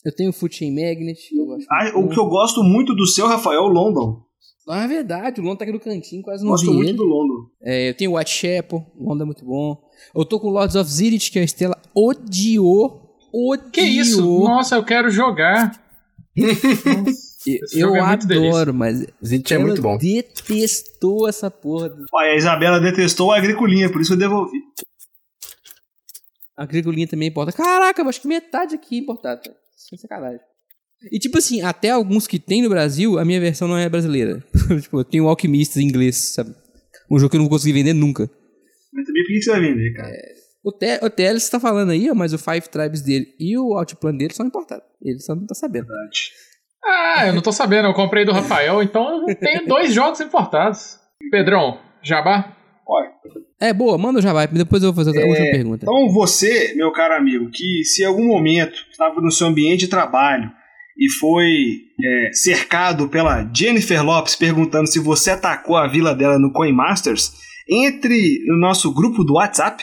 Eu 0.05 0.14
tenho 0.14 0.28
o 0.28 0.32
Footing 0.34 0.70
Magnet, 0.70 1.18
que 1.28 1.38
eu 1.38 1.47
gosto 1.47 1.66
Ah, 1.70 1.84
muito. 1.84 1.99
o 2.01 2.09
que 2.11 2.18
eu 2.20 2.26
gosto 2.26 2.62
muito 2.62 2.95
do 2.95 3.07
seu, 3.07 3.26
Rafael, 3.26 3.61
é 3.61 3.62
o 3.62 3.68
London. 3.68 4.22
Ah, 4.68 4.84
é 4.84 4.88
verdade, 4.88 5.40
o 5.40 5.45
Lon 5.45 5.57
tá 5.57 5.64
aqui 5.64 5.72
no 5.72 5.80
cantinho, 5.80 6.22
quase 6.22 6.42
não 6.42 6.51
Gosto 6.51 6.66
vi 6.70 6.72
muito 6.76 6.88
ele. 6.88 6.97
do 6.99 7.05
London. 7.05 7.49
É, 7.62 7.88
eu 7.90 7.95
tenho 7.95 8.11
o 8.12 8.16
Whitechapel, 8.16 8.84
o 8.97 9.09
Lon 9.14 9.22
é 9.22 9.24
muito 9.24 9.45
bom. 9.45 9.78
Eu 10.14 10.24
tô 10.26 10.38
com 10.40 10.49
o 10.49 10.51
Lords 10.51 10.74
of 10.76 10.90
Zirith, 10.90 11.30
que 11.30 11.38
a 11.38 11.42
Estela 11.45 11.80
odiou. 11.95 13.03
Odiou. 13.35 13.70
Que 13.72 13.80
isso? 13.80 14.22
Nossa, 14.22 14.76
eu 14.76 14.85
quero 14.85 15.11
jogar. 15.11 15.72
Eu, 17.74 17.95
é 17.95 18.01
adoro, 18.01 18.72
mas 18.72 19.07
Zit 19.22 19.53
é 19.53 19.59
muito 19.59 19.82
bom. 19.82 19.99
detestou 19.99 21.28
essa 21.28 21.51
porra. 21.51 21.95
Olha, 22.11 22.30
a 22.32 22.37
Isabela 22.37 22.80
detestou 22.80 23.32
a 23.32 23.37
agriculinha, 23.37 23.93
por 23.93 24.01
isso 24.01 24.14
eu 24.14 24.16
devolvi. 24.16 24.57
A 26.57 26.62
agriculinha 26.62 27.07
também 27.07 27.28
importa. 27.28 27.53
Caraca, 27.53 28.01
eu 28.01 28.09
acho 28.09 28.22
que 28.22 28.28
metade 28.28 28.74
aqui 28.74 28.97
é 28.97 28.99
importada. 28.99 29.43
Sem 29.76 29.99
sacanagem. 29.99 30.41
E 31.12 31.18
tipo 31.18 31.37
assim, 31.37 31.61
até 31.61 31.91
alguns 31.91 32.26
que 32.26 32.39
tem 32.39 32.62
no 32.62 32.70
Brasil, 32.70 33.18
a 33.18 33.26
minha 33.26 33.41
versão 33.41 33.68
não 33.68 33.76
é 33.76 33.91
brasileira. 33.91 34.43
tipo, 34.80 35.01
eu 35.01 35.05
tenho 35.05 35.24
o 35.24 35.28
Alquimistas 35.28 35.76
em 35.76 35.87
inglês, 35.87 36.16
sabe? 36.16 36.55
Um 37.11 37.18
jogo 37.18 37.30
que 37.30 37.37
eu 37.37 37.41
não 37.41 37.47
vou 37.47 37.59
conseguir 37.59 37.74
vender 37.74 37.93
nunca. 37.93 38.22
Mas 38.91 39.05
também 39.05 39.22
por 39.22 39.28
que 39.28 39.35
que 39.35 39.43
você 39.43 39.51
vai 39.51 39.61
vender, 39.61 39.93
cara? 39.93 40.34
O, 40.64 40.72
Te 40.72 40.98
o 41.02 41.10
Teles 41.10 41.48
tá 41.50 41.60
falando 41.60 41.90
aí, 41.90 42.10
mas 42.14 42.32
o 42.32 42.38
Five 42.38 42.68
Tribes 42.70 43.02
dele 43.02 43.26
e 43.38 43.58
o 43.58 43.76
Outplan 43.76 44.16
dele 44.16 44.32
são 44.32 44.46
importados. 44.46 44.86
Ele 45.02 45.18
só 45.18 45.34
não 45.34 45.46
tá 45.46 45.54
sabendo. 45.54 45.86
Verdade. 45.86 46.30
Ah, 46.82 47.26
eu 47.26 47.34
não 47.34 47.42
tô 47.42 47.52
sabendo, 47.52 47.88
eu 47.88 47.94
comprei 47.94 48.24
do 48.24 48.32
Rafael, 48.32 48.82
então 48.82 49.28
eu 49.28 49.34
tenho 49.34 49.64
dois 49.68 49.92
jogos 49.92 50.20
importados. 50.20 50.98
Pedrão, 51.30 51.78
Jabá? 52.02 52.56
Olha, 52.86 53.10
É, 53.60 53.72
boa, 53.72 53.96
manda 53.96 54.18
o 54.18 54.22
Jabá, 54.22 54.44
depois 54.46 54.82
eu 54.82 54.92
vou 54.92 55.04
fazer 55.04 55.10
outra 55.18 55.26
última 55.26 55.50
pergunta. 55.50 55.84
Então 55.84 56.12
você, 56.12 56.74
meu 56.74 56.92
caro 56.92 57.14
amigo, 57.14 57.50
que 57.50 57.84
se 57.84 58.02
em 58.02 58.06
algum 58.06 58.26
momento 58.26 58.74
estava 58.90 59.20
no 59.20 59.30
seu 59.30 59.46
ambiente 59.46 59.80
de 59.80 59.88
trabalho 59.88 60.50
e 60.98 61.10
foi 61.10 61.78
é, 62.02 62.32
cercado 62.32 63.08
pela 63.08 63.50
Jennifer 63.54 64.04
Lopes 64.04 64.36
perguntando 64.36 64.86
se 64.86 64.98
você 64.98 65.30
atacou 65.30 65.76
a 65.76 65.88
vila 65.88 66.14
dela 66.14 66.38
no 66.38 66.52
Coin 66.52 66.72
Masters, 66.72 67.32
entre 67.68 68.44
no 68.46 68.58
nosso 68.58 68.92
grupo 68.92 69.24
do 69.24 69.34
WhatsApp, 69.34 69.82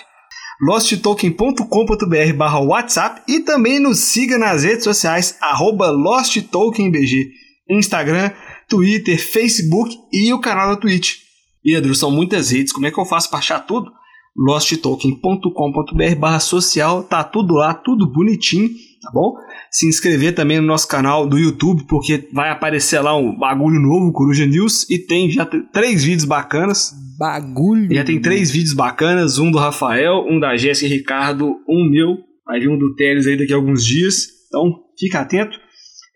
losttoken.com.br 0.61 2.33
barra 2.37 2.59
WhatsApp 2.59 3.21
e 3.27 3.39
também 3.39 3.79
nos 3.79 3.97
siga 3.97 4.37
nas 4.37 4.63
redes 4.63 4.83
sociais, 4.83 5.35
arroba 5.41 5.89
LostTokenBG, 5.89 7.31
Instagram, 7.69 8.31
Twitter, 8.69 9.19
Facebook 9.19 9.95
e 10.13 10.31
o 10.31 10.39
canal 10.39 10.69
da 10.69 10.79
Twitch. 10.79 11.15
Pedro, 11.63 11.95
são 11.95 12.11
muitas 12.11 12.51
redes, 12.51 12.71
como 12.71 12.85
é 12.85 12.91
que 12.91 12.99
eu 12.99 13.05
faço 13.05 13.29
para 13.29 13.39
achar 13.39 13.59
tudo? 13.59 13.91
losttoken.com.br 14.35 16.15
barra 16.17 16.39
social, 16.39 17.03
tá 17.03 17.23
tudo 17.23 17.55
lá, 17.55 17.73
tudo 17.73 18.11
bonitinho, 18.11 18.69
tá 19.01 19.11
bom? 19.13 19.35
Se 19.69 19.87
inscrever 19.87 20.33
também 20.33 20.59
no 20.59 20.67
nosso 20.67 20.87
canal 20.87 21.27
do 21.27 21.37
YouTube, 21.37 21.85
porque 21.87 22.29
vai 22.33 22.49
aparecer 22.49 22.99
lá 23.01 23.15
um 23.15 23.37
bagulho 23.37 23.79
novo, 23.79 24.11
Coruja 24.11 24.45
News, 24.45 24.89
e 24.89 24.97
tem 24.99 25.29
já 25.29 25.45
três 25.45 26.03
vídeos 26.03 26.25
bacanas. 26.25 26.93
Bagulho. 27.17 27.93
Já 27.93 28.03
tem 28.03 28.19
três 28.19 28.49
vídeos 28.51 28.73
bacanas, 28.73 29.37
um 29.37 29.51
do 29.51 29.57
Rafael, 29.57 30.25
um 30.29 30.39
da 30.39 30.55
Jéssica 30.55 30.87
e 30.87 30.97
Ricardo, 30.97 31.57
um 31.67 31.89
meu, 31.89 32.17
vai 32.45 32.59
vir 32.59 32.69
um 32.69 32.77
do 32.77 32.95
Teles 32.95 33.27
aí 33.27 33.37
daqui 33.37 33.53
a 33.53 33.57
alguns 33.57 33.85
dias, 33.85 34.27
então 34.47 34.79
fica 34.97 35.19
atento. 35.19 35.57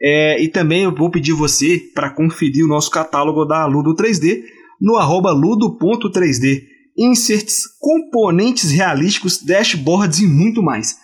É, 0.02 0.44
e 0.44 0.50
também 0.50 0.84
eu 0.84 0.94
vou 0.94 1.10
pedir 1.10 1.34
você 1.34 1.82
para 1.94 2.10
conferir 2.10 2.66
o 2.66 2.68
nosso 2.68 2.92
catálogo 2.92 3.46
da 3.46 3.66
Ludo 3.66 3.96
3D 3.96 4.42
no 4.80 4.98
arroba 4.98 5.32
ludo.3D. 5.32 6.75
Inserts, 6.98 7.64
componentes 7.80 8.72
realísticos, 8.72 9.42
dashboards 9.44 10.20
e 10.20 10.28
muito 10.28 10.62
mais. 10.62 10.96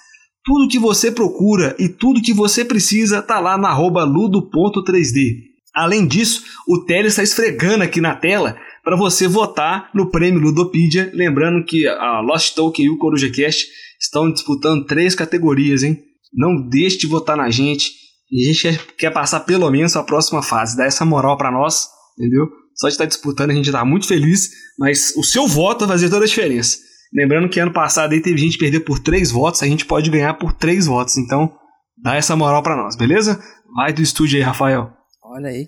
Tudo 0.44 0.68
que 0.68 0.80
você 0.80 1.12
procura 1.12 1.76
e 1.78 1.88
tudo 1.88 2.22
que 2.22 2.34
você 2.34 2.66
precisa 2.66 3.20
está 3.20 3.40
lá 3.40 3.58
na 3.58 3.70
arroba 3.70 4.04
ludo.3D. 4.04 5.52
Além 5.74 6.06
disso, 6.06 6.44
o 6.68 6.84
Teles 6.84 7.14
está 7.14 7.24
esfregando 7.24 7.84
aqui 7.84 8.02
na 8.02 8.16
tela 8.16 8.58
para 8.84 8.98
você 8.98 9.28
votar 9.28 9.90
no 9.94 10.10
prêmio 10.10 10.42
Ludopedia. 10.42 11.12
Lembrando 11.14 11.64
que 11.64 11.88
a 11.88 12.20
Lost 12.22 12.56
Token 12.56 12.86
e 12.86 12.90
o 12.90 12.98
CorujaCast 12.98 13.68
estão 14.00 14.32
disputando 14.32 14.86
três 14.86 15.14
categorias, 15.14 15.84
hein? 15.84 16.02
Não 16.34 16.68
deixe 16.68 16.98
de 16.98 17.08
votar 17.08 17.38
na 17.38 17.50
gente. 17.50 17.92
A 18.34 18.44
gente 18.44 18.80
quer 18.98 19.12
passar 19.12 19.42
pelo 19.42 19.70
menos 19.70 19.96
a 19.96 20.04
próxima 20.04 20.42
fase. 20.42 20.76
Dá 20.76 20.86
essa 20.86 21.06
moral 21.06 21.38
para 21.38 21.52
nós, 21.52 21.88
entendeu? 22.18 22.48
Só 22.82 22.88
de 22.88 22.96
estar 22.96 23.06
disputando 23.06 23.52
a 23.52 23.54
gente 23.54 23.68
está 23.68 23.86
muito 23.86 24.08
feliz, 24.08 24.50
mas 24.80 25.14
o 25.16 25.24
seu 25.24 25.48
voto 25.48 25.86
vai 25.86 25.90
fazer 25.90 26.10
toda 26.10 26.26
a 26.26 26.28
diferença. 26.28 26.80
Lembrando 27.14 27.48
que 27.48 27.60
ano 27.60 27.72
passado 27.72 28.12
aí 28.14 28.20
teve 28.20 28.40
gente 28.40 28.58
perder 28.58 28.80
por 28.80 28.98
três 28.98 29.30
votos, 29.30 29.62
a 29.62 29.68
gente 29.68 29.86
pode 29.86 30.10
ganhar 30.10 30.34
por 30.34 30.52
três 30.52 30.88
votos. 30.88 31.16
Então, 31.16 31.54
dá 32.02 32.16
essa 32.16 32.36
moral 32.36 32.64
para 32.64 32.76
nós, 32.76 32.96
beleza? 32.96 33.40
Vai 33.76 33.94
do 33.94 34.02
estúdio 34.02 34.40
aí, 34.40 34.44
Rafael. 34.44 34.92
Olha 35.24 35.50
aí. 35.50 35.68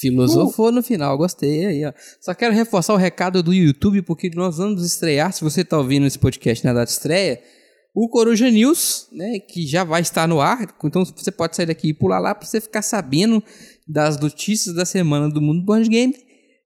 Filosofou 0.00 0.70
uh. 0.70 0.72
no 0.72 0.82
final, 0.82 1.16
gostei 1.16 1.64
aí, 1.64 1.84
ó. 1.84 1.92
Só 2.20 2.34
quero 2.34 2.52
reforçar 2.52 2.92
o 2.92 2.96
recado 2.96 3.40
do 3.40 3.54
YouTube, 3.54 4.02
porque 4.02 4.28
nós 4.34 4.58
vamos 4.58 4.84
estrear, 4.84 5.32
se 5.32 5.44
você 5.44 5.60
está 5.60 5.78
ouvindo 5.78 6.06
esse 6.06 6.18
podcast 6.18 6.64
na 6.64 6.72
data 6.72 6.86
de 6.86 6.90
estreia, 6.92 7.40
o 7.94 8.08
Coruja 8.08 8.50
News, 8.50 9.06
né, 9.12 9.38
que 9.38 9.64
já 9.64 9.84
vai 9.84 10.00
estar 10.00 10.26
no 10.26 10.40
ar. 10.40 10.74
Então 10.84 11.04
você 11.04 11.30
pode 11.30 11.54
sair 11.54 11.66
daqui 11.66 11.90
e 11.90 11.94
pular 11.94 12.18
lá 12.18 12.34
para 12.34 12.48
você 12.48 12.60
ficar 12.60 12.82
sabendo 12.82 13.40
das 13.86 14.18
notícias 14.18 14.74
da 14.74 14.84
semana 14.84 15.30
do 15.30 15.40
mundo 15.40 15.64
board 15.64 15.88
game, 15.88 16.14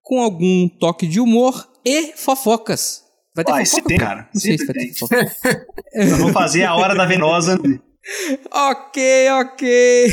com 0.03 0.21
algum 0.21 0.69
toque 0.69 1.07
de 1.07 1.21
humor 1.21 1.69
e 1.85 2.13
fofocas. 2.17 3.05
Vai 3.35 3.45
ter 3.45 3.53
Uai, 3.53 3.65
fofoca? 3.65 3.89
Tem, 3.89 3.99
cara. 3.99 4.29
Não 4.35 4.41
sei 4.41 4.59
se 4.59 4.67
vai 4.67 4.75
ter 4.75 4.93
fofoca. 4.95 5.37
Vamos 6.19 6.33
fazer 6.33 6.65
a 6.65 6.75
hora 6.75 6.95
da 6.95 7.07
venosa. 7.07 7.59
ok, 8.51 9.31
ok. 9.31 10.09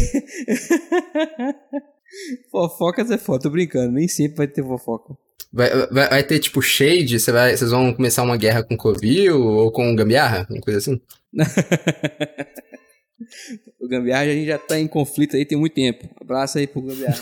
Fofocas 2.52 3.10
é 3.12 3.18
foda, 3.18 3.44
tô 3.44 3.52
brincando, 3.52 3.94
nem 3.94 4.08
sempre 4.08 4.38
vai 4.38 4.48
ter 4.48 4.64
fofoca. 4.64 5.16
Vai, 5.52 5.70
vai, 5.88 6.10
vai, 6.10 6.24
ter 6.24 6.40
tipo 6.40 6.62
shade? 6.62 7.20
Você 7.20 7.32
vai, 7.32 7.56
vocês 7.56 7.72
vão 7.72 7.94
começar 7.94 8.24
uma 8.24 8.38
guerra 8.38 8.64
com 8.64 8.78
Covil 8.78 9.42
ou 9.42 9.72
com 9.72 9.96
Gambiarra? 9.96 10.48
Uma 10.50 10.62
coisa 10.62 10.80
assim? 10.80 11.02
o 13.80 13.88
Gambiarra 13.88 14.24
a 14.24 14.34
gente 14.34 14.48
já 14.48 14.60
tá 14.60 14.80
em 14.80 14.88
conflito 14.88 15.36
aí 15.36 15.46
tem 15.46 15.58
muito 15.58 15.74
tempo. 15.74 16.08
Abraço 16.22 16.60
aí 16.60 16.68
pro 16.68 16.82
Gambiarra. 16.82 17.20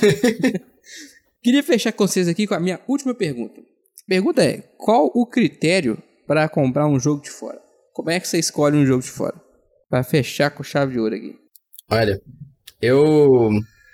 Queria 1.43 1.63
fechar 1.63 1.91
com 1.91 2.07
vocês 2.07 2.27
aqui 2.27 2.47
com 2.47 2.55
a 2.55 2.59
minha 2.59 2.79
última 2.88 3.13
pergunta. 3.13 3.61
Pergunta 4.07 4.43
é: 4.43 4.63
qual 4.77 5.11
o 5.13 5.25
critério 5.25 6.01
para 6.25 6.47
comprar 6.49 6.88
um 6.88 6.99
jogo 6.99 7.21
de 7.21 7.29
fora? 7.29 7.59
Como 7.93 8.09
é 8.09 8.19
que 8.19 8.27
você 8.27 8.38
escolhe 8.38 8.77
um 8.77 8.85
jogo 8.85 9.03
de 9.03 9.09
fora? 9.09 9.35
Para 9.89 10.03
fechar 10.03 10.51
com 10.51 10.63
chave 10.63 10.93
de 10.93 10.99
ouro 10.99 11.15
aqui. 11.15 11.35
Olha, 11.89 12.21
eu, 12.81 13.49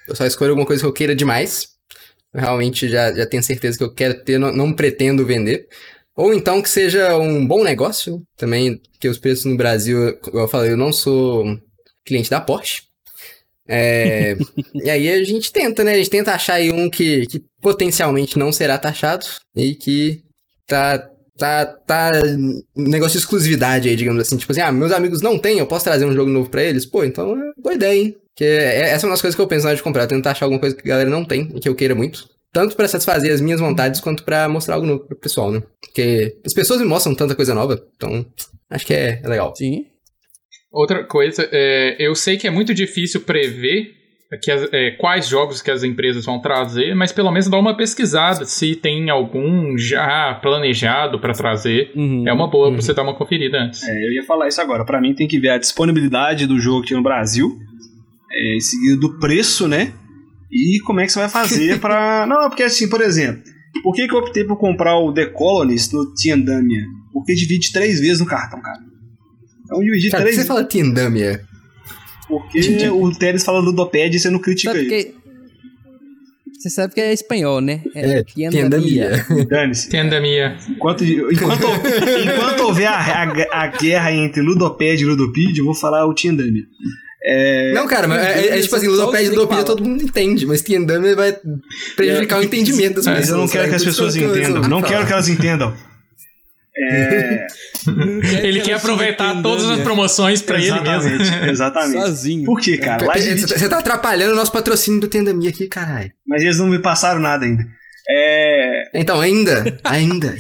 eu 0.08 0.16
só 0.16 0.26
escolho 0.26 0.52
alguma 0.52 0.66
coisa 0.68 0.82
que 0.82 0.88
eu 0.88 0.94
queira 0.94 1.16
demais. 1.16 1.68
Realmente 2.34 2.90
já, 2.90 3.14
já 3.14 3.28
tenho 3.28 3.44
certeza 3.44 3.78
que 3.78 3.84
eu 3.84 3.94
quero 3.94 4.24
ter, 4.24 4.40
não, 4.40 4.52
não 4.52 4.74
pretendo 4.74 5.26
vender. 5.26 5.68
Ou 6.16 6.34
então 6.34 6.62
que 6.62 6.70
seja 6.70 7.18
um 7.18 7.46
bom 7.46 7.64
negócio 7.64 8.22
também, 8.36 8.82
que 9.00 9.08
os 9.08 9.18
preços 9.18 9.46
no 9.46 9.58
Brasil, 9.58 10.20
eu 10.34 10.48
falei, 10.48 10.72
eu 10.72 10.78
não 10.78 10.92
sou 10.92 11.44
cliente 12.06 12.30
da 12.30 12.42
Porsche. 12.42 12.84
É, 13.68 14.36
e 14.74 14.90
aí 14.90 15.10
a 15.10 15.24
gente 15.24 15.52
tenta, 15.52 15.84
né? 15.84 15.94
A 15.94 15.98
gente 15.98 16.10
tenta 16.10 16.34
achar 16.34 16.56
aí 16.56 16.72
um 16.72 16.90
que, 16.90 17.26
que 17.28 17.42
potencialmente 17.62 18.38
não 18.38 18.52
será 18.52 18.78
taxado 18.78 19.26
e 19.56 19.74
que 19.76 20.22
tá, 20.68 21.10
tá, 21.38 21.66
tá 21.66 22.12
negócio 22.76 23.18
de 23.18 23.24
exclusividade 23.24 23.88
aí, 23.90 23.96
digamos 23.96 24.22
assim. 24.22 24.38
Tipo 24.38 24.52
assim, 24.52 24.62
ah, 24.62 24.72
meus 24.72 24.92
amigos 24.92 25.22
não 25.22 25.40
têm, 25.40 25.60
eu 25.60 25.68
posso 25.68 25.86
trazer 25.86 26.06
um 26.06 26.14
jogo 26.14 26.30
novo 26.30 26.50
para 26.50 26.64
eles? 26.64 26.86
Pô, 26.86 27.04
então 27.04 27.38
é 27.38 27.52
boa 27.62 27.76
ideia, 27.76 28.00
hein? 28.00 28.18
Que 28.36 28.44
é, 28.44 28.82
é, 28.82 28.90
essa 28.90 29.06
é 29.06 29.08
uma 29.08 29.14
das 29.14 29.22
coisas 29.22 29.36
que 29.36 29.42
eu 29.42 29.48
penso 29.48 29.64
na 29.64 29.70
hora 29.70 29.78
de 29.78 29.84
comprar, 29.84 30.08
tentar 30.08 30.32
achar 30.32 30.46
alguma 30.46 30.60
coisa 30.60 30.76
que 30.76 30.82
a 30.82 30.90
galera 30.90 31.10
não 31.10 31.24
tem 31.24 31.52
e 31.56 31.60
que 31.60 31.70
eu 31.70 31.76
queira 31.76 31.96
muito. 31.96 32.28
Tanto 32.52 32.76
para 32.76 32.88
satisfazer 32.88 33.34
as 33.34 33.42
minhas 33.42 33.60
vontades 33.60 34.00
quanto 34.00 34.24
para 34.24 34.48
mostrar 34.48 34.76
algo 34.76 34.86
novo 34.86 35.06
pro 35.06 35.16
pessoal, 35.16 35.52
né? 35.52 35.64
Porque 35.82 36.38
as 36.46 36.54
pessoas 36.54 36.80
me 36.80 36.86
mostram 36.86 37.16
tanta 37.16 37.36
coisa 37.36 37.54
nova, 37.56 37.82
então 37.96 38.26
acho 38.70 38.86
que 38.86 38.94
é, 38.94 39.22
é 39.24 39.28
legal. 39.28 39.56
Sim. 39.56 39.88
Outra 40.74 41.04
coisa, 41.04 41.48
é, 41.52 41.96
eu 42.00 42.16
sei 42.16 42.36
que 42.36 42.48
é 42.48 42.50
muito 42.50 42.74
difícil 42.74 43.22
prever 43.22 43.94
que 44.42 44.50
as, 44.50 44.68
é, 44.74 44.90
quais 44.92 45.28
jogos 45.28 45.62
que 45.62 45.70
as 45.70 45.84
empresas 45.84 46.26
vão 46.26 46.40
trazer, 46.40 46.96
mas 46.96 47.12
pelo 47.12 47.30
menos 47.30 47.48
dá 47.48 47.60
uma 47.60 47.78
pesquisada 47.78 48.44
se 48.46 48.76
tem 48.76 49.12
algum 49.12 49.78
já 49.78 50.34
planejado 50.42 51.20
para 51.20 51.34
trazer. 51.34 51.92
Uhum, 51.96 52.28
é 52.28 52.34
uma 52.34 52.50
boa 52.50 52.70
uhum. 52.70 52.74
pra 52.74 52.82
você 52.82 52.92
dar 52.92 53.04
uma 53.04 53.14
conferida 53.14 53.60
antes. 53.60 53.84
É, 53.84 54.08
eu 54.08 54.14
ia 54.14 54.24
falar 54.24 54.48
isso 54.48 54.60
agora. 54.62 54.84
Para 54.84 55.00
mim 55.00 55.14
tem 55.14 55.28
que 55.28 55.40
ver 55.40 55.50
a 55.50 55.60
disponibilidade 55.60 56.48
do 56.48 56.60
jogo 56.60 56.82
aqui 56.84 56.96
no 56.96 57.04
Brasil, 57.04 57.56
é, 58.32 58.60
seguido 58.60 59.00
do 59.00 59.20
preço, 59.20 59.68
né? 59.68 59.94
E 60.52 60.80
como 60.86 61.02
é 61.02 61.06
que 61.06 61.12
você 61.12 61.20
vai 61.20 61.30
fazer 61.30 61.80
para. 61.80 62.26
Não, 62.28 62.50
porque 62.50 62.64
assim, 62.64 62.90
por 62.90 63.02
exemplo, 63.02 63.44
por 63.84 63.94
que, 63.94 64.08
que 64.08 64.14
eu 64.14 64.20
optei 64.20 64.44
por 64.44 64.58
comprar 64.58 64.98
o 64.98 65.14
The 65.14 65.28
Colonist 65.28 65.94
no 65.94 66.14
Tiandamia? 66.16 66.84
Porque 67.12 67.36
divide 67.36 67.72
três 67.72 68.00
vezes 68.00 68.20
no 68.20 68.26
cartão, 68.26 68.60
cara. 68.60 68.93
Então 69.74 69.84
dividir 69.84 70.12
Cara, 70.12 70.24
três. 70.24 70.36
Por 70.36 70.42
que 70.42 70.48
você 70.48 70.54
fala 70.54 70.64
Tindamia? 70.64 71.42
Porque 72.28 72.90
o 72.90 73.12
Teres 73.12 73.44
fala 73.44 73.60
ludopédia 73.60 74.18
e 74.18 74.20
você 74.20 74.30
não 74.30 74.40
critica 74.40 74.72
Sabe 74.72 74.94
ele. 74.94 75.16
Você 76.58 76.70
sabe 76.70 76.94
que 76.94 77.02
é 77.02 77.12
espanhol, 77.12 77.60
né? 77.60 77.82
É, 77.94 78.20
é 78.20 78.24
Tendamia. 78.50 79.26
Dane-se. 79.50 79.90
Tendamia. 79.90 80.56
Enquanto, 80.70 81.04
enquanto, 81.04 81.68
enquanto 82.24 82.62
houver 82.62 82.88
a, 82.88 82.96
a, 82.96 83.64
a, 83.64 83.68
guerra 83.68 84.14
entre 84.14 84.42
ludopédia 84.42 85.04
e 85.04 85.08
ludopídia, 85.08 85.60
eu 85.60 85.66
vou 85.66 85.76
falar 85.76 86.06
o 86.06 86.14
Tendamia. 86.14 86.64
É... 87.26 87.74
Não, 87.74 87.86
cara, 87.86 88.08
mas 88.08 88.26
é, 88.26 88.48
é, 88.48 88.60
é 88.60 88.62
tipo 88.62 88.76
assim, 88.78 88.88
ludopédia 88.88 89.28
e 89.28 89.30
ludopídia 89.32 89.66
todo 89.66 89.84
mundo 89.84 90.04
entende, 90.04 90.46
mas 90.46 90.62
Tendamia 90.62 91.16
vai 91.16 91.36
prejudicar 91.98 92.38
é, 92.38 92.40
o 92.40 92.44
entendimento 92.44 92.96
das 92.96 93.06
pessoas. 93.06 93.20
Mas 93.20 93.30
eu 93.30 93.38
não 93.38 93.48
quero 93.48 93.70
que 93.70 93.76
as 93.76 93.84
pessoas 93.84 94.16
entendam. 94.16 94.62
Não 94.70 94.82
quero 94.82 95.06
que 95.06 95.12
elas 95.12 95.28
entendam. 95.28 95.74
É... 96.76 97.48
ele 98.42 98.62
quer 98.62 98.74
aproveitar 98.74 99.42
todas 99.42 99.70
as 99.70 99.80
promoções 99.82 100.42
para 100.42 100.60
ele 100.60 100.80
mesmo. 100.82 101.12
Exatamente. 101.50 102.02
Sozinho. 102.02 102.46
Por 102.46 102.60
quê, 102.60 102.78
cara? 102.78 103.06
Lá 103.06 103.14
de... 103.14 103.42
Você 103.42 103.70
tá 103.70 103.80
atrapalhando 103.80 104.34
o 104.34 104.36
nosso 104.36 104.52
patrocínio 104.52 105.00
do 105.00 105.08
Tendamia 105.08 105.50
aqui, 105.50 105.68
caralho. 105.68 106.12
Mas 106.28 106.42
eles 106.42 106.58
não 106.58 106.68
me 106.68 106.80
passaram 106.80 107.20
nada 107.20 107.46
ainda. 107.46 107.66
É... 108.10 108.90
Então, 108.94 109.20
ainda. 109.20 109.80
Ainda. 109.84 110.36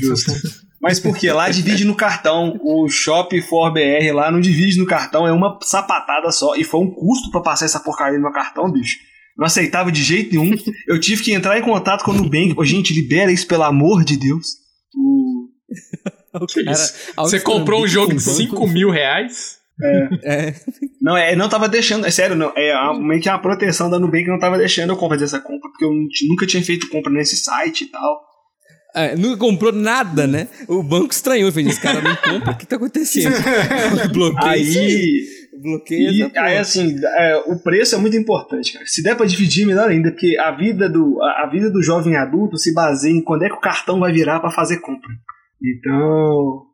Mas 0.81 0.99
por 0.99 1.17
quê? 1.17 1.31
Lá 1.31 1.49
divide 1.49 1.85
no 1.85 1.95
cartão. 1.95 2.59
O 2.61 2.89
Shop 2.89 3.39
for 3.43 3.71
BR 3.71 4.13
lá 4.13 4.29
não 4.29 4.41
divide 4.41 4.77
no 4.77 4.85
cartão, 4.85 5.25
é 5.25 5.31
uma 5.31 5.57
sapatada 5.61 6.29
só. 6.31 6.55
E 6.55 6.63
foi 6.63 6.81
um 6.81 6.91
custo 6.91 7.31
para 7.31 7.41
passar 7.41 7.65
essa 7.65 7.79
porcaria 7.79 8.17
no 8.17 8.23
meu 8.23 8.33
cartão, 8.33 8.69
bicho. 8.69 8.97
Não 9.37 9.45
aceitava 9.45 9.91
de 9.91 10.03
jeito 10.03 10.35
nenhum. 10.35 10.55
Eu 10.87 10.99
tive 10.99 11.23
que 11.23 11.33
entrar 11.33 11.57
em 11.57 11.63
contato 11.63 12.03
com 12.03 12.11
o 12.11 12.13
Nubank. 12.13 12.53
Pô, 12.53 12.65
gente, 12.65 12.93
libera 12.93 13.31
isso, 13.31 13.47
pelo 13.47 13.63
amor 13.63 14.03
de 14.03 14.17
Deus. 14.17 14.47
O... 14.95 15.47
Cara, 16.65 17.27
Você 17.27 17.39
comprou 17.39 17.83
um 17.83 17.87
jogo 17.87 18.13
de 18.13 18.21
5 18.21 18.67
mil 18.67 18.89
reais? 18.89 19.57
É. 19.81 20.07
é. 20.23 20.55
Não, 21.01 21.17
é, 21.17 21.35
não 21.35 21.49
tava 21.49 21.67
deixando, 21.67 22.05
é 22.05 22.11
sério, 22.11 22.35
não, 22.35 22.53
é 22.55 22.73
meio 22.99 23.21
que 23.21 23.29
a 23.29 23.37
proteção 23.37 23.89
da 23.89 23.99
Nubank 23.99 24.27
não 24.27 24.39
tava 24.39 24.57
deixando 24.57 24.93
eu 24.93 25.09
fazer 25.09 25.25
essa 25.25 25.39
compra, 25.39 25.69
porque 25.69 25.85
eu 25.85 25.91
nunca 26.29 26.45
tinha 26.45 26.63
feito 26.63 26.89
compra 26.89 27.11
nesse 27.11 27.37
site 27.37 27.85
e 27.85 27.87
tal. 27.87 28.21
É, 28.95 29.15
nunca 29.15 29.37
comprou 29.37 29.71
nada, 29.71 30.27
né? 30.27 30.47
O 30.67 30.83
banco 30.83 31.11
estranhou, 31.11 31.51
fez 31.51 31.67
esse 31.67 31.81
cara 31.81 31.99
não 31.99 32.15
compra, 32.15 32.51
o 32.51 32.57
que 32.57 32.67
tá 32.67 32.75
acontecendo? 32.75 33.33
Bloqueio. 34.13 34.47
Aí, 34.47 35.25
bloqueia 35.59 36.11
e, 36.11 36.37
aí 36.37 36.57
assim, 36.57 36.95
é, 37.03 37.37
o 37.47 37.57
preço 37.57 37.95
é 37.95 37.97
muito 37.97 38.15
importante, 38.15 38.73
cara. 38.73 38.85
Se 38.85 39.01
der 39.01 39.15
para 39.15 39.25
dividir, 39.25 39.65
melhor 39.65 39.89
ainda, 39.89 40.11
porque 40.11 40.37
a 40.37 40.51
vida 40.51 40.87
do 40.87 41.19
a, 41.23 41.43
a 41.43 41.49
vida 41.49 41.71
do 41.71 41.81
jovem 41.81 42.15
adulto 42.15 42.57
se 42.57 42.71
baseia 42.71 43.13
em 43.13 43.23
quando 43.23 43.43
é 43.43 43.49
que 43.49 43.55
o 43.55 43.61
cartão 43.61 43.99
vai 43.99 44.11
virar 44.13 44.39
para 44.39 44.51
fazer 44.51 44.79
compra. 44.79 45.09
Então. 45.63 46.65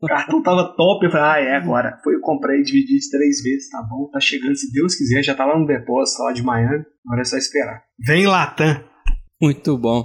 O 0.00 0.06
cartão 0.06 0.42
tava 0.42 0.74
top. 0.76 1.06
Eu 1.06 1.12
falei, 1.12 1.26
ah, 1.26 1.50
é 1.50 1.56
agora. 1.56 2.00
Foi, 2.02 2.14
eu 2.14 2.20
comprei, 2.20 2.62
dividi 2.62 2.98
de 2.98 3.10
três 3.10 3.40
vezes, 3.40 3.70
tá 3.70 3.80
bom, 3.88 4.08
tá 4.10 4.18
chegando, 4.18 4.56
se 4.56 4.72
Deus 4.72 4.96
quiser, 4.96 5.22
já 5.22 5.34
tá 5.34 5.46
lá 5.46 5.56
no 5.56 5.66
depósito, 5.66 6.22
lá 6.22 6.32
de 6.32 6.42
Miami. 6.42 6.84
Agora 7.06 7.20
é 7.20 7.24
só 7.24 7.36
esperar. 7.36 7.82
Vem 8.04 8.26
Latam. 8.26 8.82
Muito 9.40 9.78
bom. 9.78 10.04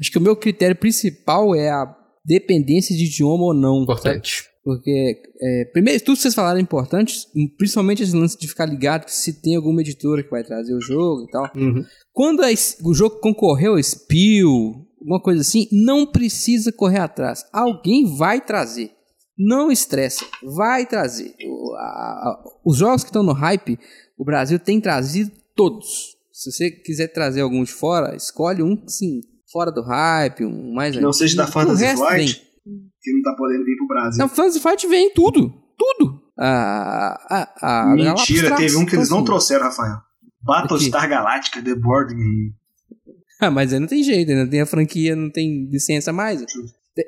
Acho 0.00 0.10
que 0.10 0.18
o 0.18 0.22
meu 0.22 0.34
critério 0.34 0.76
principal 0.76 1.54
é 1.54 1.68
a 1.70 1.94
dependência 2.24 2.96
de 2.96 3.04
idioma 3.04 3.44
ou 3.44 3.54
não. 3.54 3.82
Importante. 3.82 4.44
sabe? 4.44 4.54
Porque, 4.64 5.20
é, 5.42 5.64
primeiro, 5.74 6.02
tudo 6.02 6.16
que 6.16 6.22
vocês 6.22 6.34
falaram 6.34 6.58
é 6.58 6.62
importante, 6.62 7.14
principalmente 7.58 8.02
esse 8.02 8.16
lance 8.16 8.38
de 8.38 8.48
ficar 8.48 8.64
ligado 8.64 9.04
que 9.04 9.12
se 9.12 9.42
tem 9.42 9.56
alguma 9.56 9.82
editora 9.82 10.22
que 10.22 10.30
vai 10.30 10.42
trazer 10.42 10.74
o 10.74 10.80
jogo 10.80 11.24
e 11.24 11.30
tal. 11.30 11.50
Uhum. 11.54 11.84
Quando 12.14 12.42
a 12.42 12.46
o 12.82 12.94
jogo 12.94 13.20
concorreu 13.20 13.72
ao 13.72 13.82
Spiel, 13.82 14.86
alguma 15.04 15.20
coisa 15.22 15.42
assim, 15.42 15.66
não 15.70 16.06
precisa 16.06 16.72
correr 16.72 16.98
atrás. 17.00 17.44
Alguém 17.52 18.16
vai 18.16 18.40
trazer. 18.40 18.90
Não 19.38 19.70
estressa, 19.70 20.24
vai 20.42 20.86
trazer. 20.86 21.34
O- 21.44 21.74
a- 21.76 21.80
a- 21.80 22.42
os 22.64 22.76
jogos 22.78 23.02
que 23.02 23.10
estão 23.10 23.22
no 23.22 23.32
hype, 23.32 23.78
o 24.16 24.24
Brasil 24.24 24.58
tem 24.58 24.80
trazido 24.80 25.30
todos. 25.56 26.14
Se 26.32 26.50
você 26.52 26.70
quiser 26.70 27.08
trazer 27.08 27.40
algum 27.40 27.62
de 27.64 27.72
fora, 27.72 28.14
escolhe 28.16 28.62
um, 28.62 28.82
sim, 28.88 29.20
fora 29.52 29.70
do 29.72 29.82
hype, 29.82 30.44
um 30.44 30.72
mais 30.74 30.96
não 30.96 31.12
seja 31.12 31.36
da 31.36 31.46
Fantasy 31.46 31.96
Flight, 31.96 32.42
que 33.02 33.12
não 33.12 33.22
tá 33.22 33.34
podendo 33.36 33.64
vir 33.64 33.76
pro 33.76 33.86
Brasil. 33.88 34.18
Não, 34.20 34.28
Fantasy 34.28 34.60
Fight 34.60 34.86
vem 34.86 35.12
tudo. 35.12 35.52
Tudo. 35.76 36.22
A, 36.38 37.18
a, 37.60 37.82
a, 37.82 37.94
Mentira, 37.94 38.54
teve 38.56 38.76
um 38.76 38.86
que 38.86 38.94
eles 38.96 39.10
não 39.10 39.24
trouxeram, 39.24 39.64
Rafael. 39.64 39.98
Battlestar 40.42 41.08
Galactica, 41.08 41.62
The 41.62 41.74
Board 41.74 42.14
Game. 42.14 42.54
Ah, 43.40 43.50
mas 43.50 43.72
aí 43.72 43.80
não 43.80 43.86
tem 43.86 44.02
jeito, 44.02 44.32
não 44.32 44.48
tem 44.48 44.60
a 44.60 44.66
franquia, 44.66 45.14
não 45.16 45.30
tem 45.30 45.68
licença 45.70 46.12
mais. 46.12 46.44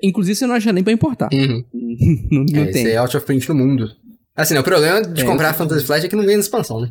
Inclusive 0.02 0.34
você 0.34 0.46
não 0.46 0.54
acha 0.54 0.72
nem 0.72 0.82
pra 0.84 0.92
importar. 0.92 1.28
Uhum. 1.32 1.64
não 2.30 2.44
não 2.52 2.62
É, 2.62 2.70
tem. 2.72 2.82
isso 2.82 2.92
é 2.92 2.96
out 2.96 3.16
of 3.16 3.24
print 3.24 3.48
no 3.48 3.54
mundo. 3.54 3.88
Assim, 4.34 4.56
o 4.58 4.62
problema 4.62 5.00
de 5.02 5.22
É, 5.22 5.24
comprar 5.24 5.54
Fantasy 5.54 5.84
Flight 5.86 6.06
é 6.06 6.08
que 6.08 6.16
não 6.16 6.24
vem 6.24 6.34
na 6.36 6.40
expansão, 6.40 6.80
né? 6.80 6.90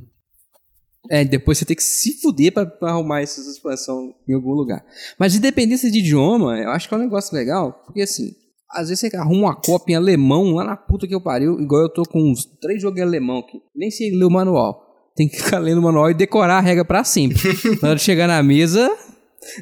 É, 1.11 1.23
depois 1.23 1.57
você 1.59 1.65
tem 1.65 1.75
que 1.75 1.83
se 1.83 2.19
fuder 2.19 2.51
pra, 2.51 2.65
pra 2.65 2.89
arrumar 2.89 3.21
essa 3.21 3.39
expansão 3.41 4.11
em 4.27 4.33
algum 4.33 4.53
lugar. 4.53 4.83
Mas 5.19 5.35
independência 5.35 5.91
de 5.91 5.99
idioma, 5.99 6.57
eu 6.59 6.71
acho 6.71 6.87
que 6.87 6.93
é 6.95 6.97
um 6.97 7.01
negócio 7.01 7.35
legal, 7.35 7.73
porque 7.85 8.01
assim, 8.01 8.31
às 8.71 8.89
vezes 8.89 9.01
você 9.07 9.15
arruma 9.15 9.49
uma 9.49 9.55
cópia 9.55 9.93
em 9.93 9.97
alemão 9.97 10.53
lá 10.55 10.63
na 10.63 10.75
puta 10.75 11.05
que 11.07 11.13
eu 11.13 11.21
pariu, 11.21 11.59
igual 11.59 11.83
eu 11.83 11.89
tô 11.93 12.01
com 12.03 12.31
uns 12.31 12.45
três 12.59 12.81
jogos 12.81 12.97
em 12.99 13.03
alemão 13.03 13.37
aqui, 13.39 13.59
nem 13.75 13.91
sei 13.91 14.09
ler 14.17 14.25
o 14.25 14.31
manual. 14.31 14.83
Tem 15.15 15.29
que 15.29 15.37
ficar 15.41 15.59
lendo 15.59 15.77
o 15.77 15.83
manual 15.83 16.09
e 16.09 16.15
decorar 16.15 16.57
a 16.57 16.61
regra 16.61 16.83
pra 16.83 17.03
sempre. 17.03 17.37
na 17.83 17.89
hora 17.89 17.97
de 17.97 18.01
chegar 18.03 18.27
na 18.27 18.41
mesa, 18.41 18.89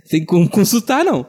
tem 0.09 0.25
con- 0.25 0.47
consultar, 0.47 1.03
não. 1.03 1.25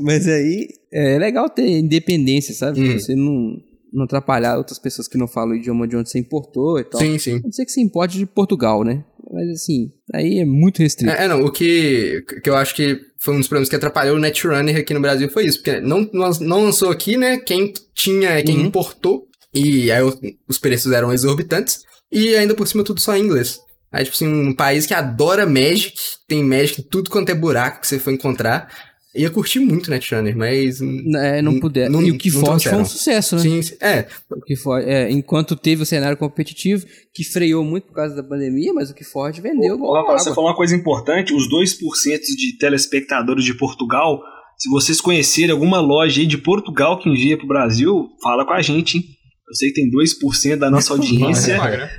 Mas 0.00 0.26
aí 0.26 0.68
é 0.92 1.18
legal 1.18 1.48
ter 1.50 1.68
independência, 1.68 2.54
sabe? 2.54 2.80
Hum. 2.80 2.98
Você 2.98 3.14
não, 3.14 3.56
não 3.92 4.04
atrapalhar 4.04 4.56
outras 4.56 4.78
pessoas 4.78 5.06
que 5.06 5.18
não 5.18 5.28
falam 5.28 5.52
o 5.54 5.56
idioma 5.56 5.86
de 5.86 5.96
onde 5.96 6.08
você 6.10 6.18
importou 6.18 6.78
e 6.78 6.84
tal. 6.84 7.00
Sim, 7.00 7.18
sim. 7.18 7.36
A 7.36 7.40
não 7.40 7.52
ser 7.52 7.64
que 7.64 7.72
você 7.72 7.80
importe 7.80 8.16
de 8.18 8.26
Portugal, 8.26 8.82
né? 8.84 9.04
Mas 9.30 9.48
assim, 9.50 9.90
aí 10.12 10.40
é 10.40 10.44
muito 10.44 10.78
restrito. 10.80 11.10
É, 11.12 11.24
é, 11.24 11.28
não, 11.28 11.42
o 11.42 11.50
que, 11.50 12.22
que 12.42 12.50
eu 12.50 12.54
acho 12.56 12.74
que 12.74 13.00
foi 13.18 13.34
um 13.34 13.38
dos 13.38 13.48
problemas 13.48 13.68
que 13.70 13.76
atrapalhou 13.76 14.16
o 14.16 14.20
Netrunner 14.20 14.76
aqui 14.76 14.92
no 14.92 15.00
Brasil 15.00 15.30
foi 15.30 15.46
isso, 15.46 15.58
porque 15.62 15.80
não, 15.80 16.06
não 16.12 16.64
lançou 16.64 16.90
aqui, 16.90 17.16
né, 17.16 17.38
quem 17.38 17.72
tinha, 17.94 18.42
quem 18.42 18.58
Uhum. 18.58 18.66
importou, 18.66 19.26
e 19.54 19.90
aí 19.90 20.02
os 20.48 20.58
preços 20.58 20.92
eram 20.92 21.12
exorbitantes, 21.12 21.80
e 22.10 22.34
ainda 22.34 22.54
por 22.54 22.66
cima 22.68 22.84
tudo 22.84 23.00
só 23.00 23.16
em 23.16 23.22
inglês. 23.24 23.58
Aí, 23.92 24.04
tipo 24.04 24.16
assim, 24.16 24.26
um 24.26 24.54
país 24.54 24.86
que 24.86 24.94
adora 24.94 25.44
Magic, 25.46 25.94
tem 26.26 26.42
Magic 26.42 26.80
em 26.80 26.84
tudo 26.84 27.10
quanto 27.10 27.28
é 27.30 27.34
buraco 27.34 27.80
que 27.82 27.86
você 27.86 27.98
for 27.98 28.10
encontrar, 28.12 28.68
ia 29.14 29.28
curtir 29.28 29.60
muito 29.60 29.88
o 29.88 29.90
Netrunner, 29.90 30.34
mas... 30.34 30.80
É, 30.80 31.42
não 31.42 31.60
puder. 31.60 31.90
não- 31.90 32.02
e 32.02 32.10
o 32.10 32.16
que 32.16 32.30
foi 32.30 32.40
um 32.40 32.84
sucesso, 32.86 33.36
né? 33.36 33.42
Sim, 33.42 33.60
sim, 33.62 33.76
é, 33.82 34.06
O 34.30 34.40
que 34.40 34.56
forte, 34.56 34.88
é, 34.88 35.10
enquanto 35.10 35.54
teve 35.54 35.82
o 35.82 35.86
cenário 35.86 36.16
competitivo, 36.16 36.86
que 37.12 37.22
freou 37.22 37.62
muito 37.62 37.88
por 37.88 37.94
causa 37.94 38.16
da 38.16 38.22
pandemia, 38.22 38.72
mas 38.72 38.88
o 38.90 38.94
que 38.94 39.04
forte 39.04 39.42
vendeu. 39.42 39.76
Ô, 39.78 40.02
você 40.18 40.30
falou 40.34 40.48
uma 40.48 40.56
coisa 40.56 40.74
importante: 40.74 41.34
os 41.34 41.46
2% 41.46 42.20
de 42.38 42.56
telespectadores 42.58 43.44
de 43.44 43.52
Portugal. 43.54 44.18
Se 44.56 44.70
vocês 44.70 45.00
conhecerem 45.00 45.50
alguma 45.50 45.80
loja 45.80 46.20
aí 46.20 46.26
de 46.26 46.38
Portugal 46.38 46.98
que 46.98 47.08
envia 47.10 47.36
pro 47.36 47.46
Brasil, 47.48 48.08
fala 48.22 48.46
com 48.46 48.52
a 48.52 48.62
gente, 48.62 48.96
hein? 48.96 49.04
Eu 49.52 49.54
sei 49.54 49.68
que 49.70 49.74
tem 49.82 49.90
2% 49.90 50.56
da 50.56 50.70
nossa 50.70 50.94
audiência. 50.94 51.58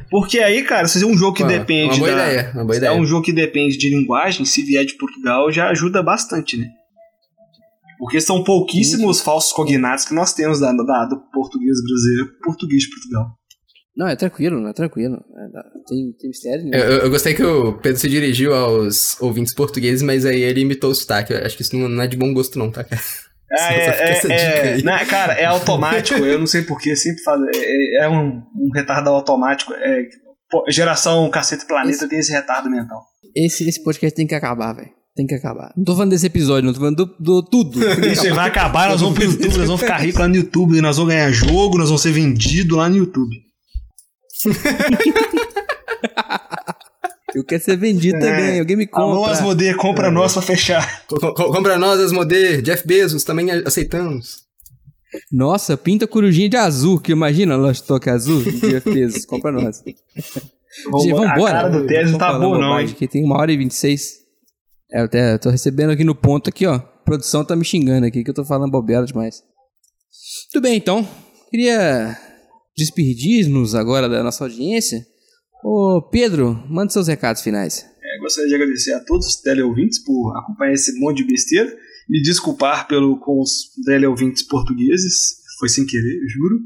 Porque 0.10 0.40
aí, 0.40 0.64
cara, 0.64 0.88
se 0.88 1.04
é 1.04 1.06
um 1.06 1.16
jogo 1.16 1.38
que 1.38 1.44
Uma- 1.44 1.52
depende 1.52 2.00
uma 2.00 2.08
boa 2.08 2.12
da. 2.16 2.24
ideia, 2.32 2.52
uma 2.56 2.64
boa 2.64 2.74
se 2.74 2.80
é 2.80 2.84
ideia. 2.88 3.00
um 3.00 3.06
jogo 3.06 3.24
que 3.24 3.32
depende 3.32 3.78
de 3.78 3.90
linguagem, 3.90 4.44
se 4.44 4.64
vier 4.64 4.84
de 4.86 4.96
Portugal, 4.98 5.52
já 5.52 5.70
ajuda 5.70 6.02
bastante, 6.02 6.58
né? 6.58 6.68
Porque 8.00 8.20
são 8.20 8.44
pouquíssimos 8.44 9.22
falsos 9.22 9.54
cognatos 9.54 10.06
que 10.06 10.16
nós 10.16 10.34
temos 10.34 10.60
da, 10.60 10.72
da- 10.74 11.06
do 11.06 11.20
português 11.32 11.78
brasileiro 11.84 12.32
português 12.44 12.84
de 12.84 12.90
Portugal. 12.90 13.28
Não, 13.96 14.08
é 14.08 14.16
tranquilo, 14.16 14.60
não 14.60 14.70
é 14.70 14.74
tranquilo. 14.74 15.16
É, 15.16 15.88
tem, 15.88 16.12
tem 16.20 16.30
mistério 16.30 16.64
nenhum. 16.66 16.76
Eu, 16.76 16.84
eu- 16.92 17.00
eu 17.04 17.10
gostei 17.12 17.36
que 17.36 17.44
o 17.44 17.74
Pedro 17.74 18.00
se 18.00 18.10
dirigiu 18.10 18.54
aos 18.56 19.16
ouvintes 19.22 19.54
portugueses, 19.54 20.02
mas 20.02 20.26
aí 20.26 20.42
ele 20.42 20.62
imitou 20.62 20.90
o 20.90 20.96
sotaque. 20.96 21.32
Eu 21.34 21.46
acho 21.46 21.56
que 21.56 21.62
isso 21.62 21.78
não, 21.78 21.88
não 21.88 22.02
é 22.02 22.08
de 22.08 22.18
bom 22.18 22.34
gosto, 22.34 22.58
não, 22.58 22.72
tá, 22.72 22.84
cara? 22.84 23.00
É, 23.56 24.12
essa 24.12 24.34
é, 24.34 24.80
é, 24.80 24.82
né, 24.82 25.06
cara, 25.06 25.34
é 25.34 25.46
automático, 25.46 26.26
eu 26.26 26.40
não 26.40 26.48
sei 26.48 26.64
porquê, 26.64 26.96
sempre 26.96 27.22
falo, 27.22 27.46
é, 27.54 28.04
é 28.04 28.10
um, 28.10 28.42
um 28.56 28.70
retardo 28.74 29.12
automático. 29.12 29.74
É, 29.74 30.08
pô, 30.50 30.66
geração 30.70 31.30
Cacete 31.30 31.68
Planeta 31.68 32.08
tem 32.08 32.18
esse 32.18 32.32
retardo 32.32 32.70
mental. 32.70 33.04
Esse, 33.36 33.68
esse 33.68 33.84
podcast 33.84 34.16
tem 34.16 34.26
que 34.26 34.34
acabar, 34.34 34.74
velho. 34.74 34.90
Tem 35.16 35.28
que 35.28 35.36
acabar. 35.36 35.72
Não 35.78 35.84
tô 35.84 35.94
falando 35.94 36.10
desse 36.10 36.26
episódio, 36.26 36.66
não 36.66 36.74
tô 36.74 36.80
falando 36.80 36.96
do, 36.96 37.16
do 37.20 37.44
tudo. 37.44 37.80
Isso 38.10 38.34
vai 38.34 38.48
acabar, 38.48 38.90
nós 38.90 39.02
vamos 39.02 39.14
pro 39.14 39.24
YouTube, 39.24 39.58
nós 39.58 39.68
vamos 39.68 39.82
ficar 39.82 39.98
ricos 39.98 40.20
lá 40.20 40.28
no 40.28 40.36
YouTube, 40.36 40.82
nós 40.82 40.98
vamos 40.98 41.14
ganhar 41.14 41.32
jogo, 41.32 41.78
nós 41.78 41.90
vamos 41.90 42.02
ser 42.02 42.12
vendidos 42.12 42.76
lá 42.76 42.90
no 42.90 42.98
YouTube. 42.98 43.36
Eu 47.36 47.44
quero 47.44 47.64
ser 47.64 47.78
vendido 47.78 48.18
É. 48.18 48.20
também. 48.20 48.60
Alguém 48.60 48.76
me 48.78 48.90
Alô, 48.92 49.18
compra. 49.18 49.32
Asmodee, 49.34 49.74
compra 49.76 50.12
nós 50.12 50.34
pra 50.34 50.42
fechar. 50.42 51.06
Co- 51.08 51.34
co- 51.34 51.52
Compra 51.52 51.78
nós, 51.78 52.00
Asmodee, 52.00 52.62
Jeff 52.62 52.86
Bezos, 52.88 53.24
também 53.24 53.50
aceitamos. 53.52 54.44
Nossa, 55.32 55.78
pinta 55.78 56.08
corujinha 56.08 56.50
de 56.50 56.58
azul, 56.58 57.00
que 57.00 57.12
imagina 57.12 57.56
Lost 57.56 57.86
Talk 57.86 58.10
azul, 58.10 58.42
dia 58.44 58.82
pesos, 58.82 59.26
compra 59.26 59.52
nós. 59.52 59.82
Vamos, 60.90 61.22
a 61.22 61.36
cara 61.36 61.70
do 61.70 61.86
Tese 61.86 62.18
tá 62.18 62.38
boa 62.40 62.58
não, 62.58 62.80
hein? 62.80 62.88
Aqui 62.90 63.08
tem 63.08 63.24
uma 63.24 63.38
hora 63.40 63.52
e 63.52 63.58
26. 63.58 64.14
É, 64.92 65.02
eu 65.02 65.06
até 65.06 65.38
tô 65.38 65.50
recebendo 65.52 65.92
aqui 65.92 66.04
no 66.04 66.16
ponto 66.16 66.50
aqui, 66.50 66.66
ó. 66.66 66.76
A 66.76 66.80
produção 66.80 67.46
tá 67.46 67.56
me 67.56 67.64
xingando 67.64 68.08
aqui 68.08 68.24
que 68.24 68.30
eu 68.30 68.34
tô 68.34 68.44
falando 68.44 68.72
bobeira 68.72 69.06
demais. 69.06 69.42
Tudo 70.52 70.64
bem, 70.64 70.78
então. 70.78 71.08
Queria 71.52 72.18
despedir-nos 72.76 73.76
agora 73.76 74.10
da 74.10 74.24
nossa 74.24 74.44
audiência. 74.46 75.06
Ô, 75.64 76.02
Pedro, 76.02 76.62
manda 76.70 76.92
seus 76.92 77.08
recados 77.08 77.42
finais. 77.42 77.86
É, 78.04 78.20
gostaria 78.20 78.50
de 78.50 78.56
agradecer 78.56 78.94
a 78.94 79.00
todos 79.00 79.28
os 79.28 79.36
teleouvintes 79.38 80.04
por 80.04 80.36
acompanhar 80.38 80.74
esse 80.74 81.00
monte 81.00 81.18
de 81.18 81.24
besteira. 81.24 81.74
Me 82.10 82.22
desculpar 82.22 82.88
pelo, 82.88 83.18
com 83.18 83.40
os 83.40 83.70
teleouvintes 83.86 84.44
portugueses. 84.44 85.38
Foi 85.60 85.70
sem 85.70 85.86
querer, 85.86 86.20
juro. 86.28 86.60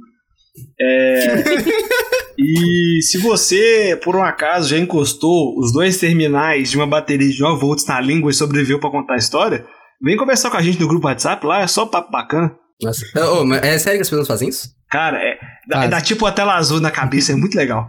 É, 0.81 1.43
e 2.39 3.01
se 3.03 3.19
você, 3.19 3.99
por 4.03 4.15
um 4.15 4.23
acaso, 4.23 4.69
já 4.69 4.79
encostou 4.79 5.55
os 5.59 5.71
dois 5.71 5.97
terminais 5.99 6.71
de 6.71 6.77
uma 6.77 6.87
bateria 6.87 7.29
de 7.29 7.39
9 7.39 7.61
volts 7.61 7.85
na 7.85 8.01
língua 8.01 8.31
e 8.31 8.33
sobreviveu 8.33 8.79
pra 8.79 8.89
contar 8.89 9.13
a 9.13 9.17
história, 9.17 9.63
vem 10.01 10.17
conversar 10.17 10.49
com 10.49 10.57
a 10.57 10.61
gente 10.61 10.79
no 10.79 10.87
grupo 10.87 11.05
WhatsApp 11.05 11.45
lá, 11.45 11.61
é 11.61 11.67
só 11.67 11.85
papo 11.85 12.11
bacana. 12.11 12.55
Nossa. 12.81 13.05
Mas 13.45 13.63
é 13.63 13.77
sério 13.77 13.99
que 13.99 14.03
as 14.03 14.09
pessoas 14.09 14.27
fazem 14.27 14.49
isso? 14.49 14.69
Cara, 14.89 15.17
é, 15.17 15.37
dá, 15.67 15.77
Faz. 15.77 15.91
dá 15.91 16.01
tipo 16.01 16.25
uma 16.25 16.31
tela 16.31 16.55
azul 16.55 16.79
na 16.79 16.89
cabeça, 16.89 17.33
é 17.33 17.35
muito 17.35 17.55
legal. 17.55 17.87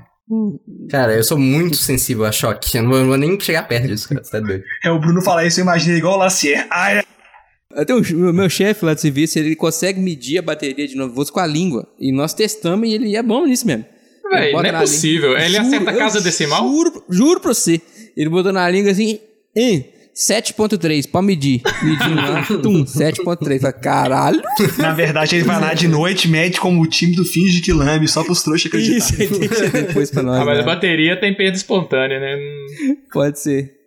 Cara, 0.90 1.14
eu 1.14 1.24
sou 1.24 1.38
muito 1.38 1.76
sensível 1.76 2.24
a 2.24 2.32
choque. 2.32 2.76
Eu 2.76 2.82
não 2.82 2.90
vou, 2.90 2.98
eu 2.98 3.02
não 3.02 3.08
vou 3.10 3.16
nem 3.18 3.38
chegar 3.40 3.66
perto 3.66 3.86
disso, 3.88 4.08
cara. 4.08 4.22
Você 4.22 4.30
tá 4.30 4.40
doido. 4.40 4.62
É 4.84 4.90
o 4.90 4.98
Bruno 5.00 5.22
falar 5.22 5.46
isso, 5.46 5.60
eu 5.60 5.62
imaginei 5.62 5.98
igual 5.98 6.14
o 6.14 6.18
Lacier. 6.18 6.66
Ai, 6.70 7.02
Até 7.74 7.94
o 7.94 7.98
o 8.00 8.32
meu 8.32 8.48
chefe 8.50 8.84
lá 8.84 8.94
de 8.94 9.00
serviço, 9.00 9.38
ele 9.38 9.54
consegue 9.56 10.00
medir 10.00 10.38
a 10.38 10.42
bateria 10.42 10.86
de 10.86 10.94
9 10.96 11.14
volts 11.14 11.30
com 11.30 11.40
a 11.40 11.46
língua. 11.46 11.86
E 11.98 12.12
nós 12.12 12.34
testamos 12.34 12.88
e 12.88 12.92
ele 12.92 13.16
é 13.16 13.22
bom 13.22 13.46
nisso 13.46 13.66
mesmo. 13.66 13.84
Véi, 14.30 14.52
não 14.52 14.60
é 14.60 14.62
na 14.64 14.68
língua. 14.68 14.80
possível. 14.80 15.36
Ele 15.38 15.54
Juro, 15.54 15.66
acerta 15.66 15.90
a 15.90 15.96
casa 15.96 16.20
decimal? 16.20 16.62
Juro, 16.68 17.04
juro 17.08 17.40
pra 17.40 17.54
você. 17.54 17.80
Ele 18.16 18.28
botou 18.28 18.52
na 18.52 18.68
língua 18.68 18.92
assim, 18.92 19.18
hein, 19.56 19.90
7.3, 20.18 21.08
pode 21.08 21.26
medir. 21.26 21.62
Medindo 21.80 22.16
lá, 22.16 22.42
tum, 22.44 22.84
7.3. 22.84 23.60
Falei, 23.60 23.72
Caralho. 23.80 24.42
Na 24.76 24.92
verdade, 24.92 25.36
ele 25.36 25.44
vai 25.44 25.60
lá 25.60 25.72
de 25.74 25.86
noite, 25.86 26.26
mede 26.26 26.58
como 26.58 26.82
o 26.82 26.86
time 26.88 27.14
do 27.14 27.24
Finge 27.24 27.60
que 27.60 27.72
Lame, 27.72 28.08
só 28.08 28.24
pros 28.24 28.42
trouxas 28.42 28.66
acreditar. 28.66 28.96
Isso, 28.96 29.22
ele 29.22 29.48
deixa 29.48 29.68
depois 29.68 30.10
pra 30.10 30.24
nós. 30.24 30.40
Ah, 30.40 30.44
mas 30.44 30.56
né? 30.56 30.62
a 30.64 30.66
bateria 30.66 31.20
tem 31.20 31.34
perda 31.36 31.56
espontânea, 31.56 32.18
né? 32.18 32.36
Pode 33.12 33.38
ser. 33.38 33.78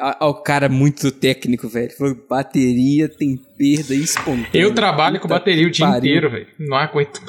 Ah, 0.00 0.26
o 0.28 0.34
cara 0.42 0.68
muito 0.68 1.12
técnico, 1.12 1.68
velho. 1.68 1.90
Falou, 1.96 2.16
bateria 2.28 3.08
tem 3.08 3.36
perda 3.56 3.94
espontânea. 3.94 4.50
Eu 4.52 4.74
trabalho 4.74 5.20
com 5.20 5.28
bateria 5.28 5.66
o 5.66 5.70
que 5.70 5.76
dia 5.76 5.86
pariu. 5.86 5.98
inteiro, 5.98 6.30
velho. 6.30 6.46
Não 6.58 6.76
aguento. 6.76 7.20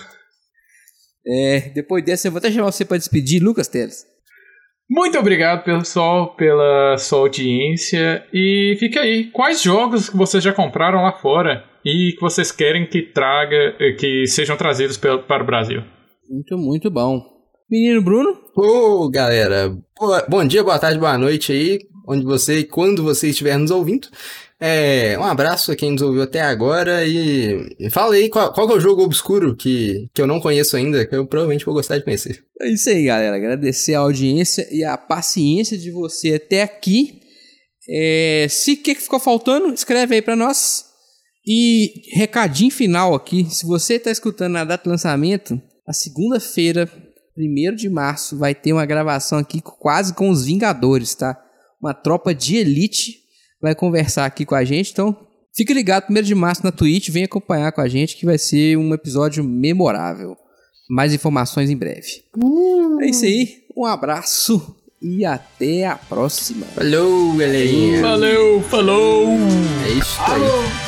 É, 1.25 1.71
depois 1.75 2.03
dessa 2.03 2.27
eu 2.27 2.31
vou 2.31 2.39
até 2.39 2.51
chamar 2.51 2.71
você 2.71 2.85
pra 2.85 2.97
despedir, 2.97 3.43
Lucas 3.43 3.67
Teles. 3.67 4.05
Muito 4.89 5.17
obrigado, 5.19 5.63
pessoal, 5.63 6.35
pela 6.35 6.97
sua 6.97 7.19
audiência. 7.19 8.25
E 8.33 8.75
fica 8.79 9.01
aí. 9.01 9.25
Quais 9.31 9.61
jogos 9.61 10.09
que 10.09 10.17
vocês 10.17 10.43
já 10.43 10.53
compraram 10.53 11.03
lá 11.03 11.11
fora? 11.11 11.63
e 11.87 12.11
que 12.11 12.19
vocês 12.19 12.51
querem 12.51 12.85
que 12.85 13.01
traga, 13.01 13.73
que 13.97 14.27
sejam 14.27 14.57
trazidos 14.57 14.97
para 14.97 15.41
o 15.41 15.45
Brasil. 15.45 15.81
Muito, 16.29 16.57
muito 16.57 16.91
bom. 16.91 17.21
Menino 17.69 18.01
Bruno? 18.01 18.37
Ô, 18.55 19.05
oh, 19.05 19.09
galera, 19.09 19.73
boa, 19.97 20.25
bom 20.27 20.45
dia, 20.45 20.63
boa 20.63 20.77
tarde, 20.77 20.99
boa 20.99 21.17
noite 21.17 21.53
aí, 21.53 21.79
onde 22.07 22.25
você 22.25 22.59
e 22.59 22.63
quando 22.65 23.03
você 23.03 23.29
estiver 23.29 23.57
nos 23.57 23.71
ouvindo. 23.71 24.09
É, 24.59 25.17
um 25.19 25.23
abraço 25.23 25.71
a 25.71 25.75
quem 25.75 25.91
nos 25.91 26.01
ouviu 26.01 26.23
até 26.23 26.41
agora 26.41 27.05
e, 27.05 27.77
fala 27.91 28.15
aí 28.15 28.27
qual, 28.27 28.51
qual 28.51 28.67
é 28.71 28.73
o 28.73 28.79
jogo 28.79 29.03
obscuro 29.03 29.55
que, 29.55 30.09
que 30.11 30.19
eu 30.19 30.25
não 30.25 30.39
conheço 30.39 30.75
ainda, 30.75 31.05
que 31.05 31.15
eu 31.15 31.27
provavelmente 31.27 31.63
vou 31.63 31.75
gostar 31.75 31.97
de 31.97 32.03
conhecer. 32.03 32.43
É 32.59 32.69
isso 32.69 32.89
aí, 32.89 33.05
galera. 33.05 33.35
Agradecer 33.35 33.93
a 33.93 33.99
audiência 33.99 34.67
e 34.71 34.83
a 34.83 34.97
paciência 34.97 35.77
de 35.77 35.91
você 35.91 36.33
até 36.33 36.63
aqui. 36.63 37.21
É, 37.87 38.47
se 38.49 38.73
o 38.73 38.77
que 38.77 38.95
ficou 38.95 39.19
faltando, 39.19 39.71
escreve 39.73 40.15
aí 40.15 40.21
para 40.23 40.35
nós. 40.35 40.85
E 41.45 42.01
recadinho 42.13 42.71
final 42.71 43.13
aqui: 43.13 43.45
se 43.49 43.65
você 43.65 43.93
está 43.93 44.09
escutando 44.09 44.53
na 44.53 44.65
data 44.65 44.83
de 44.83 44.89
lançamento, 44.89 45.61
a 45.87 45.93
segunda-feira, 45.93 46.91
1 47.37 47.75
de 47.75 47.89
março, 47.89 48.37
vai 48.37 48.55
ter 48.55 48.73
uma 48.73 48.87
gravação 48.87 49.37
aqui 49.37 49.61
quase 49.61 50.15
com 50.15 50.29
os 50.29 50.45
Vingadores, 50.45 51.13
tá? 51.13 51.39
Uma 51.79 51.93
tropa 51.93 52.33
de 52.33 52.57
elite 52.57 53.26
vai 53.61 53.75
conversar 53.75 54.25
aqui 54.25 54.45
com 54.45 54.55
a 54.55 54.63
gente. 54.63 54.91
Então, 54.91 55.15
fique 55.55 55.73
ligado, 55.73 56.05
1 56.09 56.21
de 56.21 56.35
março 56.35 56.63
na 56.63 56.71
Twitch, 56.71 57.09
vem 57.09 57.23
acompanhar 57.23 57.71
com 57.71 57.81
a 57.81 57.87
gente 57.87 58.15
que 58.15 58.25
vai 58.25 58.37
ser 58.37 58.77
um 58.77 58.93
episódio 58.93 59.43
memorável. 59.43 60.35
Mais 60.89 61.13
informações 61.13 61.69
em 61.69 61.75
breve. 61.75 62.23
Uh. 62.35 63.01
É 63.01 63.09
isso 63.09 63.25
aí, 63.25 63.65
um 63.75 63.85
abraço 63.85 64.75
e 65.01 65.25
até 65.25 65.85
a 65.85 65.95
próxima. 65.95 66.65
Falou, 66.67 67.35
galerinha. 67.35 68.01
Valeu, 68.01 68.61
falou. 68.63 69.27
É 69.85 69.89
isso 69.91 70.21
aí. 70.21 70.86